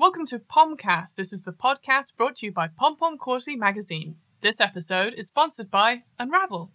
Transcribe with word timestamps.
Welcome 0.00 0.26
to 0.26 0.38
Pomcast. 0.38 1.16
This 1.16 1.32
is 1.32 1.42
the 1.42 1.50
podcast 1.50 2.14
brought 2.16 2.36
to 2.36 2.46
you 2.46 2.52
by 2.52 2.68
Pom 2.68 2.96
Pom 2.96 3.18
Quarterly 3.18 3.56
Magazine. 3.56 4.14
This 4.42 4.60
episode 4.60 5.12
is 5.14 5.26
sponsored 5.26 5.72
by 5.72 6.04
Unravel. 6.20 6.70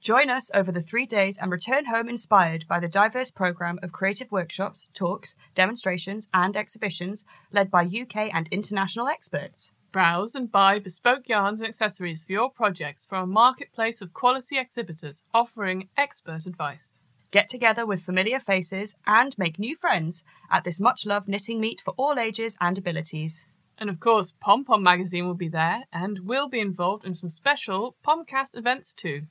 Join 0.00 0.30
us 0.30 0.48
over 0.54 0.70
the 0.70 0.80
three 0.80 1.04
days 1.04 1.36
and 1.36 1.50
return 1.50 1.86
home 1.86 2.08
inspired 2.08 2.64
by 2.68 2.78
the 2.78 2.86
diverse 2.86 3.32
programme 3.32 3.80
of 3.82 3.90
creative 3.90 4.30
workshops, 4.30 4.86
talks, 4.94 5.34
demonstrations, 5.56 6.28
and 6.32 6.56
exhibitions 6.56 7.24
led 7.50 7.68
by 7.68 7.82
UK 7.82 8.32
and 8.32 8.46
international 8.52 9.08
experts. 9.08 9.72
Browse 9.90 10.36
and 10.36 10.52
buy 10.52 10.78
bespoke 10.78 11.28
yarns 11.28 11.60
and 11.60 11.68
accessories 11.68 12.22
for 12.22 12.30
your 12.30 12.48
projects 12.48 13.04
from 13.04 13.24
a 13.24 13.32
marketplace 13.32 14.00
of 14.00 14.14
quality 14.14 14.56
exhibitors 14.56 15.24
offering 15.34 15.88
expert 15.96 16.46
advice. 16.46 16.91
Get 17.32 17.48
together 17.48 17.86
with 17.86 18.02
familiar 18.02 18.38
faces 18.38 18.94
and 19.06 19.36
make 19.38 19.58
new 19.58 19.74
friends 19.74 20.22
at 20.50 20.64
this 20.64 20.78
much 20.78 21.06
loved 21.06 21.28
knitting 21.28 21.60
meet 21.60 21.80
for 21.80 21.94
all 21.96 22.18
ages 22.18 22.58
and 22.60 22.76
abilities. 22.76 23.46
And 23.78 23.88
of 23.88 24.00
course, 24.00 24.34
Pom 24.38 24.66
Pom 24.66 24.82
Magazine 24.82 25.26
will 25.26 25.34
be 25.34 25.48
there 25.48 25.84
and 25.94 26.20
will 26.26 26.50
be 26.50 26.60
involved 26.60 27.06
in 27.06 27.14
some 27.14 27.30
special 27.30 27.96
Pomcast 28.06 28.54
events 28.54 28.92
too. 28.92 29.22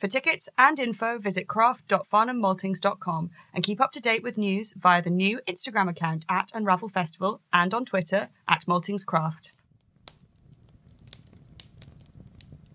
For 0.00 0.08
tickets 0.08 0.48
and 0.58 0.80
info, 0.80 1.16
visit 1.18 1.46
craft.farnhammaltings.com 1.46 3.30
and 3.54 3.64
keep 3.64 3.80
up 3.80 3.92
to 3.92 4.00
date 4.00 4.24
with 4.24 4.36
news 4.36 4.74
via 4.76 5.00
the 5.00 5.10
new 5.10 5.40
Instagram 5.46 5.88
account 5.88 6.24
at 6.28 6.50
Unravel 6.54 6.88
Festival 6.88 7.40
and 7.52 7.72
on 7.72 7.84
Twitter 7.84 8.30
at 8.48 8.66
Maltingscraft. 8.66 9.52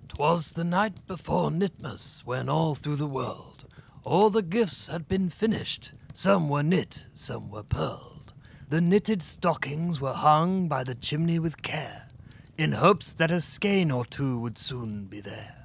'Twas 0.07 0.53
the 0.53 0.63
night 0.63 1.05
before 1.05 1.49
Knitmas, 1.49 2.21
when 2.23 2.47
all 2.47 2.75
through 2.75 2.95
the 2.95 3.05
world 3.05 3.58
all 4.03 4.29
the 4.29 4.41
gifts 4.41 4.87
had 4.87 5.07
been 5.07 5.29
finished. 5.29 5.91
Some 6.13 6.49
were 6.49 6.63
knit, 6.63 7.05
some 7.13 7.49
were 7.49 7.63
purled. 7.63 8.33
The 8.69 8.81
knitted 8.81 9.23
stockings 9.23 9.99
were 9.99 10.13
hung 10.13 10.67
by 10.67 10.83
the 10.83 10.95
chimney 10.95 11.39
with 11.39 11.61
care, 11.61 12.07
in 12.57 12.73
hopes 12.73 13.13
that 13.13 13.31
a 13.31 13.41
skein 13.41 13.89
or 13.89 14.05
two 14.05 14.37
would 14.37 14.57
soon 14.57 15.05
be 15.05 15.21
there. 15.21 15.55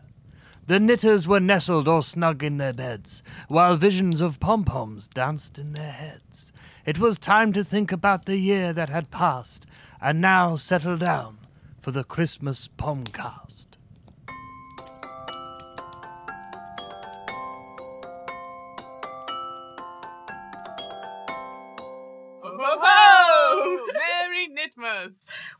The 0.66 0.80
knitters 0.80 1.28
were 1.28 1.40
nestled 1.40 1.86
all 1.86 2.00
snug 2.00 2.42
in 2.42 2.56
their 2.56 2.72
beds, 2.72 3.22
while 3.48 3.76
visions 3.76 4.22
of 4.22 4.40
pom 4.40 4.64
poms 4.64 5.08
danced 5.08 5.58
in 5.58 5.74
their 5.74 5.92
heads. 5.92 6.52
It 6.86 6.98
was 6.98 7.18
time 7.18 7.52
to 7.52 7.62
think 7.62 7.92
about 7.92 8.24
the 8.24 8.38
year 8.38 8.72
that 8.72 8.88
had 8.88 9.10
passed, 9.10 9.66
and 10.00 10.22
now 10.22 10.56
settle 10.56 10.96
down 10.96 11.38
for 11.82 11.90
the 11.90 12.04
Christmas 12.04 12.68
pomcast. 12.78 13.43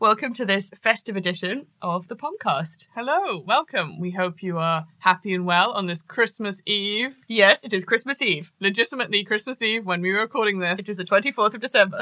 Welcome 0.00 0.32
to 0.34 0.44
this 0.44 0.70
festive 0.82 1.14
edition 1.14 1.66
of 1.80 2.08
the 2.08 2.16
Pomcast. 2.16 2.88
Hello, 2.96 3.38
welcome. 3.46 4.00
We 4.00 4.10
hope 4.10 4.42
you 4.42 4.58
are 4.58 4.86
happy 4.98 5.32
and 5.34 5.46
well 5.46 5.70
on 5.70 5.86
this 5.86 6.02
Christmas 6.02 6.60
Eve. 6.66 7.16
Yes, 7.28 7.62
it 7.62 7.72
is 7.72 7.84
Christmas 7.84 8.20
Eve. 8.20 8.52
Legitimately 8.58 9.22
Christmas 9.22 9.62
Eve 9.62 9.86
when 9.86 10.00
we 10.02 10.12
were 10.12 10.18
recording 10.18 10.58
this. 10.58 10.80
It 10.80 10.88
is 10.88 10.96
the 10.96 11.04
24th 11.04 11.54
of 11.54 11.60
December. 11.60 12.00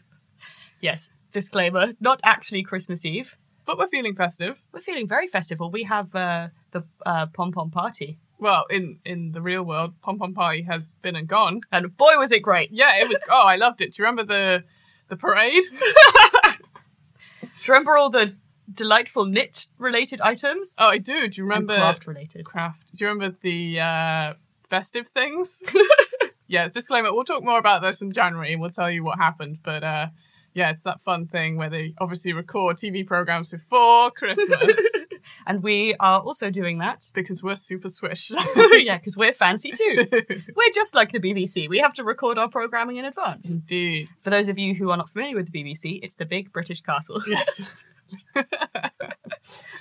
yes, 0.80 1.10
disclaimer, 1.32 1.94
not 1.98 2.20
actually 2.24 2.62
Christmas 2.62 3.04
Eve. 3.04 3.34
But 3.66 3.76
we're 3.76 3.88
feeling 3.88 4.14
festive. 4.14 4.62
We're 4.72 4.80
feeling 4.80 5.08
very 5.08 5.26
festival. 5.26 5.68
We 5.68 5.82
have 5.82 6.14
uh, 6.14 6.48
the 6.70 6.84
uh, 7.04 7.26
pom 7.26 7.50
pom 7.50 7.72
party. 7.72 8.20
Well, 8.38 8.66
in, 8.70 9.00
in 9.04 9.32
the 9.32 9.42
real 9.42 9.64
world, 9.64 10.00
Pom 10.00 10.18
Pom 10.18 10.32
Party 10.32 10.62
has 10.62 10.82
been 11.02 11.14
and 11.14 11.28
gone. 11.28 11.60
And 11.70 11.94
boy, 11.94 12.16
was 12.16 12.32
it 12.32 12.40
great. 12.40 12.70
Yeah, 12.72 12.96
it 12.96 13.08
was. 13.08 13.20
oh, 13.28 13.42
I 13.46 13.56
loved 13.56 13.82
it. 13.82 13.94
Do 13.94 14.02
you 14.02 14.08
remember 14.08 14.24
the 14.24 14.64
the 15.08 15.16
parade? 15.16 15.64
Do 17.62 17.66
you 17.66 17.74
remember 17.74 17.96
all 17.96 18.08
the 18.08 18.34
delightful 18.72 19.26
knit 19.26 19.66
related 19.78 20.20
items? 20.22 20.74
Oh, 20.78 20.88
I 20.88 20.98
do. 20.98 21.28
Do 21.28 21.40
you 21.40 21.44
remember 21.44 21.74
craft 21.74 22.06
related. 22.06 22.44
craft? 22.44 22.96
Do 22.96 23.04
you 23.04 23.10
remember 23.10 23.36
the 23.42 23.80
uh, 23.80 24.34
festive 24.70 25.08
things? 25.08 25.60
yeah. 26.46 26.68
Disclaimer: 26.68 27.12
We'll 27.12 27.24
talk 27.24 27.44
more 27.44 27.58
about 27.58 27.82
this 27.82 28.00
in 28.00 28.12
January, 28.12 28.52
and 28.52 28.60
we'll 28.62 28.70
tell 28.70 28.90
you 28.90 29.04
what 29.04 29.18
happened. 29.18 29.58
But 29.62 29.84
uh, 29.84 30.06
yeah, 30.54 30.70
it's 30.70 30.84
that 30.84 31.02
fun 31.02 31.26
thing 31.26 31.56
where 31.56 31.68
they 31.68 31.92
obviously 31.98 32.32
record 32.32 32.78
TV 32.78 33.06
programs 33.06 33.50
before 33.50 34.10
Christmas 34.10 34.48
And 35.46 35.62
we 35.62 35.94
are 36.00 36.20
also 36.20 36.50
doing 36.50 36.78
that. 36.78 37.10
because 37.14 37.42
we're 37.42 37.56
super 37.56 37.88
swish. 37.88 38.30
yeah, 38.56 38.98
because 38.98 39.16
we're 39.16 39.32
fancy 39.32 39.72
too. 39.72 40.06
We're 40.56 40.70
just 40.74 40.94
like 40.94 41.12
the 41.12 41.20
BBC. 41.20 41.68
We 41.68 41.78
have 41.78 41.94
to 41.94 42.04
record 42.04 42.38
our 42.38 42.48
programming 42.48 42.96
in 42.96 43.04
advance. 43.04 43.50
Indeed. 43.54 44.08
For 44.20 44.30
those 44.30 44.48
of 44.48 44.58
you 44.58 44.74
who 44.74 44.90
are 44.90 44.96
not 44.96 45.08
familiar 45.08 45.36
with 45.36 45.50
the 45.50 45.64
BBC, 45.64 46.00
it's 46.02 46.16
the 46.16 46.26
big 46.26 46.52
British 46.52 46.80
castle. 46.82 47.20
Yes. 47.26 47.62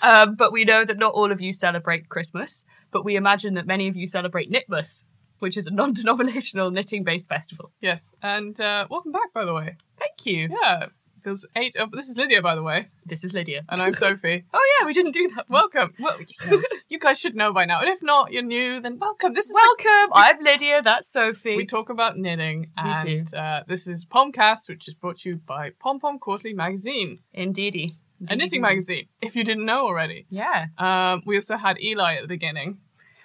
Um, 0.02 0.36
but 0.36 0.54
we 0.54 0.64
know 0.64 0.86
that 0.86 0.98
not 0.98 1.14
all 1.14 1.32
of 1.32 1.42
you 1.42 1.52
celebrate 1.52 2.08
Christmas, 2.08 2.64
but 2.92 3.04
we 3.04 3.16
imagine 3.18 3.56
that 3.56 3.68
many 3.68 3.88
of 3.90 3.96
you 3.98 4.08
celebrate 4.08 4.50
Knitmas, 4.50 5.04
which 5.40 5.58
is 5.58 5.68
a 5.68 5.72
non 5.72 5.92
denominational 5.94 6.72
knitting 6.72 7.04
based 7.04 7.28
festival. 7.28 7.72
yes. 7.82 8.14
And 8.22 8.60
uh, 8.62 8.88
welcome 8.90 9.12
back, 9.12 9.34
by 9.34 9.44
the 9.46 9.54
way. 9.54 9.76
Thank 9.98 10.26
you. 10.26 10.50
Yeah. 10.62 10.86
Feels 11.24 11.46
eight. 11.56 11.76
Oh, 11.80 11.88
this 11.92 12.08
is 12.08 12.18
Lydia, 12.18 12.42
by 12.42 12.56
the 12.56 12.64
way, 12.64 12.88
This 13.06 13.24
is 13.24 13.34
Lydia. 13.34 13.64
and 13.70 13.82
I'm 13.82 13.94
Sophie. 14.06 14.46
oh, 14.54 14.76
yeah, 14.80 14.86
we 14.86 14.94
didn't 14.94 15.12
do 15.12 15.28
that. 15.36 15.50
Welcome. 15.50 15.94
Well, 16.00 16.18
you 16.90 17.00
guys 17.00 17.20
should 17.20 17.36
know 17.36 17.52
by 17.54 17.66
now. 17.66 17.80
And 17.82 17.90
if 17.90 18.02
not, 18.02 18.32
you're 18.32 18.44
new, 18.44 18.80
then 18.82 18.98
welcome. 19.00 19.34
This 19.34 19.46
is 19.46 19.52
the- 19.52 19.56
Welcome. 19.56 20.12
I'm 20.14 20.42
Lydia. 20.44 20.82
That's 20.84 21.10
Sophie. 21.12 21.56
we 21.56 21.66
talk 21.66 21.90
about 21.90 22.18
knitting, 22.18 22.72
We 22.84 23.24
do. 23.24 23.38
uh, 23.38 23.64
this 23.68 23.88
is 23.88 24.06
Pomcast, 24.06 24.70
which 24.70 24.88
is 24.88 24.94
brought 24.94 25.20
to 25.20 25.30
you 25.30 25.36
by 25.38 25.72
Pom 25.80 26.00
Pom 26.00 26.20
Quarterly 26.20 26.54
Magazine, 26.54 27.20
Indeedy. 27.34 27.96
a 28.28 28.36
knitting 28.36 28.62
magazine. 28.62 29.08
If 29.22 29.36
you 29.36 29.44
didn't 29.44 29.66
know 29.66 29.86
already, 29.86 30.26
Yeah, 30.30 30.68
um, 30.78 31.24
we 31.26 31.36
also 31.36 31.58
had 31.58 31.82
Eli 31.82 32.16
at 32.16 32.22
the 32.22 32.28
beginning. 32.28 32.80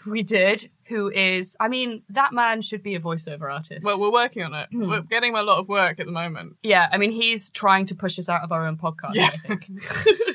we 0.06 0.22
did. 0.22 0.70
Who 0.88 1.10
is, 1.10 1.56
I 1.58 1.68
mean, 1.68 2.02
that 2.10 2.32
man 2.34 2.60
should 2.60 2.82
be 2.82 2.94
a 2.94 3.00
voiceover 3.00 3.50
artist. 3.50 3.84
Well, 3.84 3.98
we're 3.98 4.12
working 4.12 4.42
on 4.42 4.52
it. 4.54 4.68
Hmm. 4.70 4.88
We're 4.88 5.00
getting 5.00 5.34
a 5.34 5.42
lot 5.42 5.58
of 5.58 5.66
work 5.68 5.98
at 5.98 6.04
the 6.06 6.12
moment. 6.12 6.56
yeah, 6.62 6.88
I 6.92 6.98
mean, 6.98 7.10
he's 7.10 7.48
trying 7.50 7.86
to 7.86 7.94
push 7.94 8.18
us 8.18 8.28
out 8.28 8.42
of 8.42 8.52
our 8.52 8.66
own 8.66 8.76
podcast, 8.76 9.14
Yeah. 9.14 9.30
I 9.32 9.36
think. 9.48 9.70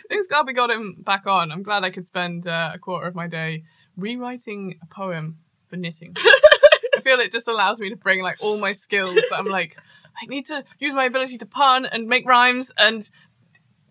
Thanks 0.10 0.26
God 0.28 0.48
we 0.48 0.54
got 0.54 0.72
him 0.72 0.96
back 1.00 1.28
on. 1.28 1.52
I'm 1.52 1.62
glad 1.62 1.84
I 1.84 1.92
could 1.92 2.06
spend 2.08 2.48
uh, 2.48 2.72
a 2.74 2.80
quarter 2.80 3.08
of 3.08 3.14
my 3.14 3.28
day 3.28 3.64
rewriting 3.96 4.80
a 4.82 4.86
poem 4.88 5.38
for 5.68 5.76
knitting. 5.76 6.16
I 6.98 7.02
feel 7.04 7.20
it 7.20 7.32
just 7.32 7.48
allows 7.48 7.80
me 7.80 7.90
to 7.92 7.96
bring 7.96 8.24
like 8.24 8.38
all 8.42 8.58
my 8.60 8.72
skills. 8.72 9.20
I'm 9.32 9.46
like, 9.46 9.78
I 10.22 10.26
need 10.26 10.48
to 10.48 10.64
use 10.80 10.94
my 10.94 11.06
ability 11.06 11.38
to 11.38 11.46
pun 11.46 11.86
and 11.86 12.08
make 12.08 12.26
rhymes 12.28 12.72
and 12.78 13.08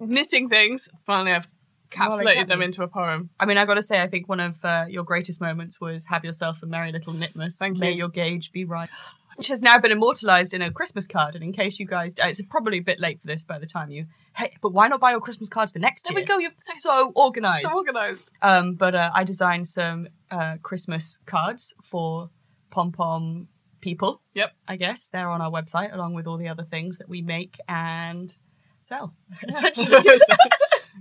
knitting 0.01 0.49
things. 0.49 0.89
Finally, 1.07 1.33
I've 1.33 1.49
Well, 1.97 2.19
exactly. 2.19 2.45
them 2.45 2.63
into 2.63 2.83
a 2.83 2.89
poem. 2.89 3.31
I 3.41 3.47
mean, 3.47 3.57
I 3.59 3.65
got 3.65 3.75
to 3.75 3.83
say, 3.83 4.01
I 4.01 4.07
think 4.09 4.29
one 4.29 4.41
of 4.41 4.63
uh, 4.65 4.87
your 4.89 5.05
greatest 5.05 5.41
moments 5.41 5.81
was 5.81 6.07
"Have 6.07 6.25
yourself 6.25 6.63
a 6.63 6.67
merry 6.67 6.93
little 6.93 7.13
Knitmas." 7.15 7.57
Thank 7.57 7.79
May 7.79 7.93
you. 7.93 7.99
your 7.99 8.09
gauge 8.09 8.53
be 8.53 8.65
right, 8.65 8.91
which 9.37 9.49
has 9.49 9.63
now 9.63 9.79
been 9.79 9.93
immortalized 9.93 10.53
in 10.55 10.63
a 10.63 10.71
Christmas 10.71 11.07
card. 11.07 11.35
And 11.35 11.43
in 11.45 11.53
case 11.53 11.79
you 11.79 11.87
guys, 11.87 12.13
uh, 12.23 12.27
it's 12.29 12.43
probably 12.43 12.79
a 12.79 12.83
bit 12.83 13.01
late 13.01 13.21
for 13.21 13.27
this 13.27 13.45
by 13.45 13.59
the 13.59 13.67
time 13.67 13.91
you. 13.91 14.07
Hey, 14.37 14.53
but 14.61 14.73
why 14.73 14.89
not 14.89 15.01
buy 15.01 15.11
your 15.13 15.21
Christmas 15.21 15.49
cards 15.49 15.73
for 15.73 15.79
next 15.79 16.05
There 16.05 16.13
year? 16.13 16.23
we 16.23 16.27
go. 16.27 16.39
You're 16.39 16.53
So 16.81 17.13
organized. 17.17 17.69
so 17.69 17.77
organized. 17.77 18.31
Um, 18.43 18.75
but 18.75 18.95
uh, 18.95 19.11
I 19.15 19.25
designed 19.25 19.67
some 19.67 20.09
uh, 20.31 20.57
Christmas 20.63 21.19
cards 21.27 21.75
for 21.83 22.31
pom 22.71 22.93
pom 22.93 23.49
people. 23.81 24.21
Yep. 24.35 24.51
I 24.67 24.77
guess 24.77 25.09
they're 25.09 25.31
on 25.31 25.41
our 25.41 25.51
website 25.51 25.95
along 25.95 26.15
with 26.15 26.27
all 26.27 26.37
the 26.37 26.49
other 26.49 26.65
things 26.65 26.99
that 26.99 27.09
we 27.09 27.23
make 27.23 27.59
and 27.69 28.37
sell. 28.83 29.15
Essentially, 29.49 29.99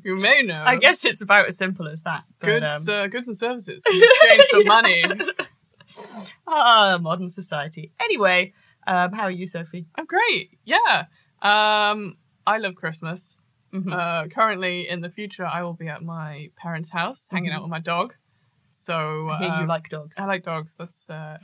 you 0.08 0.16
may 0.18 0.42
know. 0.42 0.64
I 0.66 0.78
guess 0.78 1.04
it's 1.04 1.22
about 1.22 1.48
as 1.48 1.58
simple 1.58 1.88
as 1.88 2.04
that. 2.04 2.24
But, 2.40 2.48
goods, 2.48 2.90
um, 2.90 2.96
uh, 2.96 3.08
goods 3.08 3.28
and 3.28 3.38
services 3.38 3.84
in 3.92 4.02
exchange 4.02 4.44
for 4.50 4.64
money. 4.64 5.04
ah, 6.48 6.98
modern 7.02 7.30
society. 7.30 7.92
Anyway, 8.00 8.54
um, 8.88 9.12
how 9.12 9.24
are 9.24 9.32
you, 9.32 9.48
Sophie? 9.48 9.86
I'm 9.96 10.06
great. 10.06 10.58
Yeah. 10.64 11.06
Um, 11.42 12.18
I 12.46 12.58
love 12.58 12.76
Christmas. 12.76 13.36
Mhm. 13.74 13.92
Uh, 13.92 14.30
currently, 14.30 14.88
in 14.88 15.02
the 15.02 15.10
future, 15.10 15.46
I 15.46 15.62
will 15.64 15.74
be 15.74 15.90
at 15.90 16.02
my 16.02 16.50
parents' 16.56 16.90
house 16.90 17.28
hanging 17.30 17.52
out 17.52 17.62
with 17.62 17.70
my 17.70 17.80
dog. 17.80 18.16
So 18.80 19.28
I 19.28 19.44
you 19.44 19.52
um, 19.64 19.68
like 19.68 19.90
dogs. 19.90 20.18
I 20.18 20.24
like 20.24 20.44
dogs. 20.44 20.74
That's 20.80 21.10
uh, 21.10 21.38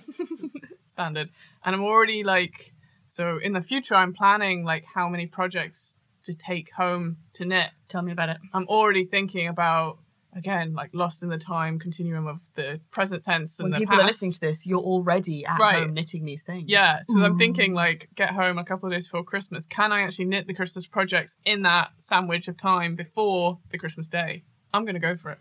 standard. 0.93 1.29
And 1.65 1.75
I'm 1.75 1.83
already 1.83 2.23
like, 2.23 2.73
so 3.09 3.39
in 3.39 3.51
the 3.51 3.61
future, 3.61 3.95
I'm 3.95 4.13
planning 4.13 4.63
like 4.63 4.85
how 4.85 5.09
many 5.09 5.25
projects 5.25 5.95
to 6.23 6.33
take 6.33 6.71
home 6.71 7.17
to 7.33 7.45
knit. 7.45 7.71
Tell 7.89 8.01
me 8.01 8.11
about 8.11 8.29
it. 8.29 8.37
I'm 8.53 8.67
already 8.67 9.05
thinking 9.05 9.47
about 9.47 9.99
again 10.35 10.73
like 10.73 10.89
lost 10.93 11.21
in 11.21 11.29
the 11.29 11.37
time 11.37 11.77
continuum 11.77 12.25
of 12.25 12.39
the 12.55 12.79
present 12.89 13.23
tense 13.23 13.59
and 13.59 13.65
When 13.65 13.71
the 13.73 13.77
people 13.77 13.95
past. 13.97 14.03
are 14.03 14.07
listening 14.07 14.31
to 14.31 14.39
this, 14.39 14.65
you're 14.65 14.79
already 14.79 15.45
at 15.45 15.59
Right. 15.59 15.83
home 15.83 15.93
knitting 15.93 16.25
these 16.25 16.41
things. 16.43 16.69
Yeah, 16.69 17.01
so 17.03 17.21
I'm 17.23 17.37
thinking 17.37 17.73
like 17.75 18.09
get 18.15 18.31
home 18.31 18.57
a 18.57 18.63
couple 18.63 18.87
of 18.87 18.93
days 18.93 19.05
before 19.07 19.23
Christmas. 19.23 19.65
Can 19.67 19.91
I 19.91 20.01
actually 20.01 20.25
knit 20.25 20.47
the 20.47 20.53
Christmas 20.55 20.87
projects 20.87 21.35
in 21.45 21.61
that 21.63 21.91
sandwich 21.99 22.47
of 22.47 22.57
time 22.57 22.95
before 22.95 23.59
the 23.69 23.77
Christmas 23.77 24.07
day? 24.07 24.43
I'm 24.73 24.85
gonna 24.85 24.99
go 24.99 25.15
for 25.15 25.29
it. 25.31 25.37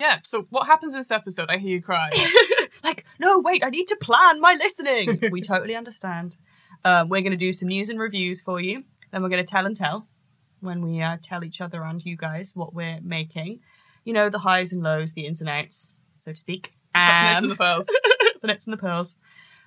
Yeah. 0.00 0.18
So 0.22 0.46
what 0.50 0.66
happens 0.66 0.92
in 0.94 0.98
this 1.00 1.10
episode? 1.12 1.48
I 1.48 1.58
hear 1.58 1.70
you 1.76 1.82
cry. 1.82 2.10
like, 2.84 3.04
no, 3.20 3.38
wait, 3.40 3.64
I 3.64 3.70
need 3.70 3.86
to 3.88 3.96
plan 3.96 4.40
my 4.40 4.54
listening. 4.54 5.20
we 5.30 5.40
totally 5.40 5.76
understand. 5.76 6.36
Um, 6.84 7.08
we're 7.08 7.20
going 7.20 7.32
to 7.32 7.36
do 7.36 7.52
some 7.52 7.68
news 7.68 7.88
and 7.88 7.98
reviews 8.00 8.40
for 8.40 8.60
you. 8.60 8.82
Then 9.12 9.22
we're 9.22 9.28
going 9.28 9.44
to 9.44 9.48
tell 9.50 9.66
and 9.66 9.76
tell. 9.76 10.08
When 10.62 10.82
we 10.82 11.00
uh, 11.00 11.18
tell 11.22 11.44
each 11.44 11.60
other 11.60 11.82
and 11.82 12.04
you 12.04 12.16
guys 12.16 12.54
what 12.54 12.74
we're 12.74 13.00
making. 13.02 13.60
You 14.04 14.12
know, 14.12 14.28
the 14.28 14.38
highs 14.38 14.72
and 14.72 14.82
lows, 14.82 15.12
the 15.12 15.26
ins 15.26 15.40
and 15.40 15.50
outs, 15.50 15.88
so 16.18 16.32
to 16.32 16.36
speak. 16.36 16.72
Um, 16.94 17.02
and 17.02 17.50
the 17.50 17.56
pearls. 17.56 17.86
the 18.42 18.48
and 18.50 18.72
the 18.72 18.76
pearls. 18.76 19.16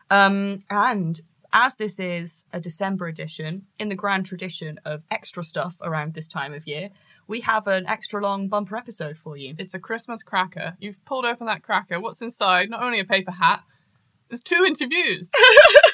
Um, 0.10 0.60
and 0.70 1.20
as 1.54 1.76
this 1.76 2.00
is 2.00 2.46
a 2.52 2.60
December 2.60 3.08
edition, 3.08 3.66
in 3.80 3.90
the 3.90 3.96
grand 3.96 4.26
tradition 4.26 4.80
of 4.86 5.04
extra 5.10 5.44
stuff 5.44 5.78
around 5.82 6.14
this 6.14 6.28
time 6.28 6.54
of 6.54 6.68
year, 6.68 6.90
we 7.28 7.40
have 7.42 7.66
an 7.68 7.88
extra 7.88 8.22
long 8.22 8.48
bumper 8.48 8.76
episode 8.76 9.18
for 9.18 9.38
you. 9.38 9.56
It's 9.58 9.74
a 9.74 9.80
Christmas 9.80 10.22
cracker. 10.22 10.76
You've 10.80 11.04
pulled 11.06 11.26
open 11.26 11.48
that 11.48 11.64
cracker. 11.64 12.00
What's 12.00 12.22
inside? 12.22 12.70
Not 12.70 12.84
only 12.84 13.00
a 13.00 13.06
paper 13.06 13.32
hat, 13.32 13.64
there's 14.30 14.42
two 14.42 14.64
interviews. 14.66 15.30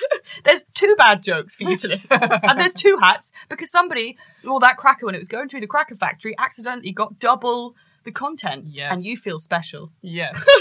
There's 0.44 0.63
two 0.74 0.95
bad 0.98 1.24
jokes 1.24 1.56
for 1.56 1.63
you 1.63 1.78
to 1.78 1.88
listen 1.88 2.10
to, 2.10 2.39
and 2.50 2.60
there's 2.60 2.74
two 2.74 2.98
hats 3.01 3.31
because 3.50 3.72
somebody, 3.72 4.18
well, 4.44 4.60
that 4.60 4.78
cracker 4.78 5.06
when 5.06 5.16
it 5.16 5.19
was 5.19 5.28
going 5.28 5.50
through 5.50 5.62
the 5.62 5.68
cracker 5.68 5.95
factory, 5.95 6.36
accidentally 6.38 6.92
got 6.92 7.19
double 7.19 7.75
the 8.04 8.12
contents, 8.12 8.75
Yes. 8.78 8.92
and 8.92 9.04
you 9.06 9.16
feel 9.18 9.39
special. 9.39 9.92
Yes. 10.01 10.44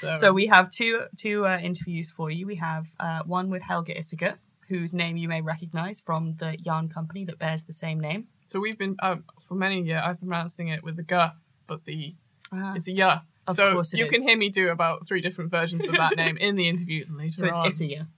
So, 0.00 0.14
So 0.16 0.32
we 0.32 0.46
have 0.48 0.70
two 0.72 1.04
two 1.16 1.46
uh, 1.46 1.58
interviews 1.62 2.10
for 2.10 2.28
you. 2.28 2.44
We 2.44 2.56
have 2.56 2.86
uh, 2.98 3.22
one 3.24 3.50
with 3.50 3.62
Helga 3.62 3.94
Isager, 3.94 4.34
whose 4.68 4.92
name 4.94 5.16
you 5.16 5.28
may 5.28 5.40
recognise 5.40 6.00
from 6.00 6.34
the 6.40 6.56
yarn 6.60 6.88
company 6.88 7.24
that 7.26 7.38
bears 7.38 7.62
the 7.62 7.72
same 7.72 8.00
name. 8.00 8.26
so 8.46 8.58
we've 8.58 8.76
been 8.76 8.96
uh, 9.00 9.16
for 9.46 9.54
many 9.54 9.80
years. 9.82 10.02
I've 10.04 10.18
been 10.18 10.28
pronouncing 10.28 10.68
it 10.68 10.82
with 10.82 10.96
the 10.96 11.04
g, 11.04 11.14
but 11.68 11.84
the 11.84 12.16
Ah. 12.52 12.74
it's 12.74 12.88
a 12.88 12.92
yeah. 12.92 13.20
Of 13.46 13.54
so 13.54 13.80
you 13.96 14.06
is. 14.06 14.10
can 14.10 14.22
hear 14.26 14.36
me 14.36 14.48
do 14.50 14.70
about 14.70 15.06
three 15.06 15.20
different 15.20 15.52
versions 15.52 15.86
of 15.86 15.94
that 15.94 16.16
name 16.22 16.36
in 16.36 16.56
the 16.56 16.68
interview 16.68 17.06
later 17.08 17.36
So 17.38 17.46
it's 17.46 17.54
on. 17.56 18.08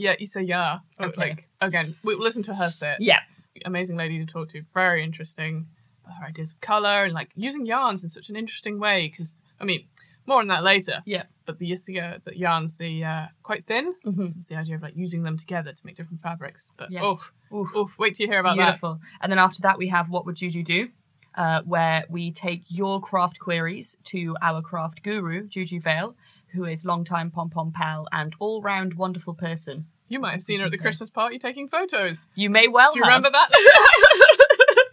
Yeah, 0.00 0.14
Issa 0.18 0.42
yeah. 0.44 0.78
Oh, 0.98 1.06
Okay. 1.06 1.20
Like 1.20 1.48
again, 1.60 1.96
we 2.02 2.14
listen 2.16 2.42
to 2.44 2.54
her 2.54 2.70
say 2.70 2.92
it. 2.92 3.00
Yeah. 3.00 3.20
Amazing 3.64 3.96
lady 3.96 4.18
to 4.18 4.26
talk 4.26 4.48
to. 4.50 4.62
Very 4.74 5.02
interesting. 5.04 5.66
Her 6.06 6.26
ideas 6.26 6.52
of 6.52 6.60
color 6.60 7.04
and 7.04 7.12
like 7.14 7.30
using 7.36 7.66
yarns 7.66 8.02
in 8.02 8.08
such 8.08 8.30
an 8.30 8.36
interesting 8.36 8.78
way. 8.78 9.08
Because 9.08 9.42
I 9.60 9.64
mean, 9.64 9.86
more 10.26 10.40
on 10.40 10.48
that 10.48 10.62
later. 10.64 11.02
Yeah. 11.04 11.24
But 11.46 11.58
the 11.58 11.72
Issa 11.72 12.20
the 12.24 12.36
yarns, 12.36 12.78
the 12.78 13.04
uh, 13.04 13.26
quite 13.42 13.64
thin. 13.64 13.94
Mm-hmm. 14.06 14.40
The 14.48 14.56
idea 14.56 14.76
of 14.76 14.82
like 14.82 14.96
using 14.96 15.22
them 15.22 15.36
together 15.36 15.72
to 15.72 15.86
make 15.86 15.96
different 15.96 16.22
fabrics. 16.22 16.70
But 16.76 16.90
Yes. 16.90 17.02
oh, 17.04 17.56
Oof. 17.56 17.68
oh, 17.74 17.90
wait 17.98 18.16
till 18.16 18.26
you 18.26 18.30
hear 18.32 18.40
about 18.40 18.56
that. 18.56 18.64
Beautiful. 18.64 19.00
And 19.20 19.30
then 19.30 19.38
after 19.38 19.60
that, 19.62 19.78
we 19.78 19.88
have 19.88 20.08
What 20.10 20.26
Would 20.26 20.36
Juju 20.36 20.62
Do? 20.62 20.88
Uh, 21.36 21.62
where 21.62 22.04
we 22.08 22.32
take 22.32 22.64
your 22.68 23.00
craft 23.00 23.38
queries 23.38 23.96
to 24.02 24.36
our 24.42 24.60
craft 24.60 25.00
guru, 25.04 25.46
Juju 25.46 25.80
Vale, 25.80 26.16
who 26.52 26.64
is 26.64 26.84
longtime 26.84 27.30
pom 27.30 27.50
pom 27.50 27.72
pal 27.72 28.06
and 28.12 28.34
all 28.38 28.62
round 28.62 28.94
wonderful 28.94 29.34
person. 29.34 29.86
You 30.08 30.18
might 30.18 30.32
have 30.32 30.42
seen 30.42 30.60
her 30.60 30.66
at 30.66 30.72
the 30.72 30.78
Christmas 30.78 31.08
party 31.10 31.38
taking 31.38 31.68
photos. 31.68 32.26
You 32.34 32.50
may 32.50 32.66
well 32.68 32.92
Do 32.92 32.98
you 32.98 33.04
have. 33.04 33.14
remember 33.14 33.30
that? 33.30 33.48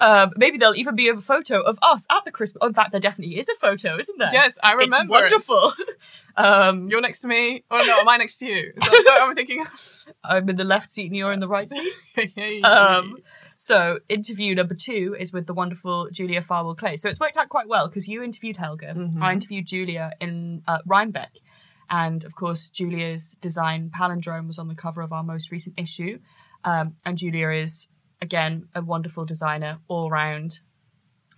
Um, 0.00 0.32
maybe 0.36 0.56
there'll 0.56 0.76
even 0.76 0.96
be 0.96 1.08
a 1.08 1.20
photo 1.20 1.60
of 1.60 1.78
us 1.82 2.06
at 2.10 2.24
the 2.24 2.30
Christmas. 2.30 2.58
Oh, 2.62 2.68
in 2.68 2.72
fact, 2.72 2.92
there 2.92 3.00
definitely 3.00 3.38
is 3.38 3.50
a 3.50 3.54
photo, 3.56 3.98
isn't 3.98 4.18
there? 4.18 4.30
yes, 4.32 4.56
I 4.62 4.72
remember. 4.72 5.22
It's 5.24 5.46
wonderful. 5.46 5.72
um, 6.38 6.88
You're 6.88 7.02
next 7.02 7.18
to 7.20 7.28
me. 7.28 7.64
Oh 7.70 7.84
no, 7.86 7.98
am 7.98 8.08
I 8.08 8.16
next 8.16 8.38
to 8.38 8.46
you? 8.46 8.72
Is 8.74 8.74
that 8.76 8.90
photo 8.90 9.24
I'm 9.26 9.34
thinking? 9.36 9.62
I'm 10.24 10.48
in 10.48 10.56
the 10.56 10.64
left 10.64 10.88
seat 10.88 11.08
and 11.08 11.16
you're 11.16 11.32
in 11.32 11.40
the 11.40 11.48
right 11.48 11.68
seat. 11.68 11.92
Um, 12.64 13.18
so 13.62 13.98
interview 14.08 14.54
number 14.54 14.74
two 14.74 15.14
is 15.20 15.34
with 15.34 15.46
the 15.46 15.52
wonderful 15.52 16.08
Julia 16.10 16.40
Farwell 16.40 16.74
Clay. 16.74 16.96
So 16.96 17.10
it's 17.10 17.20
worked 17.20 17.36
out 17.36 17.50
quite 17.50 17.68
well 17.68 17.88
because 17.88 18.08
you 18.08 18.22
interviewed 18.22 18.56
Helga, 18.56 18.94
Mhm. 18.94 19.20
I 19.22 19.34
interviewed 19.34 19.66
Julia 19.66 20.12
in 20.18 20.62
uh, 20.66 20.78
Rhinebeck, 20.86 21.32
and 21.90 22.24
of 22.24 22.34
course 22.34 22.70
Julia's 22.70 23.36
design 23.42 23.90
palindrome 23.90 24.46
was 24.46 24.58
on 24.58 24.68
the 24.68 24.74
cover 24.74 25.02
of 25.02 25.12
our 25.12 25.22
most 25.22 25.50
recent 25.50 25.78
issue. 25.78 26.20
Um, 26.64 26.96
and 27.04 27.18
Julia 27.18 27.50
is 27.50 27.88
again 28.22 28.66
a 28.74 28.80
wonderful 28.82 29.26
designer, 29.26 29.78
all 29.88 30.08
round, 30.08 30.60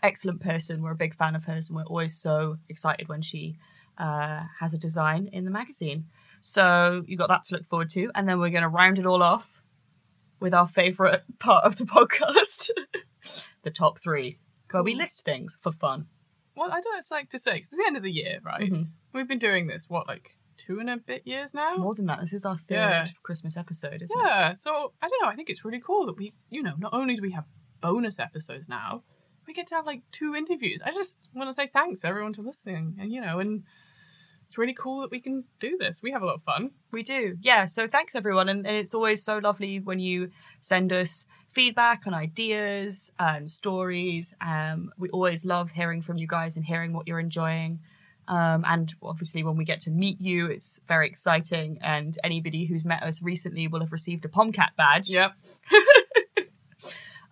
excellent 0.00 0.40
person. 0.40 0.80
We're 0.80 0.92
a 0.92 0.96
big 1.04 1.16
fan 1.16 1.34
of 1.34 1.44
hers, 1.46 1.68
and 1.68 1.76
we're 1.76 1.82
always 1.84 2.14
so 2.16 2.56
excited 2.68 3.08
when 3.08 3.22
she 3.22 3.56
uh, 3.98 4.44
has 4.60 4.72
a 4.74 4.78
design 4.78 5.28
in 5.32 5.44
the 5.44 5.50
magazine. 5.50 6.06
So 6.40 7.02
you 7.06 7.16
got 7.16 7.30
that 7.30 7.42
to 7.46 7.56
look 7.56 7.66
forward 7.66 7.90
to, 7.90 8.12
and 8.14 8.28
then 8.28 8.38
we're 8.38 8.50
going 8.50 8.62
to 8.62 8.68
round 8.68 9.00
it 9.00 9.06
all 9.06 9.22
off 9.24 9.61
with 10.42 10.52
our 10.54 10.66
favourite 10.66 11.22
part 11.38 11.64
of 11.64 11.76
the 11.78 11.84
podcast, 11.96 12.70
the 13.62 13.70
top 13.70 13.98
three, 14.00 14.38
where 14.70 14.82
we 14.82 14.94
list 14.94 15.24
things 15.24 15.56
for 15.60 15.72
fun. 15.72 16.06
well, 16.56 16.70
I 16.72 16.80
don't 16.80 17.10
like 17.10 17.30
to 17.30 17.38
say 17.38 17.52
'cause 17.60 17.68
it's 17.72 17.76
the 17.78 17.84
end 17.86 17.96
of 17.96 18.02
the 18.02 18.10
year, 18.12 18.40
right? 18.44 18.70
Mhm. 18.70 18.88
We've 19.14 19.28
been 19.28 19.38
doing 19.38 19.66
this 19.66 19.88
what 19.88 20.06
like 20.06 20.36
two 20.58 20.80
and 20.80 20.90
a 20.90 20.96
bit 20.98 21.26
years 21.26 21.54
now. 21.54 21.76
More 21.76 21.94
than 21.94 22.06
that, 22.06 22.20
this 22.20 22.32
is 22.34 22.44
our 22.44 22.58
third 22.58 22.74
Yeah. 22.76 23.06
Christmas 23.22 23.56
episode, 23.56 24.02
isn't 24.02 24.18
it? 24.18 24.22
yeah. 24.24 24.52
So 24.52 24.92
I 25.00 25.08
don't 25.08 25.22
know. 25.22 25.28
I 25.28 25.34
think 25.36 25.48
it's 25.48 25.64
really 25.64 25.80
cool 25.80 26.04
that 26.06 26.16
we, 26.18 26.34
you 26.50 26.62
know, 26.62 26.74
not 26.78 26.92
only 26.92 27.14
do 27.16 27.22
we 27.22 27.30
have 27.32 27.46
bonus 27.80 28.18
episodes 28.20 28.68
now, 28.68 29.02
we 29.46 29.54
get 29.54 29.66
to 29.68 29.74
have 29.74 29.86
like 29.86 30.02
two 30.12 30.34
interviews. 30.34 30.82
I 30.84 30.92
just 30.92 31.28
want 31.34 31.48
to 31.48 31.54
say 31.54 31.66
thanks 31.72 32.00
to 32.00 32.06
everyone 32.08 32.32
to 32.34 32.42
listening, 32.42 32.96
and 33.00 33.10
you 33.12 33.20
know, 33.20 33.38
and 33.40 33.64
it's 34.52 34.58
really 34.58 34.74
cool 34.74 35.00
that 35.00 35.10
we 35.10 35.18
can 35.18 35.44
do 35.60 35.78
this. 35.78 36.02
We 36.02 36.12
have 36.12 36.20
a 36.20 36.26
lot 36.26 36.34
of 36.34 36.42
fun. 36.42 36.72
We 36.90 37.02
do. 37.02 37.38
Yeah. 37.40 37.64
So 37.64 37.88
thanks 37.88 38.14
everyone. 38.14 38.50
And, 38.50 38.66
and 38.66 38.76
it's 38.76 38.92
always 38.92 39.24
so 39.24 39.38
lovely 39.38 39.80
when 39.80 39.98
you 39.98 40.28
send 40.60 40.92
us 40.92 41.26
feedback 41.48 42.04
and 42.04 42.14
ideas 42.14 43.10
and 43.18 43.50
stories. 43.50 44.34
Um, 44.42 44.92
we 44.98 45.08
always 45.08 45.46
love 45.46 45.70
hearing 45.70 46.02
from 46.02 46.18
you 46.18 46.26
guys 46.26 46.56
and 46.56 46.66
hearing 46.66 46.92
what 46.92 47.08
you're 47.08 47.18
enjoying. 47.18 47.80
Um, 48.28 48.62
and 48.68 48.92
obviously, 49.02 49.42
when 49.42 49.56
we 49.56 49.64
get 49.64 49.80
to 49.82 49.90
meet 49.90 50.20
you, 50.20 50.48
it's 50.48 50.80
very 50.86 51.06
exciting. 51.06 51.78
And 51.80 52.18
anybody 52.22 52.66
who's 52.66 52.84
met 52.84 53.02
us 53.02 53.22
recently 53.22 53.68
will 53.68 53.80
have 53.80 53.90
received 53.90 54.26
a 54.26 54.28
Pomcat 54.28 54.76
badge. 54.76 55.08
Yep. 55.08 55.32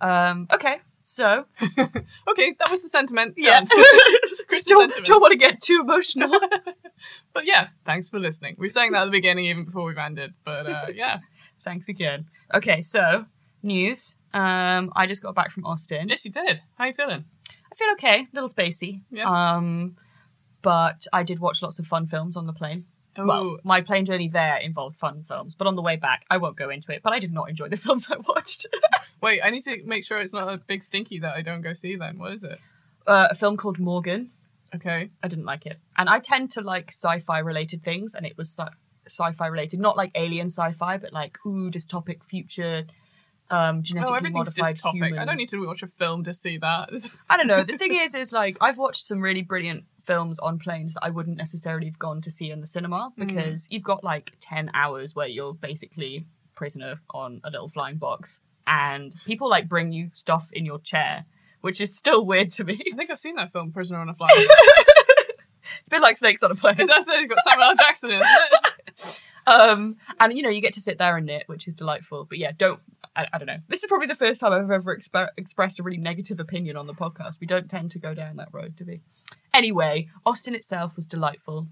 Um, 0.03 0.47
okay. 0.51 0.79
So, 1.03 1.45
Okay, 1.61 2.55
that 2.59 2.71
was 2.71 2.81
the 2.81 2.89
sentiment. 2.89 3.35
yeah. 3.37 3.61
Don't, 4.51 4.81
sentiment. 4.91 5.07
don't 5.07 5.21
want 5.21 5.33
to 5.33 5.39
get 5.39 5.61
too 5.61 5.81
emotional. 5.81 6.39
But 7.33 7.47
yeah, 7.47 7.69
thanks 7.87 8.09
for 8.11 8.19
listening. 8.19 8.57
We 8.59 8.67
were 8.67 8.71
saying 8.71 8.93
that 8.93 9.03
at 9.03 9.05
the 9.07 9.11
beginning, 9.11 9.47
even 9.47 9.65
before 9.65 9.85
we've 9.85 9.97
ended. 9.97 10.35
But 10.45 10.67
uh, 10.67 10.87
yeah, 10.95 11.21
Thanks 11.65 11.89
again. 11.89 12.27
Okay. 12.53 12.83
So, 12.83 13.25
news. 13.63 14.17
Um, 14.35 14.93
I 14.95 15.07
just 15.07 15.23
got 15.23 15.35
back 15.35 15.51
from 15.51 15.65
Austin. 15.65 16.09
yes, 16.09 16.25
you 16.27 16.31
did. 16.31 16.61
How 16.77 16.85
are 16.85 16.87
you 16.89 16.93
feeling? 16.93 17.25
I 17.73 17.75
feel 17.77 17.89
okay, 17.93 18.21
a 18.21 18.29
little 18.35 18.49
spacey. 18.51 19.01
Yeah. 19.11 19.25
Um, 19.31 19.97
but 20.63 21.07
I 21.13 21.23
did 21.23 21.39
watch 21.41 21.63
lots 21.63 21.79
of 21.79 21.87
fun 21.87 22.07
films 22.07 22.37
on 22.37 22.47
the 22.47 22.53
plane. 22.53 22.85
Oh, 23.17 23.27
Well, 23.27 23.59
my 23.65 23.81
plane 23.81 24.05
journey 24.05 24.29
there 24.29 24.57
involved 24.59 24.97
fun 24.97 25.25
films, 25.27 25.55
but 25.55 25.67
on 25.67 25.75
the 25.77 25.83
way 25.83 25.97
back, 25.97 26.25
I 26.31 26.37
won't 26.37 26.57
go 26.57 26.69
into 26.71 26.93
it. 26.93 27.03
But 27.03 27.13
I 27.15 27.19
did 27.19 27.33
not 27.33 27.49
enjoy 27.49 27.69
the 27.69 27.77
films 27.87 28.09
I 28.11 28.17
watched. 28.29 28.67
wait, 29.23 29.41
I 29.43 29.49
need 29.51 29.63
to 29.65 29.83
make 29.85 30.05
sure 30.05 30.19
it's 30.19 30.33
not 30.35 30.53
a 30.53 30.59
big 30.59 30.83
stinky 30.83 31.19
that 31.21 31.35
I 31.35 31.41
don't 31.43 31.63
go 31.63 31.73
see. 31.73 31.97
Then 31.97 32.19
what 32.19 32.33
is 32.33 32.45
it? 32.45 32.59
uh, 33.07 33.29
a 33.31 33.35
film 33.35 33.57
called 33.57 33.79
Morgan. 33.79 34.31
Okay. 34.75 35.11
I 35.23 35.29
didn't 35.29 35.45
like 35.47 35.67
it, 35.67 35.79
and 35.97 36.09
I 36.09 36.19
tend 36.21 36.51
to 36.53 36.61
like 36.61 36.89
sci-fi 36.91 37.39
related 37.41 37.83
things, 37.83 38.15
and 38.15 38.25
it 38.25 38.37
was 38.37 38.49
sci- 38.49 38.75
sci-fi 39.07 39.47
related, 39.49 39.81
not 39.81 39.97
like 39.97 40.13
alien 40.15 40.47
sci-fi, 40.49 40.99
but 40.99 41.13
like 41.13 41.39
ooh, 41.45 41.71
dystopic 41.71 42.23
future, 42.25 42.85
um, 43.51 43.79
Oh, 43.79 43.83
genetically 43.83 44.17
everything's 44.19 44.35
modified 44.57 44.77
dystopic. 44.79 44.93
humans. 44.93 45.19
I 45.19 45.25
don't 45.25 45.39
need 45.39 45.49
to 45.49 45.67
watch 45.67 45.83
a 45.83 45.89
film 45.89 46.23
to 46.25 46.33
see 46.33 46.59
that. 46.59 46.91
I 47.31 47.37
don't 47.37 47.49
know. 47.49 47.65
The 47.65 47.77
thing 47.79 47.95
is, 47.97 48.15
is 48.15 48.33
like 48.33 48.59
I've 48.61 48.79
watched 48.79 49.05
some 49.07 49.21
really 49.21 49.43
brilliant 49.43 49.85
films 50.07 50.39
on 50.39 50.59
planes 50.59 50.95
that 50.95 51.05
I 51.05 51.11
wouldn't 51.11 51.37
necessarily 51.37 51.87
have 51.87 51.99
gone 51.99 52.21
to 52.23 52.31
see 52.31 52.51
in 52.51 52.61
the 52.61 52.67
cinema 52.67 53.11
Mm. 53.19 53.27
because 53.27 53.67
you've 53.71 53.83
got 53.83 54.05
like 54.05 54.33
ten 54.41 54.71
hours 54.75 55.17
where 55.17 55.27
you're 55.29 55.55
basically 55.55 56.27
prisoner 56.55 57.01
on 57.11 57.41
a 57.43 57.51
little 57.51 57.69
flying 57.69 57.97
box, 57.97 58.39
and 58.67 59.15
people 59.27 59.49
like 59.49 59.69
bring 59.69 59.91
you 59.91 60.11
stuff 60.13 60.51
in 60.53 60.65
your 60.65 60.79
chair, 60.79 61.25
which 61.61 61.81
is 61.81 61.97
still 61.97 62.25
weird 62.25 62.51
to 62.51 62.65
me. 62.65 62.81
I 62.93 62.97
think 62.97 63.11
I've 63.11 63.21
seen 63.21 63.37
that 63.37 63.53
film, 63.53 63.73
Prisoner 63.73 63.99
on 63.99 64.09
a 64.09 64.15
Flight. 64.15 64.33
it's 64.37 65.89
a 65.89 65.91
bit 65.91 66.01
like 66.01 66.17
snakes 66.17 66.43
on 66.43 66.51
a 66.51 66.55
plane. 66.55 66.77
It's 66.79 66.93
got 66.93 67.05
Samuel 67.05 67.69
L. 67.69 67.77
Jackson 67.77 68.11
in 68.11 68.23
it? 68.23 69.21
Um, 69.47 69.97
and 70.21 70.37
you 70.37 70.43
know, 70.43 70.49
you 70.49 70.61
get 70.61 70.75
to 70.75 70.81
sit 70.81 70.99
there 70.99 71.17
and 71.17 71.27
knit, 71.27 71.45
which 71.47 71.67
is 71.67 71.75
delightful. 71.75 72.25
But 72.25 72.39
yeah, 72.39 72.53
don't. 72.57 72.81
I, 73.17 73.27
I 73.33 73.39
don't 73.39 73.47
know. 73.47 73.57
This 73.69 73.83
is 73.83 73.89
probably 73.89 74.07
the 74.07 74.15
first 74.15 74.41
time 74.41 74.53
I've 74.53 74.71
ever 74.71 74.97
exp- 74.97 75.29
expressed 75.37 75.81
a 75.81 75.83
really 75.83 75.99
negative 75.99 76.39
opinion 76.39 76.77
on 76.77 76.87
the 76.87 76.93
podcast. 76.93 77.41
We 77.41 77.47
don't 77.47 77.69
tend 77.69 77.91
to 77.93 77.99
go 77.99 78.15
down 78.15 78.37
that 78.37 78.49
road, 78.53 78.77
do 78.77 78.85
we? 78.87 79.01
Anyway, 79.53 80.09
Austin 80.25 80.55
itself 80.55 80.95
was 80.95 81.07
delightful. 81.07 81.67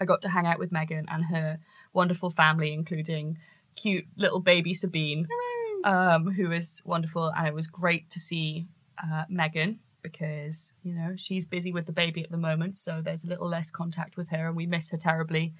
I 0.00 0.04
got 0.04 0.22
to 0.22 0.28
hang 0.28 0.46
out 0.46 0.58
with 0.58 0.70
Megan 0.70 1.06
and 1.08 1.24
her 1.24 1.58
wonderful 1.92 2.30
family, 2.30 2.72
including 2.72 3.38
cute 3.74 4.06
little 4.16 4.40
baby 4.40 4.74
Sabine, 4.74 5.26
um, 5.84 6.30
who 6.30 6.52
is 6.52 6.82
wonderful. 6.84 7.32
And 7.36 7.48
it 7.48 7.54
was 7.54 7.66
great 7.66 8.08
to 8.10 8.20
see 8.20 8.66
uh, 9.02 9.24
Megan 9.28 9.80
because, 10.02 10.72
you 10.82 10.94
know, 10.94 11.14
she's 11.16 11.46
busy 11.46 11.72
with 11.72 11.86
the 11.86 11.92
baby 11.92 12.22
at 12.22 12.30
the 12.30 12.36
moment. 12.36 12.78
So 12.78 13.00
there's 13.02 13.24
a 13.24 13.28
little 13.28 13.48
less 13.48 13.70
contact 13.70 14.16
with 14.16 14.28
her 14.30 14.46
and 14.48 14.56
we 14.56 14.66
miss 14.66 14.90
her 14.90 14.96
terribly. 14.96 15.54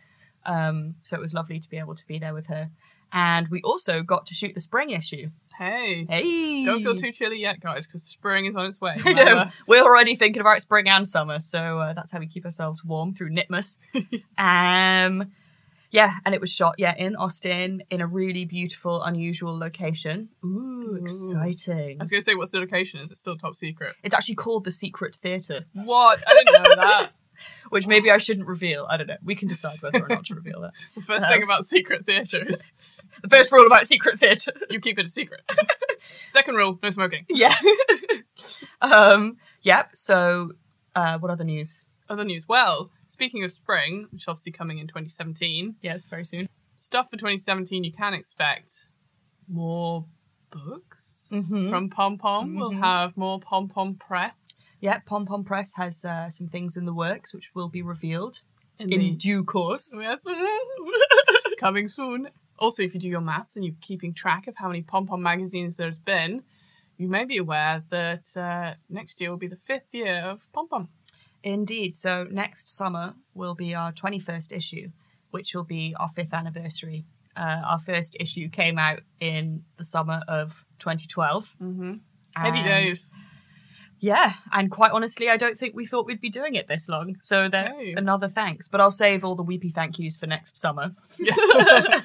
Um, 0.47 0.95
so 1.03 1.17
it 1.17 1.21
was 1.21 1.35
lovely 1.35 1.59
to 1.59 1.69
be 1.69 1.79
able 1.79 1.95
to 1.95 2.07
be 2.07 2.19
there 2.19 2.35
with 2.35 2.47
her. 2.47 2.71
And 3.13 3.49
we 3.49 3.63
also 3.63 4.03
got 4.03 4.27
to 4.27 4.35
shoot 4.35 4.55
the 4.55 4.61
spring 4.61 4.91
issue. 4.91 5.31
Hey. 5.59 6.07
Hey! 6.09 6.65
Don't 6.65 6.85
feel 6.85 6.95
too 6.95 7.11
chilly 7.11 7.41
yet, 7.41 7.59
guys, 7.61 7.87
because 7.87 8.05
spring 8.05 8.47
is 8.47 8.55
on 8.55 8.67
its 8.67 8.81
way. 8.81 8.95
I 9.05 9.13
know. 9.13 9.51
We're 9.67 9.83
already 9.83 10.15
thinking 10.15 10.41
about 10.41 10.61
spring 10.61 10.89
and 10.89 11.09
summer, 11.09 11.41
so 11.41 11.81
uh, 11.81 11.93
that's 11.95 12.13
how 12.13 12.21
we 12.21 12.29
keep 12.29 12.45
ourselves 12.45 12.85
warm 12.85 13.15
through 13.15 13.31
Knitmas. 13.31 13.79
um, 14.39 15.33
Yeah, 15.91 16.15
and 16.27 16.35
it 16.35 16.41
was 16.41 16.51
shot, 16.53 16.75
yeah, 16.79 16.95
in 16.97 17.17
Austin 17.17 17.83
in 17.91 18.01
a 18.03 18.07
really 18.07 18.45
beautiful, 18.45 19.03
unusual 19.03 19.59
location. 19.59 20.29
Ooh, 20.45 20.49
Ooh. 20.49 20.95
exciting. 21.03 21.97
I 21.99 22.03
was 22.05 22.11
going 22.11 22.21
to 22.21 22.25
say, 22.25 22.35
what's 22.35 22.51
the 22.51 22.59
location? 22.61 23.01
Is 23.01 23.11
it 23.11 23.17
still 23.17 23.37
top 23.39 23.55
secret? 23.55 23.95
It's 24.03 24.15
actually 24.15 24.35
called 24.35 24.65
the 24.65 24.71
Secret 24.73 25.17
Theatre, 25.17 25.65
What? 25.73 26.23
I 26.29 26.35
didn't 26.35 26.63
know 26.63 26.75
that. 26.77 27.13
which 27.71 27.87
maybe 27.87 28.11
I 28.11 28.19
shouldn't 28.19 28.49
reveal. 28.49 28.87
I 28.91 28.97
don't 28.97 29.07
know. 29.07 29.17
We 29.25 29.35
can 29.37 29.47
decide 29.49 29.81
whether 29.81 30.03
or 30.05 30.09
not 30.09 30.27
to 30.27 30.35
reveal 30.35 30.61
that. 30.63 30.73
The 30.97 31.03
first 31.03 31.25
Um, 31.25 31.33
thing 31.33 31.43
about 31.45 31.67
secret 31.67 32.05
theatre 32.05 32.45
is 32.47 32.73
The 33.23 33.29
first 33.29 33.51
rule 33.51 33.67
about 33.67 33.87
Secret 33.87 34.21
Theatre. 34.21 34.53
you 34.71 34.81
keep 34.81 34.99
it 34.99 35.07
a 35.07 35.09
secret. 35.09 35.41
Second 36.31 36.57
rule, 36.57 36.79
no 36.83 36.91
smoking. 36.91 37.25
yeah. 37.31 37.55
um, 38.83 39.39
yep, 39.63 39.91
so 39.95 40.53
uh, 40.95 41.19
what 41.19 41.31
other 41.31 41.45
news? 41.45 41.85
Other 42.09 42.25
news. 42.25 42.47
Well, 42.49 42.91
speaking 43.19 43.43
of 43.43 43.51
spring, 43.51 44.07
which 44.13 44.29
obviously 44.29 44.53
coming 44.53 44.79
in 44.79 44.87
2017, 44.87 45.75
Yes, 45.83 46.07
very 46.07 46.25
soon. 46.25 46.49
stuff 46.77 47.07
for 47.11 47.17
2017 47.17 47.83
you 47.83 47.91
can 47.93 48.15
expect 48.15 48.87
more 49.49 50.05
books 50.51 51.29
Mm-hmm. 51.33 51.69
from 51.69 51.91
Pom 51.91 52.17
Pom. 52.17 52.55
We'll 52.55 52.71
Mhm. 52.73 52.79
have 52.81 53.17
more 53.17 53.41
Pom 53.41 53.69
Pom 53.69 53.97
press 53.97 54.37
Yeah, 54.81 55.01
Pom 55.01 55.27
Pom 55.27 55.43
Press 55.43 55.73
has 55.75 56.05
uh, 56.05 56.31
some 56.31 56.47
things 56.47 56.77
in 56.77 56.85
the 56.85 56.95
works 56.95 57.35
which 57.35 57.53
will 57.57 57.69
be 57.69 57.83
revealed 57.83 58.41
in, 58.79 58.93
in 58.93 59.01
the 59.01 59.11
due 59.17 59.43
course. 59.43 59.93
Yes. 59.93 60.25
coming 61.59 61.89
soon. 61.89 62.29
Also, 62.61 62.85
if 62.85 62.95
you 62.95 63.01
do 63.01 63.09
your 63.09 63.21
maths 63.21 63.57
and 63.57 63.65
you're 63.65 63.75
keeping 63.81 64.15
track 64.15 64.47
of 64.47 64.55
how 64.57 64.69
many 64.69 64.83
Pom 64.83 65.09
Pom 65.09 65.21
magazines 65.21 65.75
there's 65.75 65.99
been, 65.99 66.45
you 66.97 67.09
may 67.09 67.25
be 67.25 67.39
aware 67.39 67.83
that 67.91 68.25
uh, 68.37 68.75
next 68.89 69.21
year 69.21 69.31
will 69.31 69.37
be 69.37 69.49
the 69.49 69.57
fifth 69.67 69.93
year 69.93 70.15
of 70.21 70.41
Pom 70.53 70.69
Pom. 70.69 70.89
Indeed. 71.43 71.95
So 71.95 72.27
next 72.31 72.75
summer 72.75 73.15
will 73.35 73.55
be 73.55 73.75
our 73.75 73.93
21st 73.93 74.53
issue, 74.53 74.89
which 75.31 75.55
will 75.55 75.65
be 75.65 75.95
our 75.99 76.09
fifth 76.09 76.35
anniversary. 76.35 77.05
Uh, 77.37 77.63
our 77.65 77.79
first 77.79 78.17
issue 78.19 78.49
came 78.49 78.79
out 78.79 79.01
in 79.21 79.63
the 79.77 79.85
summer 79.85 80.23
of 80.27 80.65
2012. 80.81 81.55
Mm-hmm. 81.63 81.93
Heady 82.37 82.63
days. 82.63 83.11
Yeah, 84.01 84.35
and 84.53 84.71
quite 84.71 84.93
honestly, 84.93 85.29
I 85.29 85.37
don't 85.37 85.59
think 85.59 85.75
we 85.75 85.85
thought 85.85 86.07
we'd 86.07 86.21
be 86.21 86.31
doing 86.31 86.55
it 86.55 86.69
this 86.69 86.89
long. 86.89 87.17
So 87.21 87.49
there, 87.49 87.75
Hey. 87.77 87.95
another 87.97 88.29
thanks. 88.29 88.69
But 88.69 88.81
I'll 88.81 88.93
save 88.93 89.25
all 89.25 89.35
the 89.35 89.43
weepy 89.43 89.71
thank 89.71 89.99
yous 89.99 90.17
for 90.17 90.27
next 90.29 90.57
summer. 90.57 90.93
Yeah. 91.19 91.35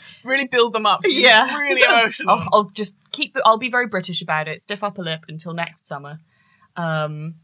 really 0.23 0.47
build 0.47 0.73
them 0.73 0.87
up. 0.87 1.03
So 1.03 1.09
Yeah. 1.09 1.55
Really 1.55 1.83
emotional. 1.83 2.31
I'll, 2.31 2.47
I'll 2.51 2.69
just 2.71 2.95
keep. 3.11 3.35
The, 3.35 3.43
I'll 3.45 3.59
be 3.59 3.69
very 3.69 3.85
British 3.87 4.23
about 4.23 4.47
it. 4.47 4.61
Stiff 4.61 4.83
upper 4.83 5.03
lip 5.03 5.25
until 5.27 5.53
next 5.53 5.85
summer. 5.85 6.19
Um, 6.75 7.35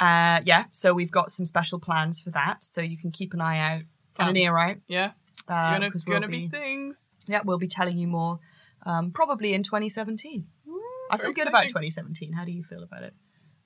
uh, 0.00 0.40
yeah. 0.44 0.64
So 0.72 0.94
we've 0.94 1.10
got 1.10 1.30
some 1.32 1.46
special 1.46 1.78
plans 1.78 2.20
for 2.20 2.30
that. 2.30 2.64
So 2.64 2.80
you 2.80 2.96
can 2.96 3.10
keep 3.10 3.34
an 3.34 3.40
eye 3.40 3.58
out 3.58 3.82
and 4.18 4.30
an 4.30 4.36
ear 4.36 4.58
out. 4.58 4.76
Yeah. 4.88 5.12
Uh, 5.48 5.72
Gonna, 5.72 5.90
we'll 6.06 6.20
gonna 6.20 6.28
be, 6.28 6.46
be, 6.46 6.48
things. 6.48 6.96
yeah, 7.26 7.42
we'll 7.44 7.58
be 7.58 7.68
telling 7.68 7.98
you 7.98 8.06
more. 8.06 8.40
Um, 8.86 9.10
probably 9.10 9.54
in 9.54 9.62
2017. 9.62 10.46
I 11.10 11.16
feel 11.16 11.32
good 11.32 11.48
about 11.48 11.68
2017. 11.68 12.32
How 12.32 12.44
do 12.44 12.52
you 12.52 12.64
feel 12.64 12.82
about 12.82 13.02
it? 13.02 13.14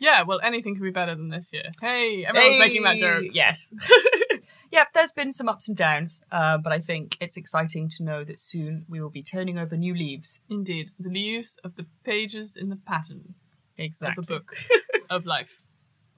Yeah, 0.00 0.22
well, 0.22 0.40
anything 0.42 0.74
could 0.74 0.82
be 0.82 0.90
better 0.90 1.14
than 1.14 1.28
this 1.28 1.52
year. 1.52 1.70
Hey, 1.80 2.24
everyone's 2.24 2.58
making 2.58 2.82
that 2.84 2.98
joke. 2.98 3.24
Yes. 3.32 3.68
yeah, 4.70 4.84
there's 4.94 5.12
been 5.12 5.32
some 5.32 5.48
ups 5.48 5.66
and 5.66 5.76
downs, 5.76 6.20
uh, 6.30 6.58
but 6.58 6.72
I 6.72 6.78
think 6.78 7.16
it's 7.20 7.36
exciting 7.36 7.88
to 7.90 8.04
know 8.04 8.22
that 8.22 8.38
soon 8.38 8.84
we 8.88 9.00
will 9.00 9.10
be 9.10 9.22
turning 9.22 9.58
over 9.58 9.76
new 9.76 9.94
leaves. 9.94 10.40
Indeed. 10.48 10.92
The 11.00 11.10
leaves 11.10 11.58
of 11.64 11.74
the 11.74 11.86
pages 12.04 12.56
in 12.56 12.68
the 12.68 12.76
pattern 12.76 13.34
of 13.78 14.16
the 14.16 14.22
book 14.22 14.54
of 15.10 15.26
life. 15.26 15.62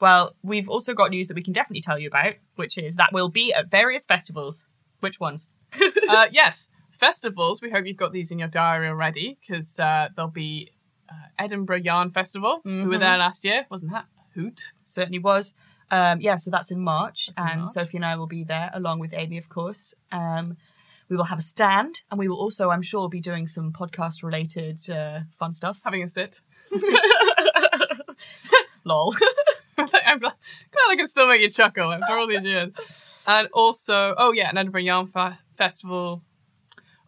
Well, 0.00 0.34
we've 0.42 0.68
also 0.68 0.94
got 0.94 1.10
news 1.10 1.28
that 1.28 1.34
we 1.34 1.42
can 1.42 1.52
definitely 1.52 1.82
tell 1.82 1.98
you 1.98 2.08
about, 2.08 2.34
which 2.56 2.78
is 2.78 2.96
that 2.96 3.12
we'll 3.12 3.28
be 3.28 3.52
at 3.52 3.70
various 3.70 4.04
festivals. 4.04 4.66
Which 5.00 5.20
ones? 5.20 5.52
uh, 6.08 6.26
yes, 6.32 6.68
festivals. 6.98 7.62
We 7.62 7.70
hope 7.70 7.86
you've 7.86 7.96
got 7.96 8.12
these 8.12 8.30
in 8.30 8.38
your 8.38 8.48
diary 8.48 8.88
already 8.88 9.38
because 9.40 9.78
uh, 9.78 10.08
there'll 10.16 10.30
be 10.30 10.70
uh, 11.08 11.14
Edinburgh 11.38 11.82
Yarn 11.84 12.10
Festival. 12.10 12.60
We 12.64 12.84
were 12.84 12.96
Mhm. 12.96 13.00
there 13.00 13.18
last 13.18 13.44
year, 13.44 13.66
wasn't 13.70 13.92
that 13.92 14.06
a 14.18 14.40
hoot? 14.40 14.72
Certainly 14.84 15.20
was. 15.20 15.54
Um, 15.90 16.20
yeah, 16.20 16.36
so 16.36 16.50
that's 16.50 16.70
in 16.70 16.80
March, 16.80 17.26
That's 17.28 17.38
in 17.40 17.46
and 17.48 17.60
March. 17.62 17.70
Sophie 17.72 17.96
and 17.98 18.04
I 18.06 18.16
will 18.16 18.28
be 18.28 18.44
there 18.44 18.70
along 18.72 19.00
with 19.00 19.12
Amy, 19.12 19.38
of 19.38 19.48
course. 19.48 19.92
Um, 20.12 20.56
we 21.08 21.16
will 21.16 21.24
have 21.24 21.40
a 21.40 21.42
stand, 21.42 22.02
and 22.10 22.18
we 22.20 22.28
will 22.28 22.38
also, 22.38 22.70
I'm 22.70 22.82
sure, 22.82 23.08
be 23.08 23.20
doing 23.20 23.48
some 23.48 23.72
podcast-related 23.72 24.88
uh, 24.88 25.20
fun 25.38 25.52
stuff. 25.52 25.80
Having 25.84 26.04
a 26.04 26.08
sit. 26.08 26.40
Lol. 28.84 29.14
I'm 30.06 30.18
glad, 30.18 30.34
glad 30.72 30.90
I 30.90 30.96
can 30.96 31.08
still 31.08 31.28
make 31.28 31.40
you 31.40 31.50
chuckle 31.50 31.92
after 31.92 32.16
all 32.18 32.26
these 32.26 32.44
years. 32.44 32.70
And 33.26 33.48
also, 33.52 34.14
oh 34.18 34.32
yeah, 34.32 34.48
an 34.50 34.56
Edinburgh 34.58 34.82
Yarn 34.82 35.06
Fe- 35.06 35.38
Festival. 35.56 36.22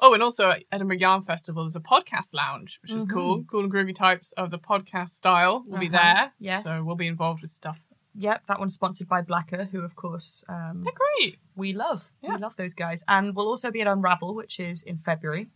Oh, 0.00 0.14
and 0.14 0.22
also 0.22 0.50
at 0.50 0.64
Edinburgh 0.72 0.96
Yarn 0.98 1.22
Festival 1.22 1.62
there's 1.62 1.76
a 1.76 1.80
podcast 1.80 2.34
lounge, 2.34 2.78
which 2.82 2.90
is 2.92 3.06
Mhm. 3.06 3.10
cool. 3.12 3.44
Cool 3.44 3.64
and 3.64 3.72
groovy 3.72 3.94
types 3.94 4.32
of 4.32 4.50
the 4.50 4.58
podcast 4.58 5.10
style 5.10 5.64
will 5.66 5.78
be 5.78 5.88
Uh-huh. 5.88 5.98
there. 6.02 6.32
Yes. 6.40 6.64
So 6.64 6.82
we'll 6.84 6.96
be 6.96 7.06
involved 7.06 7.42
with 7.42 7.50
stuff. 7.50 7.78
Yep, 8.14 8.46
that 8.46 8.58
one's 8.58 8.74
sponsored 8.74 9.08
by 9.08 9.22
Blacker, 9.22 9.64
who, 9.64 9.80
of 9.80 9.96
course, 9.96 10.44
um, 10.48 10.82
They're 10.84 10.92
great. 10.92 11.38
we 11.56 11.72
love. 11.72 12.10
Yeah. 12.20 12.34
We 12.34 12.40
love 12.42 12.56
those 12.56 12.74
guys. 12.74 13.02
And 13.08 13.34
we'll 13.34 13.48
also 13.48 13.70
be 13.70 13.80
at 13.80 13.86
Unravel, 13.86 14.34
which 14.34 14.60
is 14.60 14.82
in 14.82 14.98
February. 14.98 15.48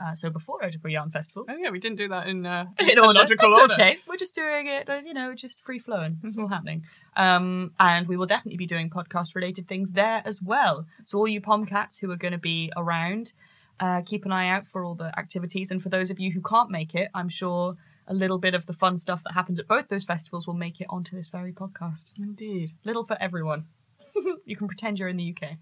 Uh, 0.00 0.14
so 0.14 0.30
before 0.30 0.62
Edinburgh 0.64 0.92
Yarn 0.92 1.10
Festival. 1.10 1.44
Oh 1.48 1.56
yeah, 1.56 1.70
we 1.70 1.78
didn't 1.80 1.98
do 1.98 2.08
that 2.08 2.28
in 2.28 2.46
uh, 2.46 2.66
in 2.78 2.98
order. 2.98 3.18
logical 3.20 3.48
It's 3.50 3.58
order. 3.58 3.74
okay. 3.74 3.98
We're 4.06 4.16
just 4.16 4.34
doing 4.34 4.66
it, 4.68 4.88
uh, 4.88 5.00
you 5.04 5.12
know, 5.14 5.34
just 5.34 5.60
free 5.62 5.78
flowing. 5.78 6.18
It's 6.22 6.34
Mm-hmm. 6.34 6.42
all 6.42 6.48
happening. 6.48 6.84
Um, 7.16 7.72
and 7.80 8.06
we 8.06 8.16
will 8.16 8.26
definitely 8.26 8.58
be 8.58 8.66
doing 8.66 8.90
podcast 8.90 9.34
related 9.34 9.66
things 9.66 9.90
there 9.92 10.22
as 10.24 10.40
well. 10.40 10.86
So 11.04 11.18
all 11.18 11.28
you 11.28 11.40
Pomcats 11.40 11.98
who 11.98 12.10
are 12.12 12.16
going 12.16 12.32
to 12.32 12.38
be 12.38 12.70
around, 12.76 13.32
uh, 13.80 14.02
keep 14.06 14.24
an 14.24 14.32
eye 14.32 14.48
out 14.48 14.66
for 14.68 14.84
all 14.84 14.94
the 14.94 15.16
activities. 15.18 15.70
And 15.70 15.82
for 15.82 15.88
those 15.88 16.10
of 16.10 16.20
you 16.20 16.30
who 16.32 16.40
can't 16.42 16.70
make 16.70 16.94
it, 16.94 17.08
I'm 17.14 17.28
sure 17.28 17.76
a 18.06 18.14
little 18.14 18.38
bit 18.38 18.54
of 18.54 18.66
the 18.66 18.72
fun 18.72 18.98
stuff 18.98 19.22
that 19.24 19.32
happens 19.34 19.58
at 19.58 19.66
both 19.68 19.88
those 19.88 20.04
festivals 20.04 20.46
will 20.46 20.54
make 20.54 20.80
it 20.80 20.86
onto 20.88 21.14
this 21.16 21.28
very 21.28 21.52
podcast. 21.52 22.12
Indeed. 22.16 22.70
Little 22.84 23.04
for 23.04 23.16
everyone. 23.20 23.66
you 24.44 24.56
can 24.56 24.66
pretend 24.68 24.98
you're 24.98 25.08
in 25.08 25.16
the 25.16 25.34
UK. 25.36 25.56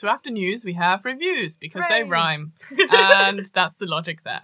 So 0.00 0.08
after 0.08 0.30
news, 0.30 0.64
we 0.64 0.72
have 0.72 1.04
reviews 1.04 1.58
because 1.58 1.84
they 1.90 2.02
rhyme, 2.04 2.54
and 2.90 3.44
that's 3.52 3.74
the 3.76 3.84
logic 3.84 4.22
there. 4.24 4.40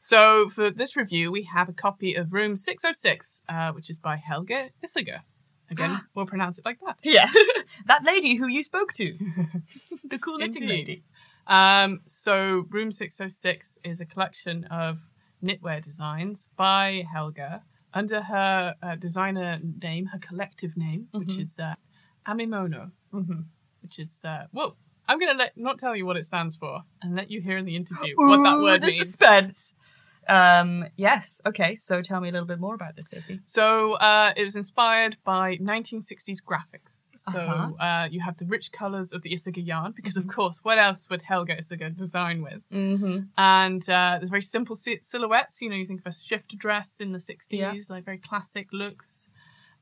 So 0.00 0.48
for 0.48 0.68
this 0.68 0.96
review, 0.96 1.30
we 1.30 1.44
have 1.44 1.68
a 1.68 1.72
copy 1.72 2.14
of 2.16 2.32
Room 2.32 2.56
606, 2.56 3.42
uh, 3.48 3.70
which 3.70 3.88
is 3.88 4.00
by 4.00 4.16
Helga 4.16 4.70
Isager. 4.84 5.20
Again, 5.70 6.00
we'll 6.16 6.26
pronounce 6.26 6.58
it 6.58 6.64
like 6.64 6.80
that. 6.84 6.98
Yeah. 7.04 7.30
that 7.86 8.02
lady 8.02 8.34
who 8.34 8.48
you 8.48 8.64
spoke 8.64 8.92
to. 8.94 9.16
the 10.10 10.18
cool 10.18 10.38
knitting 10.38 10.62
Indeed. 10.64 10.88
lady. 10.88 11.04
Um, 11.46 12.00
so 12.06 12.64
Room 12.70 12.90
606 12.90 13.78
is 13.84 14.00
a 14.00 14.06
collection 14.06 14.64
of 14.64 14.98
knitwear 15.40 15.80
designs 15.80 16.48
by 16.56 17.06
Helga 17.12 17.62
under 17.94 18.22
her 18.22 18.74
uh, 18.82 18.96
designer 18.96 19.60
name, 19.80 20.06
her 20.06 20.18
collective 20.18 20.76
name, 20.76 21.06
which 21.12 21.28
Mhm. 21.36 21.42
is 21.44 21.60
uh, 21.60 21.76
Amimono, 22.26 22.90
Mm-hmm. 23.14 23.42
which 23.82 24.00
is 24.00 24.24
uh, 24.24 24.46
whoa. 24.50 24.74
I'm 25.08 25.18
gonna 25.18 25.34
let 25.38 25.56
not 25.56 25.78
tell 25.78 25.94
you 25.96 26.04
what 26.06 26.16
it 26.16 26.24
stands 26.24 26.56
for 26.56 26.82
and 27.02 27.14
let 27.14 27.30
you 27.30 27.40
hear 27.40 27.56
in 27.58 27.64
the 27.64 27.76
interview 27.76 28.14
what 28.16 28.42
that 28.42 28.58
word 28.62 28.82
the 28.82 28.86
means. 28.88 28.98
suspense. 28.98 29.74
Um, 30.28 30.84
yes. 30.96 31.40
Okay. 31.46 31.76
So 31.76 32.02
tell 32.02 32.20
me 32.20 32.28
a 32.28 32.32
little 32.32 32.48
bit 32.48 32.58
more 32.58 32.74
about 32.74 32.96
this, 32.96 33.10
Sophie. 33.10 33.40
So 33.44 33.92
uh, 33.94 34.32
it 34.36 34.42
was 34.42 34.56
inspired 34.56 35.16
by 35.24 35.56
1960s 35.58 36.38
graphics. 36.42 37.02
So 37.30 37.38
Uh-huh. 37.38 37.84
uh, 37.84 38.08
you 38.10 38.20
have 38.20 38.36
the 38.36 38.44
rich 38.46 38.72
colours 38.72 39.12
of 39.12 39.22
the 39.22 39.30
Isager 39.30 39.64
yarn, 39.64 39.92
because 39.92 40.16
of 40.16 40.26
course, 40.26 40.58
what 40.64 40.78
else 40.78 41.08
would 41.10 41.22
Helga 41.22 41.56
Isager 41.56 41.94
design 41.94 42.42
with? 42.42 42.60
Mm-hmm. 42.72 43.18
And 43.38 43.88
uh, 43.88 44.16
there's 44.18 44.30
very 44.30 44.42
simple 44.42 44.74
si- 44.74 44.98
silhouettes. 45.02 45.62
You 45.62 45.70
know, 45.70 45.76
you 45.76 45.86
think 45.86 46.00
of 46.00 46.06
a 46.08 46.12
shifter 46.12 46.56
dress 46.56 46.96
in 46.98 47.12
the 47.12 47.18
60s, 47.20 47.46
Yeah. 47.50 47.72
like 47.88 48.04
very 48.04 48.18
classic 48.18 48.68
looks. 48.72 49.28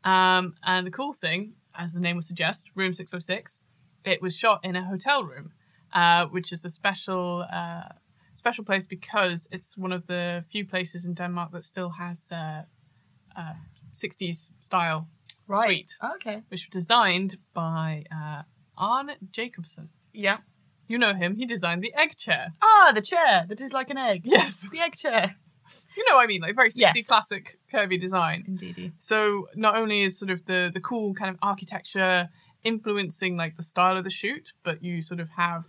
Um, 0.04 0.54
and 0.62 0.86
the 0.86 0.90
cool 0.90 1.14
thing, 1.14 1.54
as 1.74 1.92
the 1.94 2.00
name 2.00 2.16
would 2.16 2.24
suggest, 2.24 2.70
Room 2.74 2.92
606, 2.92 3.63
it 4.04 4.20
was 4.22 4.36
shot 4.36 4.60
in 4.64 4.76
a 4.76 4.84
hotel 4.84 5.24
room, 5.24 5.52
uh, 5.92 6.26
which 6.26 6.52
is 6.52 6.64
a 6.64 6.70
special 6.70 7.44
uh, 7.52 7.88
special 8.34 8.64
place 8.64 8.86
because 8.86 9.48
it's 9.50 9.76
one 9.78 9.92
of 9.92 10.06
the 10.06 10.44
few 10.50 10.64
places 10.66 11.06
in 11.06 11.14
Denmark 11.14 11.50
that 11.52 11.64
still 11.64 11.90
has 11.90 12.18
uh, 12.30 12.62
uh, 13.36 13.54
60s 13.94 14.50
style 14.60 15.08
Right. 15.46 15.64
suite, 15.64 15.92
Okay. 16.16 16.42
which 16.48 16.66
was 16.66 16.72
designed 16.72 17.36
by 17.52 18.04
uh, 18.10 18.42
Arne 18.78 19.12
Jacobsen. 19.30 19.88
Yeah. 20.14 20.38
You 20.88 20.98
know 20.98 21.12
him. 21.14 21.36
He 21.36 21.44
designed 21.46 21.82
the 21.82 21.92
egg 21.94 22.16
chair. 22.16 22.52
Ah, 22.62 22.92
the 22.94 23.02
chair 23.02 23.44
that 23.48 23.60
is 23.60 23.72
like 23.72 23.90
an 23.90 23.98
egg. 23.98 24.22
Yes. 24.24 24.68
The 24.72 24.80
egg 24.80 24.96
chair. 24.96 25.34
You 25.96 26.04
know 26.08 26.16
what 26.16 26.24
I 26.24 26.26
mean? 26.26 26.40
Like 26.42 26.56
very 26.56 26.70
60 26.70 26.80
Yes. 26.98 27.06
classic 27.06 27.58
curvy 27.72 28.00
design. 28.00 28.44
Indeedy. 28.48 28.92
So 29.00 29.48
not 29.54 29.76
only 29.76 30.02
is 30.02 30.18
sort 30.18 30.30
of 30.30 30.44
the 30.46 30.70
the 30.74 30.80
cool 30.80 31.14
kind 31.14 31.30
of 31.30 31.36
architecture 31.42 32.28
influencing 32.64 33.36
like 33.36 33.56
the 33.56 33.62
style 33.62 33.96
of 33.96 34.04
the 34.04 34.10
shoot, 34.10 34.52
but 34.62 34.82
you 34.82 35.02
sort 35.02 35.20
of 35.20 35.28
have 35.30 35.66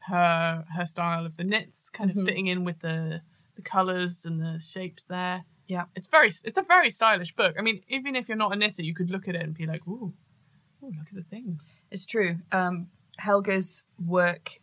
her 0.00 0.64
her 0.74 0.84
style 0.86 1.26
of 1.26 1.36
the 1.36 1.44
knits 1.44 1.90
kind 1.90 2.10
Mhm. 2.10 2.20
of 2.20 2.26
fitting 2.26 2.46
in 2.46 2.64
with 2.64 2.78
the 2.80 3.20
the 3.56 3.62
colors 3.62 4.24
and 4.24 4.40
the 4.40 4.58
shapes 4.58 5.04
there. 5.04 5.44
Yeah. 5.66 5.84
it's 5.94 6.06
very 6.08 6.28
it's 6.44 6.56
a 6.58 6.62
very 6.62 6.90
stylish 6.90 7.34
book. 7.36 7.54
I 7.58 7.62
mean, 7.62 7.82
even 7.88 8.16
if 8.16 8.28
you're 8.28 8.36
not 8.36 8.52
a 8.52 8.56
knitter, 8.56 8.82
you 8.82 8.94
could 8.94 9.10
look 9.10 9.28
at 9.28 9.34
it 9.36 9.42
and 9.42 9.54
be 9.54 9.66
like, 9.66 9.86
ooh, 9.86 10.12
ooh 10.82 10.92
look 10.98 11.08
at 11.08 11.14
the 11.14 11.22
things. 11.22 11.62
It's 11.90 12.06
true. 12.06 12.38
Um, 12.52 12.88
Helga's 13.20 13.86
work 14.04 14.58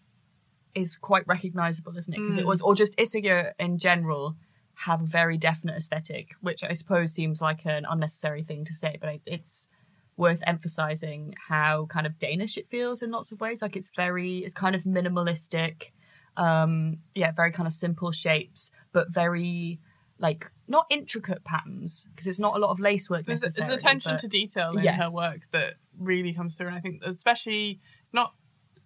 is 0.75 0.97
quite 0.97 1.25
recognizable, 1.27 1.95
isn't 1.97 2.13
it? 2.13 2.17
Because 2.17 2.37
it 2.37 2.43
Mm. 2.43 2.47
was, 2.47 2.61
or 2.61 2.75
just 2.75 2.95
Isager 2.97 3.53
in 3.59 3.77
general, 3.77 4.35
have 4.73 5.01
a 5.01 5.05
very 5.05 5.37
definite 5.37 5.75
aesthetic, 5.77 6.33
which 6.41 6.63
I 6.63 6.73
suppose 6.73 7.13
seems 7.13 7.41
like 7.41 7.65
an 7.65 7.85
unnecessary 7.89 8.43
thing 8.43 8.65
to 8.65 8.73
say, 8.73 8.97
but 8.99 9.19
it's 9.25 9.69
worth 10.17 10.41
emphasizing 10.47 11.33
how 11.47 11.85
kind 11.87 12.05
of 12.07 12.17
Danish 12.19 12.57
it 12.57 12.67
feels 12.67 13.01
in 13.03 13.11
lots 13.11 13.31
of 13.31 13.39
ways. 13.39 13.61
Like 13.61 13.75
it's 13.75 13.91
very, 13.95 14.39
it's 14.39 14.53
kind 14.53 14.75
of 14.75 14.83
minimalistic, 14.83 15.91
um, 16.37 16.97
yeah, 17.15 17.31
very 17.31 17.51
kind 17.51 17.67
of 17.67 17.73
simple 17.73 18.11
shapes, 18.11 18.71
but 18.93 19.09
very 19.11 19.79
like 20.19 20.49
not 20.67 20.87
intricate 20.89 21.43
patterns 21.43 22.07
because 22.11 22.25
it's 22.27 22.39
not 22.39 22.55
a 22.55 22.59
lot 22.59 22.71
of 22.71 22.79
lace 22.79 23.09
work. 23.09 23.25
There's, 23.27 23.41
there's 23.41 23.59
attention 23.59 24.13
but- 24.13 24.21
to 24.21 24.27
detail 24.27 24.71
in 24.75 24.83
Yes. 24.83 25.03
her 25.05 25.11
work 25.13 25.41
that 25.51 25.75
really 25.99 26.33
comes 26.33 26.55
through, 26.57 26.67
and 26.67 26.75
I 26.75 26.79
think 26.79 27.03
especially 27.05 27.79
it's 28.01 28.13
not 28.13 28.33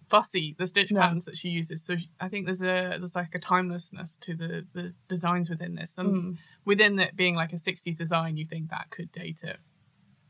fussy 0.09 0.55
the 0.59 0.67
stitch 0.67 0.91
No. 0.91 0.99
patterns 0.99 1.23
that 1.23 1.37
she 1.37 1.47
uses. 1.47 1.81
So 1.85 1.95
she- 1.95 2.11
I 2.19 2.27
think 2.27 2.45
there's 2.45 2.61
a 2.61 2.97
there's 2.99 3.15
like 3.15 3.33
a 3.33 3.39
timelessness 3.39 4.17
to 4.21 4.35
the 4.35 4.67
the 4.73 4.93
designs 5.07 5.49
within 5.49 5.75
this, 5.75 5.97
and 5.97 6.09
Mm. 6.09 6.37
within 6.65 6.99
it 6.99 7.15
being 7.15 7.35
like 7.35 7.53
a 7.53 7.57
60s 7.57 7.97
design, 7.97 8.35
you 8.35 8.43
think 8.45 8.69
that 8.69 8.89
could 8.89 9.09
date 9.13 9.43
it. 9.45 9.57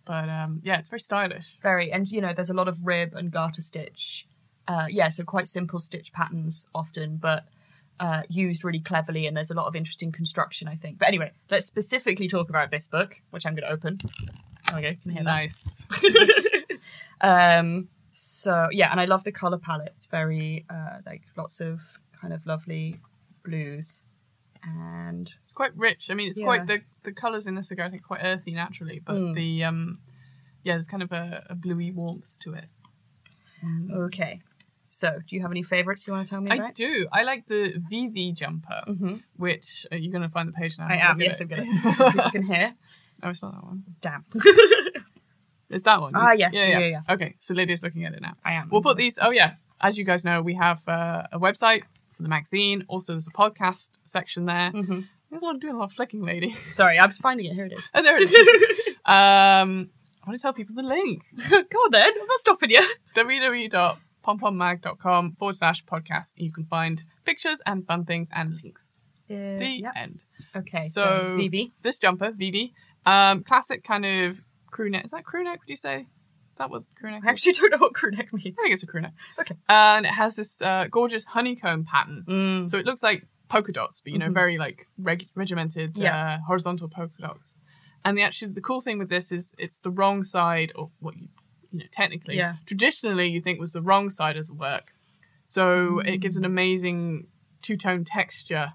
But 0.05 0.29
um, 0.29 0.61
yeah, 0.63 0.79
it's 0.79 0.89
very 0.89 0.99
stylish. 0.99 1.57
very 1.61 1.91
and 1.91 2.07
you 2.09 2.21
know 2.21 2.33
there's 2.33 2.49
a 2.49 2.53
lot 2.55 2.67
of 2.67 2.85
rib 2.85 3.13
and 3.13 3.31
garter 3.31 3.61
stitch. 3.61 4.27
Uh 4.67 4.85
yeah 4.89 5.09
so 5.09 5.23
quite 5.23 5.47
simple 5.47 5.79
stitch 5.79 6.13
patterns 6.13 6.67
often 6.75 7.17
but 7.17 7.45
uh 7.99 8.21
used 8.29 8.63
really 8.63 8.79
cleverly 8.79 9.25
and 9.27 9.35
there's 9.35 9.49
a 9.51 9.55
lot 9.55 9.65
of 9.65 9.75
interesting 9.75 10.11
construction 10.11 10.67
i 10.67 10.75
think. 10.75 10.99
But 10.99 11.07
anyway 11.07 11.31
let's 11.49 11.65
specifically 11.65 12.27
talk 12.27 12.49
about 12.49 12.69
this 12.71 12.87
book 12.87 13.15
which 13.31 13.45
i'm 13.45 13.55
going 13.55 13.67
to 13.67 13.73
open. 13.73 13.97
There 14.67 14.75
we 14.75 14.81
go 14.83 14.89
you 14.89 14.97
can 15.01 15.11
hear 15.11 15.23
Nice. 15.23 15.55
that 16.01 16.79
um 17.21 17.87
so 18.11 18.67
yeah 18.71 18.91
and 18.91 18.99
i 19.01 19.05
love 19.05 19.23
the 19.23 19.31
color 19.31 19.57
palette. 19.57 19.93
It's 19.95 20.05
very 20.05 20.65
uh 20.69 20.97
like 21.05 21.23
lots 21.37 21.59
of 21.59 21.81
kind 22.19 22.31
of 22.33 22.45
lovely 22.45 22.99
blues 23.43 24.03
and 24.63 25.31
It's 25.45 25.53
quite 25.53 25.75
rich. 25.75 26.09
I 26.09 26.13
mean, 26.13 26.29
it's 26.29 26.39
Yeah. 26.39 26.45
quite 26.45 26.67
the 26.67 26.81
the 27.03 27.11
colors 27.11 27.47
in 27.47 27.55
this 27.55 27.71
are 27.71 27.81
I 27.81 27.89
think 27.89 28.03
quite 28.03 28.21
earthy 28.23 28.53
naturally, 28.53 28.99
but 29.03 29.15
Mm. 29.15 29.35
the 29.35 29.63
um 29.63 29.99
yeah, 30.63 30.73
there's 30.73 30.87
kind 30.87 31.03
of 31.03 31.11
a, 31.11 31.43
a 31.49 31.55
bluey 31.55 31.91
warmth 31.91 32.27
to 32.41 32.53
it. 32.53 32.65
okay 33.91 34.41
so 34.93 35.19
do 35.25 35.35
you 35.35 35.41
have 35.41 35.51
any 35.51 35.63
favorites 35.63 36.05
you 36.05 36.11
want 36.13 36.25
to 36.25 36.29
tell 36.29 36.41
me 36.41 36.51
I 36.51 36.55
about 36.55 36.75
do. 36.75 37.07
I 37.13 37.23
like 37.23 37.47
the 37.47 37.81
Vivi 37.89 38.33
jumper, 38.33 38.81
mm-hmm. 38.87 39.15
which 39.37 39.87
uh, 39.91 39.95
you're 39.95 40.11
going 40.11 40.23
to 40.23 40.29
find 40.29 40.49
the 40.49 40.53
page 40.53 40.77
now. 40.77 40.87
i 40.89 40.95
am 40.97 41.19
yes 41.21 41.39
i'm 41.39 41.47
gonna 41.47 41.63
it. 41.65 41.93
so 41.95 42.11
can 42.29 42.43
hear 42.43 42.73
oh, 43.23 43.29
it's 43.29 43.41
not 43.41 43.53
that 43.53 43.63
one. 43.63 43.83
damn 44.01 44.25
It's 45.69 45.85
that 45.85 46.01
one. 46.01 46.11
Ah, 46.15 46.33
yes. 46.33 46.51
Yeah, 46.53 46.79
yeah, 46.79 47.01
Okay, 47.09 47.35
so 47.39 47.53
Lydia's 47.53 47.81
looking 47.81 48.03
at 48.03 48.13
it 48.13 48.21
now. 48.21 48.33
I 48.43 48.53
am. 48.53 48.67
We'll 48.69 48.81
put 48.81 48.97
these. 48.97 49.17
Oh 49.21 49.29
yeah, 49.29 49.53
as 49.79 49.97
you 49.97 50.03
guys 50.03 50.25
know, 50.25 50.41
we 50.41 50.53
have 50.55 50.85
uh, 50.87 51.27
a 51.31 51.39
website 51.39 51.83
for 52.21 52.23
the 52.23 52.29
magazine. 52.29 52.85
Also, 52.87 53.13
there's 53.13 53.27
a 53.27 53.31
podcast 53.31 53.89
section 54.05 54.45
there. 54.45 54.71
Mhm. 54.71 55.07
There's 55.29 55.41
a 55.41 55.45
lot 55.45 55.55
of 55.55 55.61
doing 55.61 55.73
a 55.73 55.77
lot 55.77 55.85
of 55.85 55.93
flicking, 55.93 56.21
lady. 56.23 56.51
Sorry, 56.73 56.99
I 56.99 57.05
was 57.07 57.17
finding 57.17 57.47
it. 57.47 57.53
Here 57.53 57.65
it 57.65 57.73
is. 57.73 57.89
Oh, 57.95 58.03
there 58.03 58.21
it 58.21 58.31
is. 58.31 58.87
um, 59.05 59.89
I 60.23 60.27
want 60.27 60.37
to 60.37 60.41
tell 60.41 60.53
people 60.53 60.75
the 60.75 60.83
link: 60.83 61.23
Go 61.49 61.57
on 61.57 61.91
then. 61.91 62.11
I'm 62.21 62.27
not 62.27 62.39
stopping 62.39 62.69
you. 62.69 62.85
www.pompommag.com 63.15 65.35
forward 65.39 65.55
slash 65.55 65.83
podcast. 65.85 66.33
You 66.37 66.51
can 66.51 66.65
find 66.65 67.03
pictures 67.25 67.59
and 67.65 67.83
fun 67.87 68.05
things 68.05 68.29
and 68.31 68.59
links. 68.63 68.99
The 69.27 69.77
yeah. 69.79 69.91
end. 69.95 70.25
Okay. 70.55 70.83
So, 70.83 71.01
So- 71.03 71.37
Vivi. 71.37 71.73
This 71.81 71.97
jumper, 71.97 72.31
Vivi, 72.31 72.73
um, 73.05 73.43
classic 73.43 73.83
kind 73.83 74.05
of 74.05 74.41
crew 74.69 74.89
neck. 74.89 75.05
Is 75.05 75.11
that 75.11 75.23
crew 75.23 75.43
neck? 75.45 75.59
Would 75.61 75.69
you 75.69 75.75
say? 75.77 76.07
That 76.61 76.69
what 76.69 76.83
crew 76.95 77.11
neck? 77.11 77.23
I 77.25 77.29
actually 77.31 77.53
don't 77.59 77.71
know 77.71 77.77
what 77.79 77.93
crew 77.93 78.11
neck 78.11 78.31
means. 78.33 78.55
I 78.59 78.61
think 78.63 78.73
it's 78.75 78.83
a 78.83 78.87
crew 78.87 79.01
neck. 79.01 79.13
Okay. 79.39 79.55
And 79.67 80.05
it 80.05 80.11
has 80.13 80.35
this 80.35 80.61
uh, 80.61 80.85
gorgeous 80.91 81.25
honeycomb 81.25 81.85
pattern. 81.85 82.23
Mm. 82.27 82.67
So 82.67 82.77
it 82.77 82.85
looks 82.85 83.01
like 83.03 83.25
polka 83.49 83.71
dots, 83.71 83.99
but 84.01 84.13
you 84.13 84.19
know, 84.19 84.29
Mhm. 84.29 84.33
very 84.33 84.57
like 84.57 84.87
reg- 84.97 85.29
regimented, 85.35 85.97
Yeah. 85.97 86.15
uh, 86.15 86.37
horizontal 86.47 86.87
polka 86.87 87.19
dots. 87.21 87.57
And 88.05 88.17
the 88.17 88.21
actually 88.23 88.53
the 88.53 88.61
cool 88.61 88.81
thing 88.81 88.97
with 88.99 89.09
this 89.09 89.31
is 89.31 89.53
it's 89.57 89.79
the 89.79 89.91
wrong 89.91 90.23
side, 90.23 90.71
or 90.75 90.91
what 90.99 91.15
you 91.17 91.27
you 91.71 91.79
know 91.79 91.85
technically 91.91 92.35
Yeah. 92.37 92.55
traditionally 92.65 93.27
you 93.27 93.41
think 93.41 93.59
was 93.59 93.71
the 93.73 93.81
wrong 93.81 94.09
side 94.09 94.37
of 94.37 94.45
the 94.47 94.53
work. 94.53 94.93
So 95.43 95.99
it 95.99 96.17
gives 96.19 96.35
Mm. 96.35 96.39
an 96.41 96.45
amazing 96.45 97.27
two 97.61 97.77
tone 97.77 98.03
texture. 98.03 98.73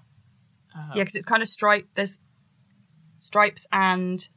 Uh, 0.75 0.91
Yeah, 0.95 1.03
because 1.03 1.15
it's 1.15 1.25
kind 1.25 1.41
of 1.41 1.49
stripe. 1.49 1.87
There's 1.95 2.19
stripes 3.19 3.65
and 3.71 4.27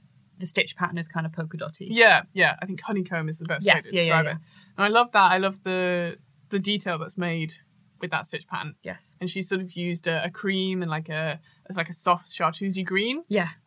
the 0.41 0.47
stitch 0.47 0.77
pattern 0.77 0.99
is 0.99 1.07
kind 1.07 1.27
of 1.27 1.33
polka 1.33 1.57
dotty. 1.57 1.87
Yeah, 1.91 2.23
yeah. 2.33 2.57
I 2.61 2.67
think 2.67 2.81
honeycomb 2.81 3.29
is 3.29 3.39
the 3.39 3.45
best 3.45 3.65
way 3.67 3.73
Yes, 3.75 3.89
to 3.91 3.95
yeah, 3.95 4.03
yeah, 4.03 4.23
describe 4.23 4.27
it. 4.37 4.43
And 4.77 4.85
I 4.85 4.89
love 4.89 5.13
that. 5.13 5.31
I 5.33 5.39
love 5.39 5.63
the 5.63 6.19
the 6.49 6.59
detail 6.59 6.99
that's 6.99 7.17
made 7.17 7.55
with 8.01 8.11
that 8.11 8.27
stitch 8.27 8.47
pattern. 8.49 8.75
Yes. 8.83 9.15
And 9.21 9.29
she 9.31 9.43
sort 9.43 9.61
of 9.61 9.73
used 9.73 10.07
a, 10.09 10.25
a 10.25 10.31
cream 10.31 10.83
and 10.83 10.91
like 10.91 11.09
a 11.09 11.39
it's 11.69 11.77
like 11.77 11.89
a 11.91 11.93
soft 11.93 12.27
chartreusey 12.27 12.85
green. 12.85 13.23
Yeah. 13.29 13.49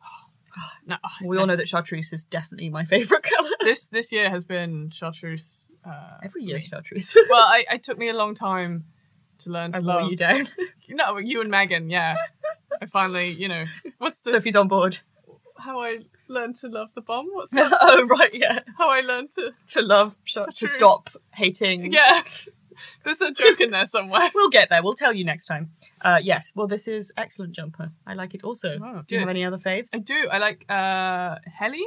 No, 0.86 0.98
We 1.26 1.40
all 1.40 1.48
know 1.48 1.56
that 1.56 1.68
chartreuse 1.68 2.14
is 2.14 2.26
definitely 2.26 2.70
my 2.70 2.84
favorite 2.86 3.24
color. 3.36 3.50
this 3.62 3.88
this 3.88 4.12
year 4.12 4.30
has 4.30 4.46
been 4.46 4.92
chartreuse. 4.92 5.72
Uh, 5.84 6.18
Every 6.22 6.44
year, 6.44 6.60
chartreuse. 6.60 7.18
well, 7.30 7.42
I, 7.44 7.66
it 7.72 7.82
took 7.82 7.98
me 7.98 8.10
a 8.10 8.14
long 8.14 8.36
time 8.36 8.84
to 9.40 9.50
learn 9.50 9.72
to 9.72 9.80
I 9.80 9.82
love. 9.82 10.12
you 10.12 10.16
down. 10.16 10.48
No, 10.90 11.18
you 11.18 11.42
and 11.42 11.50
Megan, 11.50 11.90
yeah. 11.90 12.18
I 12.80 12.86
finally, 12.86 13.32
you 13.32 13.48
know, 13.48 13.66
what's 13.98 14.20
the 14.20 14.30
Sophie's 14.30 14.56
on 14.56 14.68
board. 14.68 15.00
how 15.58 15.82
I 15.82 16.00
learned 16.28 16.60
to 16.62 16.68
love 16.68 16.90
the 16.96 17.02
bomb? 17.02 17.28
What's 17.32 17.52
that? 17.54 17.72
oh 17.82 18.06
right, 18.08 18.34
yeah. 18.34 18.60
how 18.78 18.90
I 18.90 19.02
learned 19.02 19.30
to 19.36 19.52
To 19.74 19.82
love, 19.82 20.16
char- 20.26 20.48
to 20.56 20.68
stop 20.68 21.10
hating. 21.34 21.92
yeah. 21.92 22.24
There's 23.06 23.22
a 23.22 23.32
joke 23.32 23.62
in 23.62 23.70
there 23.70 23.86
somewhere. 23.86 24.30
We'll 24.36 24.50
get 24.50 24.70
there. 24.70 24.82
We'll 24.82 24.96
tell 24.96 25.14
you 25.14 25.24
next 25.24 25.46
time. 25.46 25.70
Uh, 26.02 26.20
yes. 26.22 26.52
Well, 26.56 26.68
this 26.68 26.88
is 26.88 27.14
excellent 27.16 27.54
jumper. 27.54 27.92
I 28.08 28.16
like 28.16 28.34
it 28.34 28.44
also. 28.44 28.80
Oh, 28.84 29.04
Do 29.08 29.14
you 29.16 29.20
have 29.20 29.30
any 29.30 29.44
other 29.46 29.60
faves? 29.60 29.90
I 29.94 30.00
do. 30.00 30.28
I 30.32 30.40
like 30.40 30.66
uh 30.70 31.38
Helly. 31.46 31.86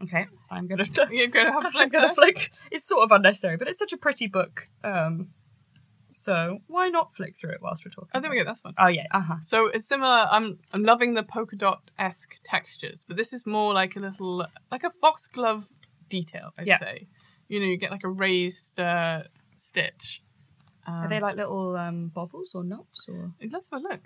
Okay, 0.00 0.26
I'm 0.48 0.68
gonna. 0.68 0.84
You're 1.10 1.26
gonna 1.26 1.52
have 1.52 1.64
a 1.64 1.70
I'm 1.76 1.88
gonna 1.88 2.14
flick. 2.14 2.52
It's 2.70 2.86
sort 2.86 3.02
of 3.02 3.10
unnecessary, 3.10 3.56
but 3.56 3.66
it's 3.66 3.80
such 3.80 3.92
a 3.92 3.96
pretty 3.96 4.28
book. 4.28 4.68
Um, 4.84 5.30
so 6.18 6.58
why 6.66 6.88
not 6.88 7.14
flick 7.14 7.36
through 7.38 7.50
it 7.50 7.62
whilst 7.62 7.84
we're 7.84 7.90
talking? 7.90 8.10
I 8.12 8.20
think 8.20 8.30
we 8.32 8.36
get 8.38 8.46
this 8.46 8.62
one. 8.64 8.74
Oh 8.78 8.88
yeah. 8.88 9.06
Uh 9.10 9.20
huh. 9.20 9.36
So 9.42 9.66
it's 9.66 9.86
similar. 9.86 10.26
I'm 10.30 10.58
I'm 10.72 10.82
loving 10.84 11.14
the 11.14 11.22
polka 11.22 11.56
dot 11.56 11.90
esque 11.98 12.36
textures, 12.44 13.04
but 13.06 13.16
this 13.16 13.32
is 13.32 13.46
more 13.46 13.72
like 13.72 13.96
a 13.96 14.00
little 14.00 14.46
like 14.70 14.84
a 14.84 14.90
foxglove 14.90 15.66
detail. 16.08 16.52
I'd 16.58 16.66
Yeah. 16.66 16.78
say. 16.78 17.06
You 17.48 17.60
know, 17.60 17.66
you 17.66 17.78
get 17.78 17.90
like 17.90 18.04
a 18.04 18.10
raised 18.10 18.78
uh, 18.78 19.22
stitch. 19.56 20.22
Um, 20.86 20.94
Are 21.04 21.08
they 21.08 21.20
like 21.20 21.36
little 21.36 21.76
um 21.76 22.08
bobbles 22.08 22.54
or 22.54 22.64
knots 22.64 23.08
or? 23.08 23.32
Let's 23.40 23.68
have 23.70 23.80
a 23.80 23.82
look. 23.82 24.00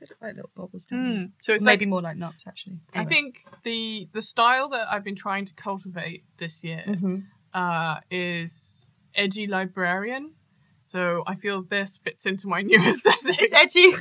They 0.00 0.06
look 0.08 0.18
like 0.20 0.34
little 0.34 0.50
bobbles. 0.56 0.86
Mm. 0.92 1.30
So 1.42 1.52
it's 1.52 1.64
Maybe 1.64 1.84
like 1.84 1.90
more 1.90 2.02
like 2.02 2.16
knots 2.16 2.44
actually. 2.46 2.78
I 2.94 3.04
think 3.04 3.44
the 3.62 4.08
the 4.12 4.22
style 4.22 4.68
that 4.70 4.92
I've 4.92 5.04
been 5.04 5.16
trying 5.16 5.44
to 5.46 5.54
cultivate 5.54 6.24
this 6.38 6.64
year 6.64 6.84
hmm 6.86 7.18
uh, 7.54 8.00
is 8.10 8.86
edgy 9.14 9.46
librarian. 9.46 10.32
So 10.92 11.22
I 11.26 11.36
feel 11.36 11.62
this 11.62 11.96
fits 12.04 12.26
into 12.26 12.48
my 12.48 12.60
new 12.70 12.78
aesthetic. 12.78 13.36
It's 13.40 13.54
edgy. 13.54 13.92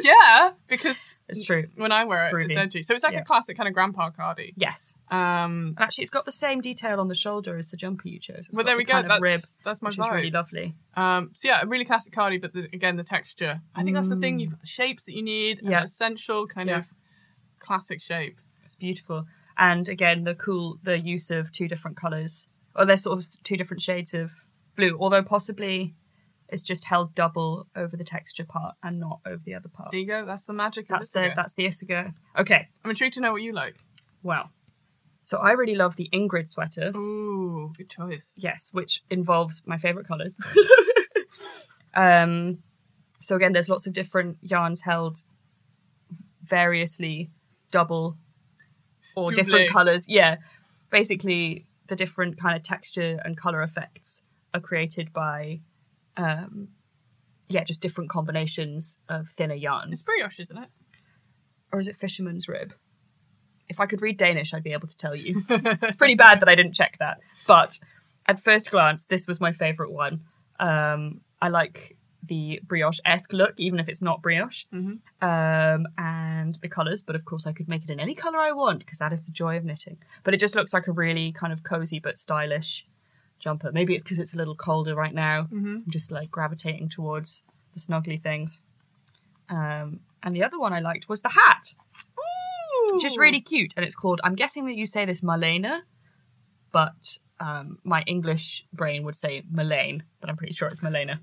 yeah, 0.02 0.52
because 0.66 1.16
it's 1.28 1.44
true. 1.44 1.64
when 1.76 1.92
I 1.92 2.04
wear 2.04 2.26
It's 2.38 2.46
it, 2.48 2.50
it's 2.52 2.56
edgy. 2.58 2.82
So 2.82 2.94
it's 2.94 3.04
like 3.04 3.12
Yeah. 3.12 3.20
a 3.20 3.24
classic 3.24 3.54
kind 3.58 3.68
of 3.68 3.74
grandpa 3.74 4.08
cardi. 4.10 4.54
Yes. 4.56 4.96
Um, 5.10 5.74
And 5.76 5.80
actually, 5.80 6.02
it's 6.02 6.10
got 6.10 6.24
the 6.24 6.32
same 6.32 6.62
detail 6.62 7.00
on 7.00 7.08
the 7.08 7.14
shoulder 7.14 7.58
as 7.58 7.68
the 7.70 7.76
jumper 7.76 8.08
you 8.08 8.18
chose. 8.18 8.46
It's 8.48 8.56
got 8.56 8.64
there 8.64 8.74
the 8.76 8.78
we 8.78 8.84
go. 8.84 9.02
That's 9.02 9.20
rib, 9.20 9.42
that's 9.62 9.82
my 9.82 9.90
which 9.90 9.98
vibe. 9.98 10.04
is 10.06 10.10
really 10.12 10.30
lovely. 10.30 10.74
Um, 10.96 11.32
so 11.36 11.48
yeah, 11.48 11.60
a 11.62 11.66
really 11.66 11.84
classic 11.84 12.14
cardi, 12.14 12.38
but 12.38 12.54
the, 12.54 12.62
again 12.72 12.96
the 12.96 13.04
texture. 13.04 13.60
I 13.74 13.82
think 13.84 13.94
that's 13.94 14.08
the 14.08 14.16
thing. 14.16 14.38
Mm. 14.38 14.40
You've 14.40 14.50
got 14.52 14.60
the 14.62 14.66
shapes 14.66 15.04
that 15.04 15.14
you 15.14 15.22
need, 15.22 15.60
Yeah. 15.62 15.82
essential 15.84 16.46
kind 16.46 16.70
Yeah. 16.70 16.78
of 16.78 16.86
classic 17.58 18.00
shape. 18.00 18.38
It's 18.64 18.74
beautiful. 18.74 19.26
And 19.58 19.86
again, 19.86 20.24
the 20.24 20.34
cool, 20.34 20.78
the 20.82 20.98
use 20.98 21.30
of 21.30 21.52
two 21.52 21.68
different 21.68 21.98
colours. 21.98 22.48
Or 22.74 22.86
they're 22.86 22.96
sort 22.96 23.18
of 23.18 23.26
two 23.44 23.58
different 23.58 23.82
shades 23.82 24.14
of 24.14 24.32
blue, 24.76 24.96
although 24.98 25.22
possibly 25.22 25.94
it's 26.52 26.62
just 26.62 26.84
held 26.84 27.14
double 27.14 27.66
over 27.74 27.96
the 27.96 28.04
texture 28.04 28.44
part 28.44 28.74
and 28.82 29.00
not 29.00 29.20
over 29.26 29.42
the 29.44 29.54
other 29.54 29.68
part. 29.68 29.90
There 29.90 30.00
you 30.00 30.06
go. 30.06 30.24
That's 30.24 30.46
the 30.46 30.52
magic. 30.52 30.86
That's 30.86 31.06
of 31.06 31.12
the 31.12 31.18
Isager. 31.30 31.34
that's 31.36 31.52
the 31.54 31.64
Isager. 31.64 32.14
Okay, 32.38 32.68
I'm 32.84 32.90
intrigued 32.90 33.14
to 33.14 33.20
know 33.20 33.32
what 33.32 33.42
you 33.42 33.52
like. 33.52 33.74
well. 34.22 34.50
So 35.24 35.38
I 35.38 35.52
really 35.52 35.76
love 35.76 35.94
the 35.96 36.08
Ingrid 36.12 36.50
sweater. 36.50 36.90
Ooh, 36.96 37.72
good 37.76 37.88
choice. 37.88 38.32
Yes, 38.36 38.70
which 38.72 39.04
involves 39.08 39.62
my 39.64 39.78
favourite 39.78 40.06
colours. 40.06 40.36
um 41.94 42.58
so 43.20 43.36
again 43.36 43.52
there's 43.52 43.68
lots 43.68 43.86
of 43.86 43.92
different 43.92 44.36
yarns 44.40 44.80
held 44.80 45.18
variously 46.42 47.30
double 47.70 48.16
or 49.14 49.30
Double. 49.30 49.34
different 49.44 49.70
colours. 49.70 50.06
Yeah. 50.08 50.36
Basically 50.90 51.66
the 51.86 51.96
different 51.96 52.38
kind 52.38 52.56
of 52.56 52.62
texture 52.62 53.20
and 53.24 53.36
colour 53.36 53.62
effects 53.62 54.22
are 54.54 54.60
created 54.60 55.12
by 55.12 55.60
um 56.16 56.68
yeah, 57.48 57.64
just 57.64 57.80
different 57.82 58.08
combinations 58.08 58.98
of 59.08 59.28
thinner 59.28 59.54
yarns. 59.54 59.92
It's 59.92 60.02
brioche, 60.04 60.40
isn't 60.40 60.56
it? 60.56 60.68
or 61.72 61.78
is 61.78 61.88
it 61.88 61.96
fisherman's 61.96 62.48
rib? 62.48 62.74
If 63.68 63.80
I 63.80 63.86
could 63.86 64.02
read 64.02 64.18
Danish, 64.18 64.52
I'd 64.52 64.62
be 64.62 64.72
able 64.74 64.88
to 64.88 64.96
tell 64.96 65.16
you. 65.16 65.42
it's 65.48 65.96
pretty 65.96 66.14
bad 66.14 66.40
that 66.40 66.48
I 66.48 66.54
didn't 66.54 66.74
check 66.74 66.98
that. 66.98 67.20
But 67.46 67.78
at 68.26 68.38
first 68.38 68.70
glance, 68.70 69.06
this 69.06 69.26
was 69.26 69.40
my 69.40 69.52
favourite 69.52 69.90
one. 69.90 70.20
Um, 70.60 71.22
I 71.40 71.48
like 71.48 71.96
the 72.24 72.60
brioche 72.64 73.00
esque 73.04 73.32
look, 73.32 73.54
even 73.56 73.80
if 73.80 73.88
it's 73.88 74.02
not 74.02 74.20
brioche. 74.22 74.64
Mhm. 74.72 74.98
Um, 75.22 75.86
and 75.96 76.54
the 76.56 76.68
colours, 76.68 77.02
but 77.02 77.16
of 77.16 77.24
course, 77.24 77.46
I 77.46 77.52
could 77.52 77.68
make 77.68 77.82
it 77.82 77.90
in 77.90 77.98
any 77.98 78.14
colour 78.14 78.38
I 78.38 78.52
want 78.52 78.80
because 78.80 78.98
that 78.98 79.12
is 79.12 79.22
the 79.22 79.32
joy 79.32 79.56
of 79.56 79.64
knitting. 79.64 79.96
But 80.22 80.34
it 80.34 80.40
just 80.40 80.54
looks 80.54 80.74
like 80.74 80.86
a 80.86 80.92
really 80.92 81.32
kind 81.32 81.52
of 81.52 81.62
cozy 81.62 81.98
but 81.98 82.18
stylish 82.18 82.86
jumper. 83.42 83.70
Maybe 83.72 83.94
it's 83.94 84.02
because 84.02 84.18
it's 84.18 84.34
a 84.34 84.38
little 84.38 84.54
colder 84.54 84.94
right 84.94 85.14
now. 85.14 85.44
hmm 85.44 85.76
I'm 85.84 85.90
just 85.90 86.10
like 86.10 86.30
gravitating 86.30 86.88
towards 86.88 87.42
the 87.74 87.80
snuggly 87.80 88.20
things. 88.20 88.62
Um, 89.48 90.00
and 90.22 90.34
the 90.34 90.44
other 90.44 90.58
one 90.58 90.72
I 90.72 90.80
liked 90.80 91.08
was 91.08 91.20
the 91.20 91.28
hat 91.28 91.74
which 92.90 93.04
is 93.04 93.16
really 93.16 93.40
cute, 93.40 93.72
and 93.76 93.84
it's 93.84 93.94
called. 93.94 94.20
I'm 94.24 94.34
guessing 94.34 94.66
that 94.66 94.74
you 94.76 94.86
say 94.86 95.04
this 95.04 95.22
Malena, 95.22 95.82
but 96.72 97.18
um, 97.40 97.78
my 97.84 98.02
English 98.06 98.66
brain 98.72 99.04
would 99.04 99.16
say 99.16 99.42
Malane, 99.52 100.02
but 100.20 100.30
I'm 100.30 100.36
pretty 100.36 100.52
sure 100.52 100.68
it's 100.68 100.82
Malena. 100.82 101.20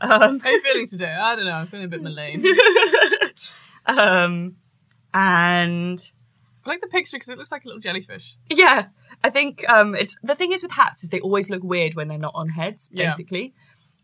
Um, 0.00 0.40
How 0.40 0.48
are 0.48 0.52
you 0.52 0.60
feeling 0.60 0.86
today? 0.86 1.12
I 1.12 1.36
don't 1.36 1.46
know. 1.46 1.52
I'm 1.52 1.66
feeling 1.68 1.86
a 1.86 1.88
bit 1.88 2.02
malign. 2.02 2.44
um, 3.86 4.56
and 5.14 6.12
I 6.64 6.68
like 6.68 6.80
the 6.80 6.88
picture 6.88 7.16
because 7.16 7.30
it 7.30 7.38
looks 7.38 7.50
like 7.50 7.64
a 7.64 7.68
little 7.68 7.80
jellyfish. 7.80 8.36
yeah, 8.50 8.86
I 9.24 9.30
think 9.30 9.64
um, 9.68 9.94
it's 9.94 10.16
the 10.22 10.34
thing 10.34 10.52
is 10.52 10.62
with 10.62 10.72
hats 10.72 11.02
is 11.02 11.08
they 11.08 11.20
always 11.20 11.50
look 11.50 11.62
weird 11.64 11.94
when 11.94 12.08
they're 12.08 12.18
not 12.18 12.34
on 12.34 12.48
heads, 12.48 12.90
Yeah. 12.92 13.10
basically. 13.10 13.54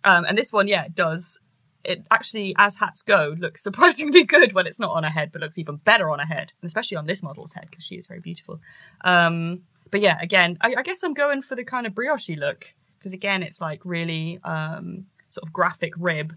Um, 0.05 0.25
and 0.25 0.37
this 0.37 0.53
one, 0.53 0.67
yeah, 0.67 0.85
it 0.85 0.95
does. 0.95 1.39
It 1.85 2.07
actually, 2.11 2.55
as 2.59 2.77
hats 2.77 3.03
go, 3.03 3.35
looks 3.39 3.63
surprisingly 3.69 4.25
good 4.25 4.53
when 4.53 4.67
it's 4.67 4.79
not 4.81 4.91
on 4.93 5.05
a 5.05 5.11
head, 5.11 5.31
but 5.33 5.41
looks 5.41 5.59
even 5.59 5.77
better 5.77 6.11
on 6.11 6.21
a 6.21 6.27
head, 6.27 6.53
and 6.61 6.67
especially 6.69 6.97
on 6.97 7.07
this 7.07 7.23
model's 7.23 7.53
head 7.53 7.67
because 7.71 7.85
she 7.85 7.97
is 7.97 8.07
very 8.07 8.21
beautiful. 8.21 8.61
Um, 9.05 9.63
but 9.91 10.01
yeah, 10.01 10.19
again, 10.21 10.59
I, 10.61 10.75
I 10.79 10.83
guess 10.83 11.03
I'm 11.03 11.15
going 11.15 11.43
for 11.43 11.55
the 11.55 11.65
kind 11.65 11.87
of 11.87 11.95
brioche 11.95 12.31
look 12.31 12.73
because 12.99 13.13
again, 13.13 13.43
it's 13.43 13.61
like 13.61 13.81
really 13.85 14.39
um, 14.45 15.07
sort 15.29 15.47
of 15.47 15.53
graphic 15.53 15.93
rib 15.99 16.35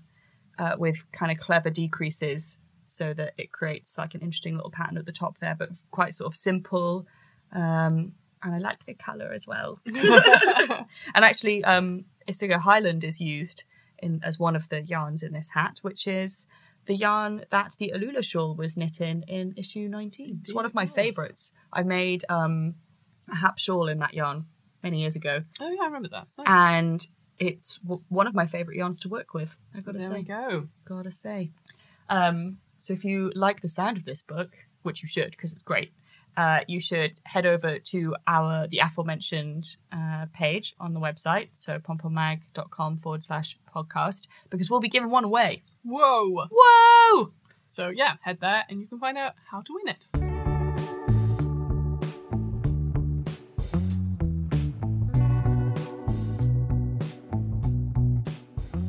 uh, 0.58 0.76
with 0.78 0.98
kind 1.12 1.32
of 1.32 1.38
clever 1.38 1.70
decreases 1.70 2.60
so 2.88 3.14
that 3.14 3.34
it 3.38 3.52
creates 3.52 3.98
like 3.98 4.16
an 4.16 4.22
interesting 4.22 4.56
little 4.56 4.72
pattern 4.72 4.98
at 4.98 5.06
the 5.06 5.12
top 5.12 5.38
there, 5.40 5.56
but 5.58 5.70
quite 5.92 6.14
sort 6.14 6.32
of 6.32 6.36
simple. 6.36 7.06
Um, 7.52 8.14
and 8.46 8.56
I 8.56 8.60
like 8.60 8.86
the 8.86 8.94
colour 8.94 9.32
as 9.34 9.46
well. 9.46 9.80
and 9.86 11.26
actually, 11.26 11.64
um, 11.64 12.06
Isager 12.28 12.60
Highland 12.60 13.04
is 13.04 13.20
used 13.20 13.64
in 14.00 14.22
as 14.24 14.40
one 14.40 14.56
of 14.56 14.70
the 14.70 14.82
yarns 14.82 15.24
in 15.24 15.34
this 15.34 15.50
hat, 15.50 15.80
which 15.82 16.08
is 16.08 16.48
the 16.86 16.96
yarn 16.96 17.44
that 17.50 17.76
the 17.80 17.92
Alula 17.96 18.24
shawl 18.24 18.54
was 18.56 18.78
knit 18.78 19.02
in 19.02 19.24
in 19.28 19.54
issue 19.58 19.88
19. 19.90 20.42
It's 20.44 20.54
one 20.54 20.66
of 20.66 20.74
my 20.76 20.84
Indeed 20.84 20.94
favourites. 20.96 21.52
I 21.74 21.82
made 21.84 22.24
um, 22.30 22.76
a 23.30 23.36
hap 23.36 23.58
shawl 23.58 23.88
in 23.88 24.00
that 24.00 24.14
yarn 24.14 24.46
many 24.84 25.02
years 25.02 25.16
ago, 25.16 25.44
Oh 25.60 25.72
yeah, 25.72 25.82
I 25.82 25.86
remember 25.88 26.10
that. 26.10 26.28
Nice. 26.38 26.46
and 26.48 27.08
it's 27.40 27.78
w- 27.80 28.04
one 28.10 28.28
of 28.28 28.36
my 28.36 28.46
favourite 28.46 28.78
yarns 28.78 29.00
to 29.00 29.10
work 29.10 29.34
with. 29.34 29.56
I 29.76 29.80
gotta 29.82 29.98
there 29.98 30.08
say 30.10 30.16
we 30.18 30.22
go. 30.24 30.68
gotta 30.86 31.12
say. 31.12 31.52
Um, 32.08 32.60
so 32.80 32.94
if 32.94 33.04
you 33.04 33.32
like 33.36 33.62
the 33.62 33.68
sound 33.68 33.98
of 33.98 34.06
this 34.06 34.22
book, 34.22 34.52
which 34.84 35.02
you 35.02 35.10
should 35.10 35.32
because 35.32 35.54
it's 35.54 35.64
great, 35.64 35.92
uh, 36.38 36.62
you 36.68 36.80
should 36.80 37.20
head 37.24 37.46
over 37.46 37.80
to 37.80 38.16
our 38.28 38.68
the 38.68 38.80
aforementioned 38.80 39.78
uh, 39.92 40.26
page 40.34 40.76
on 40.80 40.94
the 40.94 41.00
website, 41.00 41.50
so 41.56 41.80
pompommag.com 41.80 42.98
forward 42.98 43.24
slash 43.24 43.58
podcast, 43.74 44.28
because 44.50 44.70
we'll 44.70 44.80
be 44.80 44.90
giving 44.90 45.10
one 45.10 45.24
away. 45.24 45.64
Whoa. 45.84 46.48
Whoa! 46.52 47.32
So 47.68 47.90
yeah, 47.90 48.16
head 48.22 48.40
there 48.42 48.64
and 48.70 48.80
you 48.80 48.88
can 48.88 49.00
find 49.00 49.18
out 49.18 49.34
how 49.50 49.62
to 49.62 49.74
win 49.74 49.96
it. 49.96 50.08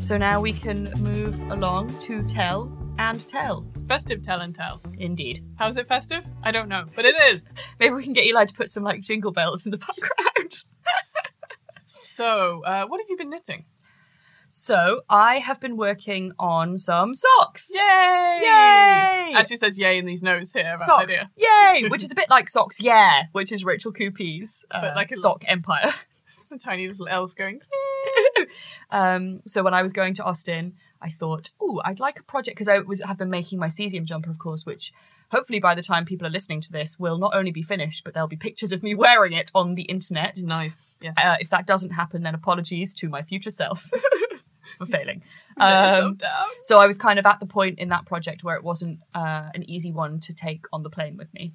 So 0.06 0.16
now 0.16 0.40
we 0.40 0.52
can 0.52 0.92
move 0.98 1.36
along 1.50 1.98
to 2.02 2.22
tell 2.28 2.70
and 2.96 3.26
tell. 3.26 3.66
Festive 3.88 4.22
tell 4.22 4.40
and 4.40 4.54
tell. 4.54 4.80
Indeed. 4.98 5.44
How's 5.56 5.76
it 5.76 5.86
festive? 5.86 6.24
I 6.42 6.50
don't 6.50 6.68
know, 6.68 6.86
but 6.96 7.04
it 7.04 7.14
is. 7.32 7.42
Maybe 7.80 7.94
we 7.94 8.02
can 8.02 8.12
get 8.12 8.24
Eli 8.26 8.44
to 8.46 8.54
put 8.54 8.68
some 8.70 8.82
like 8.82 9.00
jingle 9.00 9.32
bells 9.32 9.64
in 9.64 9.70
the 9.70 9.78
background. 9.78 10.62
So, 11.88 12.62
uh, 12.64 12.86
what 12.86 12.98
have 13.00 13.10
you 13.10 13.16
been 13.18 13.28
knitting? 13.30 13.66
so 14.48 15.02
I 15.10 15.38
have 15.38 15.60
been 15.60 15.76
working 15.76 16.32
on 16.38 16.78
some 16.78 17.14
socks. 17.14 17.70
Yay! 17.74 17.80
Yay! 18.42 19.32
Actually 19.34 19.56
says 19.58 19.78
yay 19.78 19.98
in 19.98 20.06
these 20.06 20.22
notes 20.22 20.50
here 20.52 20.72
about 20.76 20.86
socks, 20.86 21.12
idea. 21.12 21.30
yay! 21.36 21.88
Which 21.90 22.02
is 22.02 22.10
a 22.10 22.14
bit 22.14 22.30
like 22.30 22.48
socks, 22.48 22.80
yeah, 22.80 23.24
which 23.32 23.52
is 23.52 23.66
Rachel 23.66 23.92
Coopey's 23.92 24.64
uh, 24.70 24.80
But 24.80 24.96
like 24.96 25.10
a- 25.10 25.16
sock 25.16 25.44
empire. 25.46 25.92
A 26.50 26.56
tiny 26.58 26.88
little 26.88 27.06
elf 27.08 27.34
going. 27.36 27.60
um, 28.90 29.42
so 29.46 29.62
when 29.62 29.74
I 29.74 29.82
was 29.82 29.92
going 29.92 30.14
to 30.14 30.24
Austin, 30.24 30.72
I 31.02 31.10
thought, 31.10 31.50
oh, 31.60 31.80
I'd 31.84 32.00
like 32.00 32.18
a 32.18 32.22
project 32.22 32.56
because 32.56 32.68
I 32.68 32.78
was 32.78 33.00
have 33.02 33.18
been 33.18 33.30
making 33.30 33.58
my 33.58 33.68
cesium 33.68 34.04
jumper, 34.04 34.30
of 34.30 34.38
course, 34.38 34.64
which 34.66 34.92
hopefully 35.30 35.58
by 35.60 35.74
the 35.74 35.82
time 35.82 36.04
people 36.04 36.26
are 36.26 36.30
listening 36.30 36.60
to 36.62 36.72
this 36.72 36.98
will 36.98 37.18
not 37.18 37.34
only 37.34 37.50
be 37.50 37.62
finished, 37.62 38.04
but 38.04 38.14
there'll 38.14 38.28
be 38.28 38.36
pictures 38.36 38.72
of 38.72 38.82
me 38.82 38.94
wearing 39.04 39.32
it 39.32 39.50
on 39.54 39.74
the 39.74 39.82
internet. 39.82 40.38
Nice. 40.42 40.72
Yes. 41.00 41.14
Uh, 41.22 41.36
if 41.40 41.50
that 41.50 41.66
doesn't 41.66 41.90
happen, 41.90 42.22
then 42.22 42.34
apologies 42.34 42.94
to 42.94 43.08
my 43.08 43.22
future 43.22 43.50
self 43.50 43.90
for 44.78 44.86
failing. 44.86 45.22
That 45.58 45.92
is 45.92 45.98
so 45.98 46.06
Um. 46.08 46.18
So 46.62 46.78
I 46.80 46.86
was 46.86 46.98
kind 46.98 47.18
of 47.18 47.24
at 47.24 47.40
the 47.40 47.46
point 47.46 47.78
in 47.78 47.88
that 47.88 48.04
project 48.04 48.44
where 48.44 48.56
it 48.56 48.62
wasn't 48.62 49.00
uh, 49.14 49.48
an 49.54 49.68
easy 49.70 49.90
one 49.90 50.20
to 50.20 50.34
take 50.34 50.66
on 50.70 50.82
the 50.82 50.90
plane 50.90 51.16
with 51.16 51.32
me. 51.32 51.54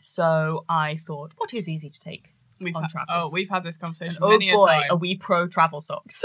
So 0.00 0.64
I 0.68 0.98
thought, 1.06 1.32
what 1.36 1.54
is 1.54 1.68
easy 1.68 1.88
to 1.88 2.00
take? 2.00 2.34
We've 2.60 2.74
on 2.74 2.82
had, 2.82 2.90
travels. 2.90 3.26
oh, 3.26 3.30
we've 3.32 3.48
had 3.48 3.62
this 3.62 3.76
And 3.76 3.82
conversation 3.82 4.18
oh 4.22 4.38
boy, 4.38 4.64
a 4.64 4.66
time. 4.66 4.90
are 4.90 4.96
we 4.96 5.16
pro 5.16 5.46
travel 5.46 5.80
socks? 5.80 6.24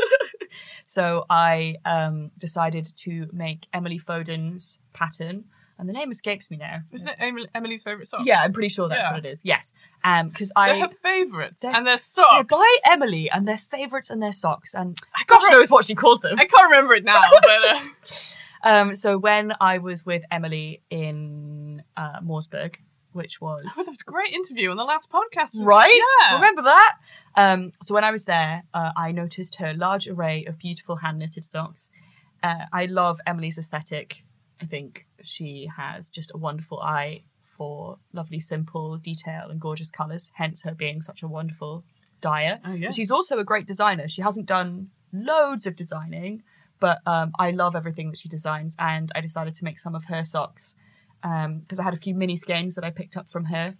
So 0.88 1.26
I 1.30 1.76
um, 1.86 2.32
decided 2.38 2.92
to 2.98 3.28
make 3.34 3.68
Emily 3.74 3.98
Foden's 3.98 4.80
pattern, 4.94 5.46
and 5.80 5.88
the 5.88 5.94
name 5.94 6.10
escapes 6.12 6.50
me 6.50 6.58
now. 6.58 6.80
Isn't 6.92 7.08
it 7.08 7.16
Emily, 7.20 7.48
Emily's 7.54 7.84
favourite 7.84 8.08
socks? 8.08 8.24
Yeah, 8.26 8.42
I'm 8.42 8.52
pretty 8.54 8.70
sure 8.70 8.88
that's 8.90 9.04
Yeah. 9.04 9.14
what 9.14 9.26
it 9.26 9.30
is. 9.30 9.42
Yes, 9.44 9.74
because 10.04 10.52
They're 10.56 10.64
I 10.76 10.80
her 10.80 10.90
favourites, 11.04 11.62
They're- 11.62 11.72
and 11.76 11.86
they're 11.86 11.96
they're 11.96 11.98
socks. 11.98 12.48
by 12.50 12.78
Emily, 12.90 13.30
and 13.30 13.48
their 13.48 13.58
favourites 13.60 14.10
and 14.10 14.22
their 14.22 14.32
socks, 14.32 14.74
and 14.74 14.98
I 15.16 15.24
gosh 15.28 15.42
can't, 15.42 15.54
knows 15.54 15.70
what 15.70 15.86
she 15.86 15.94
called 15.96 16.22
them. 16.24 16.36
I 16.40 16.46
can't 16.46 16.70
remember 16.72 16.94
it 16.96 17.04
now, 17.04 17.22
but 17.32 17.46
uh, 17.48 17.80
Um, 18.64 18.96
so 18.96 19.20
when 19.20 19.54
I 19.62 19.78
was 19.78 20.04
with 20.04 20.24
Emily 20.32 20.82
in 20.90 21.84
uh, 21.96 22.20
Mooresburg, 22.22 22.76
which 23.18 23.42
was 23.42 23.66
oh, 23.68 23.84
that 23.84 23.90
was 23.92 24.02
a 24.02 24.12
great 24.12 24.32
interview 24.32 24.72
on 24.72 24.78
the 24.78 24.84
last 24.86 25.10
podcast. 25.12 25.50
right, 25.60 26.02
Yeah. 26.22 26.36
remember 26.36 26.62
that? 26.62 26.94
Um, 27.36 27.74
so 27.84 27.94
when 27.94 28.04
I 28.06 28.12
was 28.12 28.24
there, 28.24 28.64
uh, 28.74 28.92
I 28.96 29.12
noticed 29.12 29.56
her 29.56 29.74
large 29.74 30.08
array 30.08 30.46
of 30.46 30.58
beautiful 30.58 30.96
hand 30.98 31.20
knitted 31.20 31.44
socks. 31.44 31.90
Uh, 32.42 32.66
I 32.72 32.86
love 32.86 33.20
Emily's 33.26 33.58
aesthetic. 33.58 34.24
I 34.62 34.66
think 34.66 35.06
she 35.24 35.70
has 35.76 36.10
just 36.10 36.32
a 36.34 36.38
wonderful 36.38 36.80
eye 36.80 37.24
for 37.58 37.98
lovely, 38.14 38.40
simple 38.40 38.98
detail 38.98 39.50
and 39.50 39.60
gorgeous 39.60 39.90
colours. 39.90 40.32
Hence 40.36 40.62
her 40.62 40.74
being 40.74 41.02
such 41.02 41.24
a 41.24 41.28
wonderful 41.28 41.84
dyer. 42.22 42.60
Oh 42.64 42.74
yeah. 42.74 42.92
She's 42.92 43.12
also 43.12 43.38
a 43.40 43.44
great 43.44 43.66
designer. 43.66 44.08
She 44.08 44.22
hasn't 44.22 44.46
done 44.46 44.90
loads 45.12 45.66
of 45.66 45.76
designing, 45.76 46.44
but 46.80 47.00
um, 47.08 47.32
I 47.40 47.52
love 47.52 47.76
everything 47.76 48.10
that 48.12 48.20
she 48.20 48.30
designs. 48.30 48.76
And 48.80 49.12
I 49.16 49.22
decided 49.22 49.56
to 49.56 49.64
make 49.64 49.80
some 49.80 49.96
of 49.96 50.06
her 50.06 50.24
socks 50.24 50.76
because 51.22 51.80
I 51.80 51.84
had 51.84 51.94
a 51.94 51.98
few 51.98 52.16
mini 52.16 52.36
skeins 52.36 52.76
that 52.76 52.84
I 52.84 52.92
picked 52.92 53.18
up 53.18 53.30
from 53.30 53.46
her, 53.46 53.76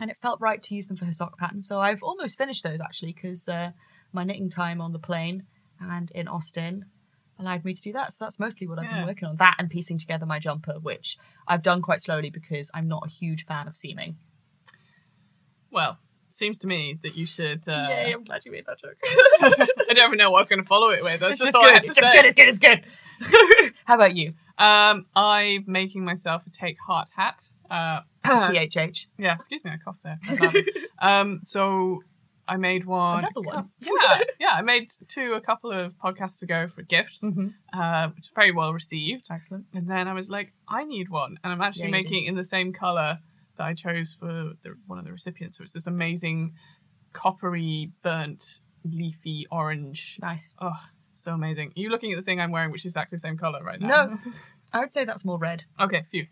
and 0.00 0.10
it 0.10 0.16
felt 0.20 0.40
right 0.40 0.62
to 0.62 0.74
use 0.74 0.86
them 0.86 0.96
for 0.96 1.04
her 1.04 1.12
sock 1.12 1.38
pattern. 1.38 1.62
So 1.62 1.80
I've 1.80 2.02
almost 2.02 2.38
finished 2.38 2.62
those 2.64 2.80
actually 2.80 3.12
because 3.12 3.48
uh, 3.48 3.70
my 4.12 4.24
knitting 4.24 4.50
time 4.50 4.80
on 4.80 4.92
the 4.92 4.98
plane 4.98 5.44
and 5.80 6.10
in 6.12 6.28
Austin 6.28 6.86
allowed 7.38 7.64
me 7.64 7.74
to 7.74 7.82
do 7.82 7.92
that. 7.92 8.12
So 8.12 8.18
that's 8.20 8.38
mostly 8.38 8.66
what 8.68 8.78
I've 8.78 8.84
Yeah. 8.86 8.98
been 8.98 9.06
working 9.06 9.28
on. 9.28 9.36
That 9.36 9.56
and 9.58 9.68
piecing 9.70 9.98
together 9.98 10.24
my 10.26 10.38
jumper, 10.38 10.78
which 10.80 11.16
I've 11.48 11.62
done 11.62 11.82
quite 11.82 12.00
slowly 12.00 12.30
because 12.30 12.70
I'm 12.74 12.86
not 12.88 13.04
a 13.06 13.10
huge 13.10 13.44
fan 13.44 13.66
of 13.66 13.76
seaming. 13.76 14.16
Well, 15.70 15.98
seems 16.30 16.58
to 16.58 16.66
me 16.66 16.98
that 17.02 17.16
you 17.16 17.26
should. 17.26 17.68
Uh, 17.68 17.86
Yay, 17.90 18.12
I'm 18.12 18.24
glad 18.24 18.44
you 18.44 18.52
made 18.52 18.66
that 18.66 18.78
joke. 18.78 18.96
I 19.40 19.94
don't 19.94 20.06
even 20.06 20.18
know 20.18 20.30
what 20.30 20.38
I 20.38 20.42
was 20.42 20.48
going 20.48 20.62
to 20.62 20.68
follow 20.68 20.90
it 20.90 21.02
with. 21.02 21.18
That's 21.20 21.40
it's 21.40 21.42
just 21.44 21.52
just 21.52 21.60
good. 21.60 21.84
It's 21.84 21.94
just 21.94 22.12
good. 22.12 22.24
It's 22.24 22.34
good. 22.34 22.48
It's 22.48 22.58
good. 22.58 23.72
How 23.84 23.94
about 23.96 24.16
you? 24.16 24.34
Um, 24.58 25.06
I'm 25.16 25.64
making 25.66 26.04
myself 26.04 26.46
a 26.46 26.50
take 26.50 26.78
heart 26.80 27.08
hat. 27.14 27.42
Uh, 27.70 28.00
THH. 28.24 29.06
yeah, 29.18 29.34
excuse 29.34 29.64
me, 29.64 29.70
I 29.72 29.76
coughed 29.76 30.02
there. 30.04 30.18
I 30.28 30.34
love 30.34 30.54
it. 30.54 30.68
um, 31.00 31.40
so 31.42 32.02
I 32.46 32.56
made 32.56 32.84
one. 32.84 33.18
Another 33.24 33.40
one? 33.40 33.70
Yeah, 33.80 34.20
yeah, 34.38 34.50
I 34.52 34.62
made 34.62 34.92
two 35.08 35.32
a 35.32 35.40
couple 35.40 35.72
of 35.72 35.94
podcasts 35.98 36.42
ago 36.42 36.68
for 36.68 36.82
a 36.82 36.84
gift, 36.84 37.20
Mm-hmm. 37.22 37.48
uh, 37.78 38.08
which 38.08 38.18
was 38.18 38.30
very 38.34 38.52
well 38.52 38.72
received. 38.72 39.24
Excellent. 39.30 39.64
And 39.74 39.88
then 39.88 40.08
I 40.08 40.12
was 40.12 40.30
like, 40.30 40.52
I 40.68 40.84
need 40.84 41.08
one, 41.08 41.36
and 41.42 41.52
I'm 41.52 41.60
actually 41.60 41.84
Yeah, 41.86 41.90
making 41.92 42.24
it 42.24 42.28
in 42.28 42.34
the 42.36 42.44
same 42.44 42.72
color 42.72 43.18
that 43.56 43.64
I 43.64 43.74
chose 43.74 44.16
for 44.18 44.26
the, 44.62 44.74
one 44.86 44.98
of 44.98 45.04
the 45.04 45.12
recipients. 45.12 45.56
So 45.58 45.62
it's 45.64 45.72
this 45.72 45.86
amazing 45.86 46.52
coppery, 47.12 47.90
burnt, 48.02 48.60
leafy 48.84 49.46
orange. 49.50 50.18
Nice. 50.20 50.54
Oh, 50.60 50.76
So 51.24 51.32
amazing. 51.32 51.68
Are 51.68 51.80
you 51.80 51.88
looking 51.88 52.12
at 52.12 52.16
the 52.16 52.22
thing 52.22 52.38
I'm 52.40 52.50
wearing, 52.50 52.70
which 52.70 52.82
is 52.82 52.90
exactly 52.92 53.16
the 53.16 53.20
same 53.20 53.38
color 53.38 53.62
right 53.64 53.80
now? 53.80 53.88
No. 53.88 54.18
I 54.74 54.80
would 54.80 54.92
say 54.92 55.04
that's 55.06 55.24
more 55.24 55.38
red. 55.38 55.64
okay, 55.80 56.02
phew. 56.10 56.26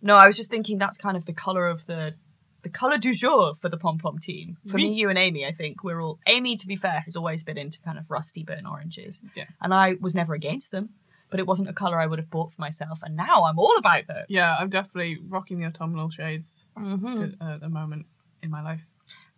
No, 0.00 0.16
I 0.16 0.26
was 0.26 0.36
just 0.36 0.48
thinking 0.48 0.78
that's 0.78 0.96
kind 0.96 1.14
of 1.16 1.26
the 1.26 1.34
color 1.34 1.66
of 1.68 1.84
the 1.86 2.14
the 2.62 2.70
color 2.70 2.96
du 2.98 3.12
jour 3.12 3.54
for 3.60 3.68
the 3.68 3.76
pom 3.76 3.98
pom 3.98 4.18
team. 4.18 4.56
For 4.66 4.76
me, 4.76 4.92
you 4.92 5.08
and 5.10 5.18
Amy, 5.18 5.44
I 5.46 5.52
think 5.52 5.84
we're 5.84 6.00
all 6.00 6.18
Amy. 6.26 6.56
To 6.56 6.66
be 6.66 6.76
fair, 6.76 7.00
has 7.04 7.16
always 7.16 7.42
been 7.44 7.58
into 7.58 7.80
kind 7.80 7.98
of 7.98 8.10
rusty 8.10 8.42
burnt 8.42 8.66
oranges. 8.66 9.20
Yeah. 9.34 9.44
and 9.60 9.74
I 9.74 9.96
was 10.00 10.14
never 10.14 10.32
against 10.34 10.70
them, 10.70 10.90
but 11.30 11.38
it 11.40 11.46
wasn't 11.46 11.68
a 11.68 11.72
color 11.74 12.00
I 12.00 12.06
would 12.06 12.18
have 12.18 12.30
bought 12.30 12.52
for 12.52 12.60
myself. 12.62 13.00
And 13.02 13.16
now 13.16 13.44
I'm 13.44 13.58
all 13.58 13.76
about 13.76 14.06
them. 14.06 14.24
Yeah, 14.28 14.56
I'm 14.58 14.70
definitely 14.70 15.18
rocking 15.28 15.58
the 15.60 15.66
autumnal 15.66 16.08
shades 16.10 16.64
Mm-hmm. 16.78 17.14
to, 17.16 17.36
uh, 17.42 17.54
at 17.54 17.60
the 17.60 17.68
moment 17.68 18.06
in 18.42 18.50
my 18.50 18.62
life. 18.62 18.80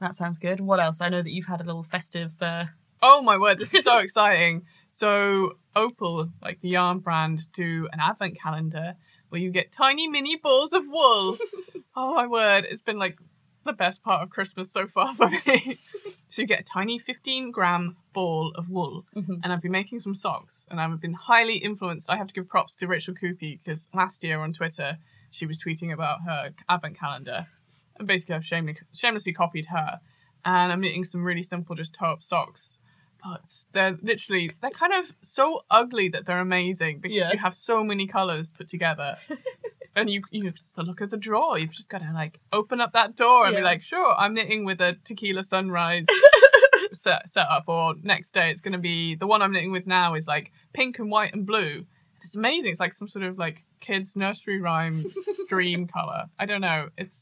That 0.00 0.14
sounds 0.16 0.38
good. 0.38 0.60
What 0.60 0.78
else? 0.80 1.00
I 1.00 1.08
know 1.08 1.22
that 1.22 1.32
you've 1.32 1.46
had 1.46 1.60
a 1.60 1.64
little 1.64 1.82
festive. 1.84 2.32
Uh... 2.40 2.66
Oh 3.00 3.22
my 3.22 3.36
word, 3.38 3.58
this 3.58 3.72
is 3.74 3.82
so 3.84 3.98
exciting. 4.06 4.62
So 5.02 5.56
Opal, 5.74 6.28
like 6.42 6.60
the 6.60 6.68
yarn 6.68 6.98
brand, 6.98 7.50
do 7.54 7.88
an 7.94 7.98
advent 7.98 8.38
calendar 8.38 8.94
where 9.30 9.40
you 9.40 9.50
get 9.50 9.72
tiny 9.72 10.06
mini 10.06 10.36
balls 10.36 10.74
of 10.74 10.86
wool. 10.86 11.38
oh 11.96 12.14
my 12.14 12.26
word, 12.26 12.66
it's 12.68 12.82
been 12.82 12.98
like 12.98 13.18
the 13.64 13.72
best 13.72 14.02
part 14.02 14.22
of 14.22 14.28
Christmas 14.28 14.70
so 14.70 14.86
far 14.86 15.14
for 15.14 15.30
me. 15.30 15.78
so 16.28 16.42
you 16.42 16.46
get 16.46 16.60
a 16.60 16.64
tiny 16.64 16.98
15 16.98 17.52
gram 17.52 17.96
ball 18.12 18.52
of 18.54 18.68
wool, 18.68 19.06
Mhm. 19.16 19.40
and 19.42 19.50
I've 19.50 19.62
been 19.62 19.72
making 19.72 20.00
some 20.00 20.14
socks, 20.14 20.68
and 20.70 20.78
I've 20.78 21.00
been 21.00 21.14
highly 21.14 21.56
influenced. 21.56 22.10
I 22.10 22.16
have 22.18 22.26
to 22.26 22.34
give 22.34 22.46
props 22.46 22.74
to 22.76 22.86
Rachel 22.86 23.14
Coopey 23.14 23.60
because 23.64 23.88
last 23.94 24.22
year 24.22 24.40
on 24.40 24.52
Twitter 24.52 24.98
she 25.30 25.46
was 25.46 25.58
tweeting 25.58 25.90
about 25.94 26.20
her 26.26 26.52
advent 26.68 26.98
calendar, 26.98 27.46
and 27.98 28.06
basically 28.06 28.34
I've 28.34 28.44
shamelessly, 28.44 28.82
shamelessly 28.92 29.32
copied 29.32 29.64
her, 29.66 30.00
and 30.44 30.70
I'm 30.70 30.82
knitting 30.82 31.04
some 31.04 31.24
really 31.24 31.40
simple 31.42 31.74
just 31.76 31.94
toe 31.94 32.12
up 32.12 32.22
socks. 32.22 32.78
But 33.22 33.64
they're 33.72 33.96
literally 34.02 34.50
they're 34.60 34.70
kind 34.70 34.92
of 34.94 35.12
so 35.22 35.64
ugly 35.70 36.08
that 36.08 36.26
they're 36.26 36.40
amazing 36.40 36.98
because 37.00 37.16
Yeah. 37.16 37.32
you 37.32 37.38
have 37.38 37.54
so 37.54 37.84
many 37.84 38.06
colours 38.06 38.50
put 38.50 38.68
together. 38.68 39.16
and 39.96 40.08
you 40.10 40.22
you 40.30 40.50
just 40.50 40.76
look 40.78 41.00
at 41.02 41.10
the 41.10 41.16
drawer. 41.16 41.58
You've 41.58 41.72
just 41.72 41.88
got 41.88 42.00
to 42.02 42.10
like 42.12 42.40
open 42.52 42.80
up 42.80 42.92
that 42.94 43.14
door 43.16 43.46
and 43.46 43.54
be 43.56 43.62
like, 43.62 43.82
sure, 43.82 44.14
I'm 44.18 44.34
knitting 44.34 44.64
with 44.64 44.80
a 44.80 44.96
tequila 45.04 45.42
sunrise 45.42 46.06
set 46.94 47.30
set 47.30 47.46
up, 47.48 47.64
or 47.68 47.94
next 48.02 48.32
day 48.32 48.50
it's 48.50 48.60
going 48.60 48.72
to 48.72 48.78
be 48.78 49.14
the 49.14 49.26
one 49.26 49.42
I'm 49.42 49.52
knitting 49.52 49.72
with 49.72 49.86
now 49.86 50.14
is 50.14 50.26
like 50.26 50.52
pink 50.72 50.98
and 50.98 51.10
white 51.10 51.32
and 51.32 51.46
blue. 51.46 51.84
It's 52.24 52.36
amazing. 52.36 52.70
It's 52.70 52.80
like 52.80 52.92
some 52.94 53.08
sort 53.08 53.24
of 53.24 53.38
like 53.38 53.64
kids 53.80 54.14
nursery 54.16 54.60
rhyme 54.60 55.04
dream 55.48 55.86
color. 55.86 56.24
I 56.38 56.46
don't 56.46 56.60
know. 56.60 56.88
It's 56.96 57.14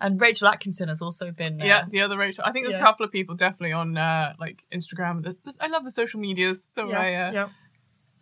And 0.00 0.20
Rachel 0.20 0.48
Atkinson 0.48 0.88
has 0.88 1.02
also 1.02 1.30
been. 1.30 1.60
Uh, 1.60 1.64
yeah, 1.64 1.82
the 1.88 2.00
other 2.00 2.16
Rachel. 2.16 2.44
I 2.46 2.52
think 2.52 2.64
there's 2.66 2.76
Yeah. 2.76 2.82
a 2.82 2.84
couple 2.84 3.04
of 3.04 3.12
people 3.12 3.34
definitely 3.34 3.72
on 3.72 3.96
uh, 3.98 4.32
like 4.38 4.64
Instagram. 4.72 5.22
There's- 5.22 5.58
I 5.60 5.66
love 5.68 5.84
the 5.84 5.92
social 5.92 6.20
medias, 6.20 6.58
so 6.74 6.88
yes, 6.88 6.98
I, 6.98 7.14
uh, 7.14 7.32
yeah. 7.32 7.48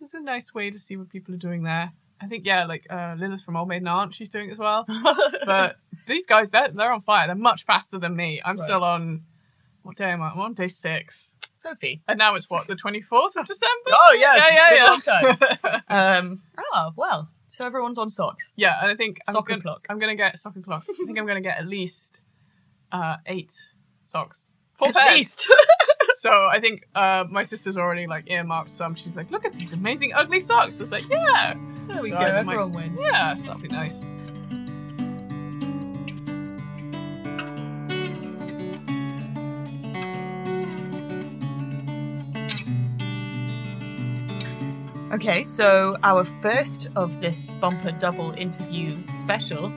it's 0.00 0.14
a 0.14 0.20
nice 0.20 0.52
way 0.52 0.70
to 0.70 0.78
see 0.78 0.96
what 0.96 1.08
people 1.08 1.34
are 1.34 1.38
doing 1.38 1.62
there. 1.62 1.92
I 2.20 2.26
think 2.26 2.44
yeah, 2.44 2.64
like 2.64 2.84
uh, 2.90 3.14
Lilith 3.16 3.42
from 3.44 3.56
Old 3.56 3.68
Maiden 3.68 3.86
Aunt, 3.86 4.12
she's 4.12 4.28
doing 4.28 4.48
it 4.48 4.52
as 4.52 4.58
well. 4.58 4.84
But 5.46 5.76
these 6.06 6.26
guys, 6.26 6.50
they're 6.50 6.68
they're 6.72 6.92
on 6.92 7.00
fire. 7.00 7.26
They're 7.28 7.36
much 7.36 7.64
faster 7.64 7.98
than 7.98 8.16
me. 8.16 8.40
I'm 8.44 8.56
Right. 8.56 8.64
still 8.64 8.82
on 8.82 9.22
what 9.82 9.96
day 9.96 10.10
am 10.10 10.20
I? 10.22 10.30
I'm 10.30 10.40
on 10.40 10.54
day 10.54 10.66
six, 10.68 11.32
Sophie. 11.58 12.02
and 12.08 12.18
now 12.18 12.34
it's 12.34 12.50
what 12.50 12.66
the 12.66 12.74
24th 12.74 13.36
of 13.36 13.46
December. 13.46 13.90
Oh 13.92 14.16
yeah, 14.18 14.36
yeah, 14.36 14.72
a 14.72 14.76
yeah, 14.76 14.84
long 14.84 15.00
time. 15.00 15.82
Um. 15.88 16.42
Oh 16.74 16.90
well. 16.96 17.30
So 17.59 17.64
everyone's 17.64 17.99
on 17.99 18.09
socks. 18.09 18.55
yeah, 18.57 18.81
and 18.81 18.88
I 18.88 18.94
think 18.94 19.18
I'm 19.27 19.33
Sock 19.35 19.49
gonna, 19.49 19.61
clock. 19.61 19.85
I'm 19.90 19.99
gonna 19.99 20.14
get 20.14 20.38
sock 20.38 20.55
and 20.55 20.62
clock. 20.64 20.85
I 20.88 20.92
think 20.92 21.18
I'm 21.18 21.27
gonna 21.27 21.40
get 21.40 21.59
at 21.59 21.66
least 21.66 22.21
uh, 22.92 23.16
eight 23.27 23.53
socks. 24.07 24.49
Four 24.75 24.88
At 24.88 24.94
pairs. 24.94 25.18
least. 25.18 25.53
So 26.21 26.31
I 26.33 26.59
think 26.61 26.85
uh, 26.97 27.25
my 27.31 27.44
sister's 27.44 27.77
already 27.77 28.09
like 28.09 28.29
earmarked 28.29 28.71
some. 28.71 28.97
She's 28.97 29.14
like, 29.14 29.31
look 29.31 29.44
at 29.44 29.53
these 29.55 29.73
amazing 29.73 30.12
ugly 30.14 30.40
socks. 30.40 30.75
I 30.79 30.81
was 30.81 30.90
like, 30.90 31.09
yeah, 31.09 31.55
there 31.87 32.03
we 32.03 32.11
So 32.11 32.16
go. 32.16 32.23
I 32.25 32.42
might- 32.42 32.55
Everyone 32.55 32.73
wins. 32.73 33.01
yeah, 33.01 33.35
that'll 33.35 33.59
be 33.61 33.68
nice. 33.68 34.05
Okay, 45.18 45.42
so 45.42 45.96
our 46.04 46.24
first 46.24 46.90
of 46.94 47.20
this 47.20 47.50
bumper 47.54 47.90
double 47.90 48.31
interview 48.35 48.96
special, 49.18 49.72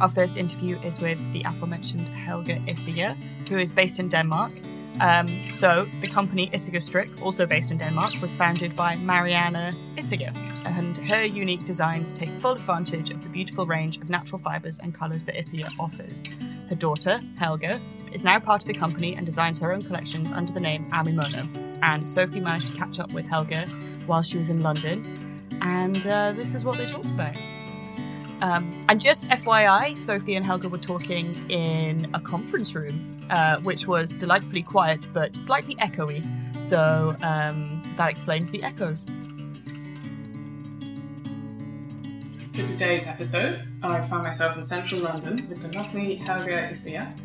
our 0.00 0.08
first 0.08 0.38
interview 0.38 0.78
is 0.78 0.98
with 0.98 1.18
the 1.34 1.42
aforementioned 1.42 2.08
Helga 2.08 2.56
Isager, 2.60 3.14
who 3.50 3.58
is 3.58 3.70
based 3.70 3.98
in 3.98 4.08
Denmark. 4.08 4.50
Um, 4.98 5.28
so 5.52 5.86
the 6.00 6.06
company 6.06 6.48
Isager 6.54 6.80
Strik, 6.80 7.20
also 7.20 7.44
based 7.44 7.70
in 7.70 7.76
Denmark, 7.76 8.14
was 8.22 8.34
founded 8.34 8.74
by 8.74 8.96
Marianne 8.96 9.76
Isager, 9.98 10.34
and 10.64 10.96
her 10.96 11.22
unique 11.22 11.66
designs 11.66 12.10
take 12.10 12.30
full 12.40 12.52
advantage 12.52 13.10
of 13.10 13.22
the 13.22 13.28
beautiful 13.28 13.66
range 13.66 13.98
of 13.98 14.08
natural 14.08 14.38
fibres 14.38 14.78
and 14.78 14.94
colours 14.94 15.24
that 15.24 15.34
Isager 15.34 15.68
offers. 15.78 16.24
Her 16.70 16.76
daughter, 16.76 17.20
Helga, 17.36 17.78
is 18.10 18.24
now 18.24 18.38
part 18.38 18.62
of 18.62 18.68
the 18.68 18.78
company 18.78 19.16
and 19.16 19.26
designs 19.26 19.58
her 19.58 19.70
own 19.70 19.82
collections 19.82 20.32
under 20.32 20.50
the 20.50 20.60
name 20.60 20.90
Amimono. 20.92 21.46
And 21.82 22.08
Sophie 22.08 22.40
managed 22.40 22.68
to 22.68 22.78
catch 22.78 23.00
up 23.00 23.12
with 23.12 23.26
Helga 23.26 23.66
while 24.06 24.22
she 24.22 24.38
was 24.38 24.50
in 24.50 24.60
London, 24.60 25.48
and 25.60 26.06
uh, 26.06 26.32
this 26.32 26.54
is 26.54 26.64
what 26.64 26.76
they 26.76 26.86
talked 26.86 27.10
about. 27.10 27.36
Um, 28.42 28.84
and 28.88 29.00
just 29.00 29.26
FYI, 29.26 29.96
Sophie 29.96 30.34
and 30.34 30.44
Helga 30.44 30.68
were 30.68 30.76
talking 30.76 31.48
in 31.48 32.10
a 32.12 32.20
conference 32.20 32.74
room, 32.74 33.24
uh, 33.30 33.58
which 33.60 33.86
was 33.86 34.14
delightfully 34.14 34.64
quiet 34.64 35.06
but 35.12 35.36
slightly 35.36 35.76
echoey. 35.76 36.20
So 36.60 37.16
um, 37.22 37.94
that 37.96 38.10
explains 38.10 38.50
the 38.50 38.62
echoes. 38.64 39.08
For 42.52 42.66
today's 42.66 43.06
episode, 43.06 43.62
I 43.82 44.00
found 44.00 44.24
myself 44.24 44.56
in 44.56 44.64
central 44.64 45.00
London 45.00 45.46
with 45.48 45.62
the 45.62 45.78
lovely 45.78 46.16
Helga 46.16 46.70
Isia. 46.70 47.16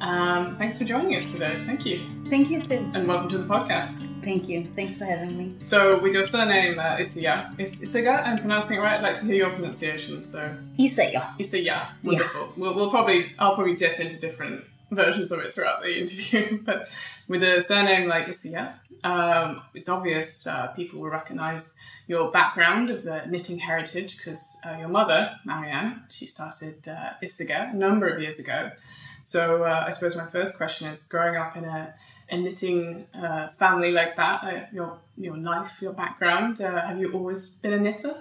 Um, 0.00 0.56
thanks 0.56 0.78
for 0.78 0.84
joining 0.84 1.16
us 1.16 1.30
today. 1.32 1.62
Thank 1.66 1.86
you. 1.86 2.04
Thank 2.28 2.50
you 2.50 2.60
too. 2.60 2.90
And 2.94 3.06
welcome 3.06 3.28
to 3.30 3.38
the 3.38 3.46
podcast. 3.46 3.92
Thank 4.22 4.48
you. 4.48 4.66
Thanks 4.74 4.96
for 4.96 5.04
having 5.04 5.36
me. 5.36 5.54
So, 5.62 5.98
with 6.00 6.12
your 6.12 6.24
surname 6.24 6.78
uh, 6.78 6.96
Isia, 6.96 7.58
is 7.58 7.74
Isiga, 7.76 8.26
I'm 8.26 8.38
pronouncing 8.38 8.78
it 8.78 8.80
right. 8.80 8.94
I'd 8.96 9.02
like 9.02 9.14
to 9.16 9.24
hear 9.24 9.36
your 9.36 9.50
pronunciation. 9.50 10.26
So, 10.26 10.56
Isaya. 10.78 11.36
Isiya, 11.38 11.88
wonderful. 12.02 12.52
We'll, 12.56 12.74
we'll 12.74 12.90
probably, 12.90 13.32
I'll 13.38 13.54
probably 13.54 13.76
dip 13.76 14.00
into 14.00 14.18
different 14.18 14.64
versions 14.90 15.30
of 15.32 15.40
it 15.40 15.54
throughout 15.54 15.82
the 15.82 15.98
interview. 16.00 16.62
but 16.62 16.88
with 17.28 17.42
a 17.42 17.60
surname 17.60 18.08
like 18.08 18.26
Isiya, 18.26 18.74
um, 19.04 19.62
it's 19.74 19.88
obvious 19.88 20.46
uh, 20.46 20.68
people 20.68 21.00
will 21.00 21.10
recognise 21.10 21.74
your 22.06 22.30
background 22.30 22.90
of 22.90 23.06
uh, 23.06 23.24
knitting 23.26 23.58
heritage 23.58 24.16
because 24.16 24.56
uh, 24.66 24.76
your 24.78 24.88
mother, 24.88 25.34
Marianne, 25.44 26.02
she 26.10 26.26
started 26.26 26.86
uh, 26.86 27.12
a 27.22 27.72
number 27.74 28.08
of 28.08 28.20
years 28.20 28.38
ago. 28.38 28.70
So 29.24 29.64
uh, 29.64 29.84
I 29.88 29.90
suppose 29.90 30.16
my 30.16 30.26
first 30.26 30.56
question 30.58 30.86
is: 30.88 31.04
growing 31.06 31.36
up 31.36 31.56
in 31.56 31.64
a, 31.64 31.94
a 32.30 32.36
knitting 32.36 33.06
uh, 33.14 33.48
family 33.48 33.90
like 33.90 34.16
that, 34.16 34.44
uh, 34.44 34.66
your 34.70 34.98
your 35.16 35.36
life, 35.38 35.80
your 35.80 35.94
background, 35.94 36.60
uh, 36.60 36.86
have 36.86 37.00
you 37.00 37.10
always 37.12 37.48
been 37.48 37.72
a 37.72 37.80
knitter? 37.80 38.14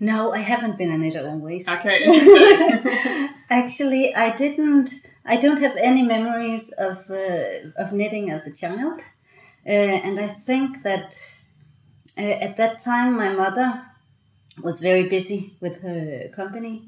No, 0.00 0.32
I 0.32 0.38
haven't 0.38 0.78
been 0.78 0.90
a 0.90 0.96
knitter 0.96 1.28
always. 1.28 1.68
Okay, 1.68 2.04
interesting. 2.04 3.28
Actually, 3.50 4.14
I 4.14 4.34
didn't. 4.34 4.90
I 5.26 5.36
don't 5.36 5.60
have 5.60 5.76
any 5.76 6.02
memories 6.02 6.70
of 6.78 7.08
uh, 7.10 7.70
of 7.76 7.92
knitting 7.92 8.30
as 8.30 8.46
a 8.46 8.52
child, 8.52 8.98
uh, 9.66 9.70
and 10.06 10.18
I 10.18 10.28
think 10.28 10.82
that 10.84 11.20
uh, 12.16 12.22
at 12.46 12.56
that 12.56 12.80
time 12.80 13.14
my 13.18 13.28
mother 13.28 13.82
was 14.62 14.80
very 14.80 15.06
busy 15.06 15.54
with 15.60 15.82
her 15.82 16.30
company, 16.34 16.82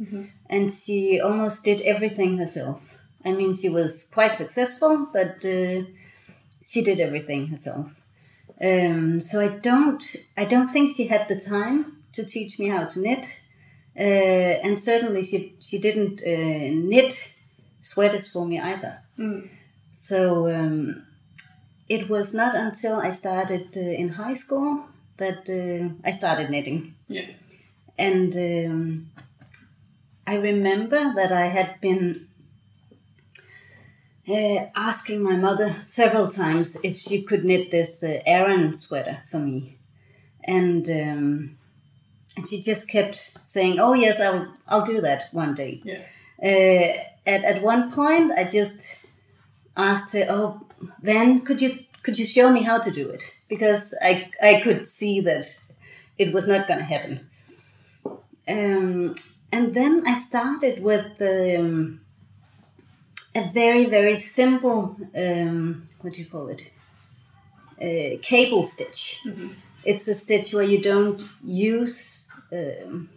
and 0.49 0.73
she 0.73 1.21
almost 1.21 1.65
did 1.65 1.83
everything 1.83 2.39
herself. 2.39 2.94
I 3.25 3.33
mean, 3.33 3.55
she 3.55 3.69
was 3.69 4.07
quite 4.13 4.37
successful, 4.37 5.09
but 5.13 5.45
uh, 5.45 5.83
she 6.65 6.83
did 6.83 7.01
everything 7.01 7.49
herself. 7.49 8.01
Um, 8.61 9.21
so 9.21 9.41
I 9.41 9.49
don't. 9.49 10.05
I 10.37 10.45
don't 10.45 10.71
think 10.71 10.91
she 10.91 11.07
had 11.07 11.29
the 11.29 11.41
time 11.41 12.03
to 12.13 12.25
teach 12.25 12.59
me 12.59 12.69
how 12.69 12.85
to 12.85 13.01
knit. 13.01 13.27
Uh, 13.97 14.55
and 14.65 14.79
certainly 14.79 15.23
she 15.23 15.55
she 15.61 15.79
didn't 15.79 16.21
uh, 16.23 16.71
knit 16.91 17.33
sweaters 17.81 18.29
for 18.29 18.47
me 18.47 18.61
either. 18.61 18.99
Mm. 19.19 19.49
So 19.93 20.49
um, 20.55 21.05
it 21.89 22.09
was 22.09 22.35
not 22.35 22.55
until 22.55 22.97
I 22.97 23.11
started 23.11 23.77
uh, 23.77 23.81
in 23.81 24.09
high 24.11 24.35
school 24.35 24.85
that 25.17 25.49
uh, 25.49 25.95
I 26.05 26.11
started 26.11 26.51
knitting. 26.51 26.95
yeah. 27.09 27.31
And 27.97 28.35
um, 28.35 29.11
I 30.27 30.37
remember 30.37 31.13
that 31.15 31.33
I 31.33 31.47
had 31.47 31.81
been 31.81 32.27
uh, 34.29 34.67
asking 34.75 35.23
my 35.23 35.37
mother 35.37 35.77
several 35.85 36.29
times 36.29 36.77
if 36.83 36.99
she 36.99 37.23
could 37.23 37.45
knit 37.45 37.71
this 37.71 38.03
uh, 38.03 38.21
Aran 38.27 38.75
sweater 38.75 39.19
for 39.31 39.39
me, 39.39 39.79
and 40.45 40.89
um, 40.89 41.59
and 42.37 42.49
she 42.49 42.63
just 42.63 42.89
kept 42.89 43.37
saying, 43.45 43.79
"Oh 43.79 43.95
yes, 43.95 44.21
I'll 44.21 44.55
I'll 44.69 44.85
do 44.85 45.01
that 45.01 45.29
one 45.33 45.55
day." 45.55 45.83
Yeah. 45.85 46.03
Uh, 46.43 47.03
at 47.27 47.45
at 47.45 47.63
one 47.63 47.93
point, 47.93 48.33
I 48.37 48.45
just 48.45 48.81
asked 49.77 50.13
her, 50.15 50.27
"Oh, 50.29 50.67
then 51.03 51.41
could 51.43 51.61
you 51.61 51.79
could 52.03 52.19
you 52.19 52.27
show 52.27 52.51
me 52.51 52.63
how 52.63 52.79
to 52.81 52.91
do 52.91 53.09
it? 53.11 53.23
Because 53.49 53.95
I 54.03 54.31
I 54.43 54.61
could 54.63 54.87
see 54.87 55.21
that 55.21 55.47
it 56.19 56.33
was 56.33 56.47
not 56.47 56.69
going 56.69 56.79
to 56.81 56.85
happen. 56.85 57.29
Um, 58.47 59.15
and 59.51 59.75
then 59.75 60.05
I 60.07 60.15
started 60.15 60.83
with 60.83 61.21
um, 61.21 62.01
a 63.35 63.51
very 63.53 63.87
very 63.87 64.17
simple 64.17 64.97
um, 65.17 65.89
what 66.01 66.15
do 66.15 66.21
you 66.21 66.27
call 66.27 66.49
it? 66.49 66.71
Uh, 67.81 68.19
cable 68.23 68.63
stitch. 68.63 69.27
It's 69.85 70.07
a 70.09 70.15
stitch 70.15 70.53
where 70.55 70.63
you 70.63 70.81
don't 70.81 71.23
use 71.43 72.29
um, 72.53 73.09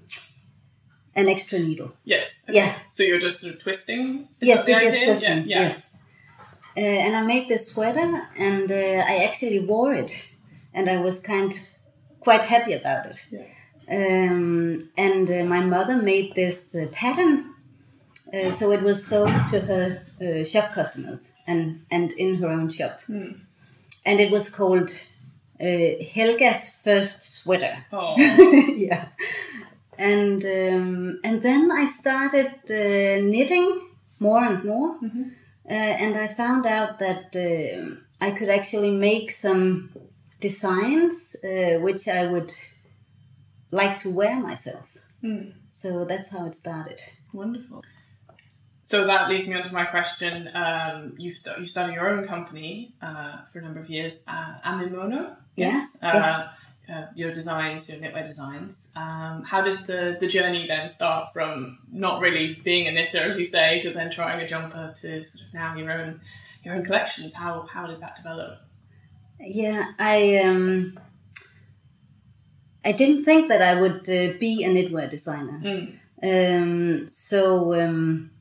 an 1.16 1.28
extra 1.28 1.60
needle. 1.60 1.94
Yes. 2.04 2.42
Yeah. 2.48 2.78
So 2.92 3.04
you're 3.04 3.20
just 3.20 3.40
sort 3.40 3.54
of 3.54 3.62
twisting. 3.62 4.28
Is 4.42 4.48
Yes, 4.48 4.68
you're 4.68 4.80
just 4.80 5.04
twisting. 5.04 5.48
Yeah. 5.48 5.60
yeah. 5.60 5.68
Yes. 5.68 5.84
Uh, 6.78 6.80
and 7.06 7.16
I 7.16 7.22
made 7.24 7.48
this 7.48 7.68
sweater, 7.68 8.28
and 8.38 8.72
uh, 8.72 8.76
I 8.76 9.26
actually 9.26 9.66
wore 9.66 9.94
it, 9.96 10.12
and 10.74 10.90
I 10.90 10.98
was 10.98 11.20
kind 11.20 11.60
quite 12.20 12.42
happy 12.42 12.74
about 12.74 13.08
it. 13.08 13.20
Yeah. 13.32 13.48
Um, 13.90 14.90
and 14.98 15.32
uh, 15.32 15.44
my 15.46 15.62
mother 15.62 15.96
made 15.96 16.36
this 16.36 16.76
uh, 16.76 16.88
pattern, 16.92 17.54
uh, 18.34 18.52
so 18.52 18.72
it 18.72 18.82
was 18.82 19.06
sold 19.06 19.32
to 19.52 19.60
her 19.62 20.02
uh, 20.22 20.44
shop 20.44 20.74
customers 20.74 21.34
and 21.46 21.86
and 21.92 22.12
in 22.14 22.36
her 22.36 22.48
own 22.50 22.70
shop, 22.70 23.00
and 24.06 24.20
it 24.20 24.32
was 24.32 24.50
called 24.50 24.90
uh, 25.60 26.04
Helga's 26.14 26.70
first 26.84 27.24
sweater 27.24 27.86
Oh. 27.92 28.16
yeah. 28.78 29.08
And 29.98 30.44
um, 30.46 31.20
and 31.24 31.42
then 31.42 31.72
I 31.72 31.86
started 31.86 32.52
uh, 32.70 33.22
knitting 33.26 33.90
more 34.20 34.44
and 34.44 34.64
more, 34.64 34.98
uh, 35.70 35.74
and 36.04 36.16
I 36.16 36.28
found 36.28 36.66
out 36.68 37.00
that 37.00 37.36
I 38.22 38.32
could 38.32 38.50
actually 38.50 38.92
make 38.92 39.32
some 39.32 39.90
designs 40.40 41.36
uh, 41.44 41.80
which 41.82 42.08
I 42.08 42.28
would 42.32 42.52
like 43.72 43.98
to 43.98 44.10
wear 44.12 44.36
myself. 44.40 44.86
So 45.70 46.06
that's 46.06 46.30
how 46.30 46.46
it 46.46 46.56
started. 46.56 47.00
Wonderful. 47.34 47.84
So 48.88 49.06
that 49.06 49.30
leads 49.30 49.46
me 49.50 49.56
on 49.56 49.64
to 49.64 49.74
my 49.74 49.84
question. 49.84 50.50
Um, 50.54 51.14
you 51.18 51.34
st- 51.34 51.60
you 51.60 51.66
started 51.66 51.94
your 51.94 52.08
own 52.08 52.24
company 52.26 52.94
uh, 53.02 53.40
for 53.52 53.60
a 53.60 53.62
number 53.62 53.82
of 53.82 53.90
years, 53.90 54.24
uh, 54.30 54.54
Amimono. 54.66 55.36
Yeah, 55.58 55.86
Uh. 56.02 56.48
Uh, 56.90 57.06
your 57.16 57.30
designs, 57.30 57.90
your 57.90 58.00
knitwear 58.00 58.26
designs. 58.26 58.88
Um, 58.96 59.44
how 59.44 59.60
did 59.62 59.86
the, 59.86 60.16
the 60.22 60.26
journey 60.26 60.68
then 60.68 60.88
start 60.88 61.34
from 61.34 61.80
not 61.92 62.22
really 62.22 62.62
being 62.64 62.88
a 62.88 62.94
knitter, 62.94 63.30
as 63.30 63.38
you 63.38 63.44
say, 63.44 63.82
to 63.82 63.90
then 63.90 64.10
trying 64.10 64.40
a 64.40 64.48
jumper 64.48 64.94
to 65.02 65.22
sort 65.22 65.44
of 65.46 65.54
now 65.54 65.76
your 65.76 65.92
own 65.92 66.22
your 66.64 66.76
own 66.76 66.86
collections? 66.86 67.34
How 67.34 67.68
how 67.70 67.88
did 67.88 68.00
that 68.00 68.16
develop? 68.16 68.60
Yeah, 69.42 69.92
I 70.00 70.38
um, 70.46 70.98
I 72.86 72.94
didn't 72.94 73.26
think 73.26 73.50
that 73.50 73.62
I 73.62 73.82
would 73.82 74.10
uh, 74.10 74.38
be 74.40 74.64
a 74.64 74.70
knitwear 74.70 75.10
designer. 75.10 75.60
Mm. 75.62 75.98
Um, 76.24 77.10
so 77.10 77.74
um, 77.84 78.32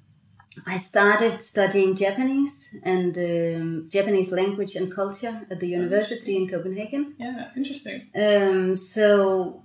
I 0.67 0.79
started 0.79 1.43
studying 1.43 1.95
Japanese 1.95 2.75
and 2.83 3.17
um, 3.19 3.89
Japanese 3.91 4.31
language 4.33 4.77
and 4.77 4.95
culture 4.95 5.47
at 5.51 5.61
the 5.61 5.69
university 5.69 6.37
in 6.37 6.49
Copenhagen. 6.49 7.15
Yeah, 7.19 7.51
interesting. 7.57 8.09
Um, 8.15 8.77
so 8.77 9.63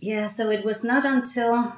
yeah, 0.00 0.26
so 0.26 0.50
it 0.50 0.64
was 0.64 0.82
not 0.82 1.04
until 1.04 1.74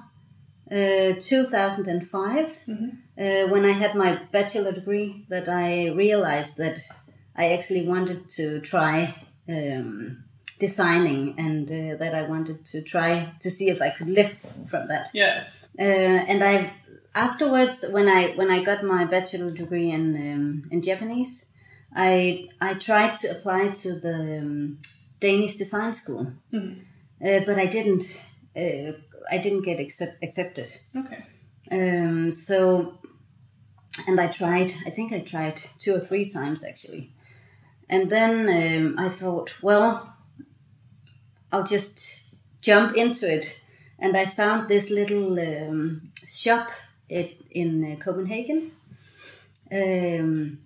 uh, 0.71 1.15
2005 1.19 2.65
uh, 2.69 3.49
when 3.49 3.65
I 3.65 3.73
had 3.73 3.95
my 3.95 4.21
bachelor 4.31 4.73
degree 4.73 5.27
that 5.29 5.49
I 5.49 5.89
realized 5.91 6.57
that 6.57 6.81
I 7.37 7.53
actually 7.53 7.87
wanted 7.87 8.29
to 8.31 8.61
try 8.61 9.15
um, 9.49 10.25
designing 10.59 11.35
and 11.39 11.69
uh, 11.71 11.97
that 11.99 12.15
I 12.15 12.23
wanted 12.23 12.65
to 12.67 12.83
try 12.83 13.33
to 13.41 13.51
see 13.51 13.69
if 13.69 13.83
I 13.83 13.91
could 13.91 14.09
live 14.09 14.39
from 14.69 14.89
that. 14.89 15.11
Yeah. 15.13 15.45
Uh, 15.79 15.83
and 15.83 16.45
I 16.45 16.73
afterwards 17.15 17.85
when 17.91 18.09
I 18.09 18.33
when 18.35 18.51
I 18.51 18.63
got 18.63 18.85
my 18.85 19.05
bachelor 19.05 19.51
degree 19.51 19.91
in 19.91 20.17
um, 20.17 20.69
in 20.71 20.83
Japanese, 20.83 21.47
I 21.95 22.49
I 22.61 22.75
tried 22.75 23.17
to 23.19 23.29
apply 23.29 23.69
to 23.69 23.95
the 23.95 24.39
um, 24.39 24.79
Danish 25.21 25.57
design 25.57 25.93
school, 25.93 26.33
uh, 26.55 27.41
but 27.47 27.59
I 27.59 27.67
didn't. 27.67 28.05
Uh, 28.57 28.93
I 29.31 29.39
didn't 29.39 29.63
get 29.63 29.79
accept- 29.79 30.23
accepted. 30.23 30.67
Okay. 30.97 31.25
Um, 31.71 32.33
so, 32.33 32.99
and 34.07 34.21
I 34.21 34.27
tried. 34.27 34.73
I 34.85 34.91
think 34.91 35.13
I 35.13 35.21
tried 35.21 35.63
two 35.79 35.95
or 35.95 36.01
three 36.01 36.29
times 36.29 36.65
actually, 36.65 37.13
and 37.89 38.11
then 38.11 38.49
um, 38.49 38.99
I 38.99 39.09
thought, 39.09 39.55
well, 39.63 40.15
I'll 41.51 41.65
just 41.65 42.23
jump 42.61 42.97
into 42.97 43.33
it. 43.33 43.59
And 43.99 44.17
I 44.17 44.27
found 44.27 44.69
this 44.69 44.91
little 44.91 45.39
um, 45.39 46.11
shop 46.27 46.71
it, 47.09 47.41
in 47.51 47.93
uh, 47.93 47.97
Copenhagen, 48.05 48.73
um, 49.71 50.59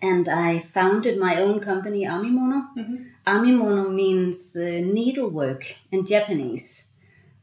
and 0.00 0.28
I 0.28 0.58
founded 0.60 1.18
my 1.18 1.40
own 1.40 1.60
company, 1.60 2.04
Amimono. 2.04 2.68
Amimono 3.26 3.92
means 3.92 4.56
uh, 4.56 4.60
needlework 4.82 5.76
in 5.92 6.06
Japanese. 6.06 6.92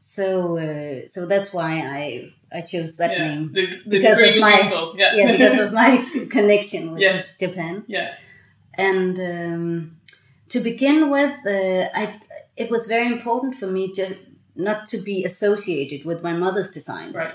So, 0.00 0.58
uh, 0.58 1.06
so 1.08 1.26
that's 1.26 1.52
why 1.52 1.72
I 1.80 2.32
I 2.52 2.60
chose 2.62 2.96
that 2.96 3.12
yeah. 3.12 3.28
name 3.28 3.52
The, 3.52 3.66
the 3.66 3.82
because 3.98 4.20
of 4.20 4.36
my. 4.36 4.92
Yeah. 4.96 5.12
yeah 5.14 5.32
because 5.32 5.58
of 5.60 5.72
my 5.72 6.26
connection 6.30 6.92
with 6.92 7.00
Yes. 7.00 7.36
Japan. 7.38 7.84
yeah. 7.88 8.14
And 8.76 9.18
um, 9.20 9.96
to 10.48 10.60
begin 10.60 11.10
with, 11.10 11.34
uh, 11.46 11.88
I 11.94 12.20
it 12.56 12.70
was 12.70 12.86
very 12.86 13.06
important 13.06 13.54
for 13.56 13.66
me 13.66 13.92
just 13.92 14.14
not 14.56 14.86
to 14.86 14.98
be 14.98 15.24
associated 15.24 16.04
with 16.04 16.22
my 16.22 16.32
mother's 16.32 16.70
designs. 16.70 17.14
Right. 17.14 17.34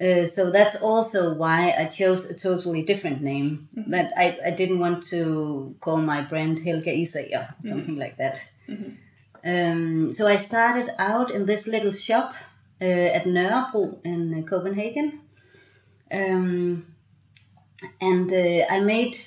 Uh, 0.00 0.24
so 0.24 0.50
that's 0.50 0.82
also 0.82 1.34
why 1.34 1.72
I 1.78 1.84
chose 1.84 2.24
a 2.26 2.34
totally 2.34 2.82
different 2.82 3.22
name. 3.22 3.68
Mm-hmm. 3.76 3.90
That 3.92 4.12
I, 4.16 4.38
I 4.46 4.50
didn't 4.50 4.80
want 4.80 5.04
to 5.04 5.76
call 5.80 5.98
my 5.98 6.22
brand 6.22 6.58
Helga 6.58 6.90
Isager, 6.90 7.54
something 7.62 7.96
like 7.96 8.16
that. 8.16 8.40
Um, 9.44 10.12
so 10.12 10.26
I 10.26 10.36
started 10.36 10.90
out 10.98 11.30
in 11.30 11.46
this 11.46 11.66
little 11.66 11.92
shop 11.92 12.34
uh, 12.80 12.84
at 12.84 13.24
Nørrebro 13.24 13.98
in 14.04 14.34
uh, 14.34 14.42
Copenhagen. 14.42 15.20
Um, 16.10 16.86
and 18.00 18.32
uh, 18.32 18.66
I 18.70 18.80
made 18.80 19.18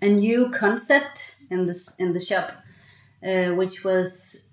a 0.00 0.08
new 0.08 0.50
concept 0.50 1.36
in 1.50 1.66
this 1.66 1.94
in 1.98 2.12
the 2.12 2.20
shop, 2.20 2.52
uh, 3.24 3.54
which 3.54 3.84
was 3.84 4.50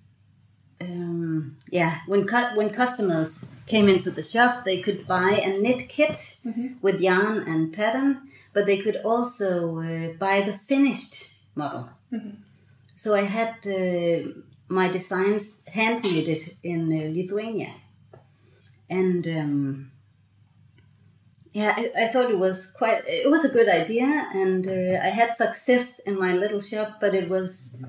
um, 0.82 1.58
yeah 1.72 2.00
when 2.08 2.26
cu- 2.26 2.56
when 2.56 2.70
customers 2.70 3.46
came 3.68 3.88
into 3.90 4.12
the 4.12 4.24
shop, 4.24 4.66
they 4.66 4.82
could 4.82 5.06
buy 5.08 5.32
a 5.32 5.58
knit 5.62 5.90
kit 5.90 6.38
with 6.82 7.02
yarn 7.02 7.44
and 7.48 7.74
pattern, 7.74 8.30
but 8.54 8.66
they 8.66 8.78
could 8.78 8.98
also 8.98 9.80
uh, 9.80 10.14
buy 10.18 10.42
the 10.42 10.58
finished 10.66 11.16
model. 11.54 11.90
So 12.96 13.14
I 13.14 13.24
had 13.24 13.56
uh, 13.68 14.30
my 14.68 14.88
designs 14.90 15.62
hand 15.68 16.04
knitted 16.04 16.44
in 16.64 16.82
uh, 16.92 17.14
Lithuania, 17.14 17.74
and. 18.90 19.28
Um, 19.28 19.92
yeah, 21.58 21.74
I, 21.76 22.04
I 22.04 22.08
thought 22.10 22.30
it 22.30 22.38
was 22.38 22.68
quite. 22.68 23.02
It 23.08 23.32
was 23.32 23.44
a 23.44 23.50
good 23.50 23.68
idea, 23.68 24.30
and 24.32 24.68
uh, 24.68 25.08
I 25.08 25.10
had 25.10 25.34
success 25.34 25.98
in 26.06 26.20
my 26.20 26.34
little 26.34 26.62
shop. 26.62 27.00
But 27.02 27.16
it 27.16 27.30
was 27.30 27.84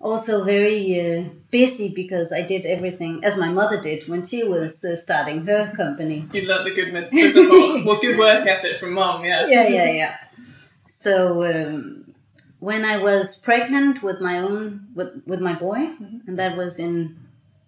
also 0.00 0.42
very 0.42 0.80
uh, 0.98 1.28
busy 1.50 1.92
because 1.94 2.32
I 2.32 2.40
did 2.40 2.64
everything 2.64 3.20
as 3.22 3.36
my 3.36 3.50
mother 3.50 3.78
did 3.78 4.08
when 4.08 4.22
she 4.22 4.42
was 4.42 4.82
uh, 4.82 4.96
starting 4.96 5.44
her 5.44 5.70
company. 5.76 6.26
You 6.32 6.42
learnt 6.48 6.64
the 6.64 6.74
good 6.74 6.90
physical, 7.10 7.84
well, 7.84 8.00
good 8.00 8.18
work 8.18 8.46
ethic 8.46 8.78
from 8.78 8.94
mom. 8.94 9.22
Yeah. 9.26 9.46
Yeah, 9.46 9.68
yeah, 9.68 9.90
yeah. 9.90 10.16
So 11.00 11.44
um, 11.44 12.14
when 12.58 12.86
I 12.86 12.96
was 12.96 13.36
pregnant 13.36 14.02
with 14.02 14.22
my 14.22 14.38
own 14.38 14.88
with 14.94 15.10
with 15.26 15.40
my 15.40 15.52
boy, 15.52 15.80
and 16.26 16.38
that 16.38 16.56
was 16.56 16.78
in 16.78 17.18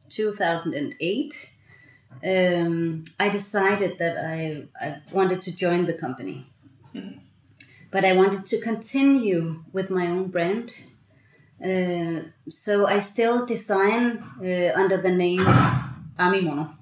two 0.08 0.32
thousand 0.32 0.72
and 0.72 0.94
eight. 0.98 1.51
Um, 2.24 3.04
I 3.18 3.28
decided 3.28 3.98
that 3.98 4.16
I, 4.18 4.64
I 4.80 4.96
wanted 5.12 5.40
to 5.42 5.50
join 5.56 5.86
the 5.86 5.94
company. 5.94 6.46
But 7.90 8.04
I 8.04 8.12
wanted 8.14 8.46
to 8.46 8.60
continue 8.60 9.64
with 9.72 9.90
my 9.90 10.06
own 10.06 10.28
brand. 10.30 10.72
Uh, 11.62 12.22
so 12.48 12.86
I 12.86 12.98
still 12.98 13.46
design 13.46 14.24
uh, 14.40 14.72
under 14.74 14.96
the 15.00 15.10
name 15.10 15.44
Amimono. 16.18 16.74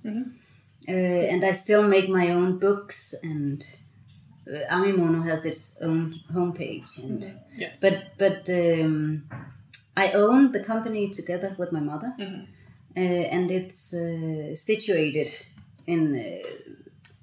Uh, 0.89 0.93
and 0.93 1.45
I 1.45 1.53
still 1.53 1.83
make 1.83 2.09
my 2.09 2.31
own 2.31 2.59
books, 2.59 3.15
and 3.23 3.65
uh, 4.49 4.75
Amimono 4.75 5.23
has 5.25 5.45
its 5.45 5.75
own 5.81 6.21
homepage. 6.33 6.99
And 6.99 7.21
Yes. 7.57 7.79
but 7.81 7.95
but 8.19 8.49
um, 8.49 9.29
I 9.97 10.13
own 10.13 10.53
the 10.53 10.63
company 10.65 11.11
together 11.11 11.55
with 11.59 11.71
my 11.73 11.81
mother, 11.81 12.15
uh, 12.19 12.47
and 12.97 13.51
it's 13.51 13.93
uh, 13.93 14.55
situated 14.55 15.29
in 15.87 16.15
uh, 16.15 16.49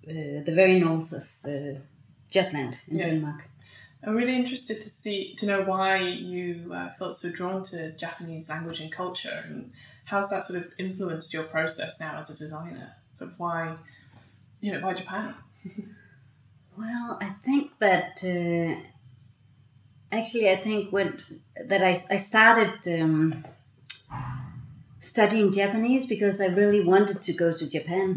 uh, 0.09 0.43
the 0.45 0.53
very 0.55 0.79
north 0.79 1.11
of 1.13 1.27
uh, 1.45 1.79
Jutland 2.29 2.77
in 2.87 2.97
Yeah. 2.97 3.09
Denmark. 3.09 3.43
I'm 4.03 4.15
really 4.15 4.35
interested 4.35 4.81
to 4.83 4.89
see 4.89 5.35
to 5.39 5.45
know 5.45 5.63
why 5.63 5.97
you 6.33 6.71
uh, 6.73 6.89
felt 6.99 7.15
so 7.15 7.29
drawn 7.31 7.63
to 7.63 7.91
Japanese 7.97 8.47
language 8.49 8.79
and 8.83 8.91
culture, 8.91 9.43
and 9.47 9.73
how's 10.05 10.29
that 10.29 10.43
sort 10.43 10.59
of 10.61 10.71
influenced 10.77 11.33
your 11.33 11.43
process 11.43 11.99
now 11.99 12.17
as 12.19 12.29
a 12.29 12.35
designer. 12.35 12.95
Sort 13.13 13.31
of 13.31 13.39
why, 13.39 13.75
you 14.61 14.71
know, 14.71 14.79
why 14.87 14.93
Japan? 14.93 15.33
Well, 16.77 17.17
I 17.21 17.29
think 17.43 17.71
that 17.79 18.23
uh, 18.23 18.75
actually, 20.11 20.51
I 20.51 20.57
think 20.57 20.91
when 20.91 21.23
that 21.69 21.81
I, 21.81 22.13
I 22.13 22.17
started 22.17 23.01
um, 23.01 23.43
studying 25.13 25.47
Japanese 25.61 26.05
because 26.13 26.35
I 26.45 26.47
really 26.61 26.81
wanted 26.93 27.19
to 27.27 27.31
go 27.43 27.49
to 27.59 27.65
Japan, 27.77 28.07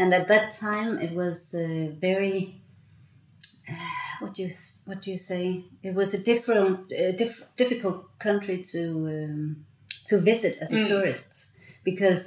and 0.00 0.08
at 0.18 0.26
that 0.32 0.46
time 0.66 0.90
it 1.06 1.12
was 1.22 1.38
uh, 1.54 1.64
very 2.08 2.38
what 4.20 4.34
do 4.34 4.42
you 4.44 4.50
what 4.84 5.00
do 5.02 5.10
you 5.14 5.18
say? 5.18 5.64
It 5.82 5.94
was 5.94 6.12
a 6.14 6.18
different, 6.18 6.92
uh, 6.92 7.12
diff- 7.12 7.44
difficult 7.56 7.98
country 8.18 8.58
to 8.72 8.82
um, 9.16 9.64
to 10.08 10.14
visit 10.18 10.54
as 10.60 10.70
a 10.72 10.76
Mm. 10.76 10.88
tourist 10.88 11.28
because 11.84 12.24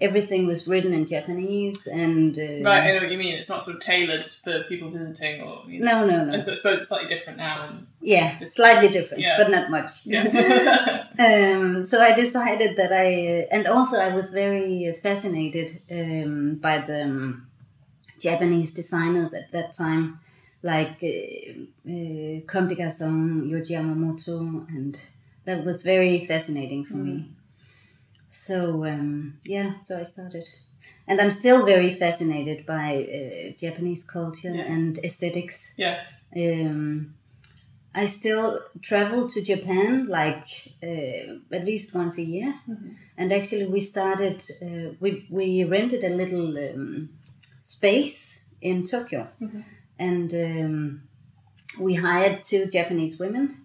everything 0.00 0.46
was 0.46 0.66
written 0.66 0.92
in 0.94 1.04
Japanese 1.06 1.86
and 1.86 2.38
uh, 2.38 2.42
Right, 2.68 2.82
I 2.88 2.92
know 2.92 3.00
what 3.02 3.10
you 3.12 3.18
mean. 3.18 3.34
It's 3.34 3.48
not 3.48 3.62
sort 3.64 3.76
of 3.76 3.82
tailored 3.82 4.24
for 4.44 4.62
people 4.64 4.88
visiting, 4.90 5.42
or 5.42 5.62
you 5.68 5.80
know. 5.80 6.06
No, 6.06 6.06
no, 6.06 6.24
no. 6.24 6.34
I 6.34 6.38
so- 6.38 6.54
suppose 6.54 6.80
it's 6.80 6.88
slightly 6.88 7.08
different 7.14 7.38
now. 7.38 7.68
And 7.68 7.86
Yeah, 8.00 8.38
slightly 8.46 8.88
different, 8.88 9.22
Yeah. 9.22 9.36
but 9.36 9.50
not 9.50 9.70
much. 9.70 9.90
yeah, 10.04 10.24
um, 11.18 11.84
so 11.84 12.00
I 12.00 12.12
decided 12.14 12.76
that 12.76 12.92
I, 12.92 13.06
uh, 13.42 13.54
and 13.54 13.66
also 13.66 13.96
I 13.98 14.14
was 14.14 14.30
very 14.30 14.92
fascinated 15.02 15.80
um, 15.90 16.54
by 16.56 16.78
the 16.78 17.02
um, 17.04 17.46
Japanese 18.18 18.70
designers 18.72 19.34
at 19.34 19.50
that 19.52 19.72
time, 19.72 20.18
like 20.62 21.02
uh, 21.02 21.52
uh, 21.90 22.40
Comme 22.46 22.68
des 22.68 22.76
Garçons, 22.76 23.42
Yoji 23.50 23.72
Yamamoto, 23.76 24.38
and 24.68 25.00
that 25.44 25.64
was 25.64 25.82
very 25.82 26.24
fascinating 26.26 26.84
for 26.84 26.96
me. 26.96 27.30
So 28.30 28.84
um, 28.86 29.38
yeah, 29.44 29.74
so 29.82 29.98
I 29.98 30.04
started. 30.04 30.46
And 31.06 31.20
I'm 31.20 31.30
still 31.30 31.66
very 31.66 31.92
fascinated 31.94 32.64
by 32.64 33.04
uh, 33.04 33.56
Japanese 33.58 34.04
culture 34.04 34.54
Yeah. 34.54 34.72
and 34.72 34.98
aesthetics 35.04 35.74
yeah, 35.76 35.98
um, 36.36 37.14
I 37.94 38.04
still 38.06 38.60
travel 38.80 39.28
to 39.28 39.42
Japan 39.42 40.06
like 40.06 40.44
uh, 40.82 41.34
at 41.56 41.64
least 41.64 41.92
once 41.94 42.18
a 42.18 42.22
year, 42.22 42.54
and 43.18 43.32
actually 43.32 43.66
we 43.66 43.80
started. 43.80 44.42
Uh, 44.62 44.94
we 45.00 45.26
we 45.28 45.64
rented 45.64 46.04
a 46.04 46.10
little 46.10 46.56
um, 46.56 47.08
space 47.60 48.44
in 48.62 48.84
Tokyo, 48.84 49.26
and 49.98 50.32
um, 50.34 51.02
we 51.80 51.94
hired 51.94 52.44
two 52.44 52.66
Japanese 52.66 53.18
women. 53.18 53.64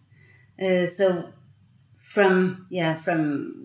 Uh, 0.59 0.87
so 0.87 1.29
from 2.01 2.65
yeah 2.69 2.95
from 2.95 3.64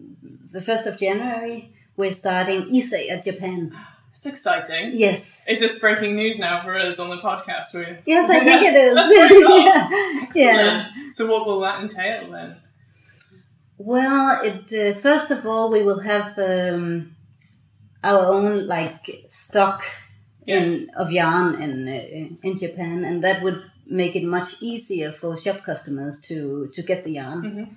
the 0.52 0.60
first 0.60 0.86
of 0.86 0.98
January 0.98 1.74
we're 1.96 2.12
starting 2.12 2.62
Isager 2.70 3.22
Japan. 3.22 3.76
it's 4.14 4.26
exciting. 4.26 4.90
Yes. 4.94 5.42
Is 5.48 5.58
this 5.60 5.78
breaking 5.78 6.16
news 6.16 6.38
now 6.38 6.62
for 6.62 6.78
us 6.78 6.98
on 6.98 7.08
the 7.10 7.18
podcast? 7.18 7.72
We- 7.74 7.98
Yes, 8.06 8.30
I 8.30 8.40
think 8.40 8.62
it 8.62 8.74
is. 8.86 8.96
Yeah. 10.36 10.54
yeah. 10.62 10.90
So 11.12 11.26
what 11.30 11.46
will 11.46 11.60
that 11.60 11.80
entail 11.82 12.30
then? 12.30 12.56
Well, 13.78 14.40
it 14.44 14.72
uh, 14.72 14.98
first 14.98 15.30
of 15.30 15.46
all 15.46 15.70
we 15.70 15.82
will 15.82 16.00
have 16.00 16.38
um, 16.38 17.16
our 18.04 18.24
own 18.26 18.66
like 18.66 19.22
stock 19.26 19.82
in 20.46 20.90
of 20.96 21.10
yarn 21.10 21.60
in 21.62 21.88
uh, 21.88 22.46
in 22.46 22.56
Japan, 22.56 23.04
and 23.04 23.22
that 23.24 23.42
would 23.42 23.62
make 23.86 24.14
it 24.16 24.24
much 24.24 24.60
easier 24.62 25.12
for 25.12 25.36
shop 25.36 25.62
customers 25.64 26.20
to 26.28 26.68
to 26.74 26.82
get 26.82 27.04
the 27.04 27.12
yarn. 27.12 27.76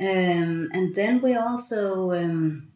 Um, 0.00 0.70
and 0.72 0.94
then 0.94 1.20
we're 1.20 1.42
also 1.42 2.12
um, 2.12 2.68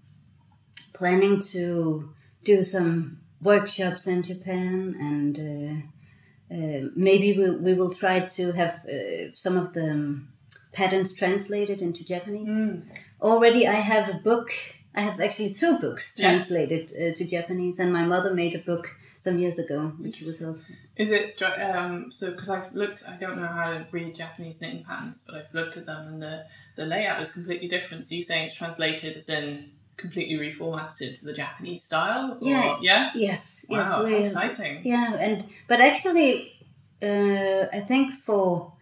planning 0.93 1.41
to 1.53 2.13
do 2.45 2.63
some 2.63 3.21
workshops 3.41 4.07
in 4.07 4.23
Japan, 4.23 4.95
and 5.01 5.39
uh, 5.39 6.55
uh, 6.55 6.89
maybe 6.95 7.39
we, 7.39 7.51
we 7.51 7.75
will 7.75 7.95
try 7.95 8.21
to 8.21 8.53
have 8.53 8.85
uh, 8.87 9.35
some 9.35 9.57
of 9.57 9.73
the 9.73 9.91
um, 9.91 10.29
patterns 10.73 11.15
translated 11.15 11.81
into 11.81 12.05
Japanese. 12.05 12.83
Already, 13.23 13.67
I 13.67 13.75
have 13.75 14.09
a 14.11 14.19
book. 14.19 14.51
I 14.95 15.01
have 15.01 15.19
actually 15.21 15.55
two 15.55 15.79
books 15.79 16.15
translated 16.15 16.91
uh, 16.93 17.15
to 17.17 17.25
Japanese, 17.25 17.79
and 17.79 17.91
my 17.93 18.05
mother 18.05 18.35
made 18.35 18.55
a 18.55 18.59
book 18.59 18.91
some 19.19 19.39
years 19.39 19.59
ago, 19.59 19.95
which 19.99 20.21
was 20.21 20.43
also 20.43 20.63
Is 20.97 21.11
it 21.11 21.43
um, 21.43 22.13
so? 22.13 22.31
Because 22.31 22.49
I've 22.49 22.73
looked, 22.73 23.03
I 23.09 23.17
don't 23.17 23.37
know 23.37 23.49
how 23.49 23.73
to 23.73 23.87
read 23.91 24.15
Japanese 24.15 24.61
knitting 24.61 24.85
patterns, 24.85 25.23
but 25.27 25.35
I've 25.35 25.53
looked 25.53 25.77
at 25.77 25.87
them, 25.87 26.07
and 26.07 26.23
the 26.23 26.47
the 26.77 26.87
layout 26.87 27.21
is 27.21 27.33
completely 27.33 27.67
different. 27.69 28.07
So 28.07 28.15
you're 28.15 28.23
saying 28.23 28.47
it's 28.47 28.55
translated 28.55 29.17
as 29.17 29.29
in 29.29 29.73
completely 29.97 30.37
reformatted 30.37 31.19
to 31.19 31.25
the 31.25 31.33
Japanese 31.33 31.85
style? 31.85 32.39
Or, 32.41 32.49
Yeah. 32.49 32.79
yeah. 32.81 33.11
yes, 33.15 33.65
yes, 33.69 33.89
Wow, 33.89 33.97
how 33.97 34.05
we 34.05 34.15
exciting. 34.17 34.81
Yeah, 34.85 35.15
and 35.15 35.45
but 35.69 35.81
actually, 35.81 36.61
uh, 37.03 37.67
I 37.73 37.81
think 37.81 38.15
for 38.23 38.73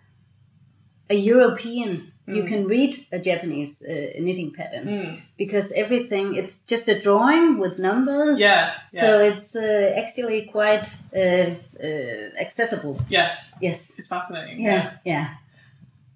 a 1.11 1.15
European, 1.15 2.12
you 2.37 2.43
Mm. 2.45 2.49
can 2.53 2.63
read 2.75 2.93
a 3.13 3.19
Japanese 3.31 3.83
uh, 3.83 3.93
knitting 4.25 4.51
pattern 4.59 4.85
Mm. 4.89 5.21
because 5.37 5.67
everything 5.83 6.27
it's 6.41 6.57
just 6.73 6.89
a 6.89 6.97
drawing 7.07 7.59
with 7.63 7.75
numbers. 7.79 8.39
Yeah, 8.39 8.73
yeah. 8.93 9.01
So 9.03 9.09
it's 9.31 9.55
uh, 9.57 10.01
actually 10.03 10.39
quite 10.57 10.87
uh, 11.23 11.51
uh, 11.87 12.45
accessible. 12.45 12.97
Yeah, 13.17 13.29
Yes. 13.61 13.79
it's 13.99 14.09
fascinating. 14.09 14.61
Yeah. 14.61 14.85
Yeah. 15.05 15.27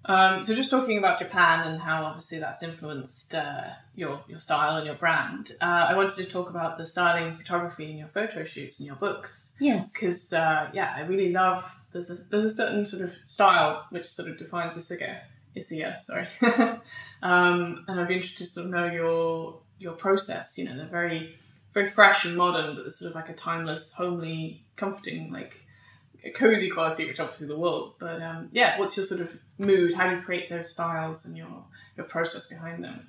Um, 0.05 0.41
so 0.41 0.55
just 0.55 0.69
talking 0.69 0.97
about 0.97 1.19
Japan 1.19 1.67
and 1.67 1.81
how 1.81 2.05
obviously 2.05 2.39
that's 2.39 2.63
influenced 2.63 3.35
uh, 3.35 3.63
your 3.93 4.21
your 4.29 4.39
style 4.39 4.77
and 4.77 4.85
your 4.85 4.95
brand, 4.95 5.51
uh, 5.61 5.65
I 5.91 5.95
wanted 5.95 6.15
to 6.15 6.25
talk 6.25 6.49
about 6.49 6.77
the 6.77 6.85
styling 6.85 7.33
photography 7.35 7.91
in 7.91 7.97
your 7.97 8.07
photo 8.07 8.45
shoots 8.45 8.79
and 8.79 8.87
your 8.87 8.95
books 8.95 9.51
Yes. 9.59 9.85
because 9.91 10.31
uh, 10.31 10.69
yeah, 10.73 10.93
I 10.95 11.01
really 11.01 11.33
love 11.33 11.65
there's 11.91 12.09
a, 12.09 12.15
there's 12.29 12.45
a 12.45 12.55
certain 12.61 12.85
sort 12.85 13.01
of 13.03 13.11
style 13.25 13.85
which 13.89 14.05
sort 14.07 14.29
of 14.29 14.37
defines 14.37 14.75
Isiga, 14.75 15.11
Isiya, 15.57 15.99
sorry, 15.99 16.27
um, 17.21 17.85
and 17.87 17.99
I'd 17.99 18.07
be 18.07 18.15
interested 18.15 18.45
to 18.45 18.51
sort 18.51 18.65
of 18.67 18.71
know 18.71 18.85
your 18.85 19.59
your 19.79 19.93
process. 19.93 20.57
You 20.57 20.65
know, 20.65 20.77
they're 20.77 20.85
very 20.85 21.35
very 21.73 21.87
fresh 21.87 22.25
and 22.25 22.35
modern, 22.35 22.75
but 22.75 22.81
there's 22.81 22.97
sort 22.97 23.09
of 23.09 23.15
like 23.15 23.29
a 23.29 23.33
timeless, 23.33 23.93
homely, 23.93 24.63
comforting, 24.75 25.31
like 25.31 25.55
a 26.23 26.31
cozy 26.31 26.69
quality, 26.69 27.05
which 27.05 27.19
obviously 27.19 27.47
the 27.47 27.57
world. 27.57 27.93
But 27.99 28.21
um, 28.21 28.49
yeah, 28.51 28.79
what's 28.79 28.97
your 28.97 29.05
sort 29.05 29.21
of 29.21 29.37
mood? 29.57 29.93
How 29.93 30.09
do 30.09 30.15
you 30.15 30.21
create 30.21 30.49
those 30.49 30.71
styles 30.71 31.25
and 31.25 31.37
your 31.37 31.65
your 31.95 32.05
process 32.05 32.47
behind 32.47 32.83
them? 32.83 33.07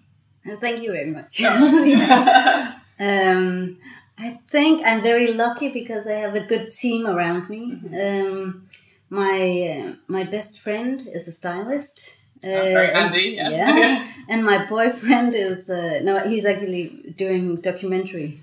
Thank 0.61 0.83
you 0.83 0.93
very 0.93 1.11
much. 1.11 1.43
Oh. 1.45 1.85
Yeah. 1.85 2.79
Um, 3.01 3.79
I 4.19 4.41
think 4.49 4.85
I'm 4.85 5.03
very 5.05 5.33
lucky 5.33 5.73
because 5.73 6.05
I 6.05 6.15
have 6.15 6.35
a 6.35 6.41
good 6.41 6.73
team 6.73 7.07
around 7.07 7.49
me. 7.49 7.81
Um, 7.97 8.67
my 9.09 9.87
uh, 9.87 9.95
my 10.09 10.25
best 10.25 10.59
friend 10.59 11.07
is 11.07 11.29
a 11.29 11.33
stylist. 11.33 12.15
Uh, 12.43 12.47
very 12.49 12.87
and- 12.89 12.97
handy, 12.97 13.35
yeah. 13.37 13.51
yeah. 13.51 14.13
and 14.29 14.45
my 14.45 14.65
boyfriend 14.67 15.35
is 15.35 15.69
uh, 15.69 16.01
no, 16.03 16.19
he's 16.29 16.45
actually 16.45 17.13
doing 17.17 17.57
documentary 17.57 18.43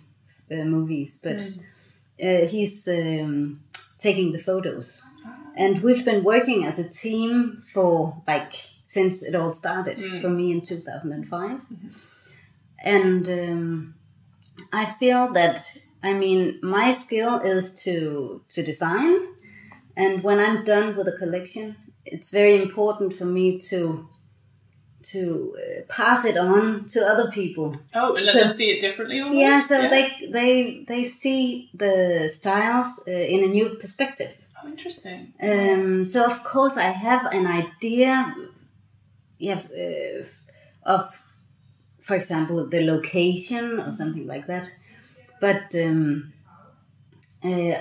uh, 0.52 0.56
movies, 0.66 1.20
but 1.22 1.41
uh, 2.22 2.46
he's 2.48 2.88
um, 2.88 3.62
taking 3.98 4.32
the 4.32 4.39
photos. 4.39 5.02
And 5.58 5.82
we've 5.82 6.04
been 6.04 6.24
working 6.24 6.66
as 6.66 6.78
a 6.80 6.88
team 6.89 7.64
for 7.74 8.22
like 8.28 8.54
since 8.84 9.24
it 9.24 9.34
all 9.36 9.52
started 9.52 9.98
Mm. 9.98 10.22
for 10.22 10.30
me 10.30 10.52
in 10.52 10.62
2005. 10.62 11.62
And 12.84 13.28
um, 13.30 13.96
I 14.74 14.86
feel 14.86 15.32
that 15.34 15.66
I 16.04 16.14
mean 16.14 16.60
my 16.62 16.91
skill 16.91 17.39
is 17.39 17.74
to 17.84 18.41
to 18.50 18.64
design, 18.64 19.18
and 19.98 20.22
when 20.24 20.39
I'm 20.39 20.64
done 20.64 20.96
with 20.96 21.08
a 21.08 21.18
collection, 21.18 21.76
it's 22.06 22.32
very 22.32 22.56
important 22.62 23.14
for 23.14 23.26
me 23.26 23.58
to 23.70 24.08
to 25.14 25.56
uh, 25.56 25.82
pass 25.88 26.26
it 26.26 26.36
on 26.38 26.86
to 26.88 26.99
other 27.06 27.30
people. 27.30 27.76
Oh, 27.93 28.16
and 28.16 28.26
let 28.26 28.34
So- 28.34 28.39
them 28.39 28.49
see 28.51 28.70
it 28.72 28.82
differently. 28.82 29.20
Almost? 29.20 29.39
Yeah, 29.39 29.60
so 29.62 29.76
they 29.89 30.06
they 30.32 30.84
they 30.88 31.03
see 31.06 31.70
the 31.74 32.28
styles 32.34 32.88
uh, 33.08 33.12
in 33.12 33.43
a 33.43 33.47
new 33.47 33.70
perspective. 33.76 34.32
Oh, 34.64 34.68
interesting. 34.68 35.34
Um, 35.41 36.03
so 36.03 36.26
of 36.26 36.43
course 36.43 36.76
I 36.78 36.89
have 37.08 37.26
an 37.34 37.45
idea, 37.45 38.34
yeah, 39.38 39.60
uh, 39.84 40.24
of, 40.95 41.22
for 42.01 42.16
example, 42.16 42.68
the 42.68 42.82
location 42.82 43.80
or 43.80 43.91
something 43.91 44.26
like 44.26 44.47
that. 44.47 44.68
But 45.39 45.76
um, 45.76 46.34
uh, 47.43 47.76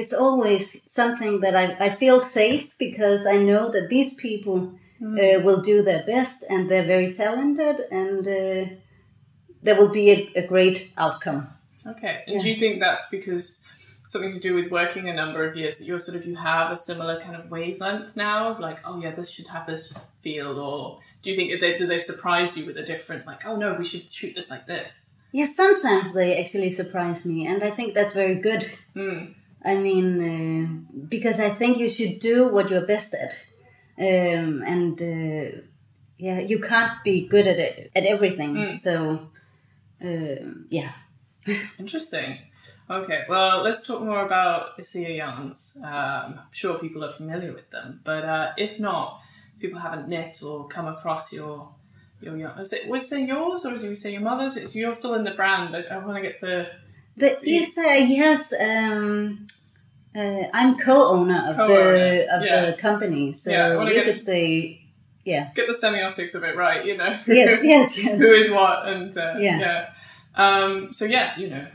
it's 0.00 0.12
always 0.12 0.62
something 0.86 1.40
that 1.40 1.54
I, 1.56 1.86
I 1.86 1.88
feel 1.88 2.20
safe 2.20 2.76
because 2.78 3.26
I 3.26 3.36
know 3.38 3.70
that 3.74 3.88
these 3.88 4.12
people 4.14 4.58
uh, 5.02 5.40
will 5.46 5.60
do 5.72 5.82
their 5.82 6.02
best 6.04 6.44
and 6.50 6.70
they're 6.70 6.90
very 6.94 7.12
talented 7.12 7.76
and 7.90 8.20
uh, 8.26 8.74
there 9.62 9.76
will 9.78 9.92
be 9.92 10.06
a, 10.10 10.18
a 10.42 10.46
great 10.46 10.78
outcome. 10.96 11.48
Okay, 11.92 12.14
and 12.26 12.36
Yeah. 12.36 12.42
do 12.42 12.48
you 12.50 12.58
think 12.62 12.80
that's 12.80 13.06
because 13.16 13.44
something 14.08 14.32
to 14.32 14.42
do 14.48 14.54
with 14.54 14.70
working 14.70 15.08
a 15.08 15.14
number 15.22 15.40
of 15.48 15.56
years 15.56 15.78
that 15.78 15.84
you're 15.88 15.98
sort 16.08 16.16
of 16.18 16.24
you 16.26 16.36
have 16.36 16.70
a 16.70 16.76
similar 16.76 17.20
kind 17.20 17.36
of 17.40 17.50
wavelength 17.50 18.10
now 18.16 18.48
of 18.50 18.60
like, 18.60 18.78
oh 18.86 19.00
yeah, 19.02 19.12
this 19.14 19.30
should 19.30 19.48
have 19.48 19.66
this 19.66 19.92
feel, 20.22 20.58
or 20.58 21.00
do 21.22 21.30
you 21.30 21.36
think 21.36 21.50
that 21.52 21.60
they 21.60 21.76
do 21.76 21.86
they 21.86 21.98
surprise 21.98 22.50
you 22.56 22.66
with 22.66 22.76
a 22.76 22.86
different 22.92 23.26
like, 23.26 23.46
oh 23.46 23.56
no, 23.56 23.68
we 23.74 23.84
should 23.84 24.04
shoot 24.18 24.34
this 24.34 24.50
like 24.50 24.66
this? 24.66 24.90
yes 25.32 25.50
sometimes 25.56 26.14
they 26.14 26.30
actually 26.42 26.70
surprise 26.70 27.20
me, 27.30 27.46
and 27.50 27.62
I 27.68 27.70
think 27.76 27.88
that's 27.94 28.14
very 28.14 28.36
good. 28.48 28.62
Hmm. 28.94 29.20
I 29.66 29.76
mean, 29.76 30.08
uh, 30.22 31.02
because 31.08 31.40
I 31.40 31.50
think 31.50 31.78
you 31.78 31.88
should 31.88 32.20
do 32.20 32.48
what 32.48 32.70
you're 32.70 32.86
best 32.86 33.14
at, 33.14 33.32
um, 33.98 34.62
and 34.64 35.00
uh, 35.02 35.60
yeah, 36.18 36.38
you 36.38 36.60
can't 36.60 37.02
be 37.04 37.26
good 37.26 37.46
at 37.46 37.58
it 37.58 37.90
at 37.96 38.04
everything. 38.04 38.54
Mm. 38.54 38.80
So, 38.80 39.28
um 40.02 40.66
yeah, 40.68 40.92
Interesting. 41.78 42.38
Okay, 42.88 43.24
well, 43.28 43.62
let's 43.62 43.84
talk 43.84 44.02
more 44.02 44.24
about 44.24 44.78
Isager 44.78 45.16
yarns. 45.16 45.76
Um, 45.82 46.38
I'm 46.38 46.40
sure 46.52 46.78
people 46.78 47.04
are 47.04 47.12
familiar 47.12 47.52
with 47.52 47.68
them, 47.70 48.00
but 48.04 48.24
uh, 48.24 48.52
if 48.56 48.78
not, 48.78 49.22
people 49.58 49.80
haven't 49.80 50.08
knit 50.08 50.40
or 50.42 50.68
come 50.68 50.86
across 50.86 51.32
your 51.32 51.74
your 52.20 52.36
yarn. 52.36 52.56
Was 52.56 52.72
it 52.72 52.88
was 52.88 53.10
it 53.10 53.28
yours 53.28 53.64
or 53.64 53.72
did 53.72 53.82
you 53.82 53.96
say 53.96 54.12
your 54.12 54.20
mother's? 54.20 54.56
It's 54.56 54.74
you're 54.76 54.94
still 54.94 55.14
in 55.14 55.24
the 55.24 55.32
brand. 55.32 55.74
I, 55.74 55.82
I 55.94 55.98
want 55.98 56.16
to 56.16 56.22
get 56.22 56.40
the 56.40 56.70
the 57.16 57.38
Isa, 57.48 58.04
yes, 58.06 58.52
um, 58.60 59.46
uh, 60.16 60.48
I'm 60.54 60.76
co-owner 60.78 61.44
of 61.48 61.56
Co-owner, 61.56 61.92
the 61.92 62.36
of 62.36 62.42
yeah. 62.44 62.64
the 62.70 62.76
company, 62.76 63.32
so 63.32 63.50
Yeah, 63.50 63.88
you 63.88 64.02
could 64.04 64.20
say, 64.20 64.82
yeah, 65.24 65.50
get 65.54 65.66
the 65.66 65.74
semiotics 65.74 66.34
of 66.34 66.42
it 66.44 66.56
right. 66.56 66.84
You 66.84 66.96
know. 66.96 67.18
yes, 67.26 67.60
yes, 67.74 67.98
yes. 68.04 68.18
who 68.18 68.26
is 68.32 68.50
what 68.50 68.88
and 68.88 69.16
uh, 69.16 69.34
Yeah. 69.38 69.58
yeah. 69.58 69.90
Um, 70.34 70.92
so 70.92 71.04
yeah, 71.04 71.38
you 71.38 71.48
know, 71.48 71.66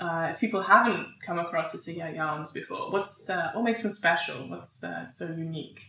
uh, 0.00 0.28
if 0.30 0.40
people 0.40 0.62
haven't 0.62 1.06
come 1.26 1.38
across 1.38 1.72
the 1.72 1.78
Sia 1.78 2.10
yarns 2.14 2.50
before, 2.52 2.90
what's 2.90 3.28
uh, 3.28 3.50
what 3.54 3.64
makes 3.64 3.82
them 3.82 3.90
special? 3.90 4.36
What's 4.48 4.82
uh, 4.82 5.06
so 5.10 5.24
unique? 5.26 5.80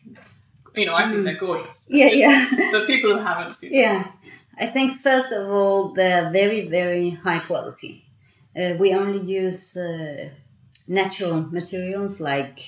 You 0.75 0.85
know, 0.85 0.95
I 0.95 1.03
think 1.07 1.19
Mm. 1.21 1.23
they're 1.25 1.37
gorgeous. 1.47 1.85
Yeah, 1.87 2.11
yeah. 2.23 2.45
The 2.75 2.83
people 2.85 3.09
who 3.17 3.23
haven't 3.23 3.57
seen, 3.59 3.73
Yeah, 3.73 4.05
I 4.59 4.67
think 4.67 4.99
first 5.01 5.31
of 5.31 5.49
all 5.49 5.93
they're 5.93 6.29
very 6.31 6.61
very 6.67 7.09
high 7.25 7.39
quality. 7.39 8.05
Uh, 8.59 8.73
we 8.81 8.93
only 8.93 9.21
use 9.43 9.77
uh, 9.77 10.29
natural 10.89 11.41
materials 11.51 12.19
like 12.19 12.59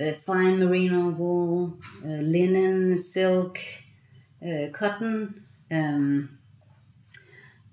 uh, 0.00 0.12
fine 0.12 0.58
merino 0.58 1.10
wool, 1.10 1.78
uh, 2.04 2.08
linen, 2.08 2.96
silk, 2.98 3.58
uh, 4.42 4.68
cotton. 4.72 5.42
Um, 5.70 6.38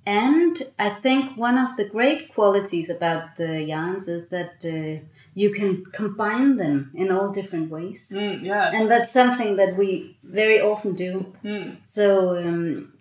and 0.05 0.61
I 0.79 0.89
think 0.89 1.37
one 1.37 1.57
of 1.57 1.77
the 1.77 1.85
great 1.87 2.33
qualities 2.33 2.89
about 2.89 3.35
the 3.35 3.61
yarns 3.63 4.07
is 4.07 4.29
that 4.29 4.55
uh, 4.65 5.05
you 5.35 5.51
can 5.51 5.85
combine 5.93 6.57
them 6.57 6.91
in 6.95 7.11
all 7.11 7.31
different 7.31 7.69
ways. 7.69 8.09
Mm, 8.11 8.43
yeah, 8.43 8.71
And 8.73 8.89
that's 8.89 9.11
something 9.13 9.57
that 9.57 9.77
we 9.77 10.17
very 10.23 10.59
often 10.59 10.95
do. 10.95 11.33
mm, 11.43 11.77
So 11.83 12.35
um, 12.37 12.93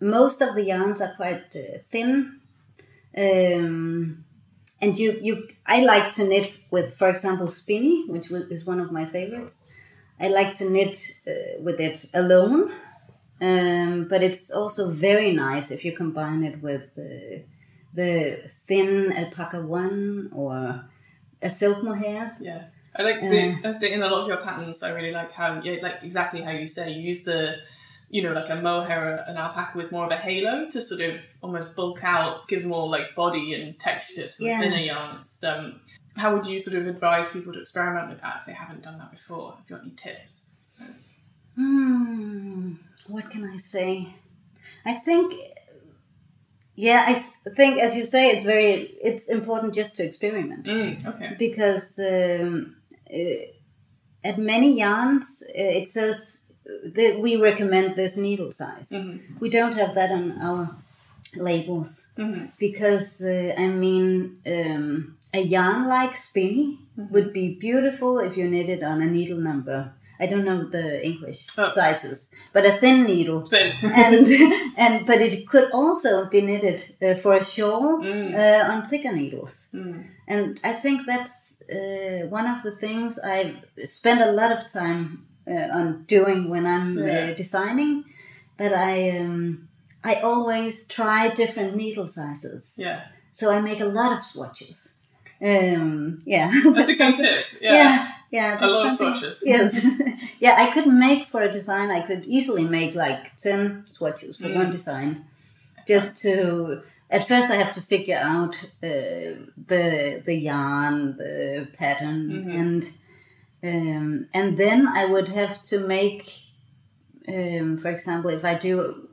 most 0.00 0.40
of 0.40 0.54
the 0.54 0.64
yarns 0.64 1.00
are 1.02 1.14
quite 1.14 1.54
uh, 1.54 1.78
thin, 1.90 2.40
um, 3.16 4.24
and 4.80 4.98
you 4.98 5.18
you 5.22 5.48
I 5.66 5.82
like 5.82 6.14
to 6.14 6.26
knit 6.26 6.52
with, 6.70 6.94
for 6.94 7.08
example, 7.08 7.46
Spinni, 7.46 8.08
which 8.08 8.30
is 8.30 8.66
one 8.66 8.80
of 8.80 8.92
my 8.92 9.04
favorites. 9.04 9.62
I 10.20 10.28
like 10.28 10.56
to 10.58 10.70
knit 10.70 10.98
uh, 11.26 11.60
with 11.60 11.80
it 11.80 12.06
alone, 12.14 12.72
um, 13.40 14.06
but 14.08 14.22
it's 14.22 14.50
also 14.50 14.90
very 14.90 15.32
nice 15.32 15.70
if 15.70 15.84
you 15.84 15.92
combine 15.92 16.42
it 16.42 16.62
with 16.62 16.84
uh, 16.98 17.42
the 17.94 18.50
thin 18.66 19.12
alpaca 19.12 19.60
one 19.60 20.30
or 20.34 20.84
a 21.42 21.48
silk 21.48 21.82
mohair. 21.82 22.36
yeah. 22.40 22.64
I 22.98 23.02
like 23.02 23.20
the 23.20 23.58
I 23.62 23.66
was 23.66 23.82
in 23.82 24.02
a 24.02 24.08
lot 24.08 24.22
of 24.22 24.28
your 24.28 24.38
patterns. 24.38 24.82
I 24.82 24.90
really 24.90 25.12
like 25.12 25.30
how 25.30 25.60
like 25.82 26.02
exactly 26.02 26.40
how 26.40 26.52
you 26.52 26.66
say 26.66 26.92
you 26.92 27.02
use 27.02 27.24
the 27.24 27.56
you 28.08 28.22
know 28.22 28.32
like 28.32 28.48
a 28.50 28.56
mohair 28.56 29.24
an 29.26 29.36
alpaca 29.36 29.76
with 29.76 29.90
more 29.92 30.04
of 30.06 30.12
a 30.12 30.16
halo 30.16 30.68
to 30.70 30.80
sort 30.80 31.00
of 31.00 31.16
almost 31.42 31.74
bulk 31.74 32.02
out, 32.04 32.46
give 32.48 32.64
more 32.64 32.88
like 32.88 33.14
body 33.14 33.54
and 33.54 33.78
texture 33.78 34.28
to 34.28 34.44
Yeah. 34.44 34.58
a 34.58 34.62
thinner 34.62 34.78
yarn. 34.78 35.18
Um, 35.42 35.80
how 36.16 36.32
would 36.34 36.46
you 36.46 36.58
sort 36.60 36.76
of 36.76 36.86
advise 36.86 37.28
people 37.28 37.52
to 37.52 37.60
experiment 37.60 38.08
with 38.10 38.20
that 38.22 38.36
if 38.40 38.46
they 38.46 38.52
haven't 38.52 38.82
done 38.82 38.98
that 38.98 39.10
before? 39.10 39.52
Have 39.52 39.60
you 39.68 39.76
got 39.76 39.82
any 39.84 39.94
tips? 39.94 40.50
Hmm, 41.56 42.74
what 43.08 43.30
can 43.30 43.44
I 43.44 43.56
say? 43.56 44.14
I 44.84 44.94
think, 44.94 45.34
yeah, 46.74 47.04
I 47.08 47.14
think 47.14 47.80
as 47.80 47.96
you 47.96 48.04
say, 48.04 48.28
it's 48.30 48.44
very, 48.44 48.74
it's 49.02 49.28
important 49.28 49.74
just 49.74 49.96
to 49.96 50.04
experiment 50.04 50.66
Mm, 50.66 51.06
okay. 51.06 51.34
because 51.38 51.98
um, 51.98 52.76
uh, 53.12 53.46
at 54.22 54.38
many 54.38 54.78
yarns 54.78 55.42
uh, 55.48 55.52
it 55.80 55.88
says 55.88 56.45
that 56.84 57.18
we 57.20 57.36
recommend 57.36 57.96
this 57.96 58.16
needle 58.16 58.50
size. 58.52 58.88
Mhm. 58.90 59.20
We 59.40 59.48
don't 59.50 59.76
have 59.80 59.94
that 59.94 60.10
on 60.10 60.24
our 60.48 60.64
labels 61.36 62.08
Mhm. 62.16 62.50
because 62.58 63.20
uh, 63.22 63.54
I 63.64 63.66
mean 63.68 64.38
um, 64.46 65.16
a 65.34 65.40
yarn 65.40 65.86
like 65.88 66.14
Spinni 66.14 66.78
Mm-hmm. 66.98 67.12
would 67.12 67.30
be 67.40 67.46
beautiful 67.68 68.18
if 68.26 68.32
you 68.38 68.48
knit 68.48 68.68
it 68.70 68.82
on 68.82 69.02
a 69.02 69.06
needle 69.06 69.36
number. 69.50 69.92
I 70.18 70.24
don't 70.30 70.46
know 70.46 70.60
the 70.78 70.86
English 71.10 71.40
Oh. 71.58 71.70
sizes, 71.74 72.30
but 72.54 72.64
a 72.64 72.72
thin 72.82 72.98
needle. 73.04 73.40
Thin. 73.54 73.72
and 74.04 74.26
and 74.84 75.04
but 75.06 75.20
it 75.20 75.46
could 75.50 75.68
also 75.72 76.24
be 76.34 76.40
knitted 76.40 76.78
uh, 77.02 77.14
for 77.22 77.32
a 77.34 77.44
shawl 77.54 78.00
Mm. 78.02 78.34
uh, 78.34 78.72
on 78.72 78.88
thicker 78.88 79.12
needles. 79.12 79.68
Mm. 79.74 80.04
And 80.32 80.58
I 80.64 80.72
think 80.84 80.98
that's 81.06 81.36
uh, 81.78 82.20
one 82.38 82.46
of 82.54 82.58
the 82.66 82.74
things 82.84 83.18
I 83.22 83.38
spend 83.84 84.20
a 84.22 84.32
lot 84.40 84.50
of 84.56 84.60
time 84.72 85.26
uh, 85.48 85.68
on 85.78 86.04
doing 86.06 86.48
when 86.48 86.64
I'm 86.66 86.98
Yeah. 86.98 87.30
uh, 87.30 87.34
designing. 87.34 88.04
That 88.58 88.72
I 88.72 89.18
um, 89.18 89.68
I 90.02 90.14
always 90.16 90.86
try 90.86 91.28
different 91.28 91.76
needle 91.76 92.08
sizes, 92.08 92.72
Yeah. 92.76 93.00
so 93.32 93.50
I 93.50 93.60
make 93.60 93.80
a 93.80 93.84
lot 94.00 94.16
of 94.16 94.24
swatches. 94.24 94.94
Um, 95.42 96.22
yeah, 96.24 96.50
That's 96.74 96.88
a 96.88 96.94
good 96.96 97.16
tip. 97.16 97.44
Yeah. 97.60 97.72
yeah, 97.74 98.08
yeah. 98.30 98.64
A 98.64 98.66
lot 98.66 98.86
of 98.86 98.94
swatches. 98.96 99.36
Yes, 99.42 99.84
yeah. 100.40 100.54
I 100.58 100.70
could 100.72 100.86
make 100.86 101.28
for 101.28 101.42
a 101.42 101.52
design. 101.52 101.90
I 101.90 102.00
could 102.06 102.24
easily 102.24 102.64
make 102.64 102.94
like 102.94 103.36
ten 103.36 103.84
swatches 103.92 104.36
for 104.38 104.48
Mm. 104.48 104.54
one 104.56 104.70
design, 104.70 105.26
just 105.86 106.16
to. 106.22 106.82
At 107.10 107.28
first, 107.28 107.50
I 107.50 107.56
have 107.56 107.72
to 107.72 107.80
figure 107.82 108.16
out 108.16 108.56
uh, 108.82 109.36
the 109.68 110.22
the 110.24 110.34
yarn, 110.34 111.16
the 111.18 111.68
pattern, 111.78 112.20
Mhm. 112.30 112.60
and 112.60 112.88
um, 113.66 114.28
and 114.34 114.56
then 114.56 114.86
I 114.88 115.04
would 115.06 115.28
have 115.28 115.62
to 115.70 115.76
make, 115.86 116.22
um, 117.28 117.78
for 117.78 117.88
example, 117.90 118.30
if 118.30 118.44
I 118.44 118.54
do 118.54 119.08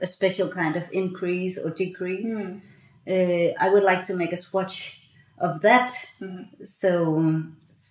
a 0.00 0.06
special 0.06 0.48
kind 0.48 0.76
of 0.76 0.84
increase 0.92 1.58
or 1.58 1.70
decrease, 1.70 2.28
Mm. 2.34 2.60
uh, 3.08 3.54
I 3.64 3.68
would 3.72 3.84
like 3.84 4.06
to 4.06 4.14
make 4.16 4.32
a 4.32 4.36
swatch 4.36 4.76
of 5.38 5.60
that, 5.62 5.90
Mhm. 6.20 6.46
so 6.66 7.42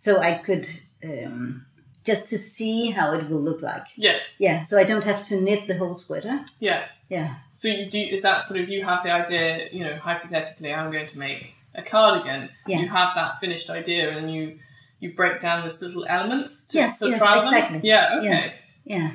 so 0.04 0.20
I 0.20 0.34
could 0.46 0.68
um, 1.04 1.66
just 2.04 2.28
to 2.30 2.38
see 2.38 2.92
how 2.92 3.14
it 3.14 3.30
will 3.30 3.42
look 3.42 3.62
like. 3.62 3.88
Yeah. 3.96 4.18
Yeah, 4.40 4.64
so 4.64 4.80
I 4.80 4.84
don't 4.84 5.04
have 5.04 5.22
to 5.30 5.42
knit 5.42 5.68
the 5.68 5.78
whole 5.78 5.94
sweater. 5.96 6.46
Yes. 6.60 7.06
Yeah, 7.10 7.36
So 7.56 7.68
you 7.68 7.86
do 7.90 8.00
is 8.16 8.22
that 8.24 8.42
sort 8.44 8.60
of 8.60 8.70
you 8.70 8.84
have 8.86 9.04
the 9.04 9.12
idea, 9.12 9.70
you 9.72 9.84
know, 9.86 9.96
hypothetically, 9.98 10.74
I'm 10.74 10.92
going 10.92 11.10
to 11.10 11.18
make 11.18 11.54
a 11.76 11.82
cardigan. 11.84 12.50
Yeah. 12.68 12.80
You 12.82 12.88
have 12.90 13.14
that 13.16 13.40
finished 13.40 13.70
idea, 13.70 14.08
and 14.10 14.18
then 14.18 14.30
you 14.30 14.60
you 15.02 15.14
break 15.14 15.42
down 15.42 15.66
this 15.68 15.82
little 15.82 16.06
elements. 16.08 16.66
To 16.68 16.78
Yes, 16.78 16.98
yes, 17.02 17.18
trial 17.18 17.42
them? 17.42 17.54
exactly. 17.54 17.82
Yeah. 17.84 18.16
Okay. 18.20 18.28
Yes. 18.28 18.62
yeah, 18.86 19.12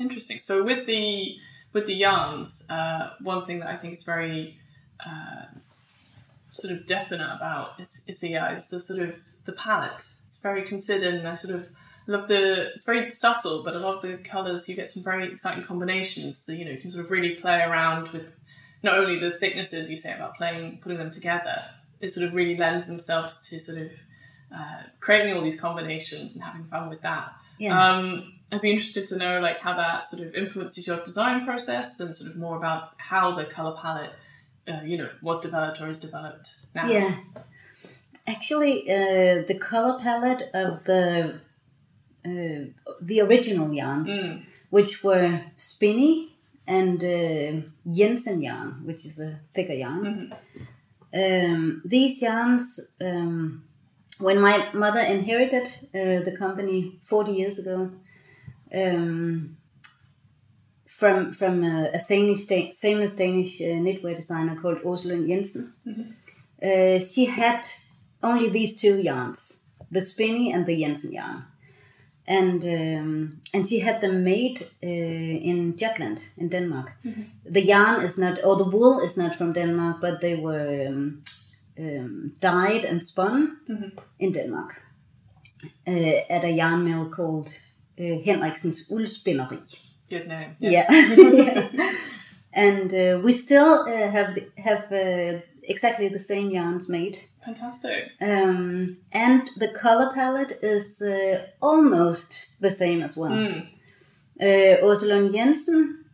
Interesting. 0.00 0.40
So 0.40 0.64
with 0.64 0.86
the 0.86 1.36
with 1.72 1.86
the 1.86 1.94
yarns, 1.94 2.64
uh, 2.68 3.10
one 3.20 3.44
thing 3.44 3.60
that 3.60 3.68
I 3.68 3.76
think 3.76 3.92
is 3.92 4.02
very 4.02 4.58
uh, 5.06 5.44
sort 6.52 6.72
of 6.72 6.86
definite 6.86 7.30
about 7.36 7.78
is, 7.78 8.00
is 8.08 8.18
the 8.20 8.36
uh, 8.36 8.52
is 8.52 8.68
the 8.68 8.80
sort 8.80 9.00
of 9.00 9.14
the 9.44 9.52
palette. 9.52 10.02
It's 10.26 10.38
very 10.38 10.62
considered, 10.62 11.14
and 11.14 11.28
I 11.28 11.34
sort 11.34 11.54
of 11.54 11.68
love 12.06 12.26
the. 12.28 12.72
It's 12.74 12.86
very 12.86 13.10
subtle, 13.10 13.62
but 13.62 13.76
a 13.76 13.78
lot 13.78 13.96
of 13.96 14.02
the 14.02 14.16
colours 14.16 14.66
you 14.68 14.74
get 14.74 14.90
some 14.90 15.02
very 15.02 15.30
exciting 15.30 15.64
combinations. 15.64 16.38
So 16.38 16.52
you 16.52 16.64
know 16.64 16.70
you 16.70 16.78
can 16.78 16.90
sort 16.90 17.04
of 17.04 17.10
really 17.10 17.34
play 17.34 17.60
around 17.60 18.08
with 18.08 18.32
not 18.82 18.96
only 18.96 19.18
the 19.18 19.30
thicknesses 19.30 19.90
you 19.90 19.98
say 19.98 20.14
about 20.14 20.36
playing 20.36 20.78
putting 20.82 20.98
them 20.98 21.10
together. 21.10 21.64
It 22.00 22.12
sort 22.12 22.26
of 22.26 22.34
really 22.34 22.56
lends 22.56 22.86
themselves 22.86 23.38
to 23.48 23.58
sort 23.58 23.78
of 23.78 23.90
uh, 24.54 24.82
creating 25.00 25.34
all 25.34 25.42
these 25.42 25.60
combinations 25.60 26.34
and 26.34 26.42
having 26.42 26.64
fun 26.64 26.88
with 26.88 27.02
that. 27.02 27.32
yeah. 27.58 27.90
Um, 27.96 28.32
I'd 28.52 28.60
be 28.60 28.70
interested 28.70 29.08
to 29.08 29.16
know 29.16 29.40
like 29.40 29.58
how 29.58 29.74
that 29.76 30.04
sort 30.08 30.22
of 30.22 30.34
influences 30.34 30.86
your 30.86 31.02
design 31.04 31.44
process 31.44 31.98
and 31.98 32.14
sort 32.14 32.30
of 32.30 32.36
more 32.36 32.56
about 32.56 32.90
how 32.98 33.32
the 33.34 33.44
color 33.44 33.76
palette, 33.76 34.12
uh, 34.68 34.82
you 34.84 34.96
know, 34.98 35.08
was 35.20 35.40
developed 35.40 35.80
or 35.80 35.88
is 35.88 35.98
developed 35.98 36.54
now. 36.72 36.86
Yeah. 36.86 37.16
Actually, 38.26 38.90
uh, 38.90 39.42
the 39.46 39.56
color 39.60 39.98
palette 40.00 40.42
of 40.54 40.84
the 40.84 41.40
uh, 42.24 42.64
the 43.00 43.20
original 43.20 43.72
yarns, 43.72 44.08
Mm. 44.10 44.44
which 44.70 45.04
were 45.04 45.42
Spinni 45.54 46.30
and 46.66 47.02
uh, 47.04 47.66
Jensen 47.96 48.42
yarn, 48.42 48.82
which 48.84 49.06
is 49.06 49.20
a 49.20 49.38
thicker 49.54 49.72
yarn, 49.74 50.32
Mhm. 51.14 51.52
um, 51.52 51.82
these 51.84 52.20
yarns, 52.22 52.80
um, 53.00 53.62
when 54.18 54.40
my 54.40 54.68
mother 54.72 55.00
inherited 55.00 55.66
uh, 55.94 56.24
the 56.24 56.34
company 56.38 57.00
40 57.04 57.32
years 57.32 57.58
ago, 57.58 57.90
um, 58.74 59.56
from 60.86 61.32
from 61.32 61.62
a, 61.62 61.90
a 61.94 61.98
famous 61.98 62.46
famous 62.80 63.14
Danish 63.14 63.60
uh, 63.60 63.64
knitwear 63.64 64.16
designer 64.16 64.56
called 64.60 64.78
Åse 64.82 65.04
Lund 65.04 65.28
Jensen. 65.28 65.74
Uh, 66.62 66.98
she 66.98 67.26
had 67.26 67.66
only 68.22 68.48
these 68.48 68.80
two 68.80 69.02
yarns, 69.02 69.74
the 69.90 70.00
Spinni 70.00 70.54
and 70.54 70.66
the 70.66 70.80
Jensen 70.80 71.12
yarn, 71.12 71.44
and 72.26 72.64
um, 72.64 73.40
and 73.52 73.66
she 73.66 73.80
had 73.80 74.00
them 74.00 74.24
made 74.24 74.62
uh, 74.82 74.86
in 75.50 75.76
Jutland 75.76 76.22
in 76.38 76.48
Denmark. 76.48 76.92
The 77.44 77.64
yarn 77.66 78.02
is 78.04 78.16
not, 78.18 78.42
or 78.42 78.56
the 78.56 78.70
wool 78.76 79.00
is 79.00 79.16
not 79.16 79.36
from 79.36 79.52
Denmark, 79.52 80.00
but 80.00 80.20
they 80.20 80.34
were 80.34 80.86
um, 80.88 81.22
um, 81.78 82.32
dyed 82.40 82.84
and 82.84 83.06
spun 83.06 83.56
in 84.18 84.32
Denmark 84.32 84.82
uh, 85.86 86.20
at 86.30 86.44
a 86.44 86.50
yarn 86.50 86.84
mill 86.84 87.08
called 87.10 87.48
uh, 87.98 88.18
Henriksens 88.24 88.88
Uldspinneri. 88.90 89.60
Good 90.08 90.28
name. 90.28 90.56
Yeah. 90.60 90.86
and 92.52 92.92
uh, 92.92 93.20
we 93.22 93.32
still 93.32 93.84
uh, 93.86 94.10
have 94.10 94.38
have 94.56 94.92
uh, 94.92 95.40
exactly 95.62 96.08
the 96.08 96.18
same 96.18 96.50
yarns 96.50 96.88
made. 96.88 97.18
Fantastic. 97.44 98.12
Um, 98.20 98.96
and 99.12 99.50
the 99.56 99.68
color 99.68 100.12
palette 100.12 100.58
is 100.62 101.00
uh, 101.00 101.46
almost 101.60 102.48
the 102.60 102.70
same 102.70 103.02
as 103.02 103.16
well. 103.16 103.30
Mm. 103.30 103.68
Uh, 104.40 104.82
Åse 104.82 105.06
Lund 105.06 105.32
Jensen 105.32 106.04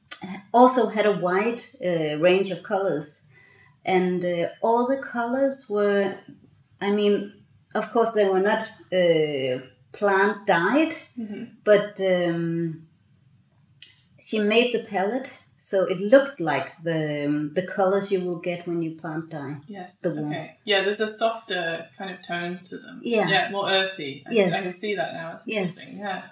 also 0.52 0.88
had 0.88 1.06
a 1.06 1.18
wide 1.18 1.62
uh, 1.84 2.18
range 2.18 2.50
of 2.50 2.62
colors, 2.62 3.21
and 3.84 4.24
uh, 4.24 4.48
all 4.60 4.86
the 4.86 4.96
colors 4.98 5.68
were, 5.68 6.14
I 6.80 6.90
mean, 6.90 7.32
of 7.74 7.92
course, 7.92 8.10
they 8.12 8.28
were 8.28 8.40
not 8.40 8.62
uh, 8.92 9.64
plant 9.92 10.46
dyed, 10.46 10.94
but 11.64 12.00
um, 12.00 12.86
she 14.20 14.38
made 14.38 14.72
the 14.74 14.84
palette 14.84 15.30
so 15.72 15.86
it 15.86 15.98
looked 16.00 16.38
like 16.38 16.70
the 16.82 17.24
um, 17.26 17.54
the 17.54 17.62
colors 17.62 18.12
you 18.12 18.20
will 18.20 18.40
get 18.40 18.66
when 18.66 18.82
you 18.82 18.90
plant 18.90 19.30
dye. 19.30 19.56
Yes. 19.66 19.96
The 20.02 20.10
okay. 20.10 20.58
Yeah, 20.64 20.82
there's 20.82 21.00
a 21.00 21.08
softer 21.08 21.86
kind 21.96 22.10
of 22.10 22.20
tone 22.20 22.58
to 22.68 22.76
them. 22.76 23.00
Yeah. 23.02 23.26
Yeah, 23.26 23.50
more 23.50 23.70
earthy. 23.70 24.22
I, 24.26 24.32
Yes. 24.32 24.52
I 24.52 24.60
can 24.64 24.72
see 24.74 24.94
that 24.96 25.14
now. 25.14 25.36
It's 25.36 25.46
Yes. 25.46 25.68
interesting. 25.70 25.98
Yeah. 26.00 26.22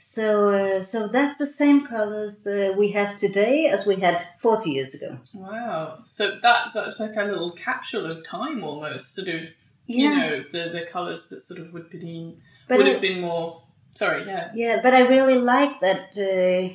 So 0.00 0.48
uh, 0.48 0.80
so 0.80 1.08
that's 1.08 1.38
the 1.38 1.46
same 1.46 1.86
colors 1.86 2.46
uh, 2.46 2.74
we 2.76 2.92
have 2.92 3.16
today 3.18 3.66
as 3.68 3.86
we 3.86 3.96
had 3.96 4.24
40 4.38 4.70
years 4.70 4.94
ago. 4.94 5.18
Wow. 5.34 5.98
So 6.08 6.38
that's, 6.42 6.72
that's 6.72 6.98
like 6.98 7.16
a 7.16 7.24
little 7.24 7.52
capsule 7.52 8.06
of 8.06 8.24
time 8.24 8.64
almost, 8.64 9.14
sort 9.14 9.28
of, 9.28 9.42
yeah. 9.86 9.96
you 9.96 10.10
know, 10.16 10.44
the, 10.52 10.70
the 10.70 10.86
colours 10.90 11.26
that 11.28 11.42
sort 11.42 11.60
of 11.60 11.72
would 11.72 11.90
be 11.90 12.36
But 12.66 12.78
would 12.78 12.86
have 12.86 13.00
been 13.00 13.20
more 13.20 13.62
sorry, 13.94 14.24
yeah. 14.26 14.50
Yeah, 14.54 14.80
but 14.82 14.94
I 14.94 15.06
really 15.06 15.38
like 15.38 15.80
that 15.80 16.16
uh, 16.16 16.74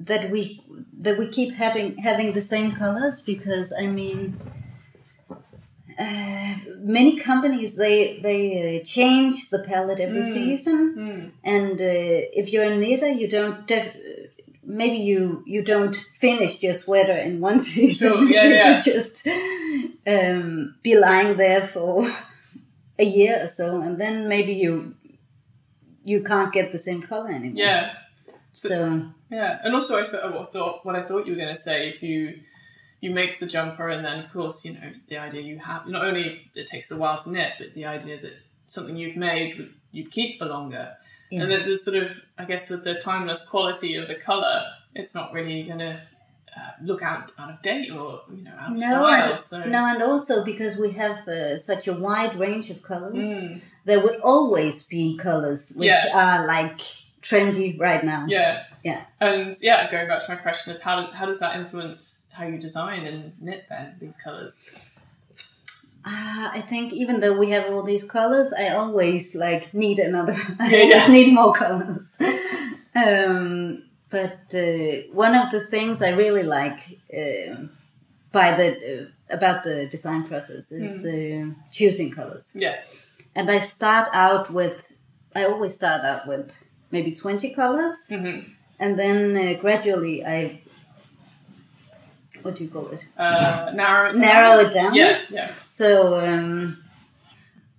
that 0.00 0.30
we 0.30 0.62
that 1.00 1.18
we 1.18 1.28
keep 1.28 1.54
having 1.54 1.96
having 1.98 2.32
the 2.32 2.40
same 2.40 2.72
colors 2.76 3.20
because 3.20 3.72
I 3.72 3.86
mean, 3.86 4.40
uh, 5.98 6.54
many 6.80 7.16
companies 7.18 7.74
they 7.74 8.18
they 8.22 8.40
uh, 8.80 8.84
change 8.84 9.50
the 9.50 9.58
palette 9.70 10.00
every 10.00 10.22
Mm. 10.22 10.32
season, 10.38 10.78
Mm. 10.96 11.30
and 11.44 11.80
uh, 11.80 12.18
if 12.40 12.52
you're 12.52 12.72
a 12.72 12.76
knitter, 12.76 13.08
you 13.20 13.28
don't. 13.28 13.66
Def- 13.66 13.96
Maybe 14.80 14.98
you 14.98 15.42
you 15.46 15.62
don't 15.64 15.96
finish 16.20 16.62
your 16.62 16.74
sweater 16.74 17.16
in 17.16 17.40
one 17.40 17.60
season. 17.72 18.08
Sure, 18.08 18.24
yeah, 18.24 18.44
you 18.48 18.54
yeah. 18.54 18.80
just 18.80 19.26
um, 20.06 20.74
be 20.82 20.94
lying 20.98 21.36
there 21.38 21.62
for 21.66 22.10
a 22.98 23.04
year 23.04 23.42
or 23.42 23.46
so, 23.46 23.80
and 23.80 23.98
then 23.98 24.28
maybe 24.28 24.52
you 24.52 24.94
you 26.04 26.22
can't 26.22 26.52
get 26.52 26.70
the 26.72 26.78
same 26.78 27.00
color 27.02 27.30
anymore. 27.30 27.64
Yeah. 27.64 27.92
So 28.52 29.02
Yeah, 29.30 29.58
and 29.64 29.74
also 29.74 29.98
I 29.98 30.04
thought 30.04 30.84
what 30.84 30.96
I 30.96 31.02
thought 31.02 31.26
you 31.26 31.32
were 31.32 31.40
going 31.44 31.54
to 31.56 31.60
say 31.68 31.88
if 31.88 32.02
you 32.02 32.40
you 33.00 33.10
make 33.10 33.38
the 33.38 33.46
jumper 33.46 33.88
and 33.88 34.04
then 34.04 34.18
of 34.18 34.32
course 34.32 34.64
you 34.64 34.72
know 34.72 34.90
the 35.08 35.16
idea 35.18 35.40
you 35.40 35.58
have 35.58 35.86
not 35.86 36.04
only 36.04 36.50
it 36.54 36.66
takes 36.66 36.90
a 36.90 36.96
while 36.96 37.16
to 37.16 37.30
knit 37.30 37.52
but 37.58 37.72
the 37.74 37.84
idea 37.86 38.20
that 38.20 38.32
something 38.66 38.96
you've 38.96 39.16
made 39.16 39.70
you'd 39.92 40.10
keep 40.10 40.38
for 40.38 40.46
longer 40.46 40.94
Yeah. 41.30 41.42
and 41.42 41.50
that 41.52 41.64
there's 41.64 41.84
sort 41.84 41.96
of 41.96 42.20
I 42.36 42.44
guess 42.44 42.68
with 42.70 42.84
the 42.84 42.94
timeless 42.94 43.42
quality 43.46 43.94
of 43.96 44.08
the 44.08 44.14
color 44.16 44.64
it's 44.94 45.14
not 45.14 45.32
really 45.32 45.62
going 45.62 45.78
to 45.78 46.00
uh, 46.56 46.60
look 46.82 47.02
out 47.02 47.30
out 47.38 47.50
of 47.50 47.62
date 47.62 47.90
or 47.92 48.22
you 48.34 48.42
know 48.42 48.52
out 48.58 48.72
of 48.72 48.78
no, 48.78 48.86
style. 48.88 49.32
and, 49.34 49.40
So 49.44 49.64
no, 49.64 49.84
and 49.86 50.02
also 50.02 50.44
because 50.44 50.76
we 50.76 50.90
have 50.92 51.28
uh, 51.28 51.56
such 51.58 51.86
a 51.86 51.92
wide 51.92 52.34
range 52.36 52.68
of 52.70 52.82
colors, 52.82 53.14
Mm, 53.14 53.60
there 53.84 54.00
would 54.00 54.18
always 54.20 54.82
be 54.82 55.16
colors 55.16 55.72
which 55.76 55.86
Yeah. 55.88 56.10
are 56.22 56.46
like 56.46 56.80
trendy 57.22 57.78
right 57.78 58.02
now. 58.04 58.24
yeah, 58.28 58.64
Yeah. 58.82 59.02
and 59.20 59.54
yeah, 59.60 59.90
going 59.90 60.08
back 60.08 60.20
to 60.24 60.30
my 60.34 60.36
question 60.36 60.72
of 60.72 60.80
how 60.80 60.94
do, 61.02 61.12
how 61.12 61.26
does 61.26 61.38
that 61.40 61.54
influence 61.56 62.17
how 62.38 62.46
you 62.46 62.58
design 62.58 63.04
and 63.10 63.32
knit 63.40 63.62
then 63.68 63.96
these 64.00 64.16
colors? 64.16 64.52
Ah, 66.04 66.50
I 66.54 66.60
think 66.60 66.92
even 66.92 67.20
though 67.20 67.36
we 67.42 67.50
have 67.50 67.66
all 67.72 67.82
these 67.82 68.04
colors, 68.04 68.52
I 68.52 68.68
always 68.68 69.34
like 69.34 69.74
need 69.74 69.98
another. 69.98 70.36
I 70.60 70.68
Yeah, 70.70 70.82
always 70.84 71.06
yeah. 71.06 71.16
need 71.16 71.34
more 71.34 71.52
colors. 71.52 72.04
um, 72.94 73.82
but 74.08 74.40
uh, 74.54 75.02
one 75.12 75.34
of 75.34 75.50
the 75.52 75.66
things 75.70 76.00
I 76.00 76.10
really 76.10 76.44
like 76.44 76.80
um 77.20 77.70
by 78.32 78.48
the 78.58 78.68
uh, 79.02 79.04
about 79.36 79.64
the 79.64 79.86
design 79.86 80.22
process 80.30 80.64
is 80.72 81.04
uh, 81.04 81.52
choosing 81.70 82.10
colors. 82.10 82.46
Yeah, 82.54 82.76
And 83.34 83.50
I 83.50 83.58
start 83.58 84.08
out 84.12 84.50
with. 84.58 84.76
I 85.34 85.44
always 85.44 85.74
start 85.74 86.02
out 86.04 86.26
with 86.26 86.46
maybe 86.90 87.10
twenty 87.22 87.50
colors, 87.54 87.96
hmm 88.08 88.40
and 88.80 88.98
then 89.02 89.18
uh, 89.36 89.60
gradually 89.60 90.24
I. 90.24 90.62
What 92.42 92.54
do 92.56 92.64
you 92.64 92.70
call 92.70 92.88
it? 92.88 93.00
uh, 93.16 93.70
narrow 93.74 94.10
it 94.10 94.12
down. 94.12 94.20
Narrow 94.20 94.58
it 94.60 94.72
down. 94.72 94.94
Yeah, 94.94 95.20
yeah. 95.30 95.52
So, 95.68 96.18
um, 96.20 96.82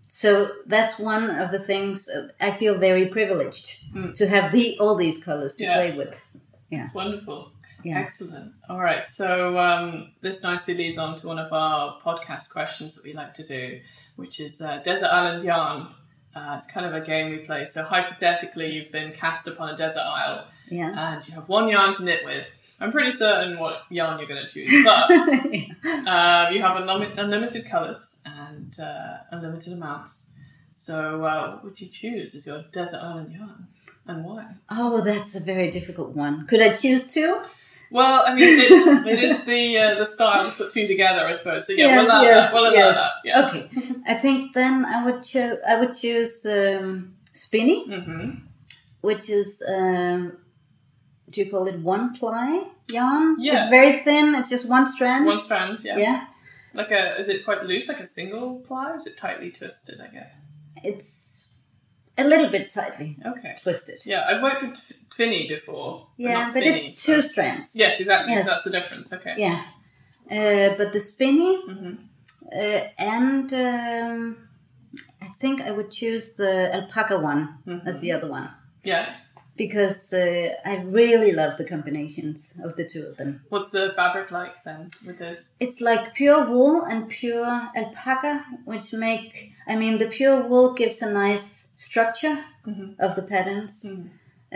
so 0.07 0.51
that's 0.65 0.97
one 0.99 1.29
of 1.29 1.51
the 1.51 1.59
things 1.59 2.07
I 2.41 2.51
feel 2.51 2.77
very 2.77 3.07
privileged 3.07 3.93
Mm. 3.93 4.13
to 4.15 4.27
have 4.27 4.51
the 4.51 4.77
all 4.79 4.95
these 4.95 5.23
colors 5.23 5.55
to 5.55 5.63
Yeah. 5.63 5.73
play 5.75 5.91
with. 5.91 6.15
Yeah, 6.69 6.83
It's 6.83 6.93
wonderful. 6.93 7.51
Yeah. 7.83 7.99
Excellent. 7.99 8.51
All 8.69 8.79
right. 8.81 9.05
So 9.05 9.57
um, 9.57 10.11
this 10.21 10.43
nicely 10.43 10.73
leads 10.75 10.97
on 10.97 11.15
to 11.17 11.27
one 11.27 11.39
of 11.39 11.51
our 11.53 11.99
podcast 12.01 12.49
questions 12.51 12.93
that 12.95 13.03
we 13.03 13.13
like 13.13 13.33
to 13.35 13.43
do, 13.43 13.79
which 14.17 14.39
is 14.39 14.61
uh, 14.61 14.77
Desert 14.83 15.07
Island 15.11 15.43
Yarn. 15.43 15.87
Uh, 16.35 16.53
it's 16.57 16.67
kind 16.67 16.85
of 16.85 16.93
a 16.93 17.01
game 17.01 17.31
we 17.31 17.37
play. 17.39 17.65
So 17.65 17.83
hypothetically, 17.83 18.71
you've 18.73 18.91
been 18.91 19.11
cast 19.13 19.47
upon 19.47 19.69
a 19.69 19.75
desert 19.77 20.01
isle 20.01 20.45
Yeah. 20.69 21.13
and 21.13 21.27
you 21.27 21.33
have 21.35 21.47
one 21.49 21.69
yarn 21.69 21.93
to 21.93 22.03
knit 22.03 22.23
with. 22.25 22.45
I'm 22.79 22.91
pretty 22.91 23.11
certain 23.11 23.59
what 23.59 23.83
yarn 23.89 24.19
you're 24.19 24.27
going 24.27 24.45
to 24.45 24.49
choose, 24.49 24.83
but 24.85 25.11
um, 25.11 26.53
you 26.53 26.61
have 26.61 26.77
unlim- 26.77 27.17
unlimited 27.17 27.65
colours 27.65 28.15
and 28.25 28.77
uh, 28.79 29.17
unlimited 29.31 29.73
amounts. 29.73 30.27
So 30.71 31.23
uh, 31.23 31.51
what 31.51 31.63
would 31.63 31.81
you 31.81 31.87
choose 31.87 32.35
as 32.35 32.47
your 32.47 32.63
desert 32.71 33.01
island 33.03 33.33
yarn, 33.33 33.67
and 34.07 34.23
why? 34.23 34.45
oh, 34.69 35.01
that's 35.01 35.35
a 35.35 35.39
very 35.41 35.69
difficult 35.69 36.15
one. 36.15 36.47
Could 36.47 36.61
I 36.61 36.73
choose 36.73 37.11
two? 37.13 37.41
Well, 37.91 38.23
I 38.25 38.35
mean, 38.35 38.43
it, 38.47 39.07
it 39.07 39.19
is 39.23 39.45
the 39.45 39.77
uh, 39.77 39.95
the 39.99 40.05
style 40.05 40.45
to 40.45 40.55
put 40.55 40.71
two 40.71 40.87
together, 40.87 41.25
I 41.25 41.33
suppose. 41.33 41.65
So 41.65 41.73
yeah, 41.73 41.87
Yes, 41.87 41.97
we'll 41.97 42.05
allow 42.05 42.21
yes, 42.21 42.35
that. 42.35 42.53
We'll 42.53 42.63
allow 42.63 42.71
yes. 42.73 42.95
that. 42.95 43.11
Yeah. 43.25 43.47
Okay. 43.47 43.69
I 44.07 44.13
think 44.13 44.53
then 44.53 44.85
I 44.85 45.03
would 45.05 45.23
choose. 45.23 45.57
I 45.67 45.79
would 45.79 45.97
choose 45.97 46.45
um, 46.45 47.15
Spinni, 47.33 47.85
hmm 48.05 48.29
which 49.01 49.29
is 49.29 49.61
um, 49.65 50.33
do 51.29 51.41
you 51.41 51.49
call 51.49 51.67
it 51.67 51.79
one 51.79 52.13
ply 52.13 52.63
yarn? 52.89 53.35
Yeah. 53.39 53.57
It's 53.57 53.69
very 53.69 53.99
thin. 54.03 54.35
It's 54.35 54.49
just 54.49 54.69
one 54.69 54.87
strand. 54.87 55.25
One 55.25 55.39
strand. 55.41 55.79
Yeah. 55.83 55.97
yeah. 55.97 56.25
Like 56.73 56.91
a. 56.91 57.17
Is 57.19 57.27
it 57.29 57.43
quite 57.45 57.63
loose, 57.65 57.87
like 57.87 57.99
a 57.99 58.07
single 58.07 58.59
ply, 58.59 58.91
or 58.91 58.97
is 58.97 59.07
it 59.07 59.17
tightly 59.17 59.51
twisted? 59.51 59.99
I 60.01 60.07
guess. 60.07 60.31
It's 60.83 61.49
a 62.17 62.23
little 62.23 62.49
bit 62.49 62.71
tightly 62.73 63.17
Okay. 63.25 63.55
twisted. 63.61 64.01
Yeah, 64.05 64.25
I've 64.27 64.41
worked 64.41 64.61
with 64.61 64.93
Tvinni 65.09 65.47
before. 65.47 66.07
Yeah, 66.17 66.43
but 66.45 66.53
Spinni, 66.53 66.75
it's 66.75 67.03
two 67.03 67.21
so- 67.21 67.27
strands. 67.27 67.75
Yes, 67.75 67.99
exactly. 67.99 68.33
Yes. 68.33 68.43
So 68.45 68.51
that's 68.51 68.63
the 68.63 68.71
difference. 68.71 69.11
Okay. 69.13 69.33
Yeah. 69.37 69.63
Uh, 70.29 70.75
but 70.77 70.93
the 70.93 70.99
Spinni 70.99 71.63
hmm 71.65 71.93
uh, 72.51 72.81
and 72.97 73.53
um, 73.53 74.49
I 75.21 75.27
think 75.39 75.61
I 75.61 75.71
would 75.71 75.91
choose 75.91 76.33
the 76.33 76.73
alpaca 76.73 77.19
one 77.19 77.57
Mhm. 77.67 77.85
as 77.87 77.99
the 77.99 78.11
other 78.11 78.27
one 78.27 78.49
Yeah. 78.83 79.05
Because 79.63 80.01
uh, 80.13 80.49
I 80.65 80.75
really 80.99 81.31
love 81.41 81.53
the 81.57 81.65
combinations 81.75 82.39
of 82.63 82.71
the 82.77 82.85
two 82.91 83.03
of 83.09 83.17
them. 83.17 83.31
What's 83.49 83.69
the 83.77 83.91
fabric 83.99 84.31
like 84.31 84.55
then 84.63 84.81
with 85.05 85.17
this? 85.19 85.39
It's 85.59 85.79
like 85.81 86.03
pure 86.21 86.41
wool 86.51 86.83
and 86.91 87.09
pure 87.09 87.51
alpaca, 87.75 88.33
which 88.71 88.87
make 88.93 89.53
I 89.67 89.75
mean 89.81 89.93
the 90.03 90.07
pure 90.19 90.39
wool 90.49 90.73
gives 90.81 91.01
a 91.07 91.11
nice 91.23 91.67
structure 91.75 92.37
Mhm. 92.65 92.87
of 93.05 93.11
the 93.17 93.25
patterns, 93.33 93.73
Mhm. 93.89 94.05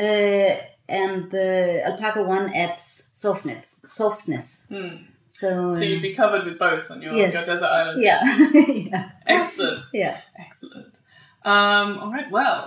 uh, 0.06 0.54
and 1.02 1.16
the 1.36 1.50
alpaca 1.90 2.22
one 2.24 2.46
adds 2.64 2.84
softness. 3.14 3.66
Softness. 3.86 4.48
Mm. 4.72 4.96
So, 5.42 5.50
So 5.72 5.84
you'd 5.90 6.02
be 6.10 6.14
covered 6.22 6.44
with 6.46 6.58
both 6.60 6.86
on 6.92 7.02
your, 7.02 7.14
Yes. 7.14 7.34
your 7.34 7.46
desert 7.52 7.72
island. 7.82 7.98
yeah, 8.10 8.22
yeah, 8.92 9.10
Excellent. 9.28 9.80
yeah. 10.02 10.16
Excellent. 10.46 10.94
Um, 11.54 11.90
all 12.02 12.12
right. 12.18 12.30
Well, 12.38 12.60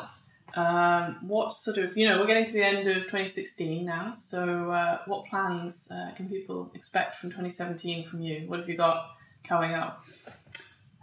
um, 0.56 1.18
what 1.22 1.52
sort 1.52 1.78
of 1.78 1.96
you 1.96 2.08
know 2.08 2.18
we're 2.18 2.26
getting 2.26 2.44
to 2.46 2.52
the 2.52 2.62
end 2.64 2.86
of 2.86 3.02
2016 3.04 3.84
now. 3.84 4.12
So 4.14 4.70
uh, 4.70 4.98
what 5.06 5.26
plans 5.26 5.86
uh, 5.90 6.12
can 6.16 6.28
people 6.28 6.70
expect 6.74 7.16
from 7.16 7.30
2017 7.30 8.04
from 8.08 8.20
you? 8.20 8.44
What 8.48 8.60
have 8.60 8.68
you 8.68 8.76
got 8.76 9.10
coming 9.44 9.74
up? 9.74 10.02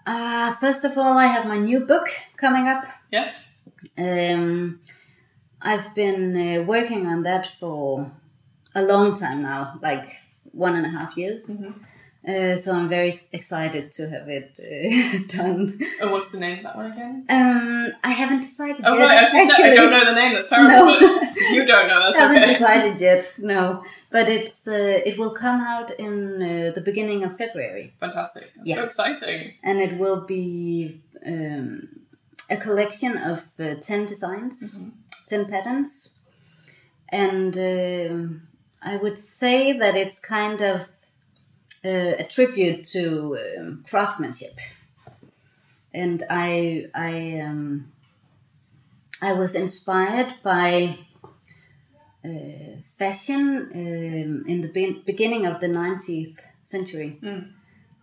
Uh, 0.06 0.54
first 0.56 0.84
of 0.84 0.98
all, 0.98 1.18
I 1.18 1.28
have 1.28 1.46
my 1.46 1.58
new 1.58 1.82
book 1.82 2.08
coming 2.36 2.68
up. 2.68 2.86
Yeah. 3.12 3.32
Um, 3.98 4.82
I've 5.62 5.96
been 5.96 6.36
uh, 6.36 6.64
working 6.64 7.08
on 7.08 7.24
that 7.24 7.48
for 7.60 8.12
a 8.76 8.82
long 8.82 9.16
time 9.16 9.44
now, 9.44 9.80
like 9.82 10.18
one 10.52 10.76
and 10.76 10.86
a 10.86 10.90
half 10.90 11.16
years. 11.16 11.46
Mhm. 11.48 11.74
Uh, 12.26 12.56
so 12.56 12.72
I'm 12.72 12.88
very 12.88 13.14
excited 13.34 13.92
to 13.98 14.10
have 14.10 14.30
it 14.30 14.58
uh, 14.58 15.18
done. 15.38 15.78
Oh, 16.02 16.10
what's 16.10 16.32
the 16.32 16.40
name 16.40 16.60
of 16.60 16.64
that 16.64 16.76
one 16.78 16.90
again? 16.94 17.26
Um, 17.28 17.92
I 18.02 18.12
haven't 18.12 18.42
decided 18.42 18.82
Oh 18.86 18.98
yet. 18.98 19.06
right, 19.06 19.24
I 19.26 19.32
going 19.32 19.72
I 19.72 19.76
don't 19.76 19.92
know 19.92 20.06
the 20.06 20.14
name. 20.22 20.34
That's 20.34 20.48
terrible. 20.48 20.72
No. 21.02 21.20
But 21.20 21.38
you 21.52 21.66
don't 21.66 21.88
know, 21.90 22.00
that's 22.02 22.18
haven't 22.24 22.38
okay. 22.44 22.54
decided 22.54 23.02
yet. 23.02 23.28
No, 23.38 23.84
but 24.10 24.30
it's 24.30 24.66
uh, 24.66 25.02
it 25.10 25.18
will 25.20 25.32
come 25.46 25.60
out 25.60 25.92
in 26.00 26.42
uh, 26.42 26.72
the 26.74 26.80
beginning 26.82 27.26
of 27.26 27.38
February, 27.38 27.94
Fantastic. 28.00 28.52
That's 28.56 28.70
Yeah. 28.70 28.76
so 28.76 28.84
exciting. 28.86 29.56
and 29.62 29.82
it 29.82 29.98
will 29.98 30.22
be 30.26 31.02
um, 31.26 31.90
a 32.50 32.56
collection 32.56 33.18
of 33.18 33.40
uh, 33.60 33.76
ten 33.82 34.06
designs, 34.06 34.56
Mhm. 34.72 34.92
ten 35.28 35.46
patterns, 35.46 35.92
and 37.10 37.58
um, 37.58 38.48
I 38.82 38.96
would 38.96 39.20
say 39.20 39.74
that 39.78 39.96
it's 39.96 40.20
kind 40.20 40.62
of 40.62 40.88
uh, 41.86 42.14
a 42.20 42.24
tribute 42.24 42.84
to 42.86 43.38
um, 43.58 43.84
craftsmanship. 43.88 44.58
And 45.94 46.24
I, 46.30 46.88
I, 46.96 47.40
um, 47.42 47.92
I 49.22 49.34
was 49.34 49.54
inspired 49.54 50.36
by 50.44 50.98
uh, 52.26 52.80
fashion 52.98 53.70
um, 53.74 54.44
in 54.48 54.62
the 54.62 54.70
be- 54.70 55.02
beginning 55.06 55.46
of 55.46 55.60
the 55.60 55.68
19th 55.68 56.40
century. 56.64 57.20
Mm. 57.22 57.52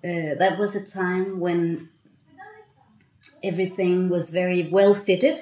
Uh, 0.03 0.35
that 0.39 0.59
was 0.59 0.74
a 0.74 0.85
time 0.85 1.41
when 1.41 1.89
everything 3.43 4.09
was 4.09 4.31
very 4.31 4.68
well 4.68 4.95
fitted, 4.95 5.39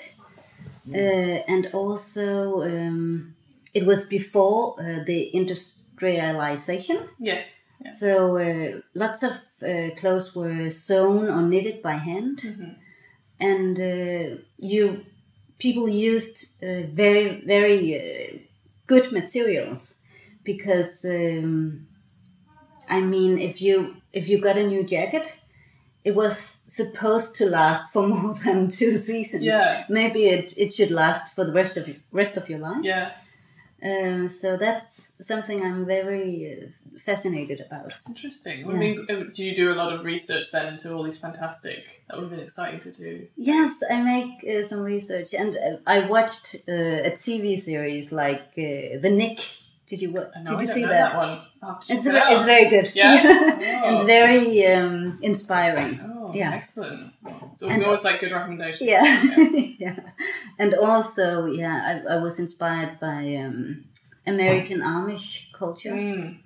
uh, 0.93 0.97
and 0.97 1.69
also 1.73 2.63
um, 2.63 3.35
it 3.75 3.85
was 3.87 4.05
before 4.05 4.75
uh, 4.81 5.05
the 5.05 5.35
industrialization. 5.35 7.09
Yes. 7.19 7.45
Yeah. 7.85 7.93
So 7.95 8.39
uh, 8.39 8.81
lots 8.95 9.23
of 9.23 9.33
uh, 9.63 9.91
clothes 9.97 10.35
were 10.35 10.71
sewn 10.71 11.29
or 11.29 11.43
knitted 11.43 11.83
by 11.83 11.95
hand, 11.95 12.39
Mhm. 12.45 12.77
and 13.41 13.79
uh, 13.79 14.43
you 14.59 15.05
people 15.59 15.89
used 15.89 16.63
uh, 16.63 16.83
very 16.93 17.43
very 17.47 17.81
uh, 18.01 18.39
good 18.87 19.13
materials 19.13 19.95
because 20.45 21.05
um, 21.05 21.87
I 22.89 23.01
mean 23.01 23.39
if 23.39 23.61
you 23.61 23.97
if 24.13 24.29
you 24.29 24.39
got 24.41 24.57
a 24.57 24.67
new 24.67 24.83
jacket, 24.85 25.25
it 26.05 26.15
was 26.15 26.59
supposed 26.69 27.35
to 27.37 27.47
last 27.47 27.93
for 27.93 28.07
more 28.15 28.35
than 28.45 28.69
two 28.69 28.97
seasons. 28.97 29.45
Yeah. 29.45 29.85
Maybe 29.89 30.27
it, 30.27 30.55
it 30.57 30.75
should 30.75 30.91
last 30.91 31.35
for 31.35 31.45
the 31.45 31.53
rest 31.53 31.77
of 31.77 31.89
rest 32.13 32.37
of 32.37 32.49
your 32.49 32.59
life. 32.61 32.85
Yeah. 32.85 33.11
Um, 33.83 34.27
so 34.29 34.57
that's 34.57 35.13
something 35.23 35.65
I'm 35.65 35.87
very 35.87 36.59
uh, 36.63 36.99
fascinated 36.99 37.61
about. 37.61 37.93
Interesting. 38.09 38.69
I 38.69 38.73
mean, 38.75 39.07
uh, 39.09 39.25
do 39.33 39.45
you 39.45 39.55
do 39.55 39.73
a 39.73 39.77
lot 39.77 39.93
of 39.93 40.05
research 40.05 40.51
then 40.51 40.67
into 40.75 40.93
all 40.93 41.05
these 41.05 41.17
fantastic? 41.19 41.85
That 42.09 42.17
would 42.17 42.25
have 42.25 42.31
been 42.31 42.41
exciting 42.41 42.81
to 42.81 42.93
do. 42.93 43.29
Yes, 43.37 43.77
I 43.89 44.01
make 44.03 44.45
uh, 44.45 44.67
some 44.67 44.81
research, 44.81 45.33
and 45.33 45.57
uh, 45.57 45.77
I 45.87 46.01
watched 46.07 46.57
uh, 46.69 46.73
a 46.73 47.13
TV 47.13 47.59
series 47.61 48.11
like 48.11 48.43
uh, 48.59 48.99
The 49.01 49.11
Knick. 49.13 49.41
Did 49.87 50.03
you 50.03 50.11
wa- 50.13 50.27
I 50.37 50.43
Did 50.43 50.61
you 50.61 50.67
see 50.67 50.83
that? 50.83 50.91
that 51.13 51.17
one. 51.17 51.41
I'll 51.63 51.75
have 51.75 51.81
to 51.87 51.95
It's 51.95 52.05
it 52.07 52.15
it's 52.15 52.45
very 52.45 52.69
good. 52.69 52.93
Yeah? 52.95 53.55
Oh. 53.81 53.99
and 53.99 54.07
very 54.07 54.67
um, 54.67 55.19
inspiring. 55.23 56.01
Oh, 56.29 56.35
Yeah. 56.35 56.53
excellent. 56.55 57.13
So 57.57 57.67
we 57.67 57.73
And- 57.75 57.85
always 57.85 58.05
like 58.05 58.21
good 58.21 58.33
recommendations. 58.33 58.89
Yeah, 58.91 59.07
yeah. 59.87 59.99
And 60.59 60.75
also, 60.75 61.47
yeah, 61.47 61.77
I, 62.09 62.15
I 62.15 62.17
was 62.27 62.39
inspired 62.39 62.93
by 63.01 63.21
um, 63.45 63.85
American 64.27 64.81
Amish 64.81 65.53
culture. 65.53 65.93
Mm. 65.93 66.39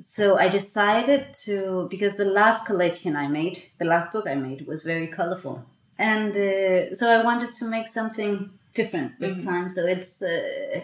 So 0.00 0.38
I 0.38 0.48
decided 0.48 1.22
to 1.44 1.86
because 1.90 2.16
the 2.16 2.24
last 2.24 2.60
collection 2.66 3.16
I 3.16 3.26
made, 3.28 3.56
the 3.78 3.84
last 3.84 4.12
book 4.12 4.26
I 4.26 4.34
made, 4.34 4.66
was 4.66 4.82
very 4.82 5.06
colorful, 5.08 5.56
and 5.98 6.30
uh, 6.36 6.94
so 6.94 7.04
I 7.16 7.22
wanted 7.22 7.52
to 7.58 7.64
make 7.66 7.86
something 7.98 8.50
different 8.74 9.10
this 9.20 9.36
Mhm. 9.38 9.44
time. 9.50 9.68
So 9.68 9.80
it's 9.94 10.22
uh, 10.22 10.80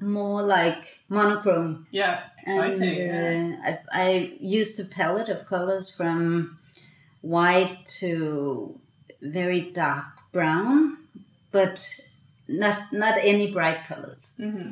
more 0.00 0.42
like 0.42 0.82
monochrome, 1.08 1.86
Yeah, 1.90 2.20
and 2.46 2.70
exciting. 2.72 3.06
yeah. 3.08 3.56
uh, 3.66 3.76
I, 3.92 4.04
I 4.08 4.36
used 4.40 4.78
a 4.78 4.84
palette 4.84 5.28
of 5.28 5.46
colors 5.46 5.90
from 5.90 6.58
white 7.20 7.84
to 8.00 8.78
very 9.22 9.60
dark 9.60 10.04
brown, 10.32 10.98
but 11.50 11.86
not 12.48 12.92
not 12.92 13.18
any 13.20 13.52
bright 13.52 13.86
colors. 13.88 14.32
hmm 14.36 14.70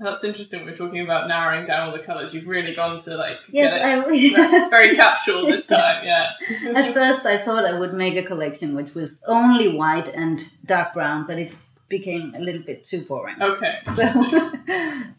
That's 0.00 0.24
interesting. 0.24 0.64
We're 0.64 0.76
talking 0.76 1.00
about 1.00 1.28
narrowing 1.28 1.64
down 1.64 1.86
all 1.88 1.92
the 1.96 2.02
colours. 2.02 2.34
You've 2.34 2.46
really 2.48 2.74
gone 2.74 2.98
to 3.00 3.16
like 3.16 3.38
Yes, 3.50 3.72
get 3.72 3.80
it 3.80 3.84
I 3.84 4.00
very, 4.04 4.18
yes. 4.18 4.70
very 4.70 4.96
capsule 4.96 5.46
this 5.46 5.66
time. 5.78 6.04
Yeah. 6.04 6.30
At 6.74 6.92
first, 6.92 7.24
I 7.26 7.38
thought 7.38 7.64
I 7.64 7.78
would 7.78 7.94
make 7.94 8.16
a 8.16 8.22
collection 8.22 8.74
which 8.74 8.94
was 8.94 9.18
only 9.26 9.68
white 9.68 10.08
and 10.08 10.42
dark 10.64 10.92
brown, 10.94 11.26
but 11.26 11.38
it 11.38 11.52
became 11.98 12.26
a 12.34 12.40
little 12.46 12.64
bit 12.70 12.78
too 12.90 13.02
boring. 13.10 13.36
Okay. 13.50 13.74
So, 13.96 14.04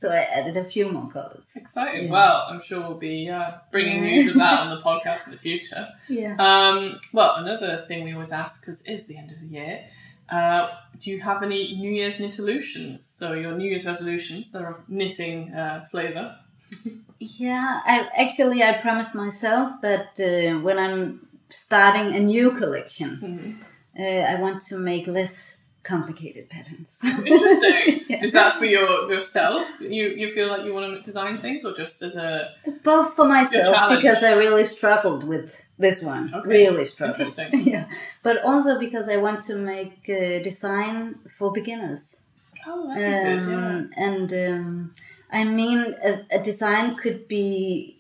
so 0.02 0.06
I 0.20 0.22
added 0.38 0.56
a 0.58 0.64
few 0.74 0.86
more 0.96 1.08
colors. 1.18 1.46
Exciting. 1.64 2.06
Yeah. 2.06 2.12
Well, 2.18 2.38
I'm 2.50 2.62
sure 2.68 2.80
we'll 2.86 3.04
be 3.14 3.30
uh, 3.30 3.52
bringing 3.74 4.02
news 4.02 4.26
of 4.32 4.36
that 4.44 4.60
on 4.64 4.70
the 4.76 4.82
podcast 4.90 5.22
in 5.28 5.32
the 5.36 5.42
future. 5.50 5.84
Yeah. 6.20 6.34
Um, 6.48 7.00
well, 7.18 7.32
another 7.44 7.72
thing 7.88 7.98
we 8.04 8.14
always 8.14 8.32
ask, 8.32 8.54
because 8.62 8.82
it 8.82 8.92
is 8.98 9.04
the 9.08 9.18
end 9.22 9.30
of 9.32 9.40
the 9.44 9.50
year, 9.58 9.76
uh, 10.38 10.64
do 11.00 11.06
you 11.12 11.20
have 11.30 11.44
any 11.44 11.76
New 11.84 11.92
Year's 12.00 12.18
knitolutions? 12.18 13.00
So 13.20 13.26
your 13.34 13.54
New 13.60 13.70
Year's 13.72 13.86
resolutions 13.86 14.52
that 14.52 14.62
are 14.64 14.72
of 14.76 14.90
knitting 14.90 15.54
uh, 15.54 15.86
flavour. 15.92 16.26
Yeah. 17.20 17.82
I 17.86 17.96
actually 18.24 18.64
I 18.64 18.74
promised 18.86 19.14
myself 19.14 19.68
that 19.82 20.10
uh, 20.20 20.60
when 20.66 20.78
I'm 20.80 21.28
starting 21.50 22.16
a 22.16 22.20
new 22.34 22.48
collection, 22.52 23.10
Mhm. 23.24 23.52
uh, 24.04 24.24
I 24.32 24.36
want 24.42 24.58
to 24.70 24.76
make 24.92 25.06
less 25.20 25.53
complicated 25.84 26.50
patterns. 26.50 26.98
Interesting. 27.04 28.02
Yeah. 28.10 28.24
Is 28.24 28.32
that 28.34 28.54
for 28.54 28.66
your 28.66 29.12
yourself? 29.12 29.68
You 29.82 30.06
you 30.22 30.28
feel 30.36 30.48
like 30.48 30.64
you 30.66 30.74
want 30.74 30.94
to 30.96 31.02
design 31.02 31.40
things, 31.42 31.66
or 31.66 31.74
just 31.74 32.02
as 32.02 32.16
a 32.16 32.54
Both 32.84 33.16
for 33.16 33.26
myself 33.26 33.90
because 33.96 34.24
I 34.24 34.34
really 34.34 34.66
struggled 34.66 35.24
with 35.24 35.48
this 35.80 36.04
one. 36.04 36.24
Okay. 36.34 36.48
Really 36.48 36.86
struggled. 36.86 37.20
Interesting. 37.20 37.62
yeah. 37.74 37.86
But 38.22 38.44
also 38.44 38.78
because 38.80 39.08
I 39.10 39.18
want 39.18 39.42
to 39.50 39.56
make 39.56 39.98
uh, 40.10 40.40
design 40.50 41.16
for 41.38 41.52
beginners. 41.52 42.16
oh, 42.68 42.88
be 42.90 42.96
good. 42.96 43.50
Yeah. 43.50 43.68
Um, 43.68 43.90
and 44.08 44.34
um, 44.48 44.96
I 45.32 45.44
mean, 45.46 45.80
a, 46.10 46.12
a 46.38 46.40
design 46.44 46.96
could 46.96 47.28
be 47.28 47.98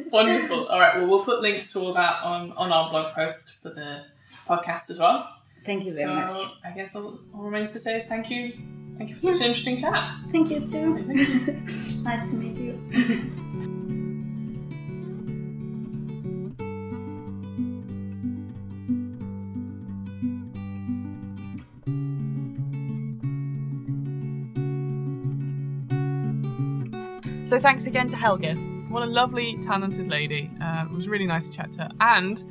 Wonderful. 0.12 0.66
All 0.68 0.78
right. 0.78 0.96
Well, 0.96 1.08
we'll 1.08 1.24
put 1.24 1.40
links 1.40 1.72
to 1.72 1.80
all 1.80 1.92
that 1.94 2.22
on, 2.22 2.52
on 2.52 2.72
our 2.72 2.90
blog 2.90 3.12
post 3.14 3.60
for 3.62 3.70
the 3.70 4.02
podcast 4.48 4.88
as 4.90 4.98
well. 5.00 5.32
Thank 5.66 5.84
you 5.84 5.92
very 5.94 6.06
so 6.06 6.14
much. 6.14 6.52
I 6.64 6.70
guess 6.70 6.94
all, 6.94 7.18
all 7.34 7.42
remains 7.42 7.72
to 7.72 7.80
say 7.80 7.96
is 7.96 8.04
thank 8.04 8.30
you. 8.30 8.52
Thank 8.96 9.10
you 9.10 9.16
for 9.16 9.20
such 9.22 9.36
an 9.36 9.42
interesting 9.48 9.78
chat. 9.78 10.14
Thank 10.30 10.50
you 10.50 10.60
too. 10.66 10.94
nice 12.02 12.30
to 12.30 12.36
meet 12.36 12.56
you. 12.56 13.44
So 27.48 27.58
thanks 27.58 27.86
again 27.86 28.10
to 28.10 28.16
Helga. 28.18 28.54
What 28.90 29.02
a 29.02 29.06
lovely, 29.06 29.56
talented 29.62 30.06
lady. 30.08 30.50
Uh, 30.62 30.84
it 30.84 30.94
was 30.94 31.08
really 31.08 31.24
nice 31.26 31.48
to 31.48 31.56
chat 31.56 31.72
to 31.72 31.84
her. 31.84 31.90
And 31.98 32.44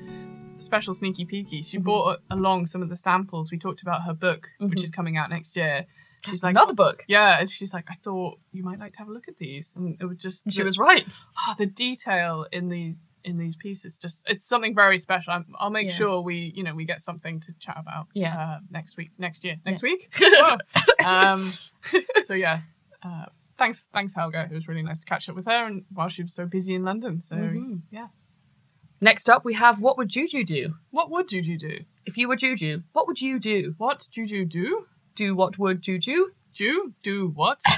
special 0.57 0.91
sneaky 0.95 1.23
peeky, 1.23 1.63
she 1.63 1.77
brought 1.77 2.19
along 2.31 2.65
some 2.65 2.81
of 2.81 2.89
the 2.89 2.97
samples. 2.97 3.51
We 3.51 3.59
talked 3.59 3.83
about 3.83 4.01
her 4.05 4.13
book, 4.15 4.49
which 4.59 4.79
Mhm. 4.79 4.83
is 4.83 4.89
coming 4.89 5.15
out 5.15 5.29
next 5.29 5.55
year. 5.55 5.85
She's 6.25 6.41
like, 6.41 6.51
Another 6.55 6.73
book. 6.73 7.05
yeah, 7.07 7.39
and 7.39 7.47
she's 7.47 7.75
like, 7.75 7.91
I 7.91 7.93
thought 8.03 8.39
you 8.51 8.63
might 8.63 8.79
like 8.79 8.93
to 8.93 8.99
have 8.99 9.07
a 9.07 9.11
look 9.11 9.27
at 9.27 9.37
these, 9.37 9.75
and 9.75 9.97
it 10.01 10.05
was 10.05 10.17
just 10.17 10.43
And 10.45 10.53
she 10.53 10.61
the- 10.61 10.65
was 10.65 10.79
right. 10.79 11.05
ah, 11.37 11.53
the 11.59 11.67
detail 11.67 12.47
in 12.51 12.69
these 12.69 12.95
in 13.23 13.37
these 13.37 13.55
pieces. 13.55 13.97
Just 13.99 14.23
it's 14.27 14.43
something 14.43 14.73
very 14.73 14.97
special. 14.97 15.33
I'm, 15.33 15.45
I'll 15.59 15.69
make 15.69 15.89
Yeah. 15.89 15.95
sure 15.95 16.21
we, 16.21 16.53
you 16.55 16.63
know, 16.63 16.73
we 16.73 16.85
get 16.85 17.01
something 17.01 17.39
to 17.41 17.53
chat 17.59 17.75
about. 17.77 18.07
Yeah. 18.13 18.35
uh, 18.39 18.59
next 18.71 18.95
week, 18.97 19.11
next 19.19 19.43
year, 19.43 19.57
next 19.65 19.83
week. 19.83 20.09
Oh. 20.21 20.57
um, 21.05 21.51
so 22.25 22.33
yeah, 22.33 22.61
uh, 23.03 23.25
thanks, 23.57 23.89
thanks 23.93 24.13
Helga. 24.13 24.47
It 24.49 24.53
was 24.53 24.67
really 24.67 24.81
nice 24.83 24.99
to 24.99 25.05
catch 25.05 25.27
up 25.29 25.35
with 25.35 25.45
her, 25.45 25.65
and 25.65 25.83
while 25.93 26.07
she 26.09 26.23
was 26.23 26.33
so 26.33 26.45
busy 26.45 26.75
in 26.75 26.83
London. 26.83 27.21
So 27.21 27.35
Mhm. 27.35 27.81
yeah, 27.91 28.07
Next 28.99 29.29
up, 29.29 29.45
we 29.45 29.53
have 29.53 29.79
What 29.79 29.95
Would 29.97 30.09
Juju 30.09 30.43
Do? 30.43 30.75
what 30.89 31.11
would 31.11 31.27
Juju 31.29 31.57
do? 31.59 31.79
If 32.05 32.17
you 32.17 32.27
were 32.27 32.35
Juju, 32.35 32.81
what 32.93 33.05
would 33.07 33.21
you 33.21 33.37
do? 33.39 33.75
What 33.77 34.07
Juju 34.09 34.45
do? 34.45 34.87
Do 35.15 35.35
what 35.35 35.59
would 35.59 35.81
Juju? 35.81 36.31
Ju 36.53 36.93
do 37.03 37.27
what? 37.29 37.61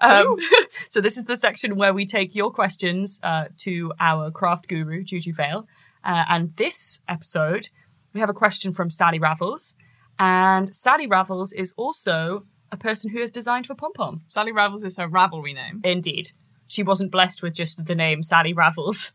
Um, 0.00 0.36
so 0.88 1.02
this 1.02 1.18
is 1.18 1.24
the 1.24 1.36
section 1.36 1.76
where 1.76 1.92
we 1.92 2.06
take 2.06 2.34
your 2.34 2.50
questions 2.50 3.20
uh, 3.22 3.48
to 3.58 3.92
our 4.00 4.30
craft 4.30 4.68
guru, 4.68 5.02
Juju 5.04 5.34
Vail. 5.34 5.68
Uh, 6.02 6.24
and 6.30 6.56
this 6.56 7.00
episode, 7.08 7.68
we 8.14 8.20
have 8.20 8.30
a 8.30 8.34
question 8.34 8.72
from 8.72 8.90
Sally 8.90 9.18
Ravels. 9.18 9.74
And 10.18 10.74
Sally 10.74 11.06
Ravels 11.06 11.52
is 11.52 11.74
also 11.76 12.46
a 12.72 12.76
person 12.76 13.10
who 13.10 13.20
has 13.20 13.30
designed 13.30 13.66
for 13.66 13.74
Pom 13.74 13.92
Pom. 13.92 14.22
Sally 14.28 14.52
Ravels 14.52 14.82
is 14.82 14.96
her 14.96 15.08
Ravelry 15.08 15.54
name. 15.54 15.80
Indeed. 15.84 16.32
She 16.66 16.82
wasn't 16.82 17.10
blessed 17.10 17.42
with 17.42 17.54
just 17.54 17.84
the 17.84 17.94
name 17.94 18.22
Sally 18.22 18.52
Ravels. 18.52 19.12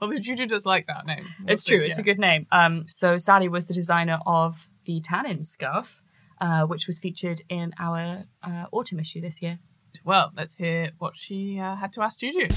Although 0.00 0.18
Juju 0.18 0.46
does 0.46 0.66
like 0.66 0.86
that 0.88 1.06
name. 1.06 1.24
It's 1.46 1.64
true. 1.64 1.82
It's 1.82 1.98
a 1.98 2.02
good 2.02 2.18
name. 2.18 2.46
Um, 2.52 2.84
so 2.88 3.16
Sally 3.16 3.48
was 3.48 3.66
the 3.66 3.74
designer 3.74 4.18
of 4.26 4.68
the 4.84 5.00
Tannin 5.00 5.42
scarf, 5.42 6.02
uh, 6.40 6.62
which 6.62 6.86
was 6.86 6.98
featured 6.98 7.42
in 7.48 7.72
our 7.78 8.24
uh, 8.42 8.66
autumn 8.72 9.00
issue 9.00 9.20
this 9.20 9.40
year. 9.40 9.58
Well, 10.04 10.32
let's 10.36 10.54
hear 10.54 10.90
what 10.98 11.16
she 11.16 11.58
uh, 11.58 11.76
had 11.76 11.92
to 11.94 12.02
ask 12.02 12.18
Juju. 12.18 12.48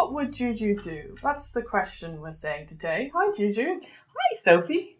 What 0.00 0.14
would 0.14 0.32
Juju 0.32 0.80
do? 0.80 1.14
That's 1.22 1.50
the 1.50 1.60
question 1.60 2.22
we're 2.22 2.32
saying 2.32 2.68
today. 2.68 3.10
Hi, 3.14 3.30
Juju. 3.36 3.80
Hi, 3.82 4.38
Sophie. 4.42 4.96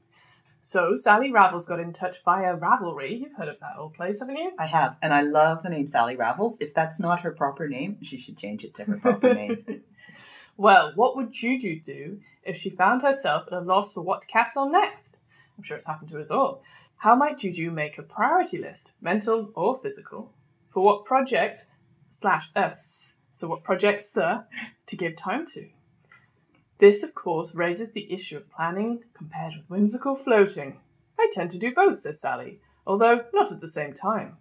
So, 0.60 0.94
Sally 0.94 1.32
Ravels 1.32 1.64
got 1.64 1.80
in 1.80 1.94
touch 1.94 2.18
via 2.22 2.54
Ravelry. 2.54 3.18
You've 3.18 3.32
heard 3.34 3.48
of 3.48 3.58
that 3.60 3.78
old 3.78 3.94
place, 3.94 4.18
haven't 4.20 4.36
you? 4.36 4.52
I 4.58 4.66
have, 4.66 4.98
and 5.00 5.14
I 5.14 5.22
love 5.22 5.62
the 5.62 5.70
name 5.70 5.88
Sally 5.88 6.16
Ravels. 6.16 6.58
If 6.60 6.74
that's 6.74 7.00
not 7.00 7.20
her 7.20 7.30
proper 7.30 7.66
name, 7.66 7.96
she 8.02 8.18
should 8.18 8.36
change 8.36 8.62
it 8.62 8.74
to 8.74 8.84
her 8.84 8.98
proper 8.98 9.32
name. 9.42 9.80
Well, 10.58 10.92
what 10.96 11.16
would 11.16 11.32
Juju 11.32 11.80
do 11.80 12.20
if 12.42 12.58
she 12.58 12.68
found 12.68 13.00
herself 13.00 13.46
at 13.46 13.54
a 13.54 13.60
loss 13.60 13.94
for 13.94 14.02
what 14.02 14.20
to 14.20 14.28
cast 14.28 14.58
on 14.58 14.70
next? 14.70 15.16
I'm 15.56 15.64
sure 15.64 15.78
it's 15.78 15.86
happened 15.86 16.10
to 16.10 16.20
us 16.20 16.30
all. 16.30 16.62
How 16.96 17.16
might 17.16 17.38
Juju 17.38 17.70
make 17.70 17.96
a 17.96 18.02
priority 18.02 18.58
list, 18.58 18.90
mental 19.00 19.50
or 19.54 19.80
physical, 19.82 20.34
for 20.68 20.84
what 20.84 21.06
project 21.06 21.64
slash 22.10 22.50
us, 22.54 23.12
so 23.40 23.48
what 23.48 23.64
projects 23.64 24.12
sir, 24.12 24.44
to 24.84 24.96
give 24.96 25.16
time 25.16 25.46
to? 25.54 25.66
This, 26.76 27.02
of 27.02 27.14
course, 27.14 27.54
raises 27.54 27.90
the 27.90 28.12
issue 28.12 28.36
of 28.36 28.50
planning 28.50 29.02
compared 29.14 29.54
with 29.54 29.70
whimsical 29.70 30.14
floating. 30.14 30.78
I 31.18 31.30
tend 31.32 31.50
to 31.52 31.58
do 31.58 31.74
both, 31.74 32.00
says 32.00 32.20
Sally, 32.20 32.60
although 32.86 33.24
not 33.32 33.50
at 33.50 33.62
the 33.62 33.68
same 33.68 33.94
time. 33.94 34.36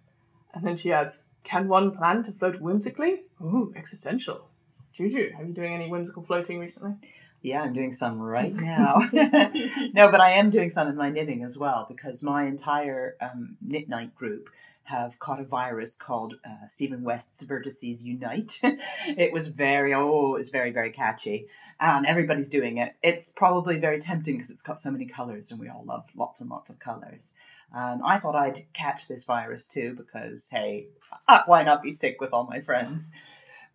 And 0.52 0.66
then 0.66 0.76
she 0.76 0.92
adds, 0.92 1.22
Can 1.44 1.66
one 1.66 1.92
plan 1.96 2.22
to 2.24 2.32
float 2.32 2.60
whimsically? 2.60 3.22
Ooh, 3.40 3.72
existential. 3.74 4.48
Juju, 4.92 5.32
are 5.38 5.44
you 5.44 5.54
doing 5.54 5.72
any 5.72 5.88
whimsical 5.88 6.22
floating 6.22 6.58
recently? 6.58 6.92
yeah, 7.42 7.62
I'm 7.62 7.72
doing 7.72 7.92
some 7.92 8.20
right 8.20 8.52
now. 8.52 9.00
no, 9.94 10.10
but 10.10 10.20
I 10.20 10.32
am 10.32 10.50
doing 10.50 10.68
some 10.68 10.88
in 10.88 10.96
my 10.96 11.08
knitting 11.08 11.42
as 11.42 11.56
well 11.56 11.86
because 11.88 12.22
my 12.22 12.44
entire 12.44 13.16
um, 13.22 13.56
Knit 13.62 13.88
Night 13.88 14.14
group 14.14 14.50
have 14.90 15.18
caught 15.20 15.40
a 15.40 15.44
virus 15.44 15.94
called 15.94 16.34
uh, 16.44 16.66
Stephen 16.68 17.02
West's 17.02 17.44
Vertices 17.44 18.02
Unite. 18.02 18.58
it 18.62 19.32
was 19.32 19.46
very, 19.46 19.94
oh, 19.94 20.34
it's 20.34 20.50
very, 20.50 20.72
very 20.72 20.90
catchy. 20.90 21.46
And 21.78 22.06
everybody's 22.06 22.48
doing 22.48 22.78
it. 22.78 22.94
It's 23.02 23.30
probably 23.36 23.78
very 23.78 24.00
tempting 24.00 24.36
because 24.36 24.50
it's 24.50 24.62
got 24.62 24.80
so 24.80 24.90
many 24.90 25.06
colors 25.06 25.50
and 25.50 25.60
we 25.60 25.68
all 25.68 25.84
love 25.86 26.04
lots 26.16 26.40
and 26.40 26.50
lots 26.50 26.70
of 26.70 26.78
colors. 26.80 27.32
And 27.72 28.02
I 28.04 28.18
thought 28.18 28.34
I'd 28.34 28.66
catch 28.72 29.06
this 29.06 29.24
virus 29.24 29.64
too 29.64 29.94
because, 29.96 30.48
hey, 30.50 30.88
why 31.46 31.62
not 31.62 31.82
be 31.82 31.92
sick 31.92 32.20
with 32.20 32.32
all 32.32 32.44
my 32.44 32.60
friends? 32.60 33.10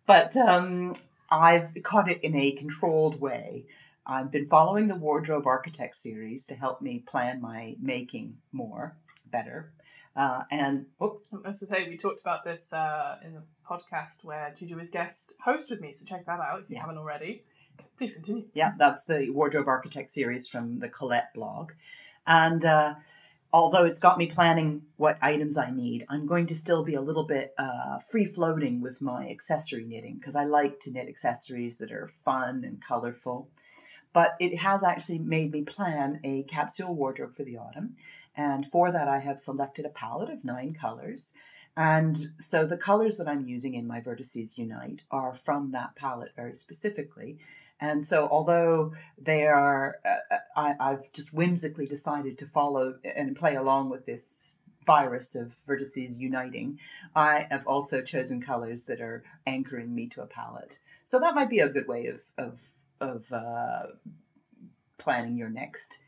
But 0.06 0.36
um, 0.36 0.94
I've 1.30 1.70
caught 1.82 2.10
it 2.10 2.22
in 2.22 2.36
a 2.36 2.52
controlled 2.52 3.20
way. 3.20 3.64
I've 4.06 4.30
been 4.30 4.48
following 4.48 4.86
the 4.86 4.94
Wardrobe 4.94 5.46
Architect 5.46 5.96
series 5.96 6.44
to 6.46 6.54
help 6.54 6.80
me 6.80 7.00
plan 7.00 7.40
my 7.40 7.74
making 7.80 8.36
more, 8.52 8.96
better. 9.32 9.72
Uh, 10.16 10.42
and 10.50 10.86
oh, 11.00 11.20
As 11.44 11.62
I 11.62 11.66
say, 11.66 11.88
we 11.88 11.96
talked 11.96 12.20
about 12.20 12.42
this 12.42 12.72
uh, 12.72 13.16
in 13.24 13.34
the 13.34 13.42
podcast 13.68 14.24
where 14.24 14.54
Juju 14.58 14.78
is 14.78 14.88
guest 14.88 15.34
host 15.44 15.68
with 15.70 15.80
me, 15.80 15.92
so 15.92 16.04
check 16.04 16.24
that 16.26 16.40
out 16.40 16.60
if 16.62 16.70
you 16.70 16.76
Yeah. 16.76 16.80
haven't 16.82 16.98
already. 16.98 17.44
Please 17.98 18.12
continue. 18.12 18.44
yeah, 18.54 18.72
that's 18.78 19.02
the 19.04 19.28
Wardrobe 19.30 19.68
Architect 19.68 20.10
series 20.10 20.46
from 20.48 20.78
the 20.78 20.88
Colette 20.88 21.34
blog. 21.34 21.72
And 22.26 22.64
uh, 22.64 22.94
although 23.52 23.84
it's 23.84 23.98
got 23.98 24.16
me 24.16 24.26
planning 24.26 24.82
what 24.96 25.18
items 25.20 25.58
I 25.58 25.70
need, 25.70 26.06
I'm 26.08 26.26
going 26.26 26.46
to 26.46 26.54
still 26.54 26.82
be 26.82 26.94
a 26.94 27.00
little 27.02 27.24
bit 27.24 27.54
uh, 27.58 27.98
free 28.10 28.24
floating 28.24 28.80
with 28.80 29.02
my 29.02 29.28
accessory 29.28 29.84
knitting 29.84 30.16
because 30.16 30.36
I 30.36 30.44
like 30.44 30.80
to 30.80 30.90
knit 30.90 31.08
accessories 31.08 31.76
that 31.78 31.92
are 31.92 32.08
fun 32.24 32.64
and 32.64 32.82
colorful. 32.82 33.48
But 34.14 34.36
it 34.40 34.56
has 34.58 34.82
actually 34.82 35.18
made 35.18 35.52
me 35.52 35.62
plan 35.62 36.20
a 36.24 36.44
capsule 36.44 36.94
wardrobe 36.94 37.36
for 37.36 37.44
the 37.44 37.58
autumn. 37.58 37.96
And 38.36 38.66
for 38.70 38.92
that, 38.92 39.08
I 39.08 39.18
have 39.20 39.40
selected 39.40 39.86
a 39.86 39.90
palette 39.90 40.30
of 40.30 40.44
nine 40.44 40.74
colors. 40.74 41.32
And 41.76 42.32
so 42.40 42.66
the 42.66 42.76
colors 42.76 43.16
that 43.16 43.28
I'm 43.28 43.46
using 43.46 43.74
in 43.74 43.86
my 43.86 44.00
Vertices 44.00 44.56
Unite 44.56 45.02
are 45.10 45.38
from 45.44 45.72
that 45.72 45.96
palette 45.96 46.32
very 46.36 46.54
specifically. 46.54 47.38
And 47.80 48.04
so, 48.04 48.26
although 48.30 48.94
they 49.18 49.46
are, 49.46 49.96
uh, 50.04 50.36
I, 50.56 50.74
I've 50.80 51.12
just 51.12 51.34
whimsically 51.34 51.86
decided 51.86 52.38
to 52.38 52.46
follow 52.46 52.94
and 53.04 53.36
play 53.36 53.56
along 53.56 53.90
with 53.90 54.06
this 54.06 54.54
virus 54.86 55.34
of 55.34 55.54
vertices 55.68 56.16
uniting, 56.16 56.78
I 57.14 57.46
have 57.50 57.66
also 57.66 58.00
chosen 58.00 58.40
colors 58.40 58.84
that 58.84 59.00
are 59.00 59.24
anchoring 59.46 59.94
me 59.94 60.08
to 60.10 60.22
a 60.22 60.26
palette. 60.26 60.78
So 61.04 61.20
that 61.20 61.34
might 61.34 61.50
be 61.50 61.58
a 61.58 61.68
good 61.68 61.86
way 61.86 62.06
of 62.06 62.22
of 62.38 62.60
of 63.00 63.30
uh, 63.30 63.86
planning 64.96 65.36
your 65.36 65.50
next 65.50 65.98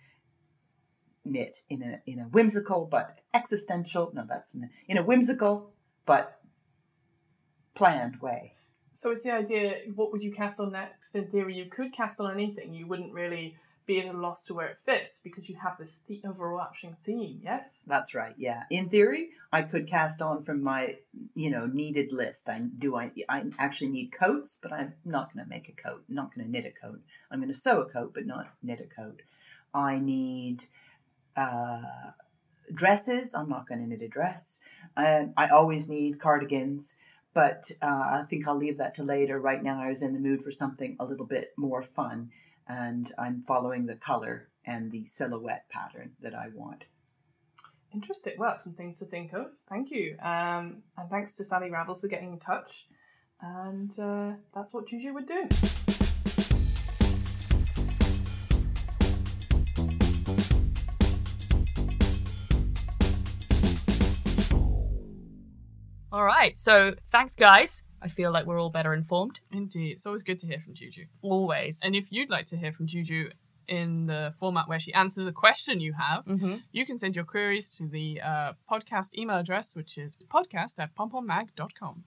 knit 1.31 1.63
in 1.69 1.83
a 1.83 2.01
in 2.11 2.19
a 2.19 2.25
whimsical 2.25 2.87
but 2.91 3.21
existential. 3.35 4.11
No, 4.15 4.25
that's 4.29 4.53
in 4.89 4.97
a 4.97 5.03
whimsical 5.03 5.71
but 6.07 6.41
planned 7.75 8.21
way. 8.21 8.55
So 8.93 9.11
it's 9.11 9.23
the 9.23 9.33
idea 9.33 9.83
what 9.95 10.11
would 10.13 10.23
you 10.23 10.33
cast 10.33 10.59
on 10.59 10.73
next? 10.73 11.15
In 11.15 11.29
theory, 11.29 11.57
you 11.57 11.67
could 11.67 11.93
cast 11.93 12.21
on 12.21 12.33
anything. 12.33 12.75
You 12.75 12.87
wouldn't 12.87 13.13
really 13.13 13.57
be 13.89 14.01
at 14.01 14.15
a 14.15 14.17
loss 14.17 14.45
to 14.45 14.55
where 14.55 14.69
it 14.69 14.77
fits 14.85 15.19
because 15.25 15.49
you 15.49 15.57
have 15.57 15.79
this 15.79 16.01
the 16.07 16.21
overarching 16.25 16.95
theme, 17.05 17.41
yes? 17.43 17.69
That's 17.87 18.15
right. 18.15 18.35
Yeah. 18.37 18.65
In 18.71 18.89
theory, 18.89 19.31
I 19.51 19.63
could 19.63 19.89
cast 19.89 20.21
on 20.21 20.43
from 20.43 20.63
my, 20.63 20.97
you 21.35 21.51
know, 21.51 21.67
needed 21.67 22.13
list. 22.13 22.49
I 22.49 22.61
do. 22.79 22.97
I 22.97 23.11
I 23.29 23.45
actually 23.59 23.89
need 23.91 24.13
coats, 24.13 24.57
but 24.63 24.73
I'm 24.73 24.93
not 25.05 25.33
going 25.33 25.45
to 25.45 25.49
make 25.49 25.69
a 25.69 25.83
coat. 25.83 26.05
Not 26.09 26.35
going 26.35 26.47
to 26.47 26.53
knit 26.53 26.67
a 26.67 26.87
coat. 26.87 27.01
I'm 27.31 27.41
going 27.41 27.53
to 27.53 27.59
sew 27.59 27.81
a 27.81 27.87
coat, 27.87 28.13
but 28.15 28.27
not 28.27 28.49
knit 28.63 28.81
a 28.81 28.95
coat. 28.95 29.23
I 29.73 29.99
need 29.99 30.65
uh, 31.39 32.11
dresses. 32.75 33.35
I'm 33.35 33.49
not 33.49 33.69
going 33.69 33.81
to 33.81 33.87
knit 33.87 34.03
a 34.03 34.09
dress. 34.09 34.59
And 34.97 35.33
I 35.37 35.49
always 35.49 35.89
need 35.89 36.21
cardigans, 36.21 36.97
but 37.35 37.71
uh, 37.81 37.87
I 37.87 38.25
think 38.29 38.49
I'll 38.49 38.57
leave 38.57 38.79
that 38.79 38.95
to 38.95 39.05
later. 39.05 39.39
Right 39.39 39.63
now, 39.63 39.81
I 39.81 39.89
was 39.89 40.03
in 40.03 40.13
the 40.13 40.21
mood 40.21 40.43
for 40.43 40.51
something 40.51 40.97
a 40.99 41.05
little 41.05 41.27
bit 41.27 41.53
more 41.57 41.83
fun, 41.83 42.31
and 42.67 43.13
I'm 43.19 43.43
following 43.43 43.87
the 43.87 43.95
color 43.95 44.49
and 44.67 44.91
the 44.91 45.07
silhouette 45.07 45.67
pattern 45.71 46.13
that 46.21 46.35
I 46.35 46.49
want. 46.55 46.85
Interesting. 47.95 48.35
Well, 48.37 48.59
some 48.63 48.75
things 48.75 48.99
to 48.99 49.07
think 49.07 49.33
of. 49.33 49.47
Thank 49.69 49.91
you. 49.91 50.17
Um, 50.21 50.83
and 50.97 51.09
thanks 51.09 51.35
to 51.35 51.45
Sally 51.45 51.71
Ravels 51.71 52.01
for 52.01 52.09
getting 52.09 52.33
in 52.33 52.39
touch. 52.39 52.87
And 53.41 53.99
uh, 53.99 54.33
that's 54.55 54.73
what 54.73 54.89
Juju 54.89 55.15
would 55.15 55.27
do. 55.27 55.49
All 66.19 66.25
right. 66.25 66.59
So 66.59 66.95
thanks, 67.13 67.37
guys. 67.37 67.85
I 68.03 68.09
feel 68.09 68.33
like 68.33 68.45
we're 68.45 68.61
all 68.61 68.71
better 68.71 68.93
informed. 68.93 69.39
Indeed. 69.53 69.93
It's 69.99 70.05
always 70.07 70.25
good 70.25 70.41
to 70.41 70.49
hear 70.49 70.59
from 70.59 70.75
Juju. 70.75 71.05
Always. 71.23 71.79
And 71.85 71.95
if 71.95 72.11
you'd 72.11 72.29
like 72.29 72.47
to 72.47 72.57
hear 72.57 72.73
from 72.73 72.89
Juju 72.89 73.31
in 73.69 74.07
the 74.07 74.35
format 74.41 74.69
where 74.69 74.81
she 74.81 74.93
answers 74.95 75.27
a 75.29 75.33
question 75.33 75.79
you 75.79 75.93
have, 75.93 76.25
Mm-hmm. 76.25 76.57
you 76.73 76.85
can 76.85 76.99
send 76.99 77.15
your 77.15 77.25
queries 77.25 77.69
to 77.77 77.87
the 77.87 78.21
uh, 78.21 78.53
podcast 78.69 79.15
email 79.17 79.37
address, 79.37 79.77
which 79.77 79.97
is 79.97 80.17
podcast 80.29 80.81
at 80.81 80.93
pompommag.com. 80.97 82.03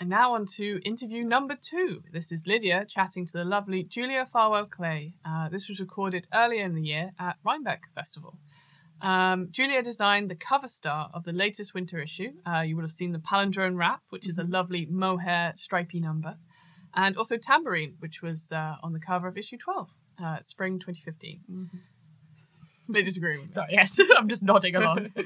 And 0.00 0.10
now 0.10 0.34
on 0.34 0.44
to 0.58 0.78
interview 0.84 1.24
number 1.24 1.56
two. 1.58 2.02
This 2.12 2.30
is 2.30 2.46
Lydia 2.46 2.84
chatting 2.86 3.24
to 3.24 3.32
the 3.32 3.44
lovely 3.46 3.84
Julia 3.84 4.28
Farwell 4.30 4.66
Clay. 4.66 5.14
Uh, 5.24 5.48
this 5.48 5.70
was 5.70 5.80
recorded 5.80 6.28
earlier 6.34 6.64
in 6.64 6.74
the 6.74 6.82
year 6.82 7.12
at 7.18 7.36
Rhinebeck 7.42 7.84
Festival. 7.94 8.36
Um, 9.02 9.48
Julia 9.50 9.82
designed 9.82 10.30
the 10.30 10.36
cover 10.36 10.68
star 10.68 11.10
of 11.12 11.24
the 11.24 11.32
latest 11.32 11.74
winter 11.74 12.00
issue. 12.00 12.32
Uh, 12.46 12.60
you 12.60 12.76
will 12.76 12.82
have 12.82 12.92
seen 12.92 13.12
the 13.12 13.18
palindrome 13.18 13.76
wrap, 13.76 14.02
which 14.10 14.28
is 14.28 14.38
a 14.38 14.44
lovely 14.44 14.86
mohair 14.86 15.52
stripy 15.56 16.00
number, 16.00 16.36
and 16.94 17.16
also 17.16 17.36
Tambourine, 17.36 17.94
which 17.98 18.22
was 18.22 18.50
uh, 18.52 18.76
on 18.82 18.92
the 18.92 19.00
cover 19.00 19.28
of 19.28 19.36
issue 19.36 19.58
12, 19.58 19.90
uh, 20.22 20.38
spring 20.42 20.78
2015. 20.78 21.70
Lydia's 22.88 23.16
agreeing 23.16 23.40
with 23.40 23.48
me. 23.48 23.54
Sorry, 23.54 23.68
yes. 23.72 23.98
I'm 24.16 24.28
just 24.28 24.42
nodding 24.42 24.76
along. 24.76 25.12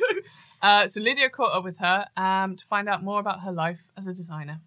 Uh, 0.63 0.87
so 0.87 1.01
Lydia 1.01 1.31
caught 1.31 1.57
up 1.57 1.65
with 1.65 1.79
her 1.79 2.05
um, 2.19 2.55
to 2.55 2.67
find 2.67 2.87
out 2.87 3.03
more 3.03 3.19
about 3.19 3.41
her 3.41 3.51
life 3.51 3.81
as 3.97 4.07
a 4.07 4.13
designer. 4.13 4.61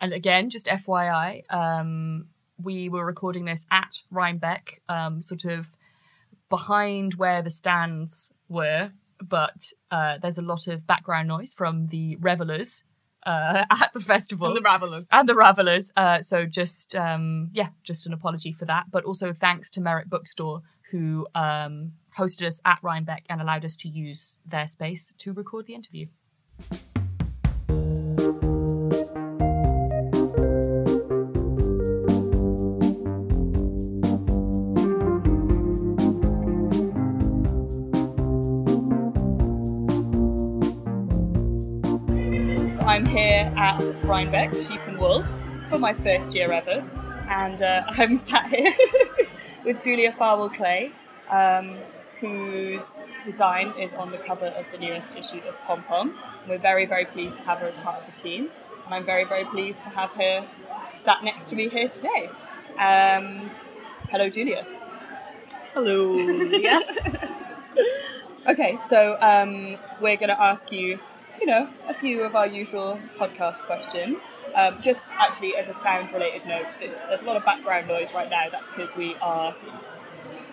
And 0.00 0.12
again, 0.12 0.50
just 0.50 0.66
FYI, 0.66 1.48
um, 1.52 2.26
we 2.60 2.88
were 2.88 3.06
recording 3.06 3.44
this 3.44 3.64
at 3.70 4.02
Rhinebeck, 4.10 4.82
um, 4.88 5.22
sort 5.22 5.44
of 5.44 5.76
behind 6.48 7.14
where 7.14 7.40
the 7.40 7.50
stands 7.50 8.32
were, 8.48 8.92
but 9.22 9.72
uh, 9.90 10.18
there's 10.18 10.38
a 10.38 10.42
lot 10.42 10.66
of 10.66 10.86
background 10.86 11.28
noise 11.28 11.52
from 11.52 11.88
the 11.88 12.16
revelers 12.16 12.84
uh, 13.26 13.64
at 13.70 13.90
the 13.92 14.00
festival. 14.00 14.48
And 14.48 14.56
the 14.56 14.62
Ravelers. 14.62 15.06
and 15.12 15.28
the 15.28 15.34
Ravelers. 15.34 15.90
Uh, 15.96 16.22
so 16.22 16.46
just 16.46 16.94
um, 16.94 17.50
yeah, 17.52 17.68
just 17.82 18.06
an 18.06 18.12
apology 18.12 18.52
for 18.52 18.64
that. 18.66 18.86
But 18.90 19.04
also 19.04 19.32
thanks 19.32 19.70
to 19.70 19.80
Merritt 19.80 20.08
Bookstore 20.08 20.62
who 20.90 21.26
um, 21.34 21.92
hosted 22.16 22.46
us 22.46 22.60
at 22.64 22.78
Rhinebeck 22.82 23.24
and 23.28 23.40
allowed 23.40 23.64
us 23.64 23.76
to 23.76 23.88
use 23.88 24.36
their 24.46 24.66
space 24.66 25.12
to 25.18 25.32
record 25.32 25.66
the 25.66 25.74
interview. 25.74 26.06
Here 43.38 43.52
at 43.56 43.80
Rhinebeck, 44.02 44.52
Sheep 44.52 44.80
and 44.86 44.98
Wool, 44.98 45.24
for 45.68 45.78
my 45.78 45.94
first 45.94 46.34
year 46.34 46.50
ever, 46.50 46.84
and 47.28 47.62
uh, 47.62 47.84
I'm 47.88 48.16
sat 48.16 48.48
here 48.48 48.74
with 49.64 49.84
Julia 49.84 50.10
Farwell 50.12 50.50
Clay, 50.50 50.90
um, 51.30 51.76
whose 52.18 53.00
design 53.24 53.72
is 53.78 53.94
on 53.94 54.10
the 54.10 54.18
cover 54.18 54.46
of 54.46 54.66
the 54.72 54.78
newest 54.78 55.14
issue 55.14 55.40
of 55.46 55.56
Pom 55.66 55.84
Pom. 55.84 56.18
We're 56.48 56.58
very, 56.58 56.84
very 56.84 57.04
pleased 57.04 57.36
to 57.36 57.44
have 57.44 57.58
her 57.58 57.68
as 57.68 57.76
part 57.76 58.02
of 58.02 58.12
the 58.12 58.20
team, 58.20 58.50
and 58.84 58.94
I'm 58.94 59.06
very, 59.06 59.24
very 59.24 59.44
pleased 59.44 59.84
to 59.84 59.90
have 59.90 60.10
her 60.10 60.44
sat 60.98 61.22
next 61.22 61.48
to 61.50 61.54
me 61.54 61.68
here 61.68 61.88
today. 61.88 62.30
Um, 62.76 63.52
hello, 64.10 64.28
Julia. 64.28 64.66
Hello. 65.74 66.18
Yeah. 66.18 66.80
Okay, 68.48 68.78
so 68.88 69.18
um, 69.20 69.76
we're 70.00 70.16
going 70.16 70.30
to 70.30 70.40
ask 70.40 70.72
you, 70.72 70.98
you 71.40 71.46
know, 71.46 71.68
a 71.88 71.94
few 71.94 72.22
of 72.22 72.34
our 72.34 72.46
usual 72.46 73.00
podcast 73.18 73.62
questions. 73.66 74.22
Um, 74.54 74.80
just 74.80 75.14
actually 75.14 75.56
as 75.56 75.68
a 75.68 75.74
sound-related 75.74 76.46
note, 76.46 76.66
this, 76.80 76.94
there's 77.08 77.22
a 77.22 77.24
lot 77.24 77.36
of 77.36 77.44
background 77.44 77.86
noise 77.88 78.12
right 78.14 78.28
now. 78.28 78.46
That's 78.50 78.68
because 78.70 78.94
we 78.96 79.14
are 79.16 79.54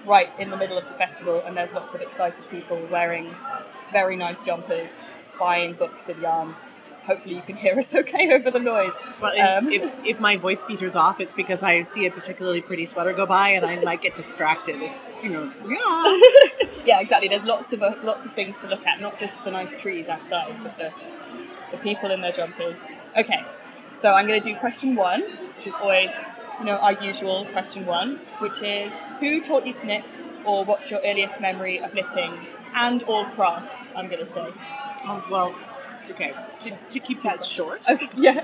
right 0.06 0.30
in 0.40 0.50
the 0.52 0.58
middle 0.58 0.78
of 0.78 0.88
the 0.88 0.94
festival, 0.94 1.42
and 1.46 1.58
there's 1.58 1.74
lots 1.74 1.94
of 1.94 2.02
excited 2.02 2.48
people 2.50 2.80
wearing 2.92 3.34
very 3.92 4.16
nice 4.16 4.42
jumpers, 4.42 5.02
buying 5.40 5.74
books 5.74 6.10
of 6.10 6.20
yarn. 6.20 6.56
Hopefully, 7.08 7.36
you 7.36 7.42
can 7.42 7.56
hear 7.56 7.78
us 7.78 7.94
okay 8.02 8.32
over 8.34 8.50
the 8.52 8.60
noise. 8.60 8.94
Well, 9.22 9.34
if, 9.36 9.64
Um, 9.64 9.72
if, 9.72 9.92
if 10.06 10.20
my 10.20 10.38
voice 10.38 10.60
beater's 10.68 10.96
off, 10.96 11.20
it's 11.20 11.34
because 11.34 11.62
I 11.62 11.84
see 11.86 12.06
a 12.06 12.12
particularly 12.12 12.62
pretty 12.62 12.86
sweater 12.86 13.14
go 13.14 13.26
by 13.26 13.50
and 13.50 13.66
I 13.66 13.76
might 13.82 14.02
get 14.02 14.16
distracted. 14.16 14.82
It's, 14.82 15.24
you 15.24 15.30
know, 15.30 15.52
yeah. 15.68 16.70
yeah, 16.86 17.00
exactly. 17.00 17.28
There's 17.28 17.46
lots 17.46 17.74
of 17.74 17.82
uh, 17.84 17.96
lots 18.04 18.26
of 18.26 18.34
things 18.34 18.58
to 18.60 18.68
look 18.68 18.86
at, 18.86 19.00
not 19.02 19.18
just 19.20 19.44
the 19.44 19.52
nice 19.52 19.76
trees 19.76 20.08
outside, 20.08 20.56
but 20.64 20.78
the 20.78 20.92
the 21.72 21.78
people 21.78 22.12
in 22.12 22.22
their 22.22 22.32
jumpers. 22.32 22.78
Okay, 23.18 23.42
so 23.96 24.14
I'm 24.14 24.28
going 24.28 24.42
to 24.42 24.50
do 24.54 24.56
question 24.60 24.96
one, 24.96 25.22
which 25.56 25.68
is 25.68 25.74
always 25.76 26.12
you 26.60 26.66
know 26.66 26.78
our 26.78 26.94
usual 27.04 27.46
question 27.52 27.86
one, 27.86 28.20
which 28.40 28.62
is 28.62 28.94
who 29.20 29.42
taught 29.42 29.66
you 29.66 29.74
to 29.74 29.86
knit, 29.86 30.22
or 30.46 30.66
what's 30.66 30.90
your 30.92 31.02
earliest 31.06 31.40
memory 31.42 31.80
of 31.82 31.94
knitting 31.94 32.34
and 32.76 33.04
all 33.04 33.26
crafts? 33.26 33.94
I'm 33.96 34.08
going 34.08 34.20
to 34.20 34.26
say. 34.26 34.48
Oh, 35.08 35.24
well, 35.30 35.56
okay. 36.12 36.34
To, 36.62 36.78
to 36.92 37.00
keep 37.00 37.22
that 37.22 37.44
short, 37.46 37.82
Okay. 37.90 38.10
Yeah. 38.18 38.42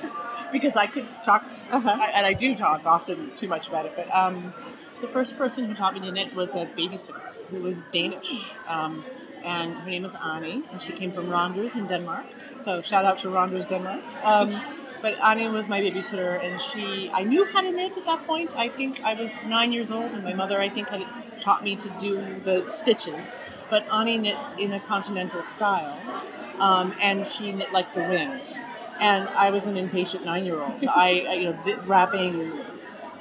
because 0.51 0.76
I 0.76 0.88
could 0.88 1.07
talk, 1.24 1.43
Uh-huh. 1.72 1.89
I, 1.89 2.07
and 2.16 2.26
I 2.26 2.34
do 2.34 2.55
talk 2.55 2.86
often 2.86 3.32
too 3.36 3.47
much 3.47 3.68
about 3.68 3.86
it, 3.86 3.93
but 3.95 4.14
um, 4.14 4.53
the 5.01 5.07
first 5.07 5.38
person 5.38 5.66
who 5.66 5.74
taught 5.74 5.93
me 5.93 5.99
to 6.01 6.12
knit 6.12 6.34
was 6.36 6.49
a 6.55 6.66
babysitter 6.78 7.22
who 7.49 7.62
was 7.62 7.82
Danish. 7.91 8.32
Um, 8.68 9.03
and 9.43 9.74
her 9.76 9.89
name 9.89 10.03
was 10.03 10.14
Annie, 10.16 10.64
and 10.72 10.82
she 10.82 10.91
came 10.93 11.12
from 11.12 11.30
Randers 11.30 11.76
in 11.76 11.88
Denmark. 11.88 12.26
So 12.64 12.82
shout 12.84 13.05
out 13.05 13.18
to 13.20 13.30
Randers, 13.30 13.66
Denmark. 13.68 14.01
Um, 14.24 14.62
but 15.01 15.18
Annie 15.20 15.47
was 15.47 15.68
my 15.68 15.82
babysitter, 15.82 16.43
and 16.45 16.62
she, 16.62 17.09
I 17.12 17.24
knew 17.24 17.43
how 17.51 17.62
to 17.62 17.72
knit 17.72 17.97
at 17.97 18.05
that 18.05 18.26
point. 18.28 18.51
I 18.55 18.70
think 18.70 19.01
I 19.03 19.16
was 19.16 19.32
nine 19.47 19.72
years 19.72 19.89
old, 19.89 20.12
and 20.14 20.24
my 20.24 20.34
mother, 20.36 20.59
I 20.62 20.70
think, 20.70 20.89
had 20.89 21.03
taught 21.41 21.64
me 21.64 21.76
to 21.76 21.89
do 21.97 22.39
the 22.45 22.72
stitches. 22.72 23.36
But 23.72 23.91
Annie 23.91 24.20
knit 24.20 24.38
in 24.59 24.74
a 24.74 24.80
continental 24.80 25.41
style, 25.41 25.97
um, 26.62 26.93
and 27.01 27.26
she 27.26 27.51
knit 27.51 27.74
like 27.74 27.93
the 27.95 28.01
wind. 28.01 28.39
And 28.99 29.28
I 29.30 29.49
was 29.49 29.66
an 29.66 29.78
impatient 29.78 30.24
nine-year-old. 30.24 30.86
I, 30.86 31.26
I, 31.28 31.34
you 31.34 31.43
know, 31.45 31.64
th- 31.66 31.80
wrapping 31.88 32.62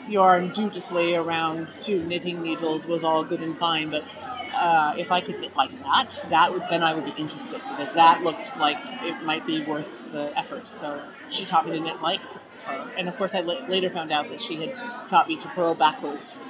yarn 0.09 0.53
dutifully 0.53 1.15
around 1.15 1.69
two 1.81 2.05
knitting 2.05 2.43
needles 2.43 2.87
was 2.87 3.03
all 3.03 3.25
good 3.25 3.41
and 3.41 3.57
fine, 3.59 3.91
but 3.91 4.05
uh, 4.53 4.95
if 4.99 5.11
I 5.11 5.23
could 5.23 5.41
knit 5.41 5.57
like 5.57 5.71
that, 5.83 6.27
that 6.29 6.53
would 6.53 6.65
then 6.69 6.83
I 6.83 6.93
would 6.93 7.05
be 7.05 7.15
interested 7.17 7.63
because 7.71 7.95
that 7.95 8.23
looked 8.23 8.57
like 8.59 8.77
it 9.03 9.23
might 9.23 9.47
be 9.47 9.63
worth 9.63 9.89
the 10.13 10.37
effort. 10.39 10.67
So 10.67 11.03
she 11.31 11.47
taught 11.47 11.65
me 11.67 11.73
to 11.73 11.81
knit 11.81 12.03
like 12.03 12.21
her, 12.67 12.93
and 12.99 13.09
of 13.09 13.17
course 13.17 13.33
I 13.33 13.41
later 13.41 13.89
found 13.89 14.13
out 14.13 14.29
that 14.29 14.43
she 14.43 14.57
had 14.57 14.75
taught 15.09 15.29
me 15.29 15.37
to 15.37 15.49
purl 15.49 15.75
backwards. 15.75 16.41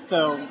So, 0.00 0.48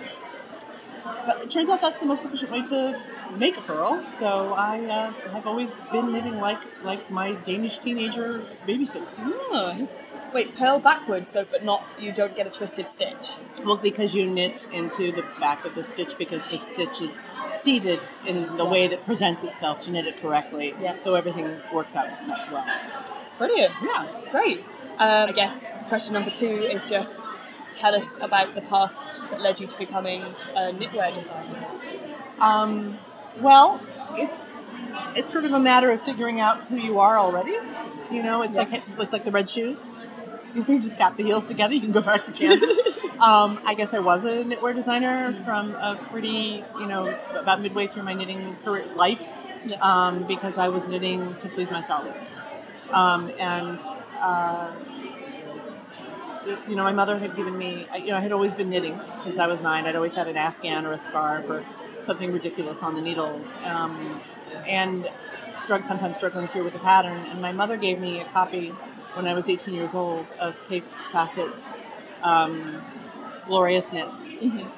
but 1.04 1.42
it 1.42 1.52
turns 1.52 1.70
out 1.70 1.82
that's 1.82 2.00
the 2.00 2.06
most 2.08 2.24
efficient 2.24 2.52
way 2.52 2.64
to 2.64 3.00
make 3.38 3.58
a 3.58 3.62
purl. 3.62 4.04
So 4.08 4.54
I 4.54 4.86
uh, 4.86 5.12
have 5.32 5.48
always 5.48 5.76
been 5.92 6.12
knitting 6.12 6.40
like 6.40 6.62
like 6.84 7.10
my 7.12 7.34
Danish 7.34 7.80
teenager 7.80 8.46
babysitter. 8.68 9.08
Oh. 9.18 9.88
Wait, 10.32 10.56
pearl 10.56 10.80
backwards, 10.80 11.32
so 11.32 11.44
but 11.50 11.64
not 11.64 11.84
you 11.98 12.12
don't 12.12 12.36
get 12.36 12.46
a 12.46 12.52
twisted 12.52 12.88
stitch. 12.88 13.34
Well, 13.66 13.78
because 13.78 14.14
you 14.14 14.30
knit 14.30 14.68
into 14.72 15.12
the 15.12 15.24
back 15.40 15.66
of 15.66 15.74
the 15.74 15.84
stitch 15.84 16.18
because 16.20 16.42
the 16.52 16.60
stitch 16.60 17.02
is 17.02 17.20
seated 17.50 18.08
in 18.28 18.56
the 18.56 18.66
way 18.66 18.88
that 18.88 19.06
presents 19.06 19.44
itself 19.44 19.82
to 19.82 19.92
knit 19.92 20.06
it 20.06 20.22
correctly. 20.22 20.76
Yeah. 20.80 20.98
So 20.98 21.16
everything 21.16 21.60
works 21.74 21.96
out 21.96 22.10
well. 22.52 22.66
Brilliant. 23.40 23.74
Yeah. 23.82 24.08
Great. 24.32 24.60
Um, 25.00 25.30
I 25.30 25.32
guess 25.32 25.66
question 25.88 26.14
number 26.14 26.30
two 26.30 26.46
is 26.46 26.86
just 26.86 27.30
tell 27.74 27.96
us 27.96 28.20
about 28.22 28.54
the 28.54 28.62
path 28.62 28.94
that 29.32 29.42
led 29.42 29.60
you 29.60 29.66
to 29.68 29.78
becoming 29.78 30.22
a 30.56 30.74
knitwear 30.74 31.14
designer. 31.14 31.66
Um, 32.40 33.00
well, 33.42 33.82
it's 34.16 34.36
it's 35.16 35.32
sort 35.32 35.46
of 35.46 35.54
a 35.54 35.60
matter 35.60 35.92
of 35.92 36.02
figuring 36.02 36.40
out 36.40 36.66
who 36.66 36.78
you 36.78 37.00
are 37.00 37.18
already. 37.18 37.56
You 38.12 38.24
know, 38.24 38.42
it's 38.42 38.56
like 38.56 38.84
it's 39.00 39.14
like 39.14 39.26
the 39.26 39.32
red 39.32 39.50
shoes. 39.50 39.80
You 40.56 40.64
just 40.80 40.98
tap 40.98 41.16
the 41.16 41.24
heels 41.24 41.46
together, 41.46 41.76
you 41.76 41.80
can 41.82 41.92
go 41.92 42.02
back 42.02 42.26
to 42.26 42.32
Kansas. 42.32 42.70
Um, 43.20 43.60
I 43.66 43.74
guess 43.74 43.94
I 43.94 44.00
was 44.00 44.24
a 44.24 44.46
knitwear 44.46 44.74
designer 44.74 45.34
from 45.44 45.72
a 45.76 46.00
pretty, 46.10 46.64
you 46.80 46.88
know, 46.88 47.20
about 47.36 47.62
midway 47.62 47.86
through 47.88 48.04
my 48.04 48.14
knitting 48.14 48.56
career 48.64 48.86
life, 48.96 49.22
um, 49.82 50.24
because 50.26 50.58
I 50.58 50.70
was 50.70 50.88
knitting 50.88 51.36
to 51.36 51.50
please 51.50 51.70
myself. 51.70 52.08
Um, 52.92 53.30
and, 53.38 53.82
uh, 54.20 54.72
you 56.68 56.76
know, 56.76 56.84
my 56.84 56.94
mother 56.94 57.20
had 57.20 57.36
given 57.36 57.58
me, 57.58 57.88
you 58.00 58.08
know, 58.08 58.18
I 58.18 58.22
had 58.22 58.32
always 58.32 58.54
been 58.54 58.70
knitting 58.70 59.00
since 59.22 59.38
I 59.38 59.48
was 59.48 59.62
nine. 59.62 59.86
I'd 59.86 59.96
always 59.96 60.16
had 60.16 60.28
an 60.28 60.38
afghan 60.38 60.86
or 60.86 60.94
a 60.94 60.98
scarf 60.98 61.50
or 61.50 61.66
something 62.02 62.32
ridiculous 62.32 62.84
on 62.84 62.96
the 62.96 63.02
needles. 63.02 63.58
Um, 63.64 64.22
and 64.68 65.08
strugg- 65.56 65.88
sometimes 65.88 66.18
struggling 66.18 66.48
through 66.48 66.64
with 66.64 66.74
the 66.74 66.80
pattern. 66.80 67.26
And 67.28 67.42
my 67.42 67.52
mother 67.52 67.78
gave 67.78 68.00
me 68.00 68.20
a 68.22 68.26
copy 68.26 68.70
when 69.14 69.28
I 69.28 69.34
was 69.34 69.50
18 69.50 69.74
years 69.74 69.96
old 69.96 70.26
of 70.40 70.56
Kaffe 70.68 70.84
Fassett's 71.12 71.78
um, 72.24 72.82
Glorious 73.48 73.92
Knits. 73.92 74.28
Mhm. 74.28 74.72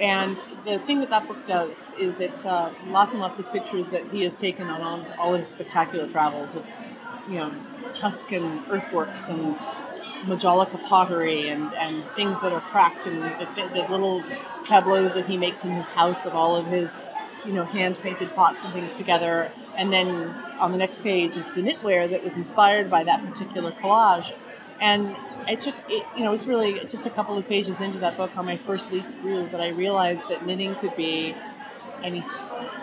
And 0.00 0.40
the 0.64 0.78
thing 0.80 1.00
that 1.00 1.10
that 1.10 1.28
book 1.28 1.44
does 1.46 1.94
is 1.94 2.18
it's 2.18 2.44
uh, 2.44 2.72
lots 2.88 3.12
and 3.12 3.20
lots 3.20 3.38
of 3.38 3.50
pictures 3.52 3.90
that 3.90 4.10
he 4.10 4.24
has 4.24 4.34
taken 4.34 4.68
on 4.68 4.80
all, 4.80 5.06
all 5.18 5.34
his 5.34 5.46
spectacular 5.46 6.08
travels 6.08 6.56
of, 6.56 6.64
you 7.28 7.34
know, 7.36 7.52
Tuscan 7.94 8.64
earthworks 8.68 9.28
and 9.28 9.56
Majolica 10.22 10.82
pottery 10.84 11.48
and, 11.48 11.72
and 11.74 12.04
things 12.14 12.40
that 12.42 12.52
are 12.52 12.60
cracked 12.60 13.06
and 13.06 13.22
the, 13.22 13.70
the 13.74 13.86
little 13.88 14.22
tableaus 14.64 15.14
that 15.14 15.26
he 15.26 15.36
makes 15.36 15.64
in 15.64 15.72
his 15.72 15.86
house 15.86 16.26
of 16.26 16.34
all 16.34 16.56
of 16.56 16.66
his, 16.66 17.04
you 17.44 17.52
know, 17.52 17.64
hand 17.64 17.98
painted 18.00 18.34
pots 18.34 18.58
and 18.64 18.72
things 18.72 18.92
together. 18.96 19.50
And 19.76 19.92
then 19.92 20.08
on 20.58 20.72
the 20.72 20.78
next 20.78 21.02
page 21.02 21.36
is 21.36 21.46
the 21.48 21.62
knitwear 21.62 22.08
that 22.10 22.22
was 22.22 22.34
inspired 22.36 22.90
by 22.90 23.04
that 23.04 23.24
particular 23.28 23.72
collage. 23.72 24.32
And 24.80 25.16
it 25.48 25.60
took, 25.60 25.74
it, 25.88 26.04
you 26.16 26.22
know, 26.22 26.28
it 26.28 26.30
was 26.30 26.46
really 26.46 26.74
just 26.86 27.06
a 27.06 27.10
couple 27.10 27.36
of 27.36 27.48
pages 27.48 27.80
into 27.80 27.98
that 27.98 28.16
book 28.16 28.36
on 28.36 28.46
my 28.46 28.56
first 28.56 28.90
leaf 28.92 29.06
through 29.20 29.48
that 29.48 29.60
I 29.60 29.68
realized 29.68 30.22
that 30.28 30.46
knitting 30.46 30.74
could 30.76 30.96
be 30.96 31.34
anything, 32.02 32.30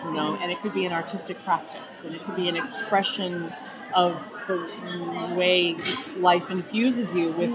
you 0.04 0.12
know, 0.12 0.36
and 0.40 0.50
it 0.50 0.60
could 0.60 0.74
be 0.74 0.86
an 0.86 0.92
artistic 0.92 1.42
practice 1.44 2.04
and 2.04 2.14
it 2.14 2.24
could 2.24 2.36
be 2.36 2.48
an 2.48 2.56
expression 2.56 3.52
of 3.94 4.20
the 4.46 5.34
way 5.36 5.76
life 6.16 6.50
infuses 6.50 7.14
you 7.14 7.32
with 7.32 7.50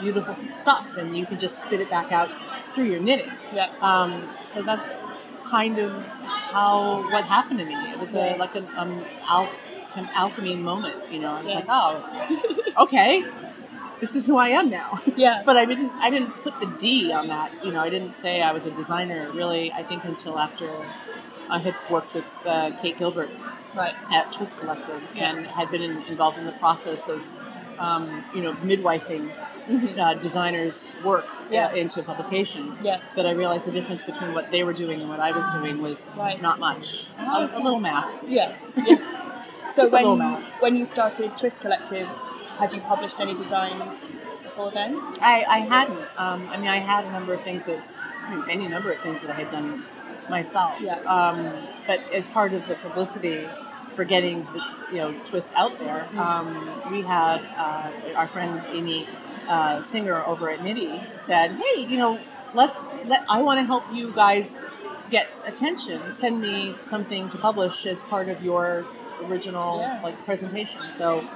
beautiful 0.00 0.36
stuff 0.62 0.96
and 0.96 1.16
you 1.16 1.26
can 1.26 1.38
just 1.38 1.62
spit 1.62 1.80
it 1.80 1.90
back 1.90 2.10
out 2.12 2.30
through 2.74 2.84
your 2.84 3.00
knitting. 3.00 3.30
Yeah. 3.52 3.70
Um, 3.80 4.28
so 4.42 4.62
that's 4.62 5.10
kind 5.44 5.78
of 5.78 6.04
how 6.04 7.02
what 7.10 7.24
happened 7.24 7.58
to 7.58 7.64
me. 7.64 7.74
It 7.74 7.98
was 7.98 8.14
a, 8.14 8.36
like 8.36 8.54
an 8.54 8.66
um, 8.76 9.04
al- 9.28 9.50
an 9.96 10.08
alchemy 10.14 10.56
moment. 10.56 11.12
You 11.12 11.18
know, 11.20 11.32
I 11.32 11.42
was 11.42 11.48
Yeah. 11.50 11.54
like, 11.56 11.66
oh, 11.68 12.82
okay, 12.84 13.24
this 14.00 14.14
is 14.14 14.26
who 14.26 14.36
I 14.36 14.48
am 14.50 14.70
now. 14.70 15.00
Yeah. 15.16 15.42
but 15.46 15.56
I 15.56 15.64
didn't 15.64 15.90
I 15.98 16.10
didn't 16.10 16.30
put 16.42 16.58
the 16.60 16.66
D 16.78 17.12
on 17.12 17.28
that. 17.28 17.52
You 17.64 17.72
know, 17.72 17.80
I 17.80 17.90
didn't 17.90 18.14
say 18.14 18.40
I 18.40 18.52
was 18.52 18.66
a 18.66 18.70
designer 18.70 19.30
really. 19.32 19.72
I 19.72 19.82
think 19.82 20.04
until 20.04 20.38
after 20.38 20.70
I 21.48 21.58
had 21.58 21.74
worked 21.90 22.14
with 22.14 22.24
uh, 22.46 22.70
Kate 22.80 22.96
Gilbert 22.96 23.30
Right. 23.74 23.94
at 24.12 24.32
Twist 24.32 24.56
Collective 24.56 25.02
Yeah. 25.14 25.30
and 25.30 25.46
had 25.46 25.70
been 25.70 25.82
in, 25.82 26.02
involved 26.04 26.38
in 26.38 26.44
the 26.46 26.52
process 26.52 27.08
of, 27.08 27.22
um, 27.78 28.24
you 28.34 28.42
know, 28.42 28.52
midwifing 28.54 29.30
Mhm. 29.68 29.98
uh, 29.98 30.14
designers' 30.14 30.92
work 31.04 31.26
uh, 31.26 31.44
Yeah. 31.50 31.72
into 31.72 32.02
publication. 32.02 32.76
Yeah. 32.82 32.98
That 33.16 33.26
I 33.26 33.30
realized 33.32 33.64
the 33.66 33.70
difference 33.70 34.02
between 34.02 34.34
what 34.34 34.50
they 34.50 34.64
were 34.64 34.72
doing 34.72 35.00
and 35.00 35.08
what 35.08 35.20
I 35.20 35.30
was 35.30 35.46
doing 35.54 35.80
was 35.80 36.08
Right. 36.16 36.40
not 36.42 36.58
much. 36.58 37.06
Oh, 37.20 37.42
A, 37.42 37.44
okay. 37.44 37.54
a 37.54 37.58
little 37.60 37.80
math. 37.80 38.08
Yeah. 38.26 38.52
yeah. 38.76 38.96
So 39.72 39.82
Just 39.82 39.92
a 39.92 39.96
little 39.96 40.16
when 40.16 40.44
when 40.60 40.76
you 40.76 40.84
started 40.84 41.38
Twist 41.38 41.60
Collective, 41.60 42.08
had 42.58 42.72
you 42.72 42.80
published 42.80 43.20
any 43.20 43.34
designs 43.34 44.10
before 44.42 44.70
then? 44.72 45.00
I, 45.22 45.44
I 45.48 45.58
hadn't. 45.60 46.00
Um, 46.18 46.48
I 46.52 46.56
mean, 46.56 46.68
I 46.68 46.78
had 46.78 47.04
a 47.04 47.10
number 47.12 47.32
of 47.34 47.40
things 47.42 47.64
that, 47.66 47.78
I 48.26 48.34
mean, 48.34 48.44
any 48.50 48.66
number 48.66 48.90
of 48.90 49.00
things 49.00 49.20
that 49.22 49.30
I 49.30 49.34
had 49.34 49.50
done 49.50 49.84
myself. 50.30 50.74
Yeah. 50.80 51.00
Um, 51.02 51.52
but 51.86 52.00
as 52.12 52.26
part 52.28 52.52
of 52.54 52.66
the 52.68 52.76
publicity 52.76 53.48
for 53.96 54.04
getting 54.04 54.44
the 54.54 54.62
you 54.92 54.98
know 54.98 55.12
twist 55.24 55.52
out 55.56 55.78
there, 55.78 56.08
Mm. 56.12 56.18
um, 56.18 56.92
we 56.92 57.02
had 57.02 57.38
uh, 57.56 57.90
our 58.16 58.28
friend 58.28 58.62
Amy 58.72 59.08
uh, 59.48 59.82
Singer 59.82 60.24
over 60.24 60.48
at 60.50 60.62
Knitty 60.62 61.00
said, 61.16 61.52
"Hey, 61.62 61.82
you 61.84 61.96
know, 61.96 62.18
let's 62.54 62.94
let 63.06 63.24
I 63.28 63.42
want 63.42 63.58
to 63.58 63.64
help 63.64 63.84
you 63.92 64.12
guys 64.12 64.62
get 65.10 65.28
attention. 65.44 66.12
Send 66.12 66.40
me 66.40 66.76
something 66.84 67.28
to 67.30 67.38
publish 67.38 67.84
as 67.86 68.02
part 68.04 68.28
of 68.28 68.42
your 68.42 68.86
original 69.24 69.80
Yeah. 69.80 70.00
like 70.02 70.24
presentation." 70.24 70.80
So 70.92 71.26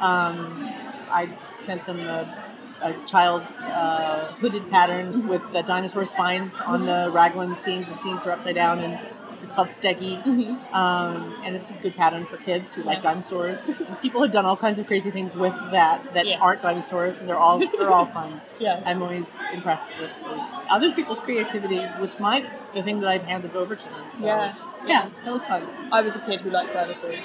um, 0.00 0.70
I 1.10 1.28
sent 1.56 1.86
them 1.86 2.00
a, 2.00 2.43
a 2.84 2.94
child's 3.06 3.64
uh, 3.66 4.34
hooded 4.40 4.70
pattern 4.70 5.26
with 5.26 5.42
the 5.52 5.62
dinosaur 5.62 6.04
spines 6.04 6.60
on 6.60 6.86
the 6.86 7.10
raglan 7.12 7.56
seams. 7.56 7.88
The 7.88 7.96
seams 7.96 8.26
are 8.26 8.32
upside 8.32 8.54
down, 8.54 8.80
and 8.80 9.00
it's 9.42 9.52
called 9.52 9.68
Steggy. 9.68 10.22
Mm-hmm. 10.24 10.74
Um, 10.74 11.34
and 11.44 11.56
it's 11.56 11.70
a 11.70 11.74
good 11.74 11.96
pattern 11.96 12.26
for 12.26 12.36
kids 12.36 12.74
who 12.74 12.82
like 12.82 13.02
dinosaurs. 13.02 13.80
and 13.80 14.00
people 14.00 14.22
have 14.22 14.32
done 14.32 14.44
all 14.46 14.56
kinds 14.56 14.78
of 14.78 14.86
crazy 14.86 15.10
things 15.10 15.36
with 15.36 15.54
that 15.72 16.14
that 16.14 16.26
Yeah. 16.26 16.38
aren't 16.40 16.62
dinosaurs, 16.62 17.18
and 17.18 17.28
they're 17.28 17.38
all 17.38 17.58
they're 17.58 17.90
all 17.90 18.06
fun. 18.06 18.40
Yeah. 18.60 18.80
I'm 18.86 19.02
always 19.02 19.42
impressed 19.52 19.98
with 19.98 20.10
the, 20.22 20.36
other 20.76 20.92
people's 20.92 21.18
creativity 21.20 21.82
with 22.00 22.18
my 22.20 22.48
the 22.74 22.82
thing 22.82 23.00
that 23.00 23.08
I've 23.08 23.24
handed 23.24 23.56
over 23.56 23.74
to 23.74 23.88
them. 23.88 24.04
So, 24.12 24.26
Yeah. 24.26 24.54
yeah, 24.86 25.10
that 25.24 25.32
was 25.32 25.44
fun. 25.46 25.66
I 25.90 26.00
was 26.02 26.14
a 26.16 26.20
kid 26.20 26.40
who 26.42 26.50
liked 26.50 26.72
dinosaurs. 26.72 27.20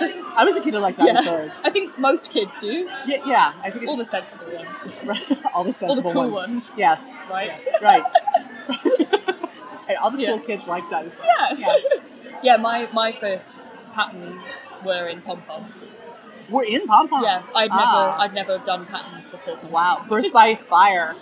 I 0.00 0.44
was 0.44 0.56
a 0.56 0.60
kid 0.60 0.74
who 0.74 0.80
liked 0.80 0.98
Yeah. 0.98 1.06
dinosaurs. 1.14 1.52
I 1.64 1.70
think 1.70 1.98
most 1.98 2.30
kids 2.30 2.54
do. 2.60 2.88
Yeah, 3.06 3.16
yeah. 3.26 3.52
I 3.62 3.70
think 3.70 3.88
All 3.88 3.96
the 3.96 4.04
sensible 4.04 4.46
ones 4.54 4.76
do. 4.82 5.36
all 5.54 5.64
the 5.64 5.72
sensible 5.72 6.08
All 6.10 6.14
the 6.14 6.20
cool 6.20 6.30
ones. 6.30 6.64
ones. 6.68 6.70
Yes, 6.76 7.00
Right? 7.30 7.52
yes, 7.66 7.82
right. 7.82 8.04
and 9.88 9.98
all 9.98 10.10
the 10.10 10.18
Yeah. 10.22 10.30
cool 10.30 10.40
kids 10.40 10.66
like 10.66 10.88
dinosaurs. 10.90 11.26
Yeah. 11.58 11.72
Yeah, 12.42 12.56
my, 12.56 12.88
my 12.92 13.12
first 13.12 13.60
patterns 13.92 14.72
were 14.84 15.08
in 15.08 15.22
pom 15.22 15.42
pom. 15.42 15.72
We're 16.50 16.64
in 16.64 16.86
pom 16.86 17.08
pom. 17.08 17.24
Yeah, 17.24 17.42
I'd 17.54 17.70
Ah. 17.72 17.76
never 17.76 18.22
I'd 18.22 18.34
never 18.34 18.64
done 18.64 18.86
patterns 18.86 19.26
before. 19.26 19.56
pom-pom. 19.56 19.70
Wow, 19.70 20.04
birth 20.08 20.32
by 20.32 20.54
fire, 20.54 21.14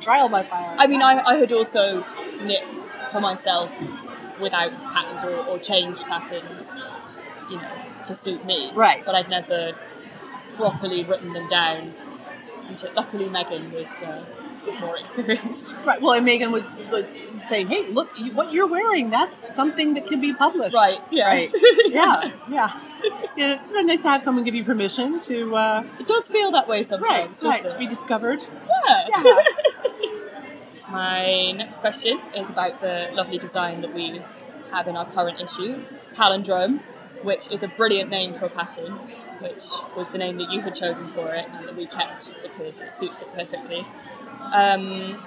trial 0.00 0.28
by 0.30 0.44
fire. 0.44 0.76
I 0.78 0.86
mean, 0.86 1.02
I, 1.02 1.20
I 1.26 1.34
had 1.36 1.52
also 1.52 2.04
knit 2.42 2.62
for 3.10 3.20
myself 3.20 3.70
without 4.40 4.72
patterns 4.94 5.24
or, 5.24 5.36
or 5.46 5.58
changed 5.58 6.04
patterns, 6.06 6.72
you 7.50 7.56
know, 7.56 7.70
to 8.06 8.14
suit 8.14 8.44
me. 8.44 8.70
Right. 8.74 9.04
But 9.04 9.14
I'd 9.14 9.28
never 9.28 9.72
properly 10.56 11.04
written 11.04 11.32
them 11.32 11.48
down. 11.48 11.94
Until, 12.68 12.92
luckily, 12.94 13.26
Meghan 13.26 13.72
was 13.72 14.00
uh, 14.02 14.24
was 14.64 14.80
more 14.80 14.96
experienced. 14.96 15.74
right. 15.84 16.00
Well, 16.00 16.14
and 16.14 16.26
Meghan 16.26 16.50
would, 16.50 16.64
would 16.90 17.08
say, 17.48 17.64
"Hey, 17.64 17.86
look, 17.88 18.08
you, 18.16 18.32
what 18.32 18.52
you're 18.52 18.66
wearing—that's 18.66 19.54
something 19.54 19.94
that 19.94 20.06
can 20.06 20.20
be 20.20 20.32
published." 20.32 20.74
Right. 20.74 21.00
Yeah. 21.10 21.26
Right. 21.28 21.52
Yeah. 21.88 22.32
Yeah. 22.50 22.80
Yeah. 23.36 23.60
It's 23.60 23.70
very 23.70 23.84
nice 23.84 24.00
to 24.00 24.08
have 24.08 24.22
someone 24.22 24.44
give 24.44 24.54
you 24.54 24.64
permission 24.64 25.20
to. 25.20 25.54
Uh, 25.54 25.84
It 26.00 26.06
does 26.08 26.26
feel 26.28 26.50
that 26.52 26.66
way 26.66 26.82
sometimes. 26.82 27.42
Right. 27.42 27.62
doesn't 27.62 27.78
To 27.78 27.78
be 27.78 27.86
discovered. 27.86 28.44
Yeah. 28.86 29.08
Yeah. 29.22 29.34
My 30.90 31.52
next 31.52 31.76
question 31.80 32.20
is 32.36 32.50
about 32.50 32.80
the 32.80 33.08
lovely 33.12 33.38
design 33.38 33.80
that 33.82 33.92
we 33.92 34.22
have 34.70 34.86
in 34.86 34.96
our 34.96 35.10
current 35.10 35.40
issue, 35.40 35.82
Palindrome, 36.14 36.80
which 37.24 37.50
is 37.50 37.62
a 37.62 37.68
brilliant 37.68 38.10
name 38.10 38.34
for 38.34 38.46
a 38.46 38.50
pattern, 38.50 38.92
which 39.40 39.64
was 39.96 40.10
the 40.10 40.18
name 40.18 40.36
that 40.38 40.50
you 40.50 40.60
had 40.60 40.74
chosen 40.74 41.10
for 41.12 41.34
it 41.34 41.46
and 41.50 41.66
that 41.66 41.76
we 41.76 41.86
kept 41.86 42.34
because 42.42 42.80
it 42.80 42.92
suits 42.92 43.22
it 43.22 43.32
perfectly. 43.34 43.86
Um, 44.52 45.22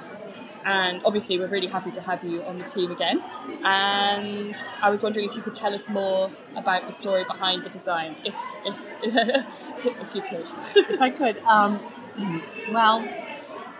and 0.65 1.02
obviously, 1.06 1.40
we're 1.40 1.48
really 1.48 1.68
happy 1.68 1.91
to 1.91 2.02
have 2.02 2.24
you 2.24 2.44
on 2.44 2.60
the 2.60 2.65
team 2.65 2.91
again. 2.91 3.24
And 3.64 4.53
I 4.82 4.90
was 4.90 5.02
wondering 5.02 5.30
if 5.30 5.36
you 5.36 5.41
could 5.41 5.56
tell 5.56 5.74
us 5.74 5.90
more 5.90 6.30
about 6.57 6.88
the 6.88 6.94
story 6.94 7.24
behind 7.24 7.64
the 7.64 7.69
design, 7.69 8.18
if 8.26 8.36
if 8.65 8.76
if 9.86 10.15
you 10.15 10.22
could. 10.22 10.49
if 10.76 11.02
I 11.02 11.10
could. 11.10 11.38
Um, 11.44 11.80
well, 12.72 12.99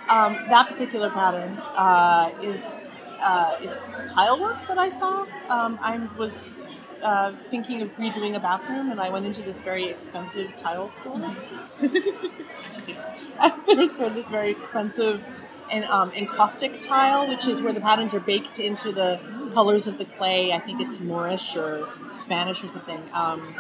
um, 0.08 0.34
that 0.50 0.70
particular 0.70 1.10
pattern 1.10 1.58
uh, 1.76 2.32
is 2.42 2.64
uh, 3.22 3.58
tile 4.08 4.40
work 4.40 4.58
that 4.70 4.78
I 4.78 4.90
saw. 4.90 5.26
Um, 5.50 5.78
I 5.82 6.08
was 6.18 6.48
uh, 7.02 7.34
thinking 7.50 7.82
of 7.82 7.90
redoing 7.98 8.36
a 8.36 8.40
bathroom, 8.40 8.92
and 8.92 9.00
I 9.00 9.10
went 9.10 9.26
into 9.26 9.42
this 9.42 9.62
very 9.62 9.90
expensive 9.90 10.56
tile 10.58 10.90
store. 10.90 11.36
There's 11.82 12.78
for 13.98 14.10
this 14.10 14.30
very 14.30 14.52
expensive 14.52 15.26
and 15.72 15.86
um, 15.86 16.12
encaustic 16.12 16.82
tile, 16.82 17.28
which 17.28 17.48
is 17.48 17.62
where 17.62 17.74
the 17.74 17.82
patterns 17.82 18.14
are 18.14 18.20
baked 18.20 18.60
into 18.60 18.92
the 18.92 19.20
colors 19.54 19.88
of 19.88 19.98
the 19.98 20.06
clay. 20.06 20.52
I 20.52 20.60
think 20.60 20.82
it's 20.82 21.00
Moorish 21.00 21.56
or 21.56 21.90
Spanish 22.16 22.64
or 22.64 22.68
something. 22.68 23.02
Um, 23.14 23.56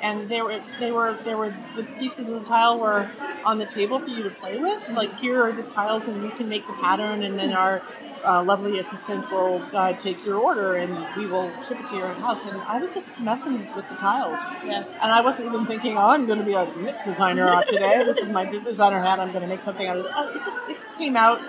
and 0.00 0.28
they 0.28 0.42
were 0.42 0.62
they 0.78 0.92
were 0.92 1.18
there 1.24 1.36
were 1.36 1.54
the 1.74 1.82
pieces 1.82 2.28
of 2.28 2.34
the 2.34 2.44
tile 2.44 2.78
were 2.78 3.10
on 3.44 3.58
the 3.58 3.66
table 3.66 3.98
for 3.98 4.08
you 4.08 4.22
to 4.22 4.30
play 4.30 4.58
with. 4.58 4.80
Like 4.90 5.16
here 5.16 5.42
are 5.42 5.52
the 5.52 5.64
tiles, 5.64 6.06
and 6.06 6.22
you 6.22 6.30
can 6.30 6.48
make 6.48 6.66
the 6.66 6.74
pattern, 6.74 7.22
and 7.22 7.38
then 7.38 7.52
our 7.52 7.82
uh, 8.24 8.42
lovely 8.42 8.78
assistant 8.78 9.30
will 9.30 9.62
uh, 9.72 9.92
take 9.94 10.24
your 10.24 10.38
order, 10.38 10.76
and 10.76 11.06
we 11.16 11.26
will 11.26 11.50
ship 11.62 11.80
it 11.80 11.86
to 11.88 11.96
your 11.96 12.12
house. 12.14 12.44
And 12.46 12.60
I 12.62 12.78
was 12.78 12.94
just 12.94 13.18
messing 13.20 13.72
with 13.74 13.88
the 13.88 13.96
tiles. 13.96 14.40
Yeah. 14.64 14.84
And 15.02 15.12
I 15.12 15.20
wasn't 15.20 15.48
even 15.48 15.66
thinking, 15.66 15.96
oh, 15.96 16.10
I'm 16.10 16.26
going 16.26 16.38
to 16.38 16.44
be 16.44 16.54
a 16.54 16.64
knit 16.76 16.96
designer 17.04 17.48
out 17.48 17.66
today. 17.66 17.96
This 18.08 18.18
is 18.18 18.30
my 18.30 18.46
designer 18.46 19.02
hat. 19.02 19.20
I'm 19.20 19.32
going 19.32 19.42
to 19.42 19.48
make 19.48 19.60
something 19.60 19.86
out 19.86 19.98
of 19.98 20.06
it. 20.06 20.12
Oh, 20.14 20.34
it 20.34 20.42
just 20.42 20.58
it 20.68 20.78
came 20.96 21.14
out 21.14 21.40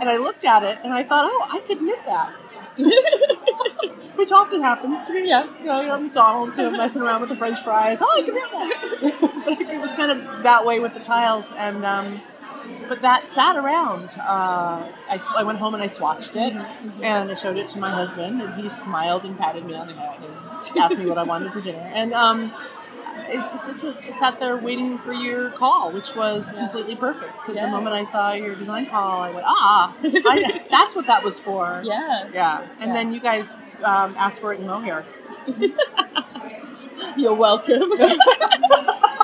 and 0.00 0.08
I 0.08 0.16
looked 0.16 0.44
at 0.44 0.62
it 0.62 0.78
and 0.84 0.92
I 0.92 1.02
thought, 1.02 1.28
oh, 1.30 1.48
I 1.50 1.60
could 1.60 1.82
knit 1.82 1.98
that. 2.06 2.32
Which 4.16 4.32
often 4.32 4.62
happens 4.62 5.02
to 5.04 5.12
me. 5.12 5.28
Yeah. 5.28 5.44
You 5.58 5.66
know, 5.66 5.80
you're 5.80 5.94
at 5.94 6.02
McDonald's, 6.02 6.56
you 6.56 6.64
know, 6.64 6.70
messing 6.70 7.02
around 7.02 7.20
with 7.20 7.30
the 7.30 7.36
French 7.36 7.62
fries. 7.62 7.98
Oh, 8.00 8.18
I 8.18 8.22
can 8.22 8.34
knit 8.34 9.20
that. 9.20 9.44
but 9.44 9.60
it 9.60 9.80
was 9.80 9.92
kind 9.94 10.10
of 10.10 10.42
that 10.42 10.64
way 10.64 10.80
with 10.80 10.94
the 10.94 11.00
tiles, 11.00 11.46
and 11.56 11.84
um, 11.84 12.20
but 12.88 13.02
that 13.02 13.28
sat 13.28 13.56
around. 13.56 14.16
Uh, 14.18 14.88
I, 15.08 15.20
I 15.36 15.42
went 15.44 15.58
home 15.58 15.74
and 15.74 15.82
I 15.82 15.88
swatched 15.88 16.34
it, 16.36 16.54
and 17.02 17.30
I 17.30 17.34
showed 17.34 17.56
it 17.58 17.68
to 17.68 17.78
my 17.78 17.90
husband, 17.90 18.40
and 18.40 18.54
he 18.60 18.68
smiled 18.68 19.24
and 19.24 19.36
patted 19.38 19.64
me 19.64 19.74
on 19.74 19.86
the 19.88 19.94
head 19.94 20.18
and 20.22 20.78
asked 20.78 20.98
me 20.98 21.06
what 21.06 21.18
I 21.18 21.22
wanted 21.24 21.52
for 21.52 21.60
dinner, 21.60 21.90
and 21.94 22.12
um, 22.14 22.52
it, 23.28 23.38
it 23.38 23.62
just 23.64 23.82
was 23.82 24.06
sat 24.18 24.40
there 24.40 24.56
waiting 24.56 24.98
for 24.98 25.12
your 25.12 25.50
call, 25.50 25.92
which 25.92 26.14
was 26.14 26.52
Yeah. 26.52 26.60
completely 26.60 26.96
perfect. 26.96 27.32
Because 27.42 27.56
Yeah. 27.56 27.66
the 27.66 27.72
moment 27.72 27.94
I 27.94 28.04
saw 28.04 28.32
your 28.32 28.54
design 28.54 28.86
call, 28.86 29.20
I 29.22 29.30
went, 29.30 29.46
ah, 29.48 29.94
I, 30.02 30.60
that's 30.70 30.94
what 30.94 31.06
that 31.06 31.22
was 31.22 31.38
for. 31.40 31.82
Yeah. 31.84 32.28
Yeah. 32.32 32.66
And 32.80 32.88
Yeah. 32.88 32.94
then 32.94 33.12
you 33.12 33.20
guys 33.20 33.56
um, 33.84 34.14
asked 34.18 34.40
for 34.40 34.52
it 34.52 34.60
in 34.60 34.66
mohair. 34.66 35.04
You're 37.16 37.34
welcome. 37.34 37.92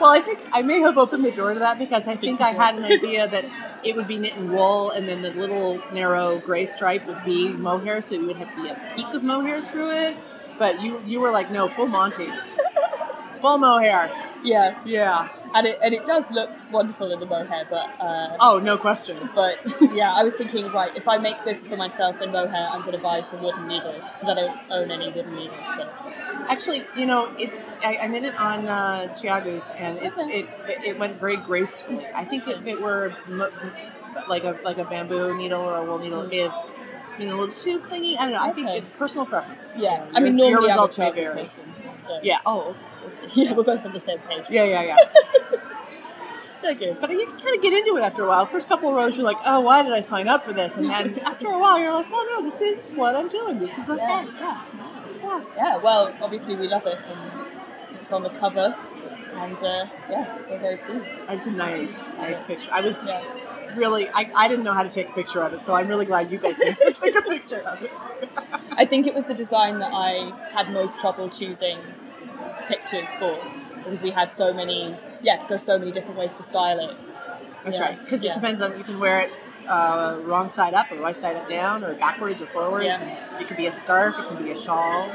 Well, 0.00 0.10
I 0.10 0.20
think 0.20 0.40
I 0.52 0.62
may 0.62 0.80
have 0.80 0.98
opened 0.98 1.24
the 1.24 1.32
door 1.32 1.54
to 1.54 1.58
that 1.60 1.78
because 1.78 2.06
I 2.06 2.16
think 2.16 2.40
I 2.40 2.52
had 2.52 2.76
an 2.76 2.84
idea 2.84 3.28
that 3.28 3.44
it 3.82 3.96
would 3.96 4.06
be 4.06 4.18
knit 4.18 4.34
in 4.34 4.52
wool, 4.52 4.90
and 4.90 5.08
then 5.08 5.22
the 5.22 5.30
little 5.30 5.80
narrow 5.92 6.38
gray 6.38 6.66
stripe 6.66 7.06
would 7.06 7.24
be 7.24 7.48
mohair, 7.48 8.00
so 8.00 8.14
it 8.14 8.22
would 8.22 8.36
have 8.36 8.54
to 8.56 8.62
be 8.62 8.68
a 8.68 8.92
peak 8.94 9.06
of 9.14 9.22
mohair 9.22 9.66
through 9.70 9.90
it. 9.92 10.16
But 10.58 10.82
you 10.82 11.00
you 11.06 11.20
were 11.20 11.30
like, 11.30 11.50
no, 11.50 11.68
full 11.68 11.86
Monty, 11.86 12.28
full 13.40 13.58
mohair. 13.58 14.10
yeah. 14.44 14.78
Yeah. 14.84 15.28
And 15.54 15.66
it 15.66 15.78
and 15.82 15.92
it 15.94 16.04
does 16.04 16.30
look 16.30 16.50
wonderful 16.70 17.10
in 17.12 17.20
the 17.20 17.26
mohair, 17.26 17.66
but 17.68 17.88
uh, 18.00 18.36
Oh, 18.40 18.58
no 18.58 18.76
question. 18.78 19.28
But 19.34 19.58
yeah, 19.92 20.12
I 20.12 20.22
was 20.22 20.34
thinking, 20.34 20.70
right, 20.72 20.94
if 20.96 21.06
I 21.08 21.18
make 21.18 21.44
this 21.44 21.66
for 21.66 21.76
myself 21.76 22.20
in 22.22 22.30
mohair, 22.32 22.68
I'm 22.72 22.80
going 22.80 22.92
to 22.96 23.02
buy 23.02 23.20
some 23.22 23.42
wooden 23.42 23.66
needles 23.68 24.04
because 24.14 24.28
I 24.28 24.34
don't 24.34 24.58
own 24.70 24.90
any 24.90 25.10
wooden 25.12 25.34
needles. 25.34 25.66
But 25.76 25.92
Actually, 26.48 26.84
you 26.96 27.06
know, 27.06 27.32
it's 27.38 27.56
I, 27.82 27.96
I 28.02 28.06
knit 28.06 28.24
it 28.24 28.36
on 28.38 28.68
uh, 28.68 29.14
ChiaoGoo's, 29.18 29.68
and 29.76 29.98
it, 29.98 30.12
Okay. 30.12 30.40
it 30.40 30.48
it 30.84 30.98
went 30.98 31.18
very 31.18 31.36
gracefully. 31.36 32.06
I 32.14 32.24
think 32.24 32.46
if 32.46 32.64
it 32.66 32.80
were 32.80 33.14
mo- 33.28 33.50
like 34.28 34.44
a 34.44 34.56
like 34.64 34.78
a 34.78 34.84
bamboo 34.84 35.36
needle 35.36 35.60
or 35.60 35.76
a 35.78 35.84
wool 35.84 35.98
needle, 35.98 36.28
if 36.30 36.52
you 37.18 37.26
know, 37.28 37.42
it's 37.44 37.62
too 37.64 37.78
clingy. 37.80 38.16
I 38.18 38.24
don't 38.26 38.34
know. 38.34 38.40
I 38.42 38.52
think 38.52 38.68
it's 38.68 38.86
personal 38.98 39.24
preference. 39.26 39.64
yeah, 39.76 40.04
You 40.06 40.12
know, 40.12 40.18
I 40.18 40.20
mean, 40.20 40.36
normally 40.36 40.70
I'm 40.70 40.78
a 40.78 40.82
results 40.82 40.98
may 40.98 41.04
travel 41.10 41.22
vary. 41.22 41.42
person. 41.42 41.64
So 41.96 42.20
Yeah. 42.22 42.38
Oh, 42.44 42.76
yeah, 43.34 43.52
we're 43.52 43.62
both 43.62 43.84
on 43.84 43.92
the 43.92 44.00
same 44.00 44.18
page. 44.20 44.46
yeah, 44.50 44.64
yeah, 44.64 44.82
yeah. 44.82 44.96
Good. 46.78 47.00
But 47.00 47.10
you 47.12 47.26
kind 47.26 47.54
of 47.54 47.62
get 47.62 47.72
into 47.72 47.96
it 47.96 48.02
after 48.02 48.24
a 48.24 48.26
while. 48.28 48.44
First 48.46 48.68
couple 48.68 48.88
of 48.88 48.96
rows, 48.96 49.16
you're 49.16 49.24
like, 49.24 49.36
oh, 49.46 49.60
why 49.60 49.84
did 49.84 49.92
I 49.92 50.00
sign 50.00 50.26
up 50.26 50.44
for 50.44 50.52
this? 50.52 50.74
And 50.76 50.86
then 50.90 51.16
after 51.24 51.46
a 51.46 51.58
while, 51.60 51.78
you're 51.78 51.92
like, 51.92 52.06
oh 52.10 52.26
no, 52.40 52.50
this 52.50 52.60
is 52.60 52.80
what 52.96 53.14
I'm 53.14 53.28
doing. 53.28 53.60
This 53.60 53.70
is 53.70 53.88
okay. 53.88 54.00
Yeah. 54.02 54.26
Yeah. 54.40 54.64
yeah. 55.22 55.44
Yeah, 55.56 55.76
well, 55.76 56.12
obviously 56.20 56.56
we 56.56 56.66
love 56.66 56.84
it, 56.86 56.98
and 57.06 57.46
it's 58.00 58.12
on 58.12 58.24
the 58.24 58.30
cover, 58.30 58.74
and 59.34 59.56
uh, 59.58 59.86
yeah, 60.10 60.38
we're 60.50 60.58
very 60.58 60.76
pleased. 60.78 61.20
It's 61.28 61.46
a 61.46 61.52
nice, 61.52 61.96
nice 62.16 62.42
picture. 62.42 62.68
I 62.72 62.80
was 62.80 62.96
Yeah. 63.06 63.22
really, 63.76 64.08
I, 64.08 64.28
I 64.34 64.48
didn't 64.48 64.64
know 64.64 64.72
how 64.72 64.82
to 64.82 64.90
take 64.90 65.08
a 65.10 65.12
picture 65.12 65.42
of 65.42 65.52
it, 65.52 65.64
so 65.64 65.72
I'm 65.72 65.86
really 65.86 66.06
glad 66.06 66.32
you 66.32 66.38
guys 66.38 66.56
to 66.56 66.92
take 66.92 67.14
a 67.14 67.22
picture 67.22 67.60
of 67.60 67.80
it. 67.82 67.92
I 68.72 68.84
think 68.84 69.06
it 69.06 69.14
was 69.14 69.26
the 69.26 69.34
design 69.34 69.78
that 69.78 69.92
I 69.94 70.32
had 70.52 70.70
most 70.72 70.98
trouble 70.98 71.28
choosing 71.28 71.78
pictures 72.68 73.08
for 73.18 73.38
because 73.84 74.02
we 74.02 74.10
had 74.10 74.30
so 74.32 74.52
many. 74.52 74.94
Yeah, 75.22 75.36
because 75.36 75.48
there's 75.48 75.64
so 75.64 75.78
many 75.78 75.92
different 75.92 76.18
ways 76.18 76.34
to 76.36 76.42
style 76.42 76.78
it. 76.80 76.96
That's 77.64 77.78
Yeah. 77.78 77.84
right. 77.84 77.98
Because 78.04 78.22
Yeah. 78.22 78.30
it 78.32 78.34
depends 78.34 78.60
on, 78.62 78.76
you 78.78 78.84
can 78.84 78.98
wear 79.00 79.20
it 79.20 79.32
uh, 79.68 80.18
wrong 80.22 80.48
side 80.48 80.74
up 80.74 80.90
or 80.92 80.96
right 80.96 81.18
side 81.20 81.34
up 81.36 81.48
down 81.48 81.82
or 81.82 81.94
backwards 81.94 82.40
or 82.40 82.46
forwards. 82.46 82.86
Yeah. 82.86 83.00
And 83.00 83.42
it 83.42 83.48
could 83.48 83.56
be 83.56 83.66
a 83.66 83.72
scarf, 83.72 84.14
it 84.18 84.28
can 84.28 84.42
be 84.42 84.52
a 84.52 84.56
shawl, 84.56 85.08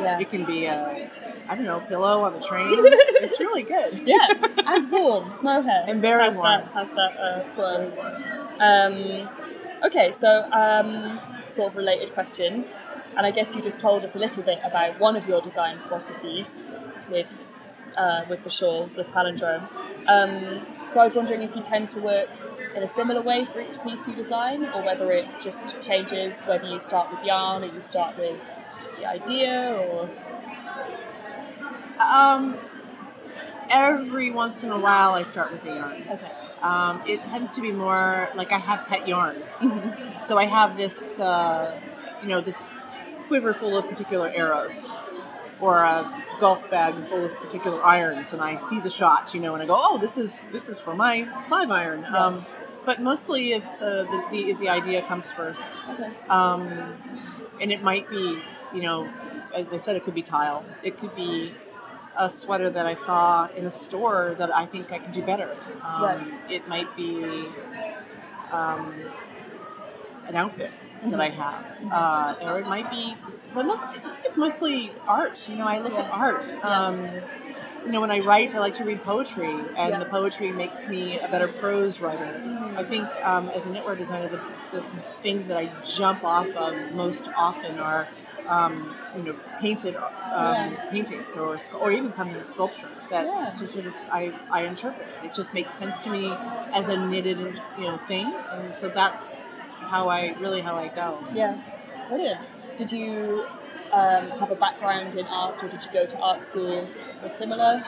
Yeah. 0.00 0.18
it 0.18 0.28
can 0.30 0.44
be 0.44 0.66
a, 0.66 1.08
I 1.48 1.54
don't 1.54 1.64
know, 1.64 1.80
pillow 1.80 2.22
on 2.22 2.32
the 2.34 2.40
train. 2.40 2.66
it's 2.74 3.38
really 3.38 3.62
good. 3.62 4.02
Yeah, 4.04 4.26
and 4.66 4.90
warm 4.90 5.32
mohair. 5.42 5.84
And 5.86 6.00
very 6.02 6.22
has 6.24 6.36
warm. 6.36 6.46
That, 6.48 6.66
has 6.74 6.90
that 6.90 7.16
uh. 7.16 7.90
Um, 8.60 9.28
okay, 9.84 10.12
so 10.12 10.48
um, 10.52 11.20
sort 11.44 11.70
of 11.70 11.76
related 11.76 12.12
question, 12.12 12.64
and 13.16 13.26
I 13.26 13.30
guess 13.30 13.54
you 13.54 13.60
just 13.62 13.78
told 13.78 14.04
us 14.04 14.14
a 14.16 14.18
little 14.18 14.42
bit 14.42 14.58
about 14.64 14.98
one 15.00 15.16
of 15.16 15.28
your 15.28 15.40
design 15.40 15.78
processes 15.88 16.62
with 17.12 17.32
uh, 17.96 18.22
with 18.28 18.42
the 18.42 18.50
shawl 18.50 18.90
with 18.96 19.06
palindrome. 19.08 19.68
Um, 20.08 20.66
so 20.88 21.00
I 21.00 21.04
was 21.04 21.14
wondering 21.14 21.42
if 21.42 21.54
you 21.54 21.62
tend 21.62 21.90
to 21.90 22.00
work 22.00 22.30
in 22.74 22.82
a 22.82 22.88
similar 22.88 23.20
way 23.20 23.44
for 23.44 23.60
each 23.60 23.80
piece 23.84 24.08
you 24.08 24.14
design, 24.14 24.64
or 24.74 24.82
whether 24.82 25.12
it 25.12 25.26
just 25.40 25.80
changes 25.80 26.42
whether 26.44 26.66
you 26.66 26.80
start 26.80 27.10
with 27.12 27.22
yarn 27.24 27.62
or 27.62 27.66
you 27.66 27.80
start 27.82 28.18
with 28.18 28.40
the 28.98 29.04
idea, 29.06 29.74
or 29.74 30.08
Um, 32.00 32.56
every 33.70 34.30
once 34.30 34.62
in 34.64 34.70
a 34.70 34.78
while, 34.78 35.12
I 35.12 35.24
start 35.24 35.52
with 35.52 35.62
the 35.62 35.74
yarn. 35.74 36.02
okay. 36.10 36.30
Um, 36.62 37.02
it 37.06 37.20
tends 37.24 37.54
to 37.56 37.60
be 37.60 37.72
more 37.72 38.28
like 38.34 38.52
I 38.52 38.58
have 38.58 38.86
pet 38.86 39.06
yarns. 39.08 39.48
Mm-hmm. 39.58 40.20
So 40.22 40.38
I 40.38 40.46
have 40.46 40.76
this, 40.76 41.18
uh, 41.18 41.80
you 42.22 42.28
know, 42.28 42.40
this 42.40 42.70
quiver 43.26 43.52
full 43.54 43.76
of 43.76 43.88
particular 43.88 44.28
arrows, 44.34 44.90
or 45.62 45.78
a 45.78 46.24
golf 46.40 46.68
bag 46.70 46.92
full 47.08 47.24
of 47.24 47.32
particular 47.36 47.82
irons, 47.82 48.32
and 48.32 48.42
I 48.42 48.58
see 48.68 48.80
the 48.80 48.90
shots, 48.90 49.32
you 49.32 49.40
know, 49.40 49.54
and 49.54 49.62
I 49.62 49.66
go, 49.66 49.76
oh, 49.78 49.96
this 49.98 50.16
is 50.18 50.42
this 50.50 50.68
is 50.68 50.80
for 50.80 50.94
my 50.94 51.26
five 51.48 51.70
iron. 51.70 52.02
Yeah. 52.02 52.16
Um, 52.18 52.46
but 52.84 53.00
mostly, 53.00 53.52
it's 53.52 53.80
uh, 53.80 54.04
the, 54.10 54.18
the 54.32 54.52
the 54.54 54.68
idea 54.68 55.02
comes 55.02 55.30
first, 55.30 55.62
Okay. 55.90 56.10
um, 56.28 56.66
and 57.60 57.70
it 57.70 57.80
might 57.82 58.10
be, 58.10 58.42
you 58.74 58.82
know, 58.82 59.08
as 59.54 59.72
I 59.72 59.76
said, 59.78 59.94
it 59.94 60.02
could 60.02 60.14
be 60.14 60.22
tile, 60.22 60.64
it 60.82 60.98
could 60.98 61.14
be 61.14 61.54
a 62.18 62.28
sweater 62.28 62.68
that 62.68 62.84
I 62.84 62.96
saw 62.96 63.48
in 63.56 63.64
a 63.64 63.70
store 63.70 64.34
that 64.38 64.54
I 64.54 64.66
think 64.66 64.90
I 64.92 64.98
can 64.98 65.12
do 65.12 65.22
better. 65.22 65.56
Um, 65.82 66.02
Right. 66.02 66.50
It 66.50 66.68
might 66.68 66.94
be 66.96 67.46
um, 68.50 68.92
an 70.26 70.34
outfit 70.36 70.72
that 71.10 71.20
I 71.20 71.30
have, 71.30 71.66
uh, 71.90 72.34
or 72.42 72.58
it 72.60 72.66
might 72.66 72.90
be. 72.90 73.16
But 73.52 73.66
most, 73.66 73.82
I 73.94 73.98
think 74.00 74.14
it's 74.24 74.36
mostly 74.36 74.94
art. 75.06 75.46
You 75.48 75.56
know, 75.56 75.66
I 75.66 75.78
look 75.78 75.98
at 75.98 76.06
art. 76.10 76.44
Um, 76.62 77.22
you 77.84 77.90
know, 77.90 78.00
when 78.00 78.10
I 78.10 78.20
write, 78.20 78.54
I 78.54 78.58
like 78.58 78.74
to 78.74 78.84
read 78.84 79.02
poetry, 79.02 79.50
and 79.76 79.92
Yeah. 79.92 79.98
the 79.98 80.06
poetry 80.06 80.52
makes 80.52 80.88
me 80.88 81.18
a 81.18 81.28
better 81.28 81.48
prose 81.48 82.00
writer. 82.00 82.42
I 82.76 82.84
think 82.84 83.10
um, 83.24 83.48
as 83.50 83.66
a 83.66 83.70
knitwear 83.70 83.96
designer, 83.98 84.28
the, 84.28 84.40
the 84.70 84.84
things 85.22 85.46
that 85.48 85.56
I 85.56 85.70
jump 85.82 86.24
off 86.24 86.54
of 86.56 86.90
most 86.92 87.28
often 87.36 87.78
are, 87.78 88.08
um, 88.46 88.96
you 89.14 89.22
know, 89.24 89.36
painted 89.60 89.96
um, 89.96 90.72
Yeah. 90.72 90.76
paintings 90.90 91.36
or 91.36 91.58
or 91.80 91.90
even 91.90 92.12
something 92.12 92.44
sculpture 92.44 92.92
that 93.10 93.26
Yeah. 93.26 93.50
to 93.58 93.68
sort 93.68 93.86
of 93.86 93.94
I, 94.10 94.34
I 94.50 94.62
interpret. 94.62 95.08
It 95.20 95.34
just 95.34 95.52
makes 95.52 95.74
sense 95.74 95.98
to 96.00 96.10
me 96.10 96.40
as 96.72 96.88
a 96.88 96.96
knitted 96.96 97.60
you 97.76 97.84
know 97.84 97.98
thing, 97.98 98.32
and 98.50 98.74
so 98.74 98.88
that's 98.88 99.44
how 99.92 100.08
I 100.08 100.34
really 100.44 100.62
how 100.68 100.76
I 100.84 100.88
go. 100.88 101.06
Yeah, 101.34 101.54
brilliant. 102.08 102.42
Did 102.78 102.90
you 102.92 103.44
um, 103.92 104.24
have 104.40 104.50
a 104.50 104.54
background 104.66 105.16
in 105.16 105.26
art, 105.26 105.62
or 105.62 105.68
did 105.68 105.84
you 105.84 105.92
go 105.92 106.06
to 106.06 106.18
art 106.18 106.40
school 106.40 106.88
or 107.22 107.28
similar? 107.28 107.84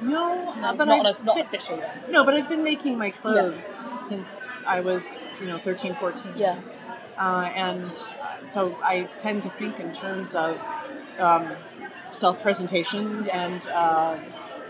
No, 0.00 0.54
No, 0.62 0.68
uh, 0.68 0.74
but 0.74 0.84
not, 0.86 1.06
I've 1.06 1.20
a, 1.20 1.24
not 1.24 1.36
been- 1.36 1.46
official. 1.46 1.82
no, 2.08 2.24
but 2.24 2.34
I've 2.34 2.48
been 2.48 2.62
making 2.62 2.96
my 3.04 3.10
clothes 3.10 3.66
since 4.06 4.46
I 4.74 4.78
was 4.80 5.02
you 5.40 5.46
know 5.48 5.58
13, 5.58 5.96
14. 5.96 6.32
Yeah, 6.36 6.60
uh, 7.18 7.50
and 7.66 7.92
so 8.52 8.60
I 8.92 9.08
tend 9.18 9.42
to 9.42 9.50
think 9.60 9.80
in 9.80 9.92
terms 9.92 10.34
of 10.36 10.60
um, 11.18 11.44
self-presentation 12.12 13.28
and 13.30 13.66
uh, 13.68 14.18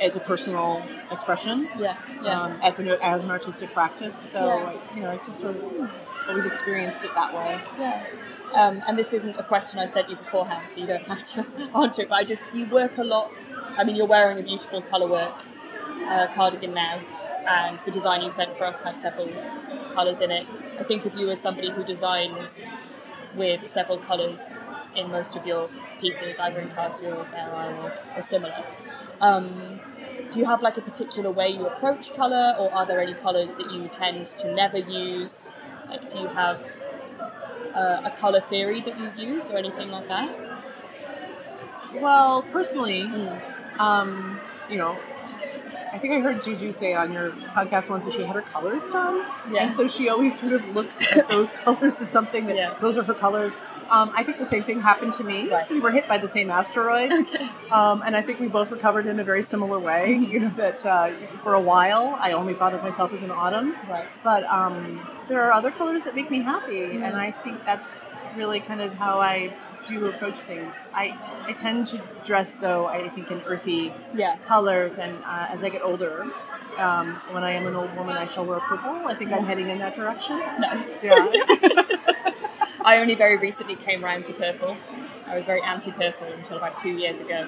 as 0.00 0.16
a 0.16 0.20
personal 0.20 0.82
expression, 1.10 1.68
yeah, 1.76 1.96
yeah. 2.22 2.40
um, 2.42 2.58
as 2.62 2.78
an 2.78 2.88
as 3.02 3.22
an 3.24 3.30
artistic 3.30 3.74
practice. 3.74 4.16
So 4.16 4.40
Yeah. 4.46 4.94
you 4.96 5.02
know, 5.02 5.10
it's 5.10 5.26
just 5.26 5.40
sort 5.40 5.56
of 5.56 5.90
always 6.28 6.46
experienced 6.46 7.04
it 7.04 7.10
that 7.14 7.34
way. 7.34 7.60
Yeah. 7.78 8.06
Um, 8.52 8.82
and 8.86 8.98
this 8.98 9.12
isn't 9.12 9.36
a 9.38 9.42
question 9.42 9.78
I 9.78 9.86
sent 9.86 10.08
you 10.08 10.16
beforehand, 10.16 10.70
so 10.70 10.80
you 10.80 10.86
don't 10.86 11.06
have 11.06 11.22
to 11.24 11.46
answer 11.76 12.02
it. 12.02 12.08
But 12.08 12.16
I 12.16 12.24
just, 12.24 12.54
you 12.54 12.66
work 12.66 12.98
a 12.98 13.04
lot. 13.04 13.32
I 13.76 13.84
mean, 13.84 13.96
you're 13.96 14.06
wearing 14.06 14.38
a 14.38 14.42
beautiful 14.42 14.82
colour 14.82 15.06
work 15.06 15.42
uh, 16.06 16.28
cardigan 16.34 16.74
now, 16.74 17.00
and 17.46 17.80
the 17.80 17.90
design 17.90 18.22
you 18.22 18.30
sent 18.30 18.56
for 18.56 18.64
us 18.64 18.80
had 18.80 18.98
several 18.98 19.28
colours 19.92 20.20
in 20.20 20.30
it. 20.30 20.46
I 20.78 20.84
think 20.84 21.04
of 21.04 21.14
you 21.14 21.30
as 21.30 21.40
somebody 21.40 21.70
who 21.70 21.84
designs 21.84 22.64
with 23.36 23.66
several 23.66 23.98
colours 23.98 24.54
in 24.96 25.10
most 25.10 25.36
of 25.36 25.46
your 25.46 25.68
pieces, 26.00 26.38
either 26.38 26.60
intarsia 26.60 27.14
or 27.14 27.24
Fair 27.26 27.54
Isle 27.54 27.84
or, 27.84 27.92
or 28.16 28.22
similar. 28.22 28.64
Um, 29.20 29.80
do 30.30 30.38
you 30.38 30.46
have 30.46 30.62
like 30.62 30.76
a 30.76 30.82
particular 30.82 31.30
way 31.30 31.48
you 31.48 31.66
approach 31.66 32.12
colour, 32.14 32.54
or 32.58 32.72
are 32.72 32.86
there 32.86 33.00
any 33.00 33.14
colours 33.14 33.54
that 33.56 33.70
you 33.72 33.88
tend 33.88 34.26
to 34.26 34.54
never 34.54 34.78
use? 34.78 35.52
Like, 35.88 36.08
do 36.08 36.20
you 36.20 36.28
have 36.28 36.60
uh, 37.74 38.02
a 38.04 38.12
color 38.18 38.40
theory 38.40 38.80
that 38.82 38.98
you 38.98 39.10
use 39.16 39.50
or 39.50 39.56
anything 39.58 39.90
like 39.90 40.08
that? 40.08 40.30
Well, 41.94 42.42
personally, 42.42 43.02
Mm. 43.04 43.40
um, 43.80 44.40
you 44.68 44.76
know, 44.76 44.96
I 45.92 45.98
think 45.98 46.12
I 46.14 46.20
heard 46.20 46.44
Juju 46.44 46.70
say 46.72 46.92
on 46.94 47.12
your 47.12 47.30
podcast 47.56 47.88
once 47.88 48.04
that 48.04 48.12
she 48.12 48.22
had 48.22 48.34
her 48.36 48.42
colors 48.42 48.86
done, 48.88 49.24
Yeah. 49.50 49.62
and 49.64 49.74
so 49.74 49.88
she 49.88 50.08
always 50.10 50.38
sort 50.38 50.52
of 50.52 50.68
looked 50.74 51.02
at 51.16 51.28
those 51.28 51.50
colors 51.64 52.00
as 52.00 52.10
something 52.10 52.46
that 52.46 52.56
Yeah. 52.56 52.74
those 52.80 52.98
are 52.98 53.04
her 53.04 53.14
colors. 53.14 53.56
Um, 53.90 54.10
I 54.14 54.22
think 54.22 54.38
the 54.38 54.46
same 54.46 54.64
thing 54.64 54.80
happened 54.80 55.12
to 55.14 55.24
me. 55.24 55.48
Right. 55.50 55.68
We 55.70 55.80
were 55.80 55.90
hit 55.90 56.06
by 56.08 56.18
the 56.18 56.28
same 56.28 56.50
asteroid, 56.50 57.12
Okay. 57.22 57.48
um, 57.70 58.02
and 58.04 58.14
I 58.16 58.22
think 58.22 58.38
we 58.40 58.48
both 58.48 58.70
recovered 58.70 59.06
in 59.06 59.18
a 59.20 59.24
very 59.24 59.42
similar 59.42 59.78
way. 59.78 60.02
Mm-hmm. 60.14 60.24
You 60.32 60.40
know 60.40 60.50
that 60.56 60.84
uh, 60.84 61.10
for 61.42 61.54
a 61.54 61.60
while 61.60 62.16
I 62.20 62.32
only 62.32 62.54
thought 62.54 62.74
of 62.74 62.82
myself 62.82 63.12
as 63.12 63.22
an 63.22 63.30
autumn, 63.30 63.74
Right. 63.88 64.06
but 64.22 64.44
um, 64.44 65.00
there 65.28 65.40
are 65.42 65.52
other 65.52 65.70
colors 65.70 66.04
that 66.04 66.14
make 66.14 66.30
me 66.30 66.40
happy, 66.42 66.80
Mhm. 66.80 67.02
and 67.06 67.16
I 67.16 67.30
think 67.44 67.64
that's 67.64 67.88
really 68.36 68.60
kind 68.60 68.80
of 68.80 68.92
how 68.94 69.18
I 69.20 69.54
do 69.86 70.06
approach 70.06 70.38
things. 70.40 70.74
I 70.92 71.16
I 71.46 71.52
tend 71.54 71.86
to 71.88 71.96
dress 72.24 72.48
though 72.60 72.86
I 72.86 73.08
think 73.08 73.30
in 73.30 73.40
earthy 73.46 73.92
Yeah. 74.14 74.36
colors, 74.46 74.98
and 74.98 75.14
uh, 75.24 75.46
as 75.54 75.64
I 75.64 75.70
get 75.70 75.82
older, 75.82 76.26
um, 76.76 77.14
when 77.32 77.42
I 77.42 77.52
am 77.52 77.66
an 77.66 77.74
old 77.74 77.92
woman, 77.96 78.16
I 78.16 78.26
shall 78.26 78.44
wear 78.44 78.60
purple. 78.60 79.08
I 79.08 79.14
think 79.14 79.32
I'm 79.32 79.46
heading 79.46 79.70
in 79.70 79.78
that 79.78 79.96
direction. 79.96 80.38
Nice. 80.60 80.94
Yeah. 81.02 81.16
I 82.88 83.00
only 83.00 83.14
very 83.14 83.36
recently 83.36 83.76
came 83.76 84.02
round 84.02 84.24
to 84.26 84.32
purple. 84.32 84.74
I 85.26 85.36
was 85.36 85.44
very 85.44 85.60
anti-purple 85.60 86.26
until 86.32 86.56
about 86.56 86.78
two 86.78 86.96
years 86.96 87.20
ago. 87.20 87.46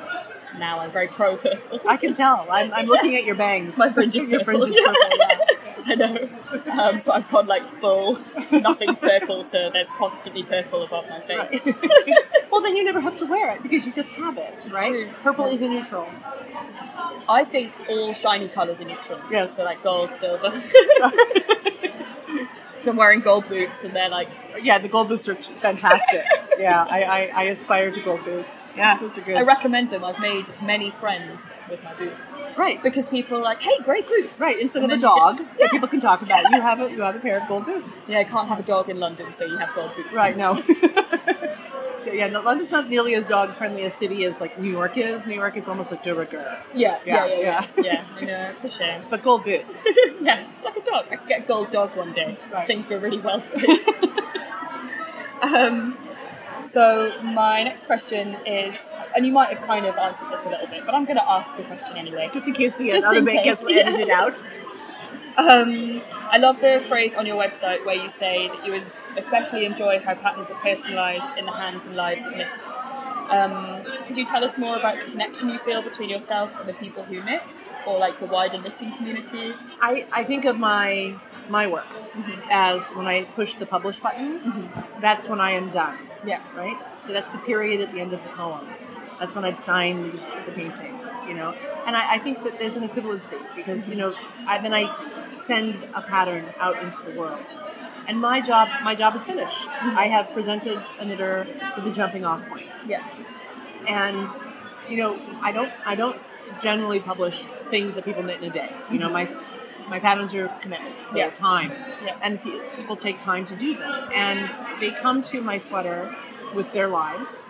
Now 0.59 0.81
I'm 0.81 0.91
very 0.91 1.09
pro-purple. 1.09 1.81
I 1.89 1.97
can 1.97 2.13
tell. 2.13 2.47
I'm, 2.51 2.71
I'm 2.75 2.85
looking 2.95 3.17
at 3.17 3.25
your 3.25 3.37
bangs. 3.37 3.79
My 3.79 3.91
fringe 3.91 4.15
is 4.17 4.25
your 4.29 4.45
fringe 4.45 4.65
is 4.65 4.77
purple. 4.77 5.19
Yeah. 5.19 5.39
I 5.87 5.95
know. 5.95 6.29
Um, 6.71 7.01
so 7.01 7.13
I've 7.13 7.27
gone 7.31 7.47
like 7.47 7.67
full, 7.67 8.19
nothing's 8.53 8.99
purple 8.99 9.43
to 9.45 9.71
there's 9.73 9.89
constantly 9.97 10.43
purple 10.43 10.83
above 10.83 11.09
my 11.09 11.21
face. 11.21 11.59
Right. 11.65 11.77
well, 12.53 12.61
then 12.61 12.77
you 12.77 12.85
never 12.85 13.01
have 13.01 13.17
to 13.17 13.25
wear 13.25 13.51
it 13.53 13.63
because 13.63 13.87
you 13.87 13.95
just 13.95 14.11
have 14.11 14.37
it, 14.37 14.67
right? 14.71 14.89
true. 14.89 15.11
Purple 15.23 15.47
is 15.47 15.63
a 15.63 15.69
neutral. 15.69 16.07
I 17.31 17.45
think 17.45 17.73
all 17.89 18.13
shiny 18.13 18.49
colours 18.49 18.83
are 18.83 18.85
neutrals. 18.85 19.23
Yes. 19.31 19.57
So 19.57 19.65
like 19.65 19.83
gold, 19.83 20.15
silver. 20.15 20.63
I'm 22.87 22.97
wearing 22.97 23.21
gold 23.21 23.49
boots 23.49 23.85
and 23.85 23.95
they're 23.95 24.09
like, 24.09 24.29
Yeah, 24.61 24.79
the 24.79 24.89
gold 24.89 25.09
boots 25.09 25.29
are 25.29 25.35
fantastic. 25.37 26.25
yeah, 26.59 26.87
I, 26.89 27.03
I, 27.03 27.33
I 27.35 27.43
aspire 27.45 27.91
to 27.91 28.01
gold 28.01 28.25
boots. 28.25 28.69
Yeah, 28.77 28.99
those 28.99 29.17
are 29.19 29.23
good. 29.23 29.37
I 29.37 29.43
recommend 29.43 29.91
them. 29.91 30.05
I've 30.05 30.21
made 30.21 30.53
many 30.63 30.91
friends 30.91 31.59
with 31.69 31.83
my 31.83 31.95
boots 31.95 32.33
right. 32.57 32.81
because 32.83 33.07
people 33.07 33.39
are 33.39 33.43
like, 33.43 33.61
"Hey, 33.61 33.77
great 33.83 34.07
boots!" 34.07 34.39
Right, 34.39 34.59
instead 34.59 34.85
And 34.85 34.93
of 34.93 34.99
a 34.99 35.03
dog 35.03 35.39
that 35.59 35.71
people 35.71 35.89
can 35.89 36.01
talk 36.01 36.23
about, 36.23 36.51
you 36.51 36.61
have 36.61 36.81
a 36.81 36.91
you 36.91 37.01
have 37.01 37.17
a 37.17 37.19
pair 37.19 37.41
of 37.41 37.49
gold 37.49 37.67
boots. 37.67 37.87
Yeah, 38.07 38.19
I 38.21 38.25
can't 38.25 38.49
have 38.49 38.61
a 38.61 38.63
dog 38.63 38.89
in 38.89 39.01
London, 39.01 39.33
so 39.33 39.45
you 39.45 39.59
have 39.59 39.75
gold 39.75 39.95
boots. 39.97 40.13
Right, 40.13 40.37
no. 40.37 40.63
yeah, 42.13 42.39
London's 42.39 42.71
not 42.71 42.89
nearly 42.89 43.15
as 43.15 43.27
dog 43.27 43.57
friendly 43.57 43.85
a 43.85 43.91
city 43.91 44.25
as 44.25 44.41
like 44.41 44.59
New 44.59 44.71
York 44.71 44.97
is. 44.97 45.27
New 45.27 45.35
York 45.35 45.57
is 45.57 45.69
almost 45.69 45.91
like 45.91 46.03
de 46.03 46.15
rigueur. 46.15 46.63
Yeah, 46.75 46.99
yeah, 47.05 47.27
Yeah, 47.27 47.35
yeah, 47.35 47.41
yeah. 47.41 47.83
Yeah, 47.83 48.07
I 48.17 48.21
know, 48.25 48.53
it's 48.55 48.65
a 48.65 48.69
shame. 48.69 49.03
But 49.09 49.23
gold 49.23 49.45
boots. 49.45 49.83
yeah, 50.21 50.47
it's 50.57 50.65
like 50.65 50.77
a 50.77 50.83
dog. 50.83 51.07
I 51.11 51.17
could 51.17 51.29
get 51.29 51.45
a 51.45 51.47
gold 51.47 51.71
dog 51.71 51.97
one 51.97 52.13
day. 52.13 52.39
Right. 52.53 52.67
Things 52.67 52.87
go 52.87 52.99
really 52.99 53.19
well 53.19 53.41
for 53.41 53.57
me. 53.57 53.81
um, 55.43 55.97
so 56.65 57.13
my 57.23 57.63
next 57.63 57.87
question 57.87 58.37
is, 58.47 58.95
and 59.17 59.27
you 59.27 59.33
might 59.33 59.49
have 59.49 59.67
kind 59.67 59.87
of 59.87 59.97
answered 59.97 60.31
this 60.31 60.45
a 60.45 60.51
little 60.51 60.67
bit, 60.69 60.85
but 60.87 60.95
I'm 60.95 61.05
going 61.05 61.17
to 61.17 61.31
ask 61.31 61.57
the 61.57 61.65
question 61.65 61.97
anyway. 61.97 62.29
Just 62.33 62.47
in 62.47 62.55
case 62.55 62.73
the 62.75 62.89
Just 62.89 63.07
other 63.07 63.23
bit 63.23 63.43
gets 63.45 63.65
edited 63.65 64.11
out. 64.21 64.41
Um, 65.37 66.03
I 66.31 66.39
love 66.39 66.61
the 66.61 66.85
phrase 66.89 67.15
on 67.15 67.27
your 67.27 67.37
website 67.37 67.85
where 67.85 67.97
you 67.97 68.09
say 68.09 68.49
that 68.49 68.65
you 68.67 68.73
would 68.73 68.87
especially 69.17 69.65
enjoy 69.65 70.01
how 70.01 70.15
patterns 70.15 70.51
are 70.51 70.61
personalised 70.61 71.37
in 71.39 71.47
the 71.47 71.53
hands 71.53 71.87
and 71.87 71.97
lives 71.97 72.27
of 72.27 72.37
knitters. 72.37 72.55
Um, 73.31 73.85
could 74.07 74.19
you 74.19 74.25
tell 74.25 74.43
us 74.43 74.59
more 74.59 74.77
about 74.77 74.97
the 74.99 75.11
connection 75.11 75.51
you 75.51 75.59
feel 75.61 75.83
between 75.83 76.11
yourself 76.11 76.51
and 76.59 76.69
the 76.69 76.75
people 76.75 77.05
who 77.05 77.23
knit, 77.23 77.63
or 77.87 77.99
like 77.99 78.19
the 78.19 78.27
wider 78.27 78.61
knitting 78.61 78.93
community? 78.97 79.55
I, 79.81 80.07
I 80.13 80.25
think 80.25 80.45
of 80.45 80.59
my 80.59 81.15
my 81.49 81.67
work 81.67 81.87
Mm-hmm. 82.11 82.41
as 82.51 82.91
when 82.91 83.07
I 83.07 83.23
push 83.23 83.55
the 83.55 83.67
publish 83.67 84.01
button, 84.01 84.69
that's 85.01 85.29
when 85.29 85.41
I 85.41 85.53
am 85.53 85.71
done. 85.71 85.97
Yeah. 86.27 86.43
Right? 86.57 86.77
So 87.01 87.13
that's 87.13 87.31
the 87.31 87.39
period 87.39 87.81
at 87.81 87.93
the 87.93 88.01
end 88.01 88.13
of 88.13 88.21
the 88.25 88.29
poem. 88.31 88.67
That's 89.21 89.37
when 89.37 89.45
I've 89.45 89.57
signed 89.57 90.15
the 90.15 90.53
painting, 90.53 91.00
you 91.31 91.37
know? 91.41 91.53
And 91.87 91.97
I, 91.97 92.17
I 92.17 92.19
think 92.19 92.43
that 92.45 92.59
there's 92.59 92.77
an 92.77 92.87
equivalency 92.89 93.41
because, 93.57 93.81
you 93.89 93.95
mm-hmm. 93.95 93.99
know, 93.99 94.15
I, 94.47 94.61
then 94.61 94.75
I 94.75 94.85
send 95.47 95.83
a 95.95 96.03
pattern 96.03 96.45
out 96.59 96.77
into 96.83 97.01
the 97.07 97.19
world. 97.19 97.47
And 98.09 98.21
my 98.21 98.41
job 98.41 98.69
my 98.83 98.95
job 98.95 99.15
is 99.15 99.25
finished. 99.25 99.69
Mm-hmm. 99.69 99.99
I 100.05 100.07
have 100.09 100.27
presented 100.35 100.79
a 100.99 101.05
knitter 101.05 101.47
with 101.77 101.87
a 101.87 101.93
jumping 101.93 102.25
off 102.25 102.47
point. 102.49 102.67
Yeah. 102.87 103.07
and 103.87 104.29
you 104.89 104.97
know 104.97 105.19
i 105.41 105.53
don't 105.53 105.73
i 105.87 105.95
don't 105.95 106.19
generally 106.61 107.01
publish 107.01 107.45
things 107.71 107.95
that 107.95 108.05
people 108.05 108.23
knit 108.23 108.43
in 108.43 108.51
a 108.51 108.53
day 108.53 108.71
you 108.91 108.99
know 108.99 109.09
mm-hmm. 109.09 109.35
my 109.89 109.89
my 109.89 109.99
patterns 110.01 110.35
are 110.35 110.49
commitments 110.61 111.09
they're 111.11 111.29
Yeah. 111.29 111.31
time 111.31 111.71
Yeah. 112.05 112.17
and 112.23 112.41
people 112.77 112.97
take 112.97 113.19
time 113.19 113.47
to 113.47 113.57
do 113.57 113.77
them 113.77 114.11
and 114.15 114.55
they 114.81 114.91
come 114.91 115.23
to 115.23 115.41
my 115.41 115.59
sweater 115.59 116.15
with 116.55 116.73
their 116.73 116.89
lives 116.89 117.43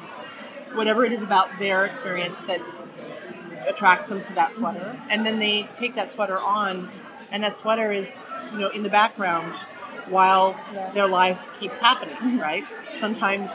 whatever 0.74 1.04
it 1.04 1.12
is 1.12 1.22
about 1.22 1.58
their 1.58 1.84
experience 1.84 2.38
that 2.46 2.60
attracts 3.68 4.08
them 4.08 4.20
to 4.22 4.32
that 4.34 4.54
sweater 4.54 5.00
and 5.10 5.24
then 5.26 5.38
they 5.38 5.68
take 5.78 5.94
that 5.94 6.12
sweater 6.12 6.38
on 6.38 6.90
and 7.30 7.42
that 7.44 7.56
sweater 7.56 7.92
is 7.92 8.22
you 8.52 8.58
know 8.58 8.68
in 8.70 8.82
the 8.82 8.88
background 8.88 9.54
while 10.08 10.56
Yeah. 10.72 10.90
their 10.92 11.06
life 11.08 11.38
keeps 11.58 11.78
happening 11.78 12.38
right 12.48 12.64
sometimes 12.96 13.50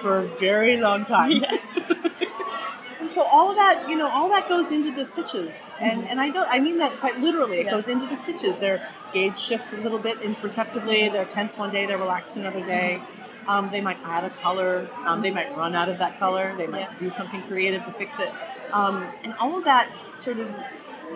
for 0.00 0.18
a 0.18 0.26
very 0.26 0.76
long 0.76 1.04
time 1.04 1.44
and 3.00 3.12
so 3.12 3.22
all 3.22 3.50
of 3.50 3.56
that, 3.56 3.88
you 3.88 3.96
know, 3.96 4.08
all 4.08 4.28
that 4.30 4.48
goes 4.48 4.70
into 4.70 4.92
the 4.94 5.04
stitches, 5.04 5.74
and 5.80 6.06
and 6.08 6.20
I 6.20 6.30
don't, 6.30 6.48
I 6.48 6.60
mean 6.60 6.78
that 6.78 6.98
quite 7.00 7.18
literally. 7.20 7.58
It 7.58 7.66
Yeah. 7.66 7.72
goes 7.72 7.88
into 7.88 8.06
the 8.06 8.16
stitches. 8.16 8.58
Their 8.58 8.88
gauge 9.12 9.38
shifts 9.38 9.72
a 9.72 9.76
little 9.76 9.98
bit 9.98 10.20
imperceptibly. 10.22 11.08
They're 11.08 11.24
tense 11.24 11.58
one 11.58 11.72
day, 11.72 11.86
they're 11.86 11.98
relaxed 11.98 12.36
another 12.36 12.64
day. 12.64 13.02
Um, 13.48 13.70
they 13.72 13.80
might 13.80 13.98
add 14.04 14.24
a 14.24 14.30
color. 14.30 14.88
Um, 15.04 15.20
they 15.20 15.32
might 15.32 15.56
run 15.56 15.74
out 15.74 15.88
of 15.88 15.98
that 15.98 16.18
color. 16.20 16.54
They 16.56 16.68
might 16.68 16.80
Yeah. 16.92 16.98
do 16.98 17.10
something 17.10 17.42
creative 17.42 17.84
to 17.86 17.92
fix 17.92 18.18
it, 18.20 18.32
um, 18.72 19.06
and 19.24 19.34
all 19.34 19.56
of 19.56 19.64
that 19.64 19.90
sort 20.18 20.38
of 20.38 20.48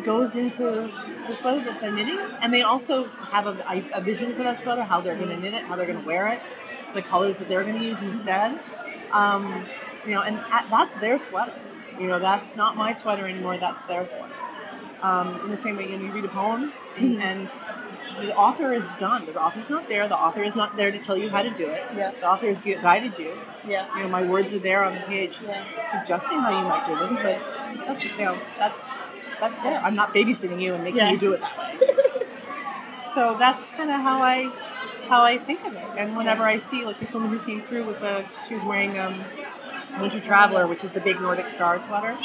goes 0.05 0.35
into 0.35 0.93
the 1.27 1.35
sweater 1.35 1.65
that 1.65 1.81
they're 1.81 1.93
knitting. 1.93 2.19
And 2.41 2.53
they 2.53 2.63
also 2.63 3.09
have 3.09 3.47
a, 3.47 3.85
a 3.95 4.01
vision 4.01 4.35
for 4.35 4.43
that 4.43 4.61
sweater, 4.61 4.83
how 4.83 5.01
they're 5.01 5.17
going 5.17 5.31
to 5.31 5.37
knit 5.37 5.55
it, 5.55 5.65
how 5.65 5.77
they're 5.77 5.87
going 5.87 6.01
to 6.01 6.07
wear 6.07 6.29
it, 6.29 6.41
the 6.95 7.03
colors 7.03 7.39
that 7.39 7.49
they're 7.49 7.63
going 7.63 7.79
to 7.79 7.85
use 7.85 8.01
instead. 8.01 8.61
Um, 9.13 9.67
you 10.05 10.13
know, 10.13 10.23
and 10.23 10.39
at, 10.51 10.69
that's 10.71 11.01
their 11.01 11.19
sweater. 11.19 11.55
You 11.99 12.07
know, 12.09 12.19
that's 12.19 12.57
not 12.57 12.77
my 12.77 12.93
sweater 12.93 13.27
anymore. 13.27 13.57
That's 13.59 13.83
their 13.85 14.05
sweater. 14.05 14.35
Um, 15.03 15.41
in 15.45 15.51
the 15.51 15.57
same 15.57 15.77
way, 15.77 15.89
you, 15.91 15.99
know, 15.99 16.07
you 16.07 16.13
read 16.13 16.25
a 16.25 16.29
poem, 16.29 16.73
and, 16.97 17.23
and 17.23 17.51
the 18.21 18.35
author 18.35 18.73
is 18.73 18.85
done. 18.99 19.27
The 19.27 19.41
author's 19.41 19.69
not 19.71 19.89
there. 19.89 20.09
The 20.09 20.17
author 20.17 20.43
is 20.43 20.55
not 20.55 20.77
there 20.77 20.91
to 20.91 20.99
tell 20.99 21.17
you 21.17 21.31
how 21.31 21.43
to 21.43 21.51
do 21.51 21.69
it. 21.69 21.83
Yeah. 21.97 22.13
The 22.13 22.27
author 22.27 22.53
has 22.53 22.61
guided 22.61 23.19
you. 23.19 23.37
Yeah. 23.67 23.95
You 23.97 24.05
know, 24.05 24.09
my 24.09 24.23
words 24.23 24.53
are 24.53 24.59
there 24.59 24.85
on 24.85 24.95
the 24.95 25.01
page, 25.03 25.37
Yeah. 25.45 25.65
suggesting 25.99 26.39
how 26.41 26.51
you 26.59 26.69
might 26.69 26.87
do 26.87 26.97
this. 26.99 27.13
But 27.17 27.87
that's 27.87 28.05
you 28.05 28.17
know, 28.19 28.39
that's 28.59 28.81
that's 29.41 29.63
there. 29.63 29.79
I'm 29.81 29.95
not 29.95 30.15
babysitting 30.15 30.61
you 30.61 30.75
and 30.75 30.85
making 30.85 30.99
Yeah. 30.99 31.11
you 31.11 31.19
do 31.19 31.33
it 31.33 31.41
that 31.41 31.59
way. 31.59 31.79
so 33.15 33.37
that's 33.39 33.67
kind 33.77 33.91
of 33.91 34.01
how 34.01 34.23
I 34.23 34.51
how 35.09 35.23
I 35.23 35.39
think 35.39 35.65
of 35.65 35.75
it. 35.75 35.87
And 35.97 36.17
whenever 36.17 36.43
I 36.45 36.59
see 36.59 36.85
like 36.85 36.99
this 37.01 37.13
woman 37.13 37.31
who 37.31 37.39
came 37.45 37.63
through 37.63 37.85
with 37.87 38.03
a, 38.03 38.29
she 38.49 38.55
was 38.55 38.65
wearing 38.65 38.99
um, 38.99 39.25
Winter 40.01 40.21
Traveler, 40.21 40.67
which 40.67 40.85
is 40.85 40.91
the 40.91 41.01
big 41.01 41.21
Nordic 41.21 41.49
Star 41.49 41.81
sweater, 41.81 42.19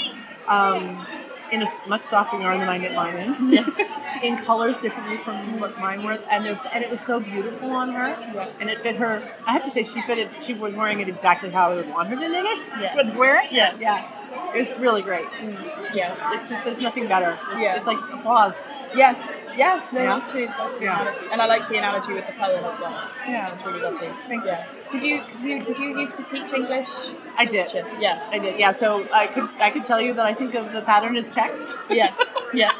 um, 0.47 1.05
in 1.51 1.61
a 1.63 1.67
much 1.87 2.03
softer 2.03 2.39
yarn 2.39 2.59
than 2.59 2.69
I 2.69 2.77
knit 2.77 2.93
mine 2.93 3.15
in, 3.17 3.75
in 4.23 4.37
colors 4.45 4.77
differently 4.77 5.17
from 5.23 5.59
what 5.59 5.77
mine 5.79 6.03
were, 6.03 6.13
and 6.29 6.45
it 6.45 6.51
was, 6.51 6.59
and 6.73 6.83
it 6.83 6.89
was 6.89 7.01
so 7.01 7.19
beautiful 7.19 7.71
on 7.71 7.91
her, 7.93 8.07
Yeah. 8.33 8.49
and 8.59 8.69
it 8.69 8.79
fit 8.79 8.95
her. 8.97 9.21
I 9.45 9.53
have 9.53 9.63
to 9.65 9.71
say, 9.71 9.83
she 9.83 10.01
fitted. 10.03 10.29
She 10.41 10.53
was 10.53 10.73
wearing 10.73 10.99
it 11.01 11.09
exactly 11.09 11.49
how 11.49 11.71
I 11.71 11.75
would 11.75 11.89
want 11.89 12.09
her 12.09 12.15
to 12.15 12.29
knit 12.29 12.45
it. 12.45 12.59
Yeah. 12.79 12.95
Would 12.95 13.15
wear 13.15 13.41
it. 13.43 13.51
Yeah. 13.51 13.75
yeah. 13.79 14.09
It's 14.53 14.77
really 14.79 15.01
great. 15.01 15.25
Yeah. 15.93 16.15
It's 16.39 16.49
just 16.49 16.63
there's 16.63 16.79
nothing 16.79 17.07
better. 17.07 17.37
It's, 17.51 17.61
Yeah. 17.61 17.77
it's 17.77 17.85
like 17.87 17.97
applause. 18.13 18.67
Yes. 18.95 19.31
Yeah. 19.55 19.81
No, 19.91 20.01
Yeah. 20.01 20.13
that's 20.17 20.31
true. 20.31 20.47
That's 20.47 20.75
a 20.75 20.79
good 20.79 20.85
Yeah. 20.85 21.01
analogy. 21.01 21.25
And 21.31 21.41
I 21.41 21.45
like 21.45 21.67
the 21.69 21.77
analogy 21.77 22.13
with 22.13 22.27
the 22.27 22.33
poem 22.33 22.63
as 22.65 22.79
well. 22.79 23.09
Yeah. 23.27 23.51
it's 23.51 23.65
really 23.65 23.79
lovely. 23.81 24.09
Thanks. 24.27 24.45
Yeah. 24.45 24.65
Did 24.89 25.03
you, 25.03 25.23
you 25.41 25.63
did 25.63 25.79
you 25.79 25.97
used 25.99 26.17
to 26.17 26.23
teach 26.23 26.53
English? 26.53 26.89
I 27.37 27.45
did. 27.45 27.71
Yeah. 27.99 28.27
I 28.31 28.39
did. 28.39 28.59
Yeah. 28.59 28.73
So 28.73 29.07
I 29.13 29.27
could 29.27 29.49
I 29.59 29.69
could 29.69 29.85
tell 29.85 30.01
you 30.01 30.13
that 30.13 30.25
I 30.25 30.33
think 30.33 30.53
of 30.55 30.71
the 30.73 30.81
pattern 30.81 31.15
as 31.17 31.29
text, 31.29 31.75
Yeah. 31.89 32.13
Yeah. 32.53 32.71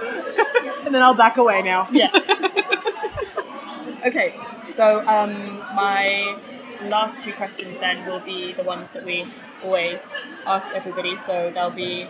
and 0.84 0.94
then 0.94 1.02
I'll 1.02 1.14
back 1.14 1.36
away 1.38 1.62
now. 1.62 1.88
Yeah. 1.90 2.10
okay. 4.06 4.34
So 4.70 5.06
um, 5.06 5.58
my 5.74 6.36
last 6.82 7.20
two 7.20 7.32
questions 7.32 7.78
then 7.78 8.06
will 8.06 8.20
be 8.20 8.52
the 8.52 8.62
ones 8.62 8.92
that 8.92 9.04
we 9.04 9.26
always 9.66 10.00
ask 10.46 10.70
everybody. 10.74 11.16
So 11.16 11.50
they'll 11.54 11.70
be, 11.70 12.08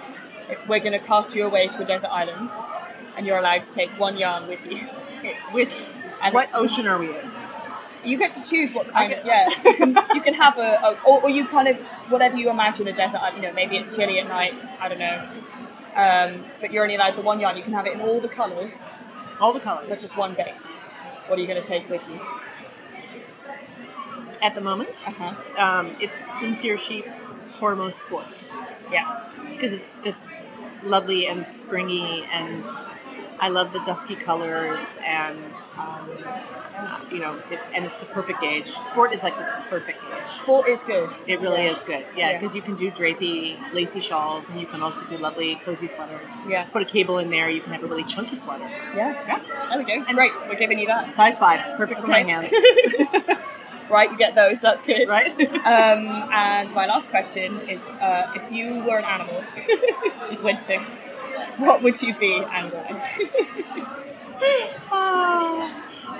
we're 0.68 0.80
going 0.80 0.92
to 0.92 0.98
cast 0.98 1.34
you 1.34 1.46
away 1.46 1.68
to 1.68 1.82
a 1.82 1.86
desert 1.86 2.10
island, 2.10 2.50
and 3.16 3.26
you're 3.26 3.38
allowed 3.38 3.64
to 3.64 3.72
take 3.72 3.90
one 3.98 4.16
yarn 4.16 4.46
with 4.46 4.60
you. 4.70 4.78
Which 5.52 5.70
And 6.22 6.34
what 6.34 6.48
ocean 6.54 6.86
are 6.86 6.98
we 6.98 7.08
in? 7.08 7.30
You 8.04 8.18
get 8.18 8.32
to 8.34 8.42
choose 8.42 8.72
what 8.72 8.88
kind 8.92 9.12
of 9.12 9.24
yeah. 9.24 9.48
You 9.64 9.74
can, 9.74 9.96
you 10.14 10.20
can 10.20 10.34
have 10.34 10.58
a, 10.58 10.78
a 10.86 10.98
or, 11.04 11.22
or 11.24 11.30
you 11.30 11.44
kind 11.46 11.66
of 11.66 11.76
whatever 12.12 12.36
you 12.36 12.50
imagine 12.50 12.86
a 12.86 12.92
desert. 12.92 13.18
island, 13.20 13.36
You 13.42 13.48
know, 13.48 13.52
maybe 13.54 13.76
it's 13.76 13.96
chilly 13.96 14.20
at 14.20 14.28
night. 14.28 14.54
I 14.80 14.88
don't 14.88 14.98
know. 15.00 15.28
Um, 15.96 16.44
but 16.60 16.72
you're 16.72 16.82
only 16.84 16.94
allowed 16.94 17.16
the 17.16 17.22
one 17.22 17.40
yarn. 17.40 17.56
You 17.56 17.62
can 17.64 17.72
have 17.72 17.86
it 17.86 17.94
in 17.94 18.00
all 18.02 18.20
the 18.20 18.28
colours, 18.28 18.72
All 19.40 19.52
the 19.54 19.60
colors. 19.60 19.86
but 19.88 19.98
just 19.98 20.16
one 20.16 20.34
base. 20.34 20.64
What 21.26 21.38
are 21.38 21.42
you 21.42 21.48
going 21.48 21.60
to 21.60 21.66
take 21.66 21.88
with 21.90 22.02
you? 22.08 22.20
At 24.42 24.54
the 24.54 24.60
moment, 24.60 24.90
Uh-huh. 25.08 25.34
um, 25.64 25.96
it's 25.98 26.18
Sincere 26.38 26.76
Sheep's 26.78 27.34
Cormo 27.60 27.92
Sport 27.92 28.38
Yeah. 28.90 29.24
because 29.50 29.72
it's 29.72 29.84
just 30.04 30.28
lovely 30.82 31.26
and 31.26 31.46
springy, 31.46 32.24
and 32.30 32.64
I 33.38 33.48
love 33.48 33.72
the 33.72 33.80
dusky 33.80 34.14
colors, 34.16 34.80
and 35.04 35.38
um, 35.76 36.08
you 37.10 37.18
know, 37.18 37.40
it's 37.50 37.62
and 37.74 37.84
it's 37.86 37.94
the 38.00 38.06
perfect 38.06 38.40
gauge. 38.40 38.72
Sport 38.90 39.12
is 39.14 39.22
like 39.22 39.36
the 39.36 39.46
perfect 39.68 40.00
gauge. 40.02 40.38
Sport 40.38 40.68
is 40.68 40.82
good. 40.84 41.10
It 41.26 41.40
really 41.40 41.66
is 41.66 41.80
good, 41.82 42.04
yeah, 42.16 42.30
Yeah. 42.32 42.38
because 42.38 42.54
you 42.54 42.62
can 42.62 42.76
do 42.76 42.90
drapey, 42.90 43.56
lacy 43.74 44.00
shawls, 44.00 44.48
and 44.48 44.60
you 44.60 44.66
can 44.66 44.82
also 44.82 45.02
do 45.06 45.18
lovely, 45.18 45.60
cozy 45.64 45.88
sweaters. 45.88 46.28
Yeah. 46.48 46.64
Put 46.64 46.82
a 46.82 46.84
cable 46.86 47.18
in 47.18 47.30
there, 47.30 47.50
you 47.50 47.60
can 47.60 47.72
have 47.72 47.82
a 47.82 47.86
really 47.86 48.04
chunky 48.04 48.36
sweater. 48.36 48.64
Yeah. 48.94 49.12
Yeah. 49.26 49.68
There 49.70 49.78
we 49.78 49.84
go. 49.84 50.04
And 50.06 50.16
great. 50.16 50.32
We're 50.48 50.54
giving 50.56 50.78
you 50.78 50.86
that. 50.86 51.10
Size 51.12 51.36
fives, 51.38 51.68
perfect 51.76 52.00
for 52.02 52.06
my 52.06 52.22
hands, 52.22 52.48
Right. 53.90 54.10
You 54.10 54.16
get 54.18 54.34
those. 54.34 54.60
That's 54.60 54.82
good. 54.82 55.08
right? 55.16 55.30
Um, 55.40 56.28
and 56.32 56.72
my 56.72 56.86
last 56.86 57.08
question 57.10 57.60
is: 57.68 57.80
uh, 58.00 58.32
If 58.34 58.50
you 58.52 58.74
were 58.84 58.98
an 58.98 59.04
animal, 59.04 59.44
she's 60.28 60.42
wincing. 60.42 60.84
What 61.58 61.82
would 61.82 62.00
you 62.02 62.14
be 62.14 62.34
and 62.52 62.72
why? 62.72 63.92
Uh, 64.92 65.72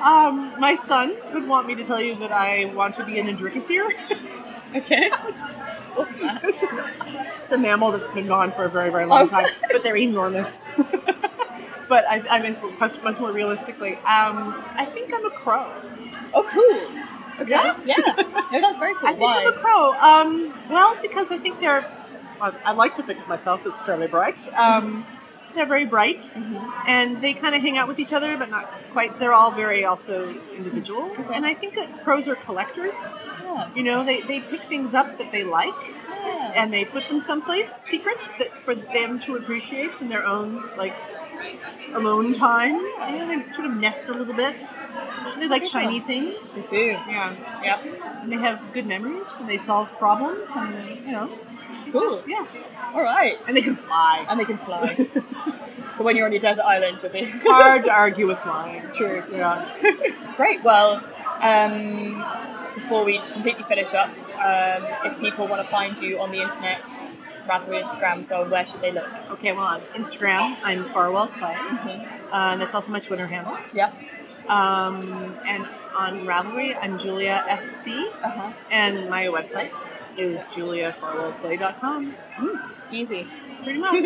um, 0.03 0.59
my 0.59 0.75
son 0.75 1.17
would 1.33 1.47
want 1.47 1.67
me 1.67 1.75
to 1.75 1.85
tell 1.85 2.01
you 2.01 2.15
that 2.17 2.33
I 2.33 2.65
want 2.67 2.95
to 2.97 3.05
be 3.05 3.19
an 3.19 3.27
Indricothere. 3.27 3.91
okay. 4.75 5.11
What's 5.95 6.17
that? 6.19 6.41
it's, 6.45 6.63
a, 6.63 7.33
it's 7.45 7.53
a 7.53 7.59
mammal 7.59 7.93
that's 7.93 8.11
been 8.13 8.27
gone 8.27 8.53
for 8.53 8.65
a 8.65 8.71
very, 8.71 8.91
very 8.91 9.07
long 9.07 9.23
Oh. 9.27 9.29
time, 9.29 9.47
but 9.71 9.83
they're 9.83 9.97
enormous. 9.97 10.73
but 11.89 12.05
I, 12.09 12.25
I 12.29 12.41
mean, 12.43 12.57
much, 12.79 13.01
much 13.03 13.19
more 13.19 13.33
realistically, 13.33 13.95
um, 13.97 14.63
I 14.75 14.89
think 14.93 15.13
I'm 15.15 15.25
a 15.27 15.31
crow. 15.31 15.71
Oh, 16.35 16.43
cool. 16.51 17.06
Okay. 17.41 17.51
Yeah. 17.51 17.77
Yeah. 17.85 17.97
No, 18.53 18.61
that's 18.61 18.79
very 18.79 18.95
cool. 18.95 19.09
I 19.09 19.13
think 19.13 19.21
Why? 19.23 19.41
I'm 19.43 19.49
a 19.49 19.53
crow. 19.53 19.93
Um, 19.95 20.55
well, 20.71 20.97
because 21.03 21.31
I 21.31 21.39
think 21.39 21.61
they're. 21.61 21.85
I, 22.41 22.53
I 22.67 22.73
like 22.73 22.95
to 22.97 23.03
think 23.03 23.21
of 23.21 23.29
myself 23.29 23.67
as 23.67 23.75
fairly 23.87 24.07
bright. 24.07 24.39
Um, 24.55 25.07
they're 25.55 25.67
very 25.67 25.87
bright, 25.87 26.19
Mhm. 26.19 26.73
and 26.87 27.23
they 27.23 27.33
kind 27.33 27.55
of 27.55 27.63
hang 27.63 27.79
out 27.79 27.89
with 27.89 27.99
each 27.99 28.13
other, 28.13 28.37
but 28.37 28.51
not 28.51 28.71
quite. 28.93 29.19
They're 29.19 29.33
all 29.33 29.51
very 29.51 29.85
also 29.87 30.29
individual, 30.55 31.11
and 31.33 31.47
I 31.47 31.55
think 31.55 31.75
that 31.77 32.05
crows 32.05 32.29
are 32.29 32.37
collectors. 32.37 32.95
Yeah. 33.43 33.69
You 33.75 33.83
know, 33.83 34.05
they, 34.05 34.21
they 34.23 34.41
pick 34.41 34.65
things 34.65 34.93
up 34.93 35.17
that 35.19 35.33
they 35.33 35.45
like, 35.45 35.73
Yeah. 36.09 36.53
and 36.55 36.73
they 36.75 36.85
put 36.85 37.09
them 37.09 37.21
someplace 37.21 37.73
secret 37.75 38.21
that 38.39 38.51
for 38.67 38.75
them 38.75 39.19
to 39.21 39.37
appreciate 39.37 40.01
in 40.03 40.09
their 40.11 40.27
own 40.27 40.63
like 40.77 40.95
alone 41.95 42.33
time. 42.33 42.77
You 42.77 43.19
know, 43.19 43.27
they 43.29 43.51
sort 43.53 43.67
of 43.67 43.77
nest 43.77 44.09
a 44.09 44.13
little 44.13 44.35
bit. 44.35 44.61
They 45.39 45.49
like 45.49 45.65
shiny 45.65 46.01
things. 46.01 46.49
They 46.55 46.63
do. 46.63 46.87
Yeah, 47.09 47.37
Yep. 47.63 47.85
and 48.23 48.33
they 48.33 48.37
have 48.37 48.73
good 48.73 48.87
memories, 48.87 49.27
and 49.41 49.49
they 49.49 49.59
solve 49.59 49.89
problems, 49.99 50.47
and 50.57 51.07
you 51.07 51.13
know, 51.13 51.31
Cool. 51.93 52.23
yeah, 52.27 52.47
All 52.95 53.03
right. 53.03 53.39
and 53.47 53.57
they 53.57 53.63
can 53.63 53.77
fly. 53.77 54.25
And 54.29 54.39
they 54.41 54.45
can 54.45 54.59
fly. 54.59 54.97
so 55.95 56.05
when 56.05 56.17
you're 56.17 56.27
on 56.27 56.33
your 56.33 56.41
desert 56.41 56.65
island, 56.65 57.01
you'll 57.03 57.13
be 57.13 57.25
Hard 57.45 57.85
to 57.85 57.91
argue 57.93 58.27
with 58.27 58.39
flying. 58.41 58.77
It's 58.77 58.97
true. 58.97 59.23
Yeah. 59.33 59.67
Great. 60.37 60.63
Well, 60.63 61.03
um, 61.41 62.25
before 62.75 63.05
we 63.05 63.21
completely 63.33 63.65
finish 63.65 63.95
up, 63.95 64.09
um, 64.39 64.87
if 65.11 65.19
people 65.21 65.49
want 65.49 65.63
to 65.63 65.69
find 65.69 65.99
you 65.99 66.21
on 66.21 66.31
the 66.31 66.41
internet, 66.41 66.89
than 67.47 67.83
Instagram, 67.83 68.25
so 68.25 68.49
where 68.49 68.65
should 68.65 68.81
they 68.81 68.93
look? 68.93 69.09
Okay, 69.33 69.53
well, 69.53 69.65
on 69.67 69.81
Instagram, 69.95 70.57
I'm 70.63 70.91
Farwell 70.93 71.29
Clay, 71.29 71.55
Mhm. 71.55 72.07
uh, 72.33 72.53
and 72.53 72.61
that's 72.61 72.75
also 72.75 72.91
my 72.91 73.01
Twitter 73.01 73.27
handle. 73.27 73.57
Yep. 73.73 73.95
Um, 74.49 75.35
and 75.47 75.67
on 75.97 76.25
Ravelry, 76.27 76.77
I'm 76.81 76.99
Julia 76.99 77.45
FC, 77.49 78.09
Uh 78.23 78.29
huh. 78.31 78.51
and 78.71 79.09
my 79.11 79.25
website 79.27 79.71
is 80.17 80.41
juliafarwellclay.com. 80.55 82.15
Easy. 82.91 83.27
Pretty 83.63 83.79
much. 83.87 84.05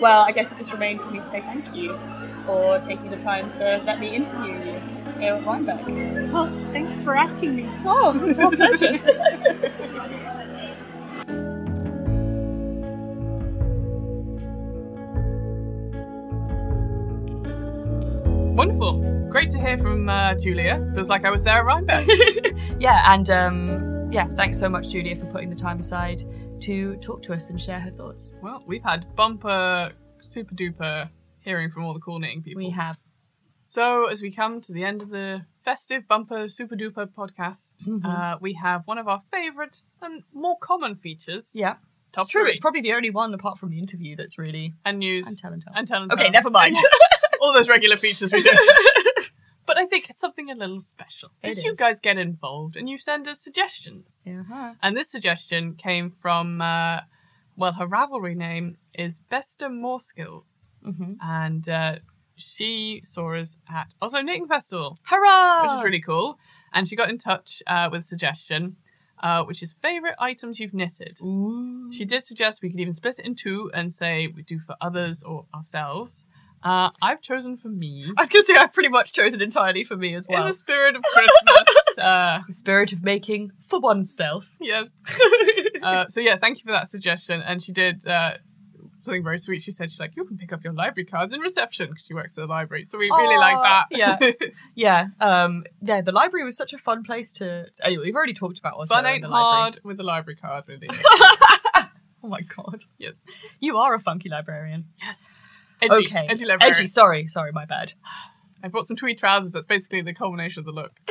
Well, 0.00 0.22
I 0.22 0.30
guess 0.32 0.52
it 0.52 0.58
just 0.58 0.72
remains 0.72 1.04
for 1.04 1.10
me 1.10 1.18
to 1.18 1.24
say 1.24 1.40
thank 1.40 1.74
you 1.74 1.98
for 2.46 2.78
taking 2.78 3.10
the 3.10 3.16
time 3.16 3.50
to 3.50 3.82
let 3.84 3.98
me 3.98 4.14
interview 4.14 4.52
you 4.52 4.80
here 5.18 5.34
at 5.34 5.44
Rhinebeck. 5.44 5.84
well, 6.32 6.46
thanks 6.72 7.02
for 7.02 7.16
asking 7.16 7.56
me. 7.56 7.68
Oh, 7.84 8.14
it's 8.24 8.38
my 8.38 8.54
pleasure. 8.54 8.98
Wonderful. 18.68 19.28
Great 19.30 19.50
to 19.52 19.58
hear 19.58 19.78
from 19.78 20.10
uh, 20.10 20.34
Julia. 20.34 20.92
Feels 20.94 21.08
like 21.08 21.24
I 21.24 21.30
was 21.30 21.42
there 21.42 21.56
at 21.58 21.64
Rhinebeck. 21.64 22.06
yeah, 22.78 23.02
and 23.14 23.30
um, 23.30 24.12
yeah, 24.12 24.26
thanks 24.36 24.58
so 24.58 24.68
much, 24.68 24.90
Julia, 24.90 25.16
for 25.16 25.24
putting 25.26 25.48
the 25.48 25.56
time 25.56 25.78
aside 25.78 26.22
to 26.60 26.96
talk 26.96 27.22
to 27.22 27.32
us 27.32 27.48
and 27.48 27.58
share 27.60 27.80
her 27.80 27.90
thoughts. 27.90 28.36
well, 28.42 28.62
we've 28.66 28.82
had 28.82 29.06
bumper, 29.16 29.90
super 30.22 30.54
duper 30.54 31.08
hearing 31.40 31.70
from 31.70 31.84
all 31.84 31.94
the 31.94 32.00
cool 32.00 32.18
knitting 32.18 32.42
people. 32.42 32.62
We 32.62 32.68
have. 32.70 32.98
So, 33.64 34.06
as 34.08 34.20
we 34.20 34.30
come 34.30 34.60
to 34.60 34.72
the 34.74 34.84
end 34.84 35.00
of 35.00 35.08
the 35.08 35.46
festive 35.64 36.06
bumper 36.06 36.48
super 36.50 36.76
duper 36.76 37.06
podcast, 37.06 37.72
Mhm. 37.86 38.04
uh, 38.04 38.36
we 38.40 38.52
have 38.52 38.82
one 38.86 38.98
of 38.98 39.08
our 39.08 39.22
favourite 39.32 39.80
and 40.02 40.24
more 40.34 40.58
common 40.60 40.94
features. 40.96 41.50
Yeah, 41.54 41.76
Top 42.12 42.24
it's 42.24 42.32
true. 42.32 42.42
three. 42.42 42.50
It's 42.50 42.60
probably 42.60 42.82
the 42.82 42.92
only 42.92 43.08
one 43.10 43.32
apart 43.32 43.58
from 43.58 43.70
the 43.70 43.78
interview 43.78 44.14
that's 44.14 44.36
really 44.36 44.74
and 44.84 44.98
news 44.98 45.26
and 45.26 45.38
tell 45.38 45.52
and 45.54 45.62
tell. 45.62 45.72
and 45.74 45.88
tell 45.88 46.02
and 46.02 46.12
Okay, 46.12 46.28
never 46.28 46.50
mind. 46.50 46.76
all 47.40 47.52
those 47.52 47.68
regular 47.68 47.96
features 47.96 48.32
we 48.32 48.42
do. 48.42 48.50
but 49.66 49.78
I 49.78 49.86
think 49.86 50.08
it's 50.10 50.20
something 50.20 50.50
a 50.50 50.54
little 50.54 50.80
special. 50.80 51.30
It 51.42 51.50
Because 51.50 51.64
you 51.64 51.74
guys 51.74 52.00
get 52.00 52.18
involved 52.18 52.76
and 52.76 52.88
you 52.88 52.98
send 52.98 53.28
us 53.28 53.40
suggestions. 53.40 54.20
uh-huh. 54.26 54.74
And 54.82 54.96
this 54.96 55.10
suggestion 55.10 55.74
came 55.74 56.10
from, 56.22 56.60
uh, 56.60 57.00
well, 57.56 57.72
her 57.72 57.86
Ravelry 57.86 58.36
name 58.36 58.76
is 58.94 59.20
Besta 59.30 59.70
More 59.72 60.00
Skills. 60.00 60.66
hmm 60.82 61.14
And 61.20 61.68
uh, 61.68 61.96
she 62.36 63.02
saw 63.04 63.34
us 63.34 63.56
at 63.68 63.94
Oslo 64.00 64.22
Knitting 64.22 64.46
Festival, 64.46 64.98
Hurrah! 65.02 65.62
which 65.62 65.78
is 65.78 65.84
really 65.84 66.00
cool. 66.00 66.38
And 66.72 66.88
she 66.88 66.96
got 66.96 67.10
in 67.10 67.18
touch 67.18 67.62
uh, 67.66 67.88
with 67.90 68.00
a 68.02 68.04
suggestion, 68.04 68.76
uh, 69.22 69.42
which 69.44 69.62
is 69.62 69.74
favourite 69.82 70.14
items 70.18 70.60
you've 70.60 70.74
knitted. 70.74 71.18
Ooh. 71.20 71.90
She 71.92 72.04
did 72.04 72.22
suggest 72.22 72.62
we 72.62 72.70
could 72.70 72.80
even 72.80 72.92
split 72.92 73.18
it 73.18 73.24
in 73.26 73.34
two 73.34 73.70
and 73.74 73.92
say 73.92 74.28
we 74.28 74.42
do 74.42 74.58
for 74.60 74.76
others 74.80 75.22
or 75.22 75.46
ourselves. 75.54 76.26
Uh, 76.62 76.90
I've 77.00 77.20
chosen 77.22 77.56
for 77.56 77.68
me. 77.68 78.12
I 78.16 78.22
was 78.22 78.28
going 78.28 78.42
to 78.42 78.46
say 78.46 78.56
I've 78.56 78.72
pretty 78.72 78.88
much 78.88 79.12
chosen 79.12 79.40
entirely 79.40 79.84
for 79.84 79.96
me 79.96 80.14
as 80.14 80.26
In 80.26 80.34
well. 80.34 80.46
the 80.46 80.52
spirit 80.52 80.96
of 80.96 81.02
Christmas. 81.02 81.64
uh, 81.98 82.40
the 82.46 82.52
spirit 82.54 82.92
of 82.92 83.02
making 83.04 83.52
for 83.68 83.80
oneself. 83.80 84.46
yes. 84.60 84.86
Uh, 85.80 86.08
so 86.08 86.18
yeah, 86.20 86.36
thank 86.36 86.58
you 86.58 86.64
for 86.64 86.72
that 86.72 86.88
suggestion. 86.88 87.40
And 87.40 87.62
she 87.62 87.70
did 87.70 88.04
uh, 88.04 88.32
something 89.04 89.22
very 89.22 89.38
sweet. 89.38 89.62
She 89.62 89.70
said 89.70 89.92
she's 89.92 90.00
like, 90.00 90.16
you 90.16 90.24
can 90.24 90.36
pick 90.36 90.52
up 90.52 90.64
your 90.64 90.72
library 90.72 91.04
cards 91.04 91.32
in 91.32 91.38
reception 91.40 91.88
because 91.90 92.02
she 92.04 92.14
works 92.14 92.32
at 92.32 92.36
the 92.36 92.46
library. 92.46 92.84
So 92.84 92.98
we 92.98 93.08
really 93.08 93.36
like 93.36 93.56
that. 93.62 93.84
yeah. 93.92 94.18
yeah, 94.74 95.06
um, 95.20 95.64
yeah. 95.80 96.00
The 96.00 96.10
library 96.10 96.44
was 96.44 96.56
such 96.56 96.72
a 96.72 96.78
fun 96.78 97.04
place 97.04 97.30
to. 97.34 97.66
Anyway, 97.80 98.06
we've 98.06 98.16
already 98.16 98.34
talked 98.34 98.58
about 98.58 98.74
Oslo 98.74 98.96
Fun 98.96 99.06
ain't 99.06 99.22
the 99.22 99.28
library. 99.28 99.60
hard 99.62 99.80
with 99.84 99.96
the 99.98 100.02
library 100.02 100.36
card, 100.36 100.64
really. 100.66 100.88
Oh 102.20 102.26
my 102.28 102.40
god. 102.40 102.82
Yes. 102.98 103.14
You 103.60 103.78
are 103.78 103.94
a 103.94 104.00
funky 104.00 104.28
librarian. 104.28 104.86
Edgy, 105.80 105.94
okay. 106.06 106.26
edgy 106.28 106.44
librarian. 106.44 106.74
Edgy. 106.76 106.86
Sorry. 106.86 107.26
Sorry. 107.28 107.52
My 107.52 107.64
bad. 107.64 107.92
I 108.62 108.68
bought 108.68 108.86
some 108.86 108.96
tweed 108.96 109.18
trousers. 109.18 109.52
That's 109.52 109.66
basically 109.66 110.00
the 110.02 110.12
culmination 110.14 110.60
of 110.60 110.66
the 110.66 110.72
look. 110.72 110.92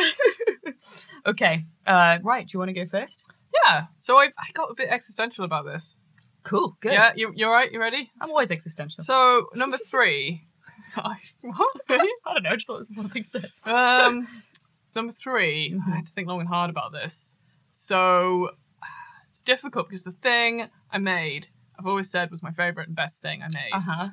Okay. 1.26 1.65
Uh, 1.85 2.19
right. 2.23 2.48
Do 2.48 2.56
you 2.56 2.60
want 2.60 2.69
to 2.69 2.73
go 2.73 2.85
first? 2.85 3.23
Yeah. 3.65 3.85
So 3.99 4.18
I, 4.18 4.26
I 4.26 4.52
got 4.53 4.69
a 4.69 4.76
bit 4.76 4.89
existential 4.89 5.44
about 5.45 5.65
this. 5.65 5.98
Cool. 6.44 6.77
Good. 6.80 6.94
Yeah, 6.94 7.11
you, 7.15 7.34
you're 7.35 7.52
right. 7.52 7.72
You 7.72 7.80
ready? 7.80 8.10
I'm 8.22 8.30
always 8.30 8.52
existential. 8.52 9.03
So 9.03 9.48
number 9.56 9.77
three. 9.77 10.45
I- 10.95 11.18
what? 11.41 11.76
I 11.89 11.98
don't 12.34 12.44
know. 12.44 12.49
I 12.52 12.56
just 12.56 12.68
thought 12.68 12.76
it 12.76 12.77
was 12.80 12.91
one 12.94 13.10
thing 13.10 13.23
said. 13.26 13.52
um, 13.65 14.27
number 14.95 15.11
3 15.14 15.73
Mhm. 15.76 15.91
I 15.91 15.95
had 15.98 16.06
to 16.06 16.11
think 16.14 16.27
long 16.27 16.39
and 16.39 16.49
hard 16.49 16.69
about 16.69 16.91
this. 16.91 17.35
So 17.72 18.52
it's 19.31 19.41
difficult 19.41 19.89
because 19.89 20.03
the 20.03 20.14
thing 20.23 20.69
I 20.91 20.98
made, 20.98 21.48
I've 21.77 21.85
always 21.88 22.10
said 22.10 22.31
was 22.31 22.41
my 22.41 22.52
favorite 22.52 22.88
and 22.88 22.95
best 22.95 23.22
thing 23.22 23.44
I 23.44 23.48
made, 23.53 23.72
Uh 23.73 23.81
huh. 23.81 24.10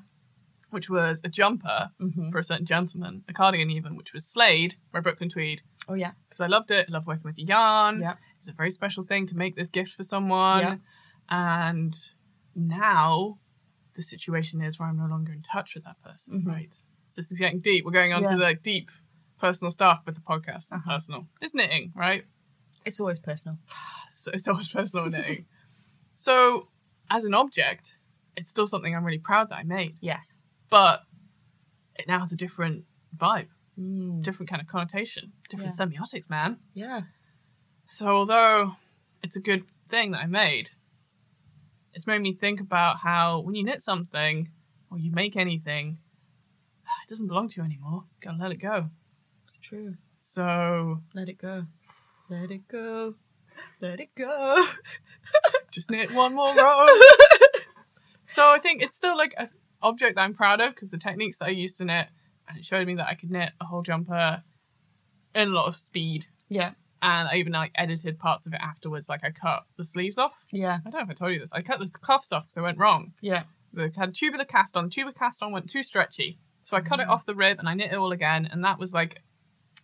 Which 0.74 0.90
was 0.90 1.20
a 1.24 1.28
jumper 1.28 1.90
Mm-hmm. 2.00 2.30
for 2.30 2.38
a 2.38 2.44
certain 2.44 2.66
gentleman, 2.66 3.22
a 3.28 3.32
cardigan 3.32 3.70
even, 3.70 3.96
which 3.96 4.12
was 4.12 4.26
Slade 4.26 4.74
by 4.92 5.00
Brooklyn 5.00 5.30
Tweed. 5.30 5.62
Oh 5.88 5.94
yeah. 5.94 6.12
Because 6.28 6.40
I 6.40 6.46
loved 6.48 6.70
it. 6.70 6.86
I 6.88 6.92
loved 6.92 7.06
working 7.06 7.24
with 7.24 7.36
the 7.36 7.44
yarn. 7.44 8.00
Yeah. 8.00 8.12
It 8.12 8.40
was 8.42 8.48
a 8.50 8.52
very 8.52 8.70
special 8.70 9.04
thing 9.04 9.26
to 9.28 9.36
make 9.36 9.56
this 9.56 9.70
gift 9.70 9.92
for 9.94 10.02
someone. 10.02 10.60
Yeah. 10.60 10.76
And 11.30 11.96
now 12.54 13.36
the 13.94 14.02
situation 14.02 14.60
is 14.60 14.78
where 14.78 14.88
I'm 14.88 14.98
no 14.98 15.06
longer 15.06 15.32
in 15.32 15.42
touch 15.42 15.74
with 15.74 15.84
that 15.84 16.00
person, 16.02 16.42
Mhm. 16.42 16.46
right? 16.46 16.74
So 17.08 17.14
this 17.16 17.30
is 17.32 17.38
getting 17.38 17.60
deep. 17.60 17.84
We're 17.84 17.92
going 17.92 18.12
on 18.12 18.22
to 18.24 18.36
the 18.36 18.54
deep 18.54 18.90
personal 19.38 19.70
stuff 19.70 20.02
with 20.04 20.14
the 20.16 20.20
podcast. 20.20 20.66
Uh-huh. 20.72 20.90
Personal. 20.94 21.28
It's 21.40 21.54
knitting, 21.54 21.92
right? 21.94 22.24
It's 22.84 23.00
always 23.00 23.20
personal. 23.20 23.58
So, 24.24 24.30
so 24.38 24.52
much 24.54 24.72
personal 24.72 25.10
knitting. 25.10 25.44
So, 26.16 26.68
as 27.10 27.24
an 27.24 27.34
object, 27.34 27.98
it's 28.38 28.48
still 28.48 28.66
something 28.66 28.94
I'm 28.96 29.04
really 29.04 29.18
proud 29.18 29.50
that 29.50 29.56
I 29.56 29.62
made. 29.64 29.96
Yes. 30.00 30.34
But 30.74 31.04
it 31.94 32.08
now 32.08 32.18
has 32.18 32.32
a 32.32 32.36
different 32.36 32.84
vibe, 33.16 33.46
Mm. 33.78 34.22
different 34.24 34.50
kind 34.50 34.60
of 34.60 34.66
connotation, 34.66 35.32
different 35.48 35.72
Yeah. 35.78 35.86
semiotics, 35.86 36.28
man. 36.28 36.58
Yeah. 36.74 37.02
So 37.88 38.08
although 38.08 38.74
it's 39.22 39.36
a 39.36 39.40
good 39.40 39.64
thing 39.88 40.10
that 40.10 40.18
I 40.22 40.26
made, 40.26 40.70
it's 41.92 42.08
made 42.08 42.22
me 42.22 42.32
think 42.34 42.58
about 42.60 42.98
how 42.98 43.38
when 43.38 43.54
you 43.54 43.62
knit 43.62 43.82
something 43.84 44.50
or 44.90 44.98
you 44.98 45.12
make 45.12 45.36
anything, 45.36 45.98
it 47.04 47.08
doesn't 47.08 47.28
belong 47.28 47.46
to 47.50 47.60
you 47.60 47.64
anymore. 47.64 48.02
You 48.10 48.20
gotta 48.20 48.38
let 48.42 48.50
it 48.50 48.56
go. 48.56 48.90
It's 49.44 49.58
true. 49.60 49.96
So 50.22 51.02
Let 51.14 51.28
it 51.28 51.38
go. 51.38 51.66
Let 52.28 52.50
it 52.50 52.66
go. 52.66 53.14
Let 53.80 54.00
it 54.00 54.12
go. 54.16 54.66
just 55.70 55.88
knit 55.88 56.10
one 56.12 56.34
more 56.34 56.52
row. 56.56 56.88
so 58.26 58.48
I 58.50 58.58
think 58.60 58.82
it's 58.82 58.96
still 58.96 59.16
like 59.16 59.34
an 59.36 59.50
object 59.84 60.16
that 60.16 60.22
I'm 60.22 60.34
proud 60.34 60.60
of 60.60 60.74
because 60.74 60.90
the 60.90 60.98
techniques 60.98 61.38
that 61.38 61.46
I 61.46 61.50
used 61.50 61.78
to 61.78 61.84
knit, 61.84 62.08
and 62.48 62.58
it 62.58 62.64
showed 62.64 62.86
me 62.86 62.94
that 62.96 63.06
I 63.08 63.14
could 63.14 63.30
knit 63.30 63.52
a 63.60 63.64
whole 63.64 63.82
jumper 63.82 64.42
in 65.34 65.48
a 65.48 65.52
lot 65.52 65.66
of 65.66 65.76
speed. 65.76 66.26
Yeah. 66.48 66.72
And 67.02 67.28
I 67.28 67.36
even 67.36 67.52
like 67.52 67.70
edited 67.74 68.18
parts 68.18 68.46
of 68.46 68.54
it 68.54 68.60
afterwards. 68.62 69.08
Like 69.08 69.24
I 69.24 69.30
cut 69.30 69.64
the 69.76 69.84
sleeves 69.84 70.16
off. 70.18 70.32
Yeah. 70.50 70.78
I 70.86 70.90
don't 70.90 71.00
know 71.00 71.04
if 71.04 71.10
I 71.10 71.14
told 71.14 71.32
you 71.32 71.38
this. 71.38 71.52
I 71.52 71.62
cut 71.62 71.78
the 71.78 71.92
cuffs 72.02 72.32
off 72.32 72.44
because 72.44 72.56
I 72.56 72.62
went 72.62 72.78
wrong. 72.78 73.12
Yeah. 73.20 73.44
The 73.72 73.92
had 73.96 74.14
tubular 74.14 74.44
cast 74.44 74.76
on. 74.76 74.88
Tubular 74.90 75.12
cast 75.12 75.42
on 75.42 75.52
went 75.52 75.68
too 75.68 75.82
stretchy, 75.82 76.38
so 76.64 76.76
I 76.76 76.80
cut 76.80 77.00
it 77.00 77.06
Mm. 77.08 77.10
off 77.10 77.26
the 77.26 77.34
rib 77.34 77.58
and 77.58 77.68
I 77.68 77.74
knit 77.74 77.92
it 77.92 77.96
all 77.96 78.12
again. 78.12 78.46
And 78.50 78.64
that 78.64 78.78
was 78.78 78.94
like 78.94 79.22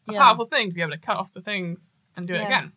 a 0.09 0.13
Yeah. 0.13 0.19
powerful 0.21 0.47
thing 0.47 0.69
to 0.71 0.75
be 0.75 0.81
able 0.81 0.93
to 0.93 0.99
cut 0.99 1.17
off 1.19 1.33
the 1.35 1.43
things 1.43 1.91
and 2.17 2.27
do 2.27 2.35
it 2.35 2.43
again. 2.45 2.73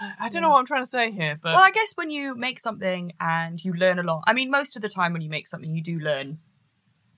I 0.00 0.28
don't 0.28 0.42
know 0.42 0.50
what 0.50 0.58
I'm 0.60 0.66
trying 0.66 0.82
to 0.84 0.88
say 0.88 1.10
here, 1.10 1.38
but 1.42 1.54
Well, 1.54 1.62
I 1.64 1.70
guess 1.70 1.94
when 1.96 2.10
you 2.10 2.34
make 2.34 2.60
something 2.60 3.12
and 3.20 3.62
you 3.64 3.72
learn 3.72 3.98
a 3.98 4.02
lot, 4.02 4.24
I 4.26 4.32
mean, 4.32 4.50
most 4.50 4.76
of 4.76 4.82
the 4.82 4.88
time 4.88 5.12
when 5.12 5.22
you 5.22 5.30
make 5.30 5.46
something, 5.46 5.74
you 5.74 5.82
do 5.82 5.98
learn, 5.98 6.38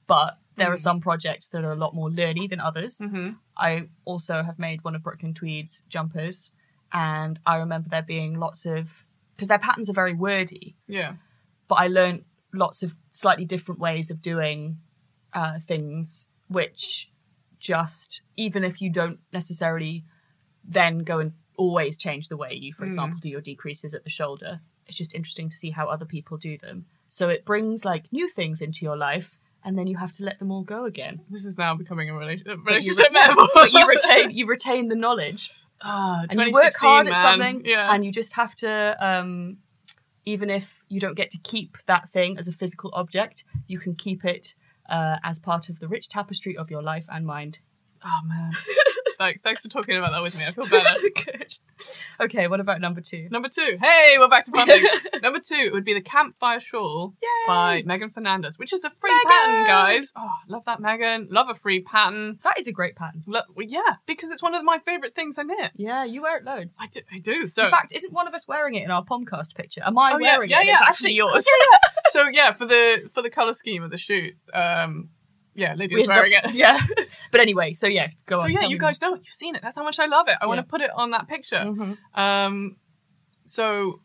but 0.06 0.38
there 0.56 0.70
are 0.70 0.76
Mm. 0.76 0.80
some 0.80 1.00
projects 1.00 1.48
that 1.48 1.64
are 1.64 1.72
a 1.72 1.76
lot 1.76 1.94
more 1.94 2.08
learny 2.10 2.48
than 2.48 2.60
others. 2.60 2.98
Mhm. 2.98 3.38
I 3.56 3.88
also 4.04 4.42
have 4.42 4.58
made 4.58 4.82
one 4.84 4.94
of 4.94 5.02
Brooklyn 5.02 5.34
Tweed's 5.34 5.82
jumpers, 5.88 6.52
and 6.92 7.38
I 7.46 7.56
remember 7.56 7.88
there 7.88 8.02
being 8.02 8.38
lots 8.38 8.66
of 8.66 9.04
because 9.36 9.48
their 9.48 9.58
patterns 9.58 9.88
are 9.88 9.94
very 9.94 10.12
wordy, 10.12 10.76
yeah, 10.86 11.14
but 11.68 11.76
I 11.76 11.86
learned 11.86 12.24
lots 12.52 12.82
of 12.82 12.94
slightly 13.10 13.44
different 13.46 13.80
ways 13.80 14.10
of 14.10 14.20
doing 14.20 14.78
uh, 15.32 15.60
things, 15.60 16.28
which 16.48 17.10
just 17.60 18.22
even 18.36 18.64
if 18.64 18.82
you 18.82 18.90
don't 18.90 19.20
necessarily 19.32 20.04
then 20.64 20.98
go 20.98 21.20
and 21.20 21.32
always 21.64 21.96
change 22.06 22.24
the 22.28 22.36
way 22.42 22.52
you, 22.64 22.72
for 22.72 22.84
Mm. 22.84 22.88
example, 22.90 23.18
do 23.20 23.28
your 23.28 23.40
decreases 23.52 23.92
at 23.94 24.02
the 24.04 24.10
shoulder. 24.20 24.52
It's 24.86 24.96
just 25.02 25.14
interesting 25.14 25.48
to 25.50 25.56
see 25.62 25.70
how 25.78 25.84
other 25.94 26.06
people 26.14 26.36
do 26.38 26.56
them. 26.58 26.86
So 27.08 27.28
it 27.28 27.44
brings 27.44 27.84
like 27.84 28.04
new 28.18 28.28
things 28.38 28.60
into 28.66 28.80
your 28.88 28.96
life, 28.96 29.28
and 29.64 29.76
then 29.76 29.86
you 29.86 29.96
have 30.04 30.12
to 30.18 30.24
let 30.24 30.38
them 30.38 30.50
all 30.54 30.62
go 30.76 30.80
again. 30.92 31.14
this 31.34 31.44
is 31.44 31.56
now 31.58 31.72
becoming 31.82 32.08
a 32.10 32.14
rela- 32.14 32.46
a 32.46 32.56
But 32.56 32.82
you, 32.84 32.94
relationship 32.94 33.12
re- 33.12 33.48
but 33.54 33.70
you 33.72 33.82
retain 33.96 34.30
you 34.38 34.44
retain 34.56 34.88
the 34.88 34.96
knowledge, 35.04 35.42
Ah, 35.82 36.22
and 36.30 36.32
you 36.40 36.50
work 36.62 36.74
hard 36.86 37.06
2016, 37.06 37.12
at 37.12 37.22
something, 37.26 37.56
Yeah, 37.72 37.92
and 37.92 38.04
you 38.04 38.10
just 38.20 38.32
have 38.42 38.52
to. 38.64 38.70
Um, 39.08 39.58
even 40.34 40.48
if 40.50 40.66
you 40.92 41.00
don't 41.04 41.16
get 41.22 41.30
to 41.30 41.38
keep 41.52 41.70
that 41.86 42.04
thing 42.14 42.30
as 42.40 42.46
a 42.48 42.52
physical 42.52 42.90
object, 43.02 43.36
you 43.72 43.78
can 43.84 43.94
keep 44.04 44.20
it 44.34 44.54
uh, 44.96 45.16
as 45.30 45.38
part 45.38 45.64
of 45.70 45.74
the 45.80 45.88
rich 45.88 46.06
tapestry 46.16 46.54
of 46.56 46.66
your 46.70 46.82
life 46.92 47.06
and 47.14 47.22
mind. 47.36 47.58
oh 48.04 48.20
man. 48.32 48.52
like, 49.20 49.42
thanks 49.42 49.60
for 49.62 49.68
talking 49.68 49.96
about 49.96 50.12
that 50.12 50.22
with 50.22 50.36
me. 50.36 50.44
I 50.46 50.50
feel 50.52 50.66
better. 50.66 50.98
Good. 51.14 51.54
Okay, 52.20 52.48
what 52.48 52.58
about 52.60 52.80
number 52.80 53.00
two? 53.00 53.28
Number 53.30 53.48
two. 53.48 53.76
Hey, 53.80 54.16
we're 54.18 54.28
back 54.28 54.44
to 54.46 54.50
punting. 54.50 54.82
Number 55.22 55.38
two 55.38 55.70
would 55.72 55.84
be 55.84 55.94
the 55.94 56.00
Campfire 56.00 56.60
Shawl 56.60 57.14
Yay! 57.22 57.28
by 57.46 57.82
Meghan 57.82 58.12
Fernandes, 58.12 58.58
which 58.58 58.72
is 58.72 58.84
a 58.84 58.90
free 59.00 59.10
Meghan! 59.10 59.30
pattern, 59.30 59.66
guys. 59.66 60.12
Oh, 60.16 60.30
love 60.48 60.64
that, 60.66 60.80
Megan. 60.80 61.28
Love 61.30 61.48
a 61.48 61.54
free 61.54 61.80
pattern. 61.80 62.38
That 62.44 62.58
is 62.58 62.66
a 62.66 62.72
great 62.72 62.96
pattern. 62.96 63.22
Lo- 63.26 63.40
well, 63.54 63.66
yeah, 63.66 63.94
because 64.06 64.30
it's 64.30 64.42
one 64.42 64.54
of 64.54 64.62
my 64.64 64.78
favourite 64.80 65.14
things 65.14 65.38
I 65.38 65.42
knit. 65.42 65.72
Yeah, 65.76 66.04
you 66.04 66.22
wear 66.22 66.36
it 66.38 66.44
loads. 66.44 66.76
I 66.80 66.86
do. 66.86 67.00
I 67.12 67.18
do. 67.18 67.48
So, 67.48 67.64
In 67.64 67.70
fact, 67.70 67.92
isn't 67.94 68.12
one 68.12 68.26
of 68.28 68.34
us 68.34 68.46
wearing 68.48 68.74
it 68.74 68.84
in 68.84 68.90
our 68.90 69.04
Pomcast 69.04 69.54
picture? 69.54 69.82
Am 69.84 69.96
I 69.98 70.12
Oh, 70.12 70.18
wearing 70.20 70.50
yeah, 70.50 70.60
it? 70.60 70.66
yeah, 70.66 70.72
It's 70.80 70.82
actually- 70.82 71.12
yours. 71.14 71.46
so 72.10 72.28
yeah, 72.30 72.52
for 72.52 72.66
the 72.66 73.08
for 73.14 73.22
the 73.22 73.30
color 73.30 73.52
scheme 73.54 73.82
of 73.82 73.90
the 73.90 73.98
shoot, 73.98 74.34
um, 74.52 75.08
yeah, 75.60 75.74
Lydia's 75.74 76.06
wearing 76.08 76.32
it. 76.32 76.54
Yeah. 76.64 76.78
but 77.32 77.40
anyway, 77.40 77.72
so 77.74 77.86
yeah, 77.86 78.08
go 78.26 78.36
on. 78.36 78.42
So 78.42 78.48
yeah, 78.48 78.60
tell 78.60 78.70
you 78.70 78.76
me 78.76 78.80
guys 78.80 79.00
know 79.00 79.14
it. 79.14 79.20
You've 79.24 79.34
seen 79.34 79.54
it. 79.56 79.62
That's 79.62 79.76
how 79.76 79.84
much 79.84 79.98
I 79.98 80.06
love 80.06 80.26
it. 80.28 80.36
I 80.40 80.46
want 80.46 80.58
Yeah. 80.58 80.62
to 80.62 80.68
put 80.68 80.80
it 80.80 80.90
on 81.02 81.10
that 81.12 81.28
picture. 81.28 81.64
Mhm. 81.64 81.96
Um, 82.14 82.76
so 83.46 84.00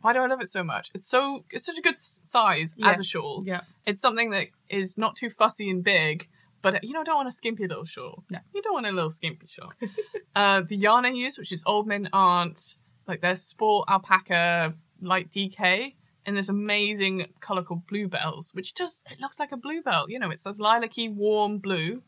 why 0.00 0.12
do 0.12 0.18
I 0.18 0.26
love 0.26 0.40
it 0.40 0.48
so 0.50 0.62
much? 0.64 0.90
It's 0.94 1.08
so 1.08 1.44
it's 1.50 1.64
such 1.64 1.78
a 1.78 1.82
good 1.82 1.94
s- 1.94 2.18
size 2.24 2.74
Yeah. 2.76 2.90
as 2.90 2.98
a 2.98 3.04
shawl. 3.04 3.42
Yeah. 3.46 3.60
It's 3.86 4.02
something 4.02 4.30
that 4.30 4.48
is 4.68 4.98
not 4.98 5.16
too 5.16 5.30
fussy 5.30 5.70
and 5.70 5.82
big, 5.84 6.28
but 6.60 6.82
you 6.84 6.92
know, 6.92 7.04
don't 7.04 7.16
want 7.16 7.28
a 7.28 7.32
skimpy 7.32 7.66
little 7.66 7.84
shawl. 7.84 8.24
No. 8.30 8.38
you 8.54 8.62
don't 8.62 8.74
want 8.74 8.86
a 8.86 8.92
little 8.92 9.10
skimpy 9.10 9.46
shawl. 9.46 9.72
uh, 10.36 10.62
the 10.68 10.76
yarn 10.76 11.04
I 11.04 11.10
use, 11.10 11.38
which 11.38 11.52
is 11.52 11.62
Old 11.66 11.86
Maiden 11.86 12.08
Aunt, 12.12 12.76
like 13.06 13.20
their 13.20 13.36
sport 13.36 13.88
alpaca 13.88 14.74
light 15.00 15.30
DK. 15.30 15.94
In 16.24 16.34
this 16.36 16.48
amazing 16.48 17.32
color 17.40 17.62
called 17.62 17.86
bluebells, 17.86 18.50
which 18.54 18.74
just 18.74 19.02
it 19.10 19.18
looks 19.20 19.40
like 19.40 19.50
a 19.52 19.56
bluebell. 19.56 20.08
You 20.08 20.18
know, 20.20 20.30
it's 20.30 20.46
a 20.46 20.54
lilac-y 20.56 21.08
warm 21.10 21.58
blue, 21.58 22.02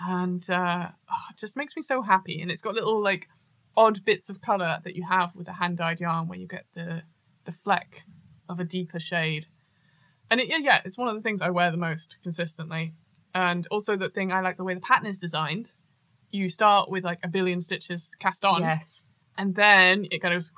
and 0.00 0.48
uh, 0.50 0.88
oh, 1.10 1.24
it 1.30 1.36
just 1.38 1.56
makes 1.56 1.76
me 1.76 1.82
so 1.82 2.02
happy. 2.02 2.40
And 2.42 2.50
it's 2.50 2.60
got 2.60 2.74
little 2.74 3.00
like 3.00 3.28
odd 3.76 4.04
bits 4.04 4.28
of 4.28 4.40
color 4.40 4.78
that 4.82 4.96
you 4.96 5.04
have 5.08 5.34
with 5.36 5.46
a 5.48 5.52
hand 5.52 5.76
dyed 5.76 6.00
yarn, 6.00 6.26
where 6.28 6.38
you 6.38 6.46
get 6.48 6.66
the 6.74 7.02
the 7.44 7.52
fleck 7.52 8.02
of 8.48 8.58
a 8.58 8.64
deeper 8.64 8.98
shade. 8.98 9.46
And 10.30 10.40
it, 10.40 10.48
yeah, 10.48 10.58
yeah, 10.58 10.80
it's 10.84 10.98
one 10.98 11.06
of 11.06 11.14
the 11.14 11.20
things 11.20 11.40
I 11.40 11.50
wear 11.50 11.70
the 11.70 11.76
most 11.76 12.16
consistently. 12.24 12.94
And 13.32 13.66
also 13.70 13.96
the 13.96 14.08
thing 14.08 14.32
I 14.32 14.40
like 14.40 14.56
the 14.56 14.64
way 14.64 14.74
the 14.74 14.80
pattern 14.80 15.06
is 15.06 15.18
designed. 15.18 15.72
You 16.32 16.48
start 16.48 16.90
with 16.90 17.04
like 17.04 17.20
a 17.22 17.28
billion 17.28 17.60
stitches 17.60 18.10
cast 18.18 18.44
on, 18.44 18.62
Yes. 18.62 19.04
and 19.38 19.54
then 19.54 20.06
it 20.10 20.18
goes, 20.20 20.50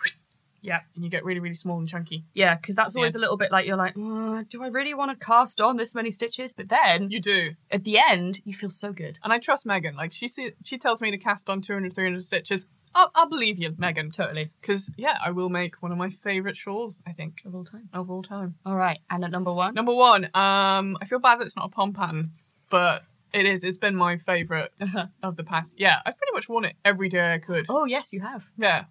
Yeah. 0.68 0.80
and 0.94 1.02
you 1.04 1.10
get 1.10 1.24
really, 1.24 1.40
really 1.40 1.54
small 1.54 1.78
and 1.78 1.88
chunky. 1.88 2.24
Yeah, 2.34 2.54
because 2.56 2.76
that's 2.76 2.94
always 2.94 3.14
a 3.16 3.18
little 3.18 3.36
bit 3.36 3.50
like 3.50 3.66
you're 3.66 3.76
like, 3.76 3.94
"Mm, 3.94 4.48
do 4.48 4.62
I 4.62 4.68
really 4.68 4.94
want 4.94 5.10
to 5.18 5.26
cast 5.26 5.60
on 5.60 5.76
this 5.76 5.94
many 5.94 6.10
stitches? 6.10 6.52
But 6.52 6.68
then 6.68 7.10
You 7.10 7.20
do. 7.20 7.50
at 7.70 7.84
the 7.84 7.98
end, 7.98 8.40
you 8.44 8.54
feel 8.54 8.70
so 8.70 8.92
good. 8.92 9.18
And 9.24 9.32
I 9.32 9.38
trust 9.38 9.66
Meghan. 9.66 9.94
Like 9.96 10.12
she 10.12 10.28
see, 10.28 10.52
she 10.64 10.78
tells 10.78 11.00
me 11.00 11.10
to 11.10 11.18
cast 11.18 11.48
on 11.50 11.60
200, 11.60 11.92
300 11.94 12.24
stitches. 12.24 12.66
I'll, 12.94 13.10
I'll 13.14 13.28
believe 13.28 13.58
you, 13.58 13.72
Meghan. 13.72 14.12
Totally. 14.12 14.50
Because, 14.60 14.90
yeah, 14.96 15.18
I 15.24 15.30
will 15.30 15.50
make 15.50 15.82
one 15.82 15.92
of 15.92 15.98
my 15.98 16.08
favourite 16.08 16.56
shawls, 16.56 17.02
I 17.06 17.12
think, 17.12 17.42
Of 17.44 17.54
all 17.54 17.64
time. 17.64 17.88
of 17.92 18.10
all 18.10 18.22
time. 18.22 18.54
All 18.64 18.76
right. 18.76 18.98
And 19.10 19.22
at 19.24 19.30
number 19.30 19.52
one? 19.52 19.74
Number 19.74 19.92
one, 19.94 20.24
um, 20.34 20.96
I 21.00 21.04
feel 21.06 21.18
bad 21.18 21.38
that 21.38 21.46
it's 21.46 21.56
not 21.56 21.66
a 21.66 21.68
pom 21.68 21.92
pattern, 21.92 22.30
but 22.70 23.02
it 23.32 23.46
is. 23.46 23.64
It's 23.64 23.76
been 23.78 23.94
my 23.96 24.16
favourite 24.18 24.70
Uh-huh. 24.80 25.06
of 25.22 25.36
the 25.36 25.44
past. 25.44 25.78
Yeah, 25.78 26.00
I've 26.06 26.16
pretty 26.16 26.32
much 26.32 26.48
worn 26.48 26.64
it 26.64 26.76
every 26.84 27.09
day 27.09 27.34
I 27.34 27.38
could. 27.38 27.66
Oh, 27.68 27.84
yes, 27.84 28.12
you 28.12 28.20
have. 28.20 28.44
Yeah. 28.56 28.84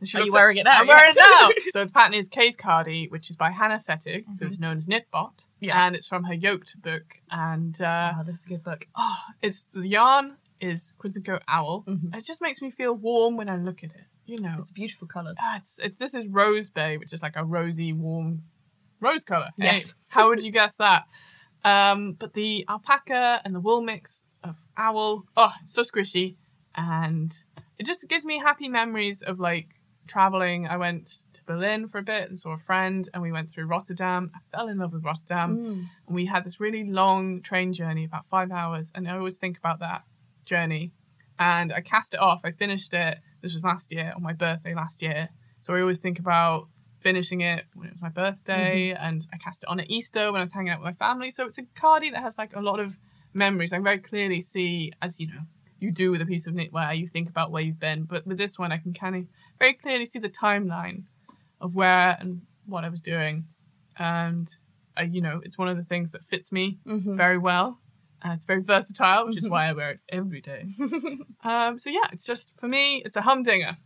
And 0.00 0.08
she 0.08 0.18
Are 0.18 0.22
you 0.24 0.32
wearing 0.32 0.56
it 0.58 0.64
now? 0.64 0.80
I'm 0.80 0.86
wearing 0.86 1.12
it 1.16 1.18
now. 1.18 1.50
so 1.70 1.84
the 1.84 1.90
pattern 1.90 2.14
is 2.14 2.28
Case 2.28 2.56
Cardi, 2.56 3.08
which 3.08 3.30
is 3.30 3.36
by 3.36 3.50
Hannah 3.50 3.82
Fettig, 3.88 4.24
who's 4.40 4.58
known 4.58 4.76
as 4.78 4.86
Knitbot. 4.86 5.04
Mm-hmm. 5.12 5.64
Yeah. 5.64 5.86
And 5.86 5.94
it's 5.96 6.06
from 6.06 6.24
her 6.24 6.34
Yoked 6.34 6.80
book. 6.82 7.04
And 7.30 7.80
uh, 7.80 8.12
Oh, 8.18 8.22
this 8.24 8.40
is 8.40 8.44
a 8.44 8.48
good 8.48 8.62
book. 8.64 8.86
oh, 8.96 9.16
it's 9.42 9.68
the 9.72 9.86
yarn 9.86 10.36
is 10.60 10.92
Coat 11.24 11.42
Owl. 11.48 11.84
Mhm. 11.86 12.14
It 12.16 12.24
just 12.24 12.40
makes 12.40 12.60
me 12.62 12.70
feel 12.70 12.94
warm 12.94 13.36
when 13.36 13.48
I 13.48 13.56
look 13.56 13.84
at 13.84 13.92
it. 13.94 14.04
You 14.26 14.36
know, 14.42 14.56
It's 14.58 14.70
a 14.70 14.72
beautiful 14.72 15.06
colour. 15.06 15.34
Ah, 15.38 15.58
it's, 15.58 15.78
it's 15.78 15.98
this 16.00 16.14
is 16.14 16.26
Rose 16.26 16.68
Bay, 16.70 16.96
which 16.98 17.12
is 17.12 17.22
like 17.22 17.36
a 17.36 17.44
rosy, 17.44 17.92
warm 17.92 18.42
rose 19.00 19.24
color. 19.24 19.50
Hey, 19.58 19.64
Yes. 19.66 19.94
how 20.08 20.28
would 20.28 20.42
you 20.44 20.50
guess 20.50 20.76
that? 20.76 21.04
Um, 21.66 22.12
but 22.12 22.32
the 22.34 22.64
alpaca 22.68 23.40
and 23.44 23.52
the 23.54 23.60
wool 23.60 23.80
mix 23.82 24.24
of 24.44 24.54
owl, 24.76 25.24
oh, 25.36 25.52
so 25.66 25.82
squishy, 25.82 26.36
and 26.76 27.36
it 27.78 27.86
just 27.86 28.06
gives 28.08 28.24
me 28.24 28.38
happy 28.38 28.68
memories 28.68 29.20
of 29.22 29.40
like 29.40 29.68
traveling. 30.06 30.68
I 30.68 30.76
went 30.76 31.06
to 31.34 31.40
Berlin 31.44 31.88
for 31.88 31.98
a 31.98 32.02
bit 32.02 32.28
and 32.28 32.38
saw 32.38 32.52
a 32.54 32.58
friend, 32.58 33.08
and 33.12 33.20
we 33.20 33.32
went 33.32 33.50
through 33.50 33.66
Rotterdam. 33.66 34.30
I 34.36 34.38
fell 34.56 34.68
in 34.68 34.78
love 34.78 34.92
with 34.92 35.04
Rotterdam 35.04 35.50
Mm. 35.56 35.88
and 36.06 36.14
we 36.14 36.26
had 36.26 36.44
this 36.44 36.60
really 36.60 36.84
long 36.84 37.42
train 37.42 37.72
journey, 37.72 38.04
about 38.04 38.26
five 38.26 38.50
hours, 38.52 38.92
and 38.94 39.08
I 39.08 39.16
always 39.16 39.38
think 39.38 39.58
about 39.58 39.80
that 39.80 40.02
journey. 40.44 40.92
And 41.38 41.72
I 41.72 41.80
cast 41.80 42.14
it 42.14 42.20
off. 42.20 42.40
I 42.44 42.52
finished 42.52 42.94
it. 42.94 43.18
This 43.42 43.52
was 43.52 43.64
last 43.64 43.92
year 43.92 44.12
on 44.16 44.22
my 44.22 44.32
birthday 44.32 44.74
last 44.74 45.02
year, 45.02 45.28
so 45.62 45.74
I 45.74 45.80
always 45.80 46.00
think 46.00 46.18
about 46.20 46.68
finishing 47.06 47.40
it 47.42 47.66
when 47.74 47.86
it 47.86 47.92
was 47.92 48.02
my 48.02 48.08
birthday, 48.08 48.92
and 48.92 49.24
I 49.32 49.36
cast 49.36 49.62
it 49.62 49.68
on 49.68 49.78
at 49.78 49.88
Easter 49.88 50.32
when 50.32 50.40
I 50.40 50.44
was 50.44 50.52
hanging 50.52 50.70
out 50.72 50.80
with 50.80 50.86
my 50.86 50.92
family. 51.06 51.30
So 51.30 51.46
it's 51.46 51.56
a 51.58 51.62
cardi 51.76 52.10
that 52.10 52.20
has 52.20 52.36
like 52.36 52.56
a 52.56 52.60
lot 52.60 52.80
of 52.80 52.96
memories. 53.32 53.72
I 53.72 53.78
very 53.78 53.98
clearly 54.00 54.40
see, 54.40 54.92
as 55.00 55.20
you 55.20 55.28
know, 55.28 55.42
you 55.78 55.92
do 55.92 56.10
with 56.10 56.20
a 56.20 56.26
piece 56.26 56.48
of 56.48 56.54
knitwear, 56.54 56.98
you 56.98 57.06
think 57.06 57.28
about 57.28 57.52
where 57.52 57.62
you've 57.62 57.78
been. 57.78 58.02
But 58.04 58.26
with 58.26 58.38
this 58.38 58.58
one, 58.58 58.72
I 58.72 58.78
can 58.78 58.92
kind 58.92 59.14
of 59.14 59.24
very 59.60 59.74
clearly 59.74 60.04
see 60.04 60.18
the 60.18 60.28
timeline 60.28 61.04
of 61.60 61.76
where 61.76 62.16
and 62.18 62.42
what 62.66 62.82
I 62.84 62.88
was 62.88 63.00
doing, 63.00 63.44
and 63.98 64.48
uh, 64.98 65.04
you 65.04 65.20
know, 65.20 65.40
it's 65.44 65.56
one 65.58 65.68
of 65.68 65.76
the 65.76 65.84
things 65.84 66.10
that 66.12 66.24
fits 66.24 66.50
me 66.50 66.78
Mhm. 66.86 67.16
very 67.16 67.38
well. 67.38 67.78
Uh, 68.24 68.30
it's 68.34 68.46
very 68.46 68.62
versatile, 68.62 69.26
which 69.26 69.36
is 69.36 69.44
Mhm. 69.44 69.50
why 69.50 69.68
I 69.68 69.72
wear 69.74 69.90
it 69.92 70.00
every 70.08 70.40
day. 70.40 70.62
um, 71.44 71.78
so 71.78 71.88
yeah, 71.90 72.08
it's 72.12 72.24
just 72.24 72.54
for 72.58 72.66
me, 72.66 73.02
it's 73.04 73.16
a 73.16 73.20
humdinger. 73.22 73.76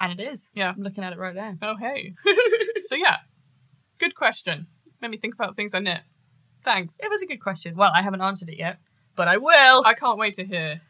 And 0.00 0.18
it 0.18 0.22
is. 0.32 0.50
Yeah. 0.54 0.72
I'm 0.76 0.82
looking 0.82 1.04
at 1.04 1.12
it 1.12 1.18
right 1.18 1.34
now. 1.34 1.54
Oh 1.62 1.76
hey. 1.76 2.14
so 2.82 2.94
yeah, 2.94 3.16
Good 3.98 4.14
question. 4.14 4.66
Made 5.00 5.10
me 5.10 5.16
think 5.16 5.34
about 5.34 5.56
things 5.56 5.74
I 5.74 5.80
knit. 5.80 6.00
Thanks. 6.64 6.94
It 7.00 7.10
was 7.10 7.22
a 7.22 7.26
good 7.26 7.40
question. 7.40 7.74
Well, 7.76 7.90
I 7.94 8.02
haven't 8.02 8.20
answered 8.20 8.48
it 8.48 8.58
yet, 8.58 8.78
but 9.16 9.26
I 9.28 9.36
will. 9.38 9.82
I 9.86 9.94
can't 9.94 10.18
wait 10.18 10.34
to 10.34 10.44
hear. 10.44 10.80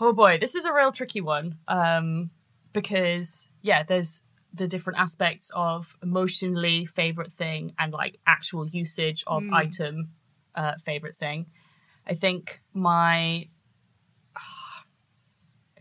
Oh 0.00 0.12
boy, 0.12 0.38
this 0.38 0.54
is 0.54 0.64
a 0.64 0.72
real 0.72 0.92
tricky 0.92 1.20
one. 1.20 1.56
Um, 1.68 2.30
because 2.72 3.50
yeah, 3.62 3.82
there's 3.82 4.22
the 4.54 4.66
different 4.68 4.98
aspects 4.98 5.50
of 5.54 5.96
emotionally 6.02 6.86
favorite 6.86 7.32
thing 7.32 7.74
and 7.78 7.92
like 7.92 8.18
actual 8.26 8.66
usage 8.68 9.24
of 9.26 9.42
Mm. 9.42 9.52
item 9.52 10.08
uh, 10.54 10.72
favorite 10.84 11.16
thing. 11.16 11.46
I 12.06 12.14
think 12.14 12.60
my 12.72 13.48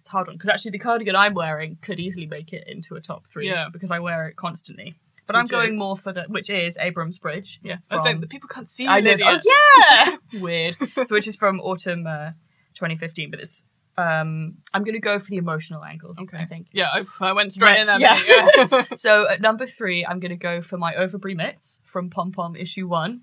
it's 0.07 0.13
a 0.13 0.13
hard 0.13 0.27
one 0.27 0.37
because 0.37 0.49
actually 0.49 0.71
the 0.71 0.79
cardigan 0.79 1.15
I'm 1.15 1.33
wearing 1.33 1.77
could 1.81 1.99
easily 1.99 2.27
make 2.27 2.53
it 2.53 2.63
into 2.67 2.95
a 2.95 3.01
top 3.01 3.27
three. 3.27 3.47
Yeah. 3.49 3.67
because 3.71 3.91
I 3.91 3.99
wear 3.99 4.27
it 4.29 4.35
constantly. 4.37 4.95
But 5.25 5.35
I'm 5.35 5.43
Which 5.43 5.51
going 5.51 5.73
is- 5.73 5.77
more 5.79 5.97
for 5.97 6.13
the 6.13 6.23
which 6.29 6.49
is 6.49 6.77
Abrams 6.79 7.19
Bridge. 7.19 7.59
Yeah. 7.61 7.77
I 7.91 7.95
was 7.95 8.05
From- 8.07 8.21
the 8.21 8.27
people 8.27 8.47
can't 8.47 8.69
see 8.69 8.83
you, 8.83 8.89
I 8.89 9.01
live. 9.01 9.19
Lydia. 9.19 9.39
Oh 9.45 10.17
yeah, 10.33 10.39
weird. 10.41 10.77
So 11.05 11.13
which 11.15 11.27
is 11.27 11.35
from 11.35 11.59
autumn 11.59 12.07
uh, 12.07 12.31
2015, 12.75 13.31
but 13.31 13.41
it's 13.41 13.63
um 13.97 14.55
I'm 14.73 14.83
gonna 14.85 14.99
go 14.99 15.19
for 15.19 15.29
the 15.29 15.37
emotional 15.37 15.83
angle. 15.83 16.15
Okay. 16.17 16.37
I 16.37 16.45
think. 16.45 16.67
Yeah, 16.71 16.89
I, 16.93 17.05
I 17.19 17.33
went 17.33 17.51
straight 17.51 17.79
in 17.79 17.87
mate, 17.87 17.99
yeah. 17.99 18.83
So 18.95 19.27
at 19.27 19.41
number 19.41 19.67
three, 19.67 20.05
I'm 20.05 20.19
gonna 20.21 20.37
go 20.37 20.61
for 20.61 20.77
my 20.77 20.93
Overbury 20.95 21.35
mitts 21.35 21.81
from 21.83 22.09
Pom 22.09 22.31
Pom 22.31 22.55
issue 22.55 22.87
one, 22.87 23.21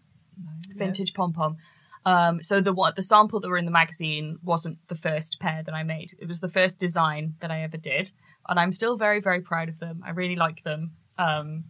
vintage 0.77 1.15
Pom 1.15 1.33
Pom. 1.33 1.57
Um, 2.07 2.43
so 2.43 2.61
the 2.61 2.73
one 2.73 2.93
the 2.97 3.03
sample 3.03 3.41
that 3.41 3.49
were 3.49 3.57
in 3.57 3.65
the 3.65 3.71
magazine 3.71 4.39
wasn't 4.43 4.79
the 4.89 4.95
first 4.95 5.39
pair 5.41 5.63
that 5.63 5.75
I 5.75 5.83
made. 5.83 6.13
It 6.19 6.29
was 6.29 6.41
the 6.41 6.49
first 6.49 6.79
design 6.79 7.35
that 7.41 7.51
I 7.51 7.63
ever 7.63 7.79
did, 7.79 8.11
and 8.49 8.61
I'm 8.61 8.73
still 8.73 8.97
very 8.97 9.21
very 9.21 9.41
proud 9.41 9.69
of 9.69 9.79
them. 9.79 10.03
I 10.05 10.11
really 10.11 10.37
like 10.37 10.63
them. 10.65 10.93
Um, 11.17 11.65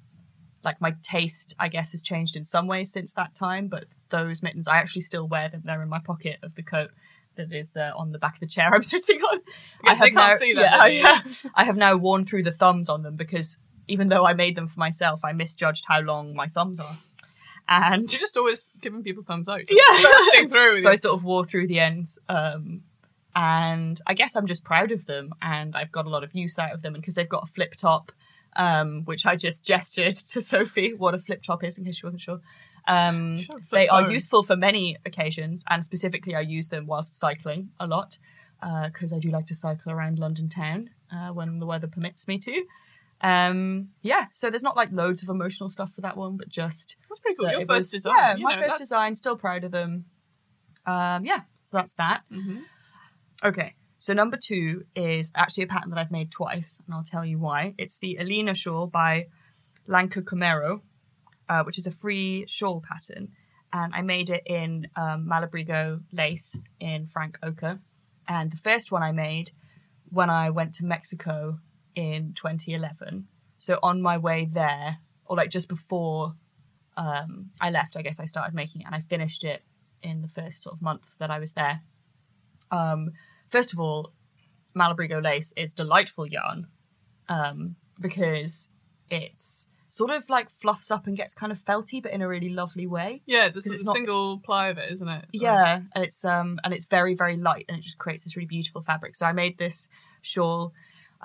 like 0.64 0.80
my 0.80 0.94
taste, 1.02 1.54
I 1.58 1.68
guess, 1.68 1.92
has 1.92 2.02
changed 2.02 2.36
in 2.36 2.44
some 2.44 2.66
ways 2.66 2.90
since 2.90 3.12
that 3.12 3.34
time. 3.34 3.68
But 3.68 3.84
those 4.08 4.42
mittens, 4.42 4.66
I 4.66 4.78
actually 4.78 5.02
still 5.02 5.28
wear 5.28 5.48
them. 5.48 5.62
They're 5.64 5.82
in 5.82 5.88
my 5.88 6.00
pocket 6.00 6.38
of 6.42 6.54
the 6.54 6.62
coat 6.62 6.90
that 7.36 7.52
is 7.52 7.76
uh, 7.76 7.92
on 7.96 8.12
the 8.12 8.18
back 8.18 8.34
of 8.34 8.40
the 8.40 8.46
chair 8.46 8.70
I'm 8.74 8.82
sitting 8.82 9.20
on. 9.20 9.40
Yeah, 9.84 9.94
they 9.96 10.10
can't 10.10 10.14
now, 10.14 10.62
Yeah, 10.62 10.86
yeah. 10.86 11.22
I 11.54 11.64
have 11.64 11.76
now 11.76 11.96
worn 11.96 12.24
through 12.24 12.44
the 12.44 12.52
thumbs 12.52 12.88
on 12.88 13.02
them 13.02 13.16
because 13.16 13.58
even 13.88 14.08
though 14.08 14.24
I 14.24 14.32
made 14.32 14.56
them 14.56 14.68
for 14.68 14.80
myself, 14.80 15.24
I 15.24 15.32
misjudged 15.32 15.84
how 15.86 16.00
long 16.00 16.34
my 16.34 16.48
thumbs 16.48 16.80
are. 16.80 16.96
And 17.68 18.10
You're 18.12 18.20
just 18.20 18.36
always 18.36 18.66
giving 18.80 19.02
people 19.02 19.22
thumbs 19.22 19.48
up. 19.48 19.60
Yeah. 19.68 20.46
Through. 20.48 20.80
so 20.80 20.90
I 20.90 20.96
sort 20.96 21.16
of 21.16 21.24
wore 21.24 21.44
through 21.44 21.66
the 21.66 21.80
ends. 21.80 22.18
Um, 22.28 22.82
and 23.34 24.00
I 24.06 24.14
guess 24.14 24.36
I'm 24.36 24.46
just 24.46 24.64
proud 24.64 24.92
of 24.92 25.06
them, 25.06 25.32
and 25.42 25.74
I've 25.74 25.90
got 25.90 26.06
a 26.06 26.08
lot 26.08 26.22
of 26.22 26.34
use 26.34 26.58
out 26.58 26.72
of 26.72 26.82
them. 26.82 26.94
And 26.94 27.02
because 27.02 27.14
they've 27.14 27.28
got 27.28 27.44
a 27.44 27.52
flip 27.52 27.74
top, 27.76 28.12
um, 28.56 29.02
which 29.04 29.26
I 29.26 29.36
just 29.36 29.64
gestured 29.66 30.14
to 30.14 30.42
Sophie 30.42 30.94
what 30.94 31.14
a 31.14 31.18
flip 31.18 31.42
top 31.42 31.64
is 31.64 31.78
in 31.78 31.84
case 31.84 31.96
she 31.96 32.06
wasn't 32.06 32.22
sure. 32.22 32.40
Um, 32.86 33.38
Sure, 33.38 33.60
they 33.72 33.88
are 33.88 34.10
useful 34.10 34.42
for 34.42 34.56
many 34.56 34.96
occasions, 35.06 35.64
and 35.70 35.82
specifically, 35.82 36.34
I 36.34 36.40
use 36.40 36.68
them 36.68 36.86
whilst 36.86 37.14
cycling 37.14 37.70
a 37.80 37.86
lot 37.86 38.18
because 38.84 39.12
I 39.12 39.18
do 39.18 39.30
like 39.30 39.46
to 39.48 39.54
cycle 39.54 39.92
around 39.92 40.18
London 40.18 40.48
town 40.48 40.90
uh, 41.12 41.28
when 41.28 41.58
the 41.58 41.66
weather 41.66 41.86
permits 41.86 42.28
me 42.28 42.38
to. 42.38 42.64
Um, 43.24 43.88
yeah, 44.02 44.26
so 44.32 44.50
there's 44.50 44.62
not 44.62 44.76
like 44.76 44.90
loads 44.92 45.22
of 45.22 45.30
emotional 45.30 45.70
stuff 45.70 45.92
for 45.94 46.02
that 46.02 46.16
one, 46.16 46.36
but 46.36 46.48
just 46.48 46.96
That's 47.08 47.20
pretty 47.20 47.36
cool. 47.36 47.48
Your 47.50 47.60
first 47.60 47.68
was- 47.68 47.90
design. 47.90 48.14
Yeah, 48.16 48.34
my 48.38 48.50
know, 48.50 48.56
first 48.56 48.60
that's- 48.72 48.80
design. 48.80 49.16
Still 49.16 49.36
proud 49.36 49.64
of 49.64 49.70
them. 49.70 50.04
Um, 50.86 51.24
yeah, 51.24 51.40
so 51.64 51.76
that's 51.78 51.94
that. 51.94 52.22
Mhm. 52.30 52.62
Okay, 53.42 53.74
so 53.98 54.12
number 54.12 54.36
two 54.36 54.84
is 54.94 55.30
actually 55.34 55.64
a 55.64 55.66
pattern 55.68 55.90
that 55.90 55.98
I've 55.98 56.10
made 56.10 56.30
twice, 56.30 56.80
and 56.84 56.94
I'll 56.94 57.02
tell 57.02 57.24
you 57.24 57.38
why. 57.38 57.74
It's 57.78 57.98
the 57.98 58.16
Alina 58.16 58.52
shawl 58.54 58.86
by 58.88 59.28
Lanka 59.86 60.20
Camero, 60.20 60.82
uh, 61.48 61.62
which 61.64 61.78
is 61.78 61.86
a 61.86 61.90
free 61.92 62.44
shawl 62.46 62.82
pattern, 62.82 63.32
and 63.72 63.94
I 63.94 64.02
made 64.02 64.28
it 64.28 64.42
in 64.46 64.88
um, 64.96 65.26
Malabrigo 65.26 66.02
lace 66.12 66.58
in 66.78 67.06
Frank 67.06 67.38
Ochre. 67.42 67.80
And 68.28 68.52
the 68.52 68.56
first 68.58 68.92
one 68.92 69.02
I 69.02 69.12
made 69.12 69.52
when 70.10 70.28
I 70.30 70.50
went 70.50 70.74
to 70.74 70.84
Mexico 70.84 71.58
in 71.94 72.32
2011. 72.34 73.26
So 73.58 73.78
on 73.82 74.02
my 74.02 74.18
way 74.18 74.46
there, 74.50 74.98
or 75.26 75.36
like 75.36 75.50
just 75.50 75.68
before 75.68 76.34
um, 76.96 77.50
I 77.60 77.70
left, 77.70 77.96
I 77.96 78.02
guess 78.02 78.20
I 78.20 78.24
started 78.24 78.54
making 78.54 78.82
it, 78.82 78.86
and 78.86 78.94
I 78.94 79.00
finished 79.00 79.44
it 79.44 79.62
in 80.02 80.22
the 80.22 80.28
first 80.28 80.62
sort 80.62 80.74
of 80.74 80.82
month 80.82 81.10
that 81.18 81.30
I 81.30 81.38
was 81.38 81.52
there. 81.52 81.80
Um, 82.70 83.12
first 83.48 83.72
of 83.72 83.80
all, 83.80 84.12
Malabrigo 84.76 85.22
lace 85.22 85.52
is 85.56 85.72
delightful 85.72 86.26
yarn 86.26 86.66
um, 87.28 87.76
because 88.00 88.68
it's 89.10 89.68
sort 89.88 90.10
of 90.10 90.28
like 90.28 90.50
fluffs 90.50 90.90
up 90.90 91.06
and 91.06 91.16
gets 91.16 91.32
kind 91.34 91.52
of 91.52 91.58
felty, 91.58 92.02
but 92.02 92.12
in 92.12 92.20
a 92.20 92.28
really 92.28 92.50
lovely 92.50 92.86
way. 92.86 93.22
Yeah, 93.26 93.48
this 93.48 93.64
is 93.66 93.74
it's 93.74 93.82
a 93.82 93.86
not- 93.86 93.94
single 93.94 94.40
ply 94.40 94.68
of 94.68 94.78
it, 94.78 94.90
isn't 94.90 95.08
it? 95.08 95.26
Yeah, 95.32 95.82
and 95.94 96.04
it's 96.04 96.24
um 96.24 96.58
and 96.64 96.74
it's 96.74 96.84
very 96.86 97.14
very 97.14 97.36
light 97.36 97.64
and 97.68 97.78
it 97.78 97.82
just 97.82 97.98
creates 97.98 98.24
this 98.24 98.36
really 98.36 98.46
beautiful 98.46 98.82
fabric. 98.82 99.14
So 99.14 99.24
I 99.26 99.32
made 99.32 99.56
this 99.56 99.88
shawl, 100.20 100.72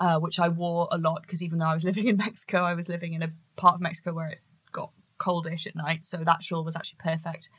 uh, 0.00 0.18
which 0.18 0.40
I 0.40 0.48
wore 0.48 0.88
a 0.90 0.98
lot 0.98 1.22
because 1.22 1.42
even 1.42 1.58
though 1.58 1.66
I 1.66 1.74
was 1.74 1.84
living 1.90 2.08
in 2.08 2.16
Mexico, 2.16 2.62
I 2.62 2.74
was 2.74 2.88
living 2.88 3.12
in 3.12 3.22
a 3.22 3.30
part 3.56 3.74
of 3.74 3.80
Mexico 3.80 4.12
where 4.12 4.28
it 4.28 4.38
got 4.72 4.90
coldish 5.18 5.66
at 5.66 5.76
night. 5.76 6.04
So 6.04 6.18
that 6.18 6.42
shawl 6.42 6.64
was 6.64 6.74
actually 6.74 6.98
perfect. 6.98 7.50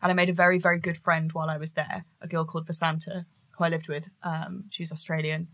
And 0.00 0.10
I 0.10 0.14
made 0.14 0.28
a 0.28 0.32
very 0.32 0.58
very 0.58 0.78
good 0.78 0.96
friend 0.96 1.32
while 1.32 1.50
I 1.50 1.58
was 1.58 1.72
there, 1.72 2.04
a 2.22 2.28
girl 2.28 2.44
called 2.44 2.66
Vasanta, 2.66 3.26
who 3.50 3.64
I 3.64 3.68
lived 3.68 3.88
with. 3.88 4.08
Um, 4.22 4.64
she's 4.70 4.92
Australian. 4.92 5.48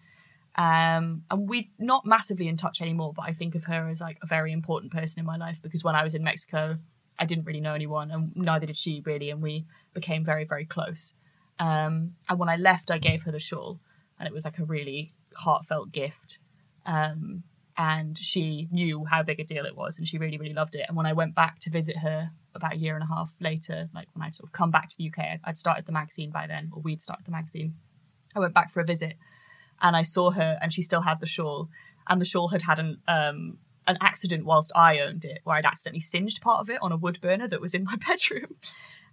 Um, 0.57 1.25
and 1.31 1.49
we're 1.49 1.65
not 1.81 2.07
massively 2.07 2.47
in 2.47 2.57
touch 2.57 2.81
anymore, 2.81 3.13
but 3.13 3.23
I 3.23 3.33
think 3.33 3.57
of 3.57 3.65
her 3.65 3.89
as 3.89 4.01
like 4.01 4.19
a 4.23 4.27
very 4.27 4.53
important 4.53 4.93
person 4.93 5.19
in 5.19 5.27
my 5.27 5.37
life 5.37 5.59
because 5.63 5.83
when 5.83 5.97
I 5.97 6.05
was 6.05 6.15
in 6.15 6.23
Mexico, 6.23 6.79
I 7.19 7.27
didn't 7.27 7.45
really 7.45 7.61
know 7.61 7.75
anyone, 7.75 8.11
and 8.11 8.35
neither 8.37 8.67
did 8.67 8.77
she 8.77 9.03
really, 9.05 9.31
and 9.31 9.43
we 9.43 9.67
became 9.95 10.25
very, 10.25 10.45
very 10.45 10.65
close. 10.65 11.15
Um, 11.59 12.15
and 12.29 12.39
when 12.39 12.49
I 12.49 12.57
left, 12.57 12.91
I 12.91 12.99
gave 12.99 13.23
her 13.23 13.33
the 13.33 13.39
shawl, 13.39 13.81
and 14.19 14.27
it 14.29 14.35
was 14.35 14.45
like 14.45 14.59
a 14.59 14.65
really 14.65 15.13
heartfelt 15.37 15.93
gift. 15.93 16.39
Um, 16.87 17.45
and 17.77 18.17
she 18.17 18.69
knew 18.71 19.05
how 19.05 19.23
big 19.23 19.41
a 19.41 19.45
deal 19.45 19.65
it 19.67 19.77
was, 19.77 19.99
and 19.99 20.07
she 20.07 20.19
really, 20.19 20.39
really 20.39 20.55
loved 20.55 20.77
it. 20.77 20.85
And 20.87 20.97
when 20.97 21.07
I 21.07 21.13
went 21.13 21.35
back 21.35 21.59
to 21.61 21.71
visit 21.71 21.97
her 21.99 22.31
about 22.55 22.75
a 22.75 22.77
year 22.77 22.95
and 22.95 23.03
a 23.03 23.07
half 23.13 23.35
later, 23.41 23.89
like 23.93 24.07
when 24.13 24.23
I 24.23 24.31
sort 24.31 24.49
of 24.49 24.53
come 24.53 24.71
back 24.71 24.89
to 24.91 24.97
the 24.97 25.11
UK, 25.11 25.41
I'd- 25.43 25.59
started 25.59 25.87
the 25.87 25.93
magazine 25.93 26.31
by 26.31 26.47
then, 26.47 26.71
or 26.73 26.81
we'd 26.83 27.03
started 27.03 27.27
the 27.27 27.33
magazine. 27.33 27.75
I 28.35 28.39
went 28.39 28.55
back 28.55 28.71
for 28.71 28.81
a 28.81 28.85
visit, 28.85 29.17
and 29.83 29.97
I 29.97 30.03
saw 30.03 30.31
her, 30.31 30.59
and 30.63 30.73
she 30.73 30.83
still 30.83 31.01
had 31.03 31.19
the 31.19 31.27
shawl, 31.27 31.69
and 32.07 32.21
the 32.21 32.25
shawl 32.25 32.49
had 32.49 32.63
had 32.63 32.79
an 32.79 33.01
um, 33.09 33.59
an 33.87 33.99
accident 34.01 34.45
whilst 34.47 34.73
I 34.75 35.01
owned 35.01 35.25
it, 35.25 35.41
where 35.45 35.57
I'd 35.57 35.67
accidentally 35.67 36.01
singed 36.01 36.41
part 36.41 36.61
of 36.61 36.71
it 36.71 36.79
on 36.81 36.93
a 36.93 36.97
wood 36.97 37.21
burner 37.21 37.49
that 37.49 37.61
was 37.61 37.75
in 37.75 37.85
my 37.85 37.97
bedroom. 38.09 38.57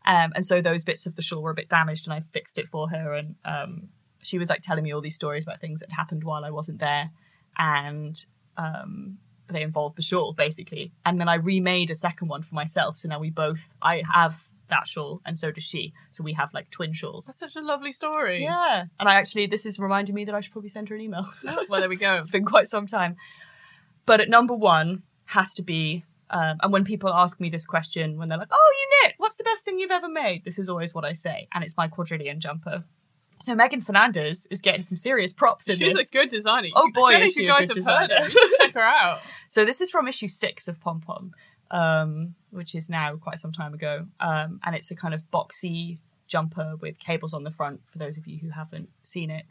Um, 0.05 0.31
and 0.35 0.45
so 0.45 0.61
those 0.61 0.83
bits 0.83 1.05
of 1.05 1.15
the 1.15 1.21
shawl 1.21 1.41
were 1.41 1.51
a 1.51 1.55
bit 1.55 1.69
damaged, 1.69 2.05
and 2.07 2.13
I 2.13 2.23
fixed 2.31 2.57
it 2.57 2.67
for 2.67 2.89
her. 2.89 3.13
And 3.13 3.35
um, 3.43 3.89
she 4.21 4.37
was 4.37 4.49
like 4.49 4.61
telling 4.61 4.83
me 4.83 4.91
all 4.93 5.01
these 5.01 5.15
stories 5.15 5.43
about 5.43 5.59
things 5.61 5.79
that 5.81 5.91
happened 5.91 6.23
while 6.23 6.45
I 6.45 6.49
wasn't 6.51 6.79
there, 6.79 7.11
and 7.57 8.23
um, 8.57 9.17
they 9.49 9.61
involved 9.61 9.97
the 9.97 10.01
shawl 10.01 10.33
basically. 10.33 10.91
And 11.05 11.19
then 11.19 11.27
I 11.29 11.35
remade 11.35 11.91
a 11.91 11.95
second 11.95 12.27
one 12.27 12.41
for 12.43 12.55
myself. 12.55 12.97
So 12.97 13.09
now 13.09 13.19
we 13.19 13.29
both, 13.29 13.61
I 13.81 14.03
have 14.11 14.47
that 14.69 14.87
shawl, 14.87 15.21
and 15.25 15.37
so 15.37 15.51
does 15.51 15.63
she. 15.63 15.93
So 16.11 16.23
we 16.23 16.33
have 16.33 16.53
like 16.53 16.69
twin 16.69 16.93
shawls. 16.93 17.25
That's 17.25 17.39
such 17.39 17.55
a 17.55 17.61
lovely 17.61 17.91
story. 17.91 18.43
Yeah, 18.43 18.85
and 18.99 19.09
I 19.09 19.15
actually, 19.15 19.45
this 19.47 19.65
is 19.65 19.77
reminding 19.79 20.15
me 20.15 20.25
that 20.25 20.35
I 20.35 20.39
should 20.39 20.53
probably 20.53 20.69
send 20.69 20.89
her 20.89 20.95
an 20.95 21.01
email. 21.01 21.27
Well, 21.69 21.81
there 21.81 21.89
we 21.89 21.97
go. 21.97 22.15
it's 22.15 22.31
been 22.31 22.45
quite 22.45 22.67
some 22.67 22.87
time. 22.87 23.17
But 24.05 24.19
at 24.21 24.29
number 24.29 24.53
one 24.53 25.03
has 25.25 25.53
to 25.55 25.61
be, 25.61 26.05
um, 26.29 26.57
and 26.61 26.71
when 26.73 26.85
people 26.85 27.13
ask 27.13 27.39
me 27.39 27.49
this 27.49 27.65
question, 27.65 28.17
when 28.17 28.29
they're 28.29 28.37
like, 28.37 28.47
"Oh, 28.51 28.73
you 28.81 29.07
knit? 29.07 29.15
What's 29.17 29.35
the 29.35 29.43
best 29.43 29.63
thing 29.65 29.77
you've 29.77 29.91
ever 29.91 30.09
made?" 30.09 30.43
This 30.45 30.57
is 30.57 30.69
always 30.69 30.93
what 30.93 31.03
I 31.05 31.13
say, 31.13 31.47
and 31.53 31.63
it's 31.63 31.75
my 31.77 31.87
quadrillion 31.89 32.39
jumper. 32.39 32.85
So 33.41 33.55
Meghan 33.55 33.83
Fernandes 33.83 34.45
is 34.49 34.61
getting 34.61 34.83
some 34.83 34.97
serious 34.97 35.33
props 35.33 35.67
in 35.67 35.77
She's 35.77 35.93
this. 35.95 36.09
a 36.09 36.11
good 36.11 36.29
designer. 36.29 36.69
Oh, 36.75 36.89
boy, 36.93 37.05
I 37.07 37.11
don't 37.13 37.19
know 37.21 37.25
if 37.27 37.35
you 37.35 37.47
guys 37.47 37.61
have 37.61 37.69
heard 37.69 37.75
designer. 37.75 38.15
her. 38.21 38.29
You 38.29 38.55
check 38.59 38.73
her 38.73 38.81
out. 39.01 39.19
So 39.49 39.65
this 39.65 39.81
is 39.81 39.89
from 39.91 40.07
issue 40.07 40.27
six 40.27 40.67
of 40.67 40.79
Pom 40.79 41.01
Pom, 41.01 41.31
um, 41.71 42.35
which 42.51 42.75
is 42.75 42.89
now 42.89 43.15
quite 43.15 43.39
some 43.39 43.51
time 43.51 43.73
ago, 43.73 44.05
um, 44.19 44.59
and 44.63 44.75
it's 44.75 44.91
a 44.91 44.95
kind 44.95 45.13
of 45.13 45.23
boxy 45.31 45.97
jumper 46.27 46.75
with 46.81 46.97
cables 46.99 47.33
on 47.33 47.43
the 47.43 47.51
front. 47.51 47.81
For 47.91 47.97
those 47.97 48.17
of 48.17 48.27
you 48.27 48.37
who 48.39 48.49
haven't 48.49 48.89
seen 49.03 49.29
it, 49.31 49.45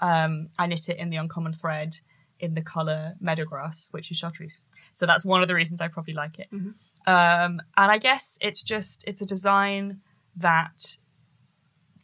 um, 0.00 0.48
I 0.58 0.66
knit 0.66 0.88
it 0.88 0.98
in 0.98 1.10
the 1.10 1.16
uncommon 1.16 1.52
thread 1.52 1.96
in 2.40 2.54
the 2.54 2.60
color 2.62 3.14
meadowgrass, 3.22 3.88
which 3.92 4.10
is 4.10 4.16
chartreuse. 4.18 4.58
So 4.92 5.06
that's 5.06 5.24
one 5.24 5.40
of 5.40 5.48
the 5.48 5.54
reasons 5.54 5.80
I 5.80 5.88
probably 5.88 6.12
like 6.14 6.38
it. 6.38 6.48
Mhm. 6.52 6.74
Um, 7.06 7.60
and 7.76 7.90
I 7.92 7.98
guess 7.98 8.36
it's 8.40 8.62
just 8.62 9.04
it's 9.06 9.22
a 9.22 9.26
design 9.26 10.00
that 10.36 10.96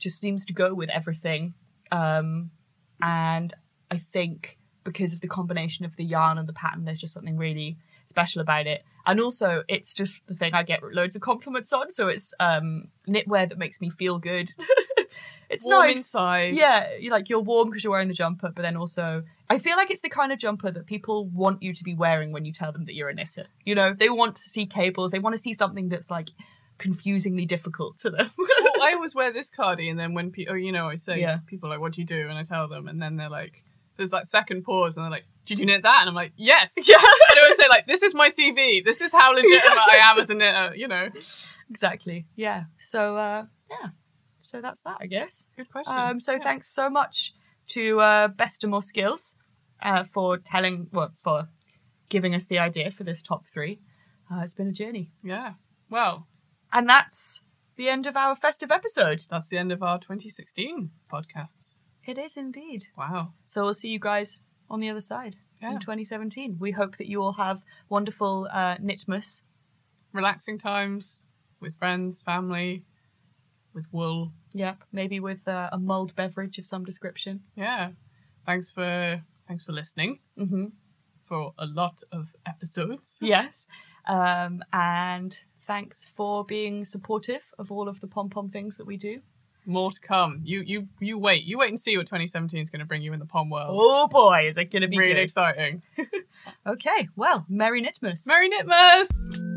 just 0.02 0.20
seems 0.20 0.44
to 0.46 0.52
go 0.52 0.74
with 0.74 0.90
everything. 0.90 1.54
Um, 1.90 2.50
and 3.00 3.52
I 3.90 3.98
think 3.98 4.58
because 4.84 5.14
of 5.14 5.20
the 5.20 5.28
combination 5.28 5.84
of 5.84 5.96
the 5.96 6.04
yarn 6.04 6.38
and 6.38 6.48
the 6.48 6.52
pattern, 6.52 6.84
there's 6.84 6.98
just 6.98 7.14
something 7.14 7.36
really 7.36 7.78
special 8.08 8.42
about 8.42 8.66
it. 8.66 8.84
And 9.06 9.20
also, 9.20 9.64
it's 9.68 9.94
just 9.94 10.26
the 10.26 10.34
thing 10.34 10.54
I 10.54 10.62
get 10.62 10.82
loads 10.82 11.16
of 11.16 11.22
compliments 11.22 11.72
on. 11.72 11.90
So 11.90 12.08
it's 12.08 12.34
um, 12.40 12.88
knitwear 13.08 13.48
that 13.48 13.58
makes 13.58 13.80
me 13.80 13.90
feel 13.90 14.18
good. 14.18 14.50
it's 15.50 15.66
Warm 15.66 15.86
nice. 15.86 15.96
inside. 15.98 16.54
Yeah, 16.54 16.96
you 16.98 17.10
like 17.10 17.28
you're 17.28 17.40
warm 17.40 17.70
because 17.70 17.84
you're 17.84 17.90
wearing 17.92 18.08
the 18.08 18.14
jumper, 18.14 18.50
but 18.54 18.62
then 18.62 18.76
also 18.76 19.24
I 19.50 19.58
feel 19.58 19.76
like 19.76 19.90
it's 19.90 20.00
the 20.00 20.08
kind 20.08 20.32
of 20.32 20.38
jumper 20.38 20.70
that 20.70 20.86
people 20.86 21.26
want 21.26 21.62
you 21.62 21.74
to 21.74 21.84
be 21.84 21.94
wearing 21.94 22.32
when 22.32 22.44
you 22.44 22.52
tell 22.52 22.72
them 22.72 22.84
that 22.86 22.94
you're 22.94 23.08
a 23.08 23.14
knitter. 23.14 23.44
You 23.64 23.74
know, 23.74 23.92
they 23.92 24.08
want 24.08 24.36
to 24.36 24.48
see 24.48 24.66
cables, 24.66 25.10
they 25.10 25.18
want 25.18 25.34
to 25.36 25.42
see 25.42 25.54
something 25.54 25.88
that's 25.88 26.10
like 26.10 26.30
confusingly 26.78 27.46
difficult 27.46 27.98
to 27.98 28.10
them. 28.10 28.30
well, 28.36 28.48
I 28.82 28.92
always 28.94 29.14
wear 29.14 29.32
this 29.32 29.50
cardi, 29.50 29.88
and 29.88 29.98
then 29.98 30.14
when 30.14 30.30
people, 30.30 30.54
oh, 30.54 30.56
you 30.56 30.72
know, 30.72 30.88
I 30.88 30.96
say, 30.96 31.20
Yeah. 31.20 31.38
people 31.46 31.68
are 31.68 31.72
like, 31.72 31.80
what 31.80 31.92
do 31.92 32.00
you 32.00 32.06
do? 32.06 32.28
And 32.28 32.36
I 32.38 32.42
tell 32.42 32.68
them, 32.68 32.88
and 32.88 33.00
then 33.00 33.16
they're 33.16 33.30
like, 33.30 33.62
there's 33.96 34.12
like 34.12 34.26
second 34.26 34.62
pause, 34.64 34.96
and 34.96 35.04
they're 35.04 35.10
like, 35.10 35.24
did 35.44 35.58
you 35.60 35.66
knit 35.66 35.82
that? 35.82 35.98
And 36.00 36.08
I'm 36.08 36.14
like, 36.14 36.32
yes. 36.36 36.70
yeah, 36.76 36.96
And 36.96 37.38
I 37.38 37.42
always 37.42 37.56
say 37.56 37.68
like, 37.68 37.86
this 37.86 38.02
is 38.02 38.14
my 38.14 38.28
CV. 38.28 38.84
This 38.84 39.00
is 39.00 39.12
how 39.12 39.32
legitimate 39.34 39.78
I 39.92 39.96
am 40.02 40.18
as 40.18 40.30
a 40.30 40.34
knitter. 40.34 40.74
You 40.76 40.88
know. 40.88 41.08
exactly. 41.70 42.26
Yeah. 42.36 42.64
So 42.78 43.16
uh 43.16 43.44
yeah. 43.70 43.88
So 44.40 44.60
that's 44.60 44.82
that, 44.82 44.98
I 45.00 45.06
guess. 45.06 45.46
Good 45.56 45.70
question. 45.70 45.94
Um, 45.96 46.20
so 46.20 46.32
Yeah. 46.32 46.38
thanks 46.40 46.68
so 46.68 46.90
much 46.90 47.32
to 47.68 48.00
uh, 48.00 48.28
Best 48.28 48.64
of 48.64 48.70
More 48.70 48.82
Skills 48.82 49.36
uh, 49.82 50.02
for 50.04 50.36
telling, 50.36 50.88
well, 50.92 51.12
for 51.22 51.48
giving 52.08 52.34
us 52.34 52.46
the 52.46 52.58
idea 52.58 52.90
for 52.90 53.04
this 53.04 53.22
top 53.22 53.46
three. 53.46 53.80
Uh, 54.30 54.40
it's 54.42 54.52
been 54.54 54.68
a 54.68 54.72
journey, 54.72 55.10
Yeah. 55.22 55.54
Well, 55.90 56.26
and 56.72 56.88
that's 56.88 57.42
the 57.76 57.88
end 57.88 58.06
of 58.06 58.16
our 58.16 58.34
festive 58.36 58.70
episode. 58.70 59.24
that's 59.30 59.48
the 59.48 59.58
end 59.58 59.72
of 59.72 59.82
our 59.82 59.98
2016 59.98 60.90
podcasts. 61.12 61.80
It 62.04 62.18
is 62.18 62.36
indeed. 62.36 62.86
Wow. 62.96 63.32
So 63.46 63.62
we'll 63.64 63.74
see 63.74 63.88
you 63.88 63.98
guys 64.00 64.42
on 64.68 64.80
the 64.80 64.90
other 64.90 65.00
side 65.00 65.36
Yeah. 65.60 65.72
in 65.72 65.78
2017. 65.78 66.56
We 66.58 66.72
hope 66.72 66.96
that 66.98 67.06
you 67.08 67.22
all 67.22 67.32
have 67.34 67.62
wonderful 67.88 68.48
uh, 68.52 68.76
Knitmas. 68.78 69.42
Relaxing 70.12 70.58
times 70.58 71.24
with 71.60 71.74
friends, 71.78 72.20
family, 72.20 72.84
with 73.72 73.86
wool. 73.92 74.32
Yep, 74.52 74.82
maybe 74.92 75.20
with 75.20 75.46
uh, 75.48 75.70
a 75.72 75.78
mulled 75.78 76.14
beverage 76.14 76.58
of 76.58 76.66
some 76.66 76.84
description. 76.84 77.40
Yeah. 77.56 77.90
Thanks 78.44 78.70
for 78.70 79.22
thanks 79.48 79.64
for 79.64 79.72
listening 79.72 80.18
Mm-hmm. 80.38 80.66
for 81.24 81.52
a 81.58 81.66
lot 81.66 82.02
of 82.12 82.34
episodes. 82.46 83.06
yes. 83.20 83.66
Um, 84.06 84.62
and 84.72 85.38
thanks 85.72 86.06
for 86.16 86.44
being 86.44 86.84
supportive 86.84 87.40
of 87.58 87.72
all 87.72 87.88
of 87.88 87.98
the 88.02 88.06
pom 88.06 88.28
pom 88.28 88.50
things 88.50 88.76
that 88.76 88.86
we 88.86 88.98
do. 88.98 89.22
More 89.64 89.90
to 89.90 90.00
come. 90.00 90.40
You 90.44 90.60
you 90.60 90.88
you 91.00 91.18
wait. 91.18 91.44
You 91.44 91.56
wait 91.56 91.70
and 91.70 91.80
see 91.80 91.96
what 91.96 92.06
2017 92.06 92.60
is 92.60 92.68
going 92.68 92.80
to 92.80 92.84
bring 92.84 93.00
you 93.00 93.14
in 93.14 93.18
the 93.18 93.24
pom 93.24 93.48
world. 93.48 93.70
Oh 93.72 94.06
boy, 94.06 94.48
is 94.48 94.58
it 94.58 94.70
going 94.70 94.82
to 94.82 94.88
be 94.88 94.98
really 94.98 95.14
good. 95.14 95.22
exciting. 95.22 95.82
Okay, 96.66 97.08
well, 97.14 97.46
Merry 97.48 97.80
Knitmas. 97.80 98.26
Merry 98.26 98.50
Knitmas! 98.50 99.51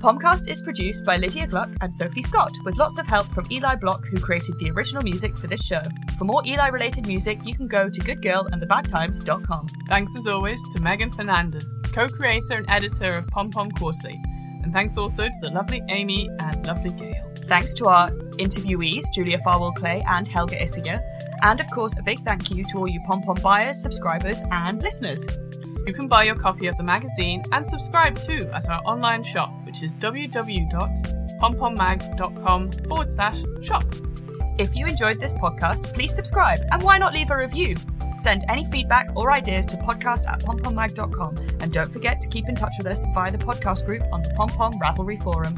Pomcast 0.00 0.48
is 0.48 0.62
produced 0.62 1.04
by 1.04 1.16
Lydia 1.16 1.46
Gluck 1.46 1.68
and 1.82 1.94
Sophie 1.94 2.22
Scott, 2.22 2.52
with 2.64 2.78
lots 2.78 2.98
of 2.98 3.06
help 3.06 3.26
from 3.34 3.44
Eli 3.50 3.74
Block, 3.74 4.06
who 4.06 4.18
created 4.18 4.58
the 4.58 4.70
original 4.70 5.02
music 5.02 5.36
for 5.36 5.46
this 5.46 5.62
show. 5.62 5.82
For 6.16 6.24
more 6.24 6.40
Eli 6.46 6.68
related 6.68 7.06
music, 7.06 7.38
you 7.44 7.54
can 7.54 7.68
go 7.68 7.90
to 7.90 8.00
goodgirlandthebadtimes.com. 8.00 9.68
Thanks 9.88 10.16
as 10.16 10.26
always 10.26 10.58
to 10.72 10.80
Meghan 10.80 11.14
Fernandes, 11.14 11.66
co-creator 11.92 12.54
and 12.54 12.70
editor 12.70 13.16
of 13.16 13.26
Pom 13.26 13.50
Pom 13.50 13.70
Quarterly. 13.72 14.18
And 14.62 14.72
thanks 14.72 14.96
also 14.96 15.24
to 15.24 15.38
the 15.42 15.50
lovely 15.50 15.82
Amy 15.90 16.30
and 16.40 16.66
lovely 16.66 16.94
Gail. 16.94 17.30
Thanks 17.46 17.74
to 17.74 17.88
our 17.88 18.10
interviewees, 18.38 19.04
Julia 19.12 19.38
Farwell 19.44 19.72
Clay 19.72 20.02
and 20.08 20.26
Helga 20.26 20.56
Isager. 20.56 21.02
And 21.42 21.60
of 21.60 21.70
course, 21.72 21.92
a 21.98 22.02
big 22.02 22.20
thank 22.20 22.50
you 22.50 22.64
to 22.64 22.78
all 22.78 22.88
you 22.88 23.02
Pom 23.06 23.20
Pom 23.20 23.36
buyers, 23.42 23.82
subscribers, 23.82 24.40
and 24.50 24.82
listeners. 24.82 25.26
You 25.86 25.94
can 25.94 26.08
buy 26.08 26.24
your 26.24 26.34
copy 26.34 26.66
of 26.66 26.76
the 26.76 26.82
magazine 26.82 27.42
and 27.52 27.66
subscribe 27.66 28.20
too 28.20 28.50
at 28.52 28.68
our 28.68 28.82
online 28.84 29.24
shop, 29.24 29.50
which 29.64 29.82
is 29.82 29.94
www.pompommag.com 29.94 32.72
forward 32.72 33.10
slash 33.12 33.42
shop. 33.62 33.84
If 34.58 34.76
you 34.76 34.84
enjoyed 34.86 35.18
this 35.18 35.32
podcast, 35.34 35.94
please 35.94 36.14
subscribe 36.14 36.60
and 36.70 36.82
why 36.82 36.98
not 36.98 37.14
leave 37.14 37.30
a 37.30 37.36
review? 37.36 37.76
Send 38.18 38.44
any 38.50 38.66
feedback 38.66 39.08
or 39.16 39.32
ideas 39.32 39.64
to 39.66 39.76
podcast 39.78 40.28
at 40.28 40.42
pompommag.com 40.42 41.36
and 41.60 41.72
don't 41.72 41.90
forget 41.90 42.20
to 42.20 42.28
keep 42.28 42.46
in 42.48 42.54
touch 42.54 42.74
with 42.76 42.86
us 42.86 43.02
via 43.14 43.32
the 43.32 43.38
podcast 43.38 43.86
group 43.86 44.02
on 44.12 44.22
the 44.22 44.28
Pom 44.30 44.50
Pom 44.50 44.74
Ravelry 44.74 45.22
Forum. 45.22 45.54